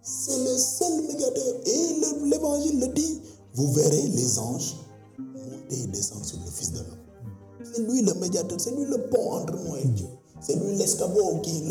C'est 0.01 0.39
le 0.39 0.57
seul 0.57 1.03
médiateur. 1.07 1.55
Et 1.67 2.01
le- 2.01 2.31
l'évangile 2.31 2.81
le 2.81 2.87
dit. 2.95 3.21
Vous 3.55 3.71
verrez 3.73 4.09
les 4.09 4.39
anges 4.39 4.75
monter 5.19 5.83
et 5.83 5.87
descendre 5.89 6.25
sur 6.25 6.39
le 6.39 6.51
Fils 6.51 6.73
de 6.73 6.79
l'homme. 6.79 6.99
C'est 7.75 7.83
lui 7.83 8.01
le 8.01 8.15
médiateur, 8.15 8.59
c'est 8.59 8.75
lui 8.75 8.87
le 8.87 9.03
pont 9.11 9.33
entre 9.33 9.53
nous 9.63 9.77
et 9.77 9.85
Dieu. 9.89 10.07
C'est 10.41 10.55
lui 10.57 10.77
l'escabeau, 10.77 11.39
qui, 11.43 11.63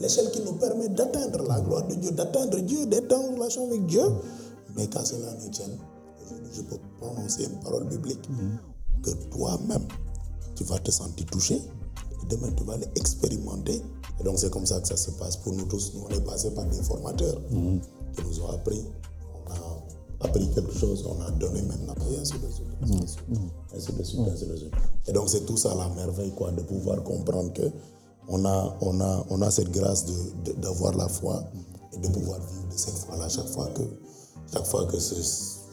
l'échelle 0.00 0.30
qui 0.30 0.40
nous 0.42 0.52
permet 0.52 0.90
d'atteindre 0.90 1.42
la 1.48 1.60
gloire 1.62 1.86
de 1.88 1.94
Dieu, 1.94 2.10
d'atteindre 2.10 2.58
Dieu, 2.60 2.84
d'être 2.84 3.12
en 3.16 3.32
relation 3.34 3.66
avec 3.68 3.86
Dieu. 3.86 4.02
Mais 4.76 4.86
qu'à 4.86 5.02
cela 5.02 5.32
ne 5.42 5.48
tienne, 5.48 5.78
aujourd'hui 6.26 6.50
je 6.52 6.60
peux 6.62 6.76
prononcer 7.00 7.44
une 7.44 7.58
parole 7.60 7.84
biblique 7.88 8.28
que 9.02 9.10
toi-même, 9.30 9.86
tu 10.58 10.64
vas 10.64 10.78
te 10.80 10.90
sentir 10.90 11.24
touché. 11.26 11.54
Et 11.54 12.26
demain, 12.28 12.50
tu 12.56 12.64
vas 12.64 12.76
l'expérimenter. 12.76 13.80
Et 14.20 14.24
donc, 14.24 14.38
c'est 14.38 14.50
comme 14.50 14.66
ça 14.66 14.80
que 14.80 14.88
ça 14.88 14.96
se 14.96 15.12
passe 15.12 15.36
pour 15.36 15.52
nous 15.54 15.64
tous. 15.66 15.92
Nous, 15.94 16.04
on 16.04 16.10
est 16.10 16.20
passé 16.24 16.50
par 16.50 16.64
des 16.66 16.82
formateurs 16.82 17.40
qui 17.48 18.22
nous 18.24 18.40
ont 18.42 18.48
appris. 18.50 18.82
On 19.46 19.52
a 19.52 20.26
appris 20.28 20.48
quelque 20.50 20.74
chose, 20.76 21.06
on 21.08 21.20
a 21.22 21.30
donné 21.30 21.62
maintenant, 21.62 21.94
et 22.10 22.18
ainsi 22.20 22.32
de 22.32 22.50
suite, 22.50 22.66
ainsi 22.82 22.92
de 22.98 23.06
suite, 23.06 23.18
ainsi 23.74 23.92
de 23.92 24.02
suite, 24.02 24.20
ainsi 24.32 24.46
de 24.46 24.56
suite. 24.56 24.72
Et 25.06 25.12
donc, 25.12 25.28
c'est 25.28 25.46
tout 25.46 25.56
ça 25.56 25.74
la 25.76 25.88
merveille, 25.90 26.32
quoi, 26.32 26.50
de 26.50 26.62
pouvoir 26.62 27.02
comprendre 27.04 27.52
que 27.52 27.70
on 28.28 28.44
a, 28.44 28.76
on 28.80 29.00
a, 29.00 29.24
on 29.30 29.40
a 29.42 29.50
cette 29.52 29.70
grâce 29.70 30.04
de- 30.06 30.12
de- 30.52 30.60
d'avoir 30.60 30.94
la 30.96 31.08
foi 31.08 31.44
et 31.94 31.98
de 31.98 32.08
pouvoir 32.08 32.40
vivre 32.40 32.68
de 32.70 32.76
cette 32.76 32.94
foi-là 32.98 33.28
chaque 33.28 33.46
fois 33.48 33.68
que, 33.68 33.82
chaque 34.52 34.66
fois 34.66 34.84
que, 34.86 34.98
ce- 34.98 35.14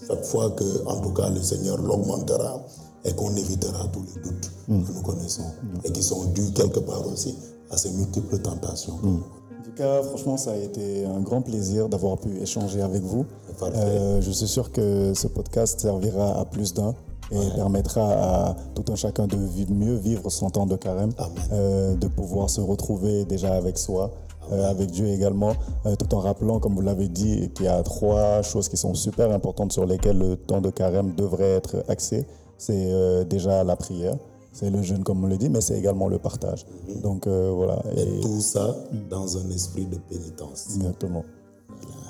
chaque 0.07 0.23
fois 0.23 0.51
que, 0.51 0.85
en 0.85 1.01
tout 1.01 1.11
cas, 1.11 1.29
le 1.31 1.41
Seigneur 1.41 1.81
l'augmentera 1.81 2.63
et 3.05 3.13
qu'on 3.13 3.35
évitera 3.35 3.87
tous 3.87 4.03
les 4.03 4.21
doutes 4.21 4.51
que 4.67 4.93
nous 4.93 5.01
connaissons 5.01 5.51
et 5.83 5.91
qui 5.91 6.03
sont 6.03 6.25
dus 6.33 6.51
quelque 6.53 6.79
part 6.79 7.05
aussi 7.07 7.35
à 7.69 7.77
ces 7.77 7.91
multiples 7.91 8.39
tentations. 8.39 8.95
En 8.95 9.63
tout 9.63 9.71
cas, 9.75 10.01
franchement, 10.03 10.37
ça 10.37 10.51
a 10.51 10.57
été 10.57 11.05
un 11.05 11.21
grand 11.21 11.41
plaisir 11.41 11.89
d'avoir 11.89 12.17
pu 12.17 12.37
échanger 12.39 12.81
avec 12.81 13.01
vous. 13.01 13.25
Euh, 13.61 14.21
je 14.21 14.31
suis 14.31 14.47
sûr 14.47 14.71
que 14.71 15.13
ce 15.13 15.27
podcast 15.27 15.79
servira 15.79 16.39
à 16.39 16.45
plus 16.45 16.73
d'un 16.73 16.95
et 17.31 17.55
permettra 17.55 18.11
à 18.49 18.55
tout 18.75 18.85
un 18.91 18.95
chacun 18.95 19.27
de 19.27 19.37
vivre, 19.37 19.73
mieux 19.73 19.95
vivre 19.95 20.29
son 20.29 20.49
temps 20.49 20.65
de 20.65 20.75
carême, 20.75 21.11
euh, 21.51 21.95
de 21.95 22.07
pouvoir 22.07 22.49
se 22.49 22.61
retrouver 22.61 23.25
déjà 23.25 23.53
avec 23.53 23.77
soi, 23.77 24.11
euh, 24.51 24.69
avec 24.69 24.91
Dieu 24.91 25.07
également, 25.07 25.53
euh, 25.85 25.95
tout 25.95 26.13
en 26.13 26.19
rappelant, 26.19 26.59
comme 26.59 26.75
vous 26.75 26.81
l'avez 26.81 27.07
dit, 27.07 27.49
qu'il 27.55 27.65
y 27.65 27.69
a 27.69 27.81
trois 27.81 28.41
choses 28.43 28.69
qui 28.69 28.77
sont 28.77 28.93
super 28.93 29.31
importantes 29.31 29.71
sur 29.71 29.85
lesquelles 29.85 30.19
le 30.19 30.35
temps 30.35 30.61
de 30.61 30.69
carême 30.69 31.15
devrait 31.15 31.55
être 31.55 31.83
axé. 31.87 32.25
C'est 32.57 32.91
euh, 32.91 33.23
déjà 33.23 33.63
la 33.63 33.75
prière, 33.75 34.17
c'est 34.53 34.69
le 34.69 34.81
jeûne 34.81 35.03
comme 35.03 35.23
on 35.23 35.27
le 35.27 35.37
dit, 35.37 35.49
mais 35.49 35.61
c'est 35.61 35.77
également 35.77 36.07
le 36.07 36.17
partage. 36.19 36.65
Donc 37.03 37.27
euh, 37.27 37.51
voilà. 37.53 37.81
Et- 37.97 38.21
Tout 38.21 38.39
ça 38.41 38.75
dans 39.09 39.37
un 39.37 39.49
esprit 39.49 39.85
de 39.85 39.97
pénitence. 40.09 40.67
Exactement. 40.75 41.23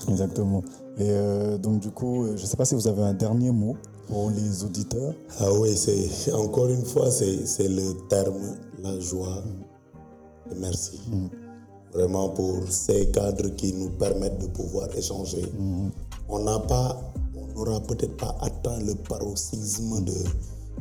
Exactement. 0.10 0.62
Et 0.98 1.10
euh, 1.10 1.58
donc, 1.58 1.80
du 1.80 1.90
coup, 1.92 2.26
je 2.28 2.32
ne 2.42 2.48
sais 2.48 2.56
pas 2.56 2.66
si 2.66 2.76
vous 2.76 2.88
avez 2.88 3.02
un 3.02 3.14
dernier 3.14 3.52
mot 3.52 3.76
pour 4.08 4.30
les 4.30 4.64
auditeurs. 4.64 5.14
Ah 5.40 5.52
oui, 5.60 5.76
c'est 5.76 6.32
encore 6.32 6.68
une 6.68 6.86
fois, 6.86 7.10
c'est 7.10 7.68
le 7.68 8.08
terme, 8.08 8.56
la 8.84 9.00
joie. 9.00 9.42
Et 10.52 10.56
merci. 10.60 11.00
Vraiment 11.92 12.30
pour 12.30 12.60
ces 12.70 13.10
cadres 13.10 13.50
qui 13.56 13.74
nous 13.74 13.90
permettent 13.90 14.40
de 14.40 14.48
pouvoir 14.48 14.88
échanger. 14.96 15.44
On 16.30 16.40
n'a 16.40 16.60
pas, 16.60 16.98
n'aura 17.56 17.80
peut-être 17.82 18.18
pas 18.18 18.36
atteint 18.42 18.80
le 18.80 18.96
paroxysme 18.96 20.04
de, 20.04 20.14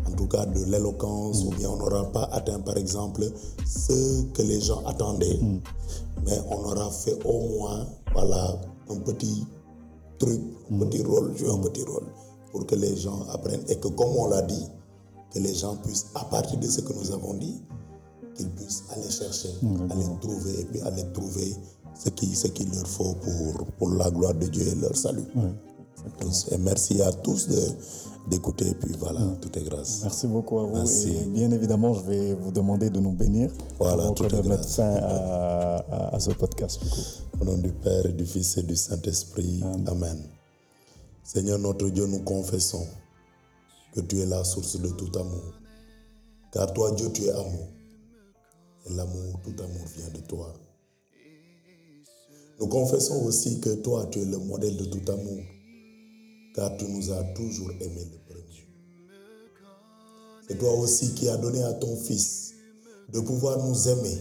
en 0.06 0.12
tout 0.12 0.26
cas 0.26 0.46
de 0.46 0.64
l'éloquence, 0.64 1.44
ou 1.44 1.50
bien 1.50 1.70
on 1.70 1.76
n'aura 1.76 2.04
pas 2.12 2.24
atteint 2.32 2.60
par 2.60 2.76
exemple 2.76 3.24
ce 3.66 4.22
que 4.32 4.42
les 4.42 4.60
gens 4.60 4.84
attendaient. 4.86 5.38
Mais 6.26 6.38
on 6.48 6.64
aura 6.64 6.90
fait 6.90 7.18
au 7.24 7.58
moins, 7.58 7.86
voilà, 8.12 8.60
un 8.90 8.96
petit 8.96 9.46
truc, 10.18 10.40
un 10.72 10.78
petit 10.78 11.02
rôle, 11.02 11.36
jouer 11.36 11.50
un 11.50 11.58
petit 11.58 11.84
rôle 11.84 12.06
pour 12.50 12.66
que 12.66 12.74
les 12.76 12.96
gens 12.96 13.26
apprennent. 13.32 13.64
Et 13.68 13.76
que, 13.76 13.88
comme 13.88 14.16
on 14.16 14.28
l'a 14.28 14.42
dit, 14.42 14.66
que 15.32 15.38
les 15.40 15.54
gens 15.54 15.76
puissent, 15.76 16.06
à 16.14 16.24
partir 16.24 16.58
de 16.58 16.66
ce 16.68 16.80
que 16.80 16.92
nous 16.92 17.10
avons 17.10 17.34
dit, 17.34 17.60
qu'ils 18.36 18.50
puissent 18.50 18.84
aller 18.90 19.10
chercher, 19.10 19.50
aller 19.90 20.04
trouver 20.20 20.60
et 20.60 20.64
puis 20.64 20.80
aller 20.80 21.04
trouver 21.12 21.54
ce 21.94 22.08
qu'il 22.10 22.34
ce 22.36 22.48
qu'il 22.48 22.68
leur 22.72 22.86
faut 22.86 23.14
pour, 23.14 23.66
pour 23.78 23.90
la 23.90 24.10
gloire 24.10 24.34
de 24.34 24.46
Dieu 24.46 24.66
et 24.66 24.74
leur 24.74 24.96
salut. 24.96 25.26
Et 26.50 26.58
merci 26.58 27.00
à 27.02 27.12
tous 27.12 27.48
de- 27.48 27.68
d'écouter 28.28 28.68
et 28.68 28.74
puis 28.74 28.94
voilà, 28.98 29.20
tout 29.40 29.56
est 29.58 29.62
grâce. 29.62 30.00
Merci 30.02 30.26
beaucoup 30.26 30.58
à 30.58 30.64
vous. 30.64 30.74
Merci. 30.76 31.10
Et 31.16 31.24
bien 31.26 31.50
évidemment, 31.50 31.94
je 31.94 32.00
vais 32.04 32.34
vous 32.34 32.50
demander 32.52 32.90
de 32.90 32.98
nous 33.00 33.12
bénir 33.12 33.50
Voilà, 33.78 34.04
avant 34.04 34.12
tout 34.14 34.24
que 34.26 34.34
est 34.36 34.42
grâce. 34.42 34.76
fin 34.76 34.94
à, 34.96 35.76
à- 35.76 36.14
à 36.16 36.20
ce 36.20 36.30
podcast. 36.32 36.82
du 36.82 36.88
coup. 36.88 37.00
Au 37.40 37.44
nom 37.44 37.58
du 37.58 37.72
Père, 37.72 38.06
et 38.06 38.12
du 38.12 38.24
Fils 38.26 38.56
et 38.58 38.62
du 38.62 38.76
Saint-Esprit. 38.76 39.62
Amen. 39.86 40.18
Seigneur 41.22 41.58
notre 41.58 41.88
Dieu, 41.88 42.06
nous 42.06 42.20
confessons 42.22 42.86
que 43.94 44.00
tu 44.00 44.20
es 44.20 44.26
la 44.26 44.42
source 44.44 44.78
de 44.80 44.88
tout 44.88 45.10
amour. 45.18 45.52
Car 46.52 46.72
toi, 46.72 46.92
Dieu, 46.92 47.10
tu 47.12 47.24
es 47.24 47.30
amour. 47.30 47.68
Et 48.86 48.92
l'amour, 48.94 49.40
tout 49.42 49.54
amour 49.62 49.84
vient 49.96 50.08
de 50.14 50.20
toi. 50.26 50.52
Nous 52.60 52.68
confessons 52.68 53.24
aussi 53.24 53.58
que 53.60 53.70
toi, 53.76 54.06
tu 54.10 54.20
es 54.20 54.24
le 54.24 54.38
modèle 54.38 54.76
de 54.76 54.84
tout 54.84 55.10
amour. 55.10 55.40
Car 56.54 56.76
tu 56.76 56.86
nous 56.86 57.12
as 57.12 57.22
toujours 57.34 57.70
aimé 57.80 58.08
le 58.12 58.32
premier. 58.32 58.68
C'est 60.48 60.58
toi 60.58 60.72
aussi 60.74 61.14
qui 61.14 61.28
as 61.28 61.36
donné 61.36 61.62
à 61.62 61.72
ton 61.72 61.96
Fils 61.96 62.52
de 63.12 63.20
pouvoir 63.20 63.64
nous 63.64 63.88
aimer 63.88 64.18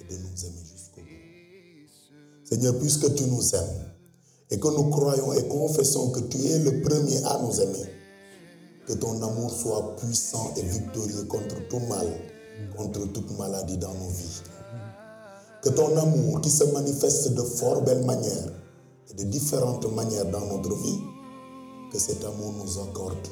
et 0.00 0.04
de 0.04 0.18
nous 0.18 0.44
aimer 0.44 0.62
jusqu'au 0.64 1.00
bout. 1.00 2.44
Seigneur, 2.44 2.78
puisque 2.78 3.14
tu 3.14 3.24
nous 3.24 3.54
aimes 3.54 3.92
et 4.50 4.58
que 4.58 4.68
nous 4.68 4.90
croyons 4.90 5.32
et 5.34 5.46
confessons 5.48 6.10
que 6.10 6.20
tu 6.20 6.38
es 6.46 6.58
le 6.58 6.82
premier 6.82 7.22
à 7.24 7.38
nous 7.42 7.60
aimer, 7.60 7.86
que 8.86 8.94
ton 8.94 9.22
amour 9.22 9.50
soit 9.50 9.96
puissant 9.96 10.52
et 10.56 10.62
victorieux 10.62 11.24
contre 11.24 11.68
tout 11.68 11.80
mal, 11.80 12.06
contre 12.76 13.06
toute 13.12 13.38
maladie 13.38 13.78
dans 13.78 13.94
nos 13.94 14.10
vies. 14.10 14.42
Que 15.62 15.68
ton 15.68 15.96
amour 15.96 16.40
qui 16.40 16.50
se 16.50 16.64
manifeste 16.64 17.34
de 17.34 17.42
fort 17.42 17.82
belles 17.82 18.04
manières 18.04 18.52
et 19.10 19.14
de 19.14 19.24
différentes 19.24 19.86
manières 19.94 20.26
dans 20.26 20.44
notre 20.46 20.74
vie, 20.74 20.98
que 21.92 21.98
cet 21.98 22.24
amour 22.24 22.52
nous 22.52 22.78
accorde 22.80 23.28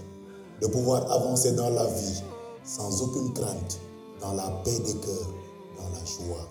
de 0.60 0.66
pouvoir 0.66 1.10
avancer 1.10 1.52
dans 1.52 1.70
la 1.70 1.86
vie 1.86 2.22
sans 2.62 3.02
aucune 3.02 3.32
crainte, 3.32 3.80
dans 4.20 4.34
la 4.34 4.50
paix 4.64 4.78
des 4.78 4.94
cœurs, 4.94 5.34
dans 5.78 5.88
la 5.88 6.04
joie. 6.04 6.48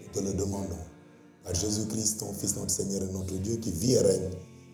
Nous 0.00 0.08
te 0.12 0.18
le 0.26 0.34
demandons. 0.34 0.84
Par 1.44 1.54
Jésus-Christ, 1.54 2.18
ton 2.18 2.32
Fils, 2.32 2.56
notre 2.56 2.72
Seigneur 2.72 3.02
et 3.02 3.12
notre 3.12 3.34
Dieu, 3.34 3.56
qui 3.56 3.70
vit 3.70 3.92
et 3.92 4.00
règne 4.00 4.30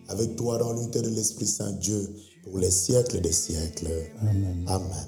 avec 0.09 0.35
toi 0.35 0.57
dans 0.57 0.73
l'unité 0.73 1.01
de 1.01 1.09
l'Esprit 1.09 1.45
Saint, 1.45 1.71
Dieu, 1.73 2.15
pour 2.43 2.57
les 2.57 2.71
siècles 2.71 3.21
des 3.21 3.31
siècles. 3.31 4.09
Amen. 4.21 4.65
Amen. 4.67 5.07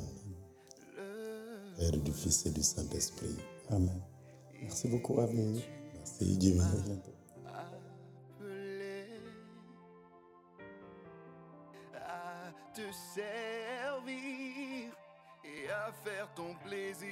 Père 1.78 1.98
du 1.98 2.12
Fils 2.12 2.46
et 2.46 2.52
du 2.52 2.62
Saint-Esprit. 2.62 3.36
Amen. 3.70 4.00
Merci 4.62 4.88
beaucoup, 4.88 5.20
Avé. 5.20 5.44
Merci, 5.96 6.38
Jimmy. 6.40 6.62
À 6.62 6.86
bientôt. 6.86 7.15
te 12.76 12.92
servir 12.92 14.92
et 15.46 15.70
à 15.70 15.94
faire 16.04 16.28
ton 16.36 16.54
plaisir. 16.68 17.08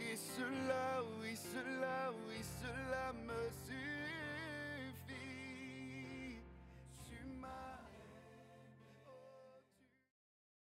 Et 0.00 0.16
cela, 0.16 1.04
oui, 1.20 1.36
cela, 1.36 2.10
oui, 2.26 2.42
cela 2.60 3.12
me 3.12 3.48
suffit. 3.64 3.87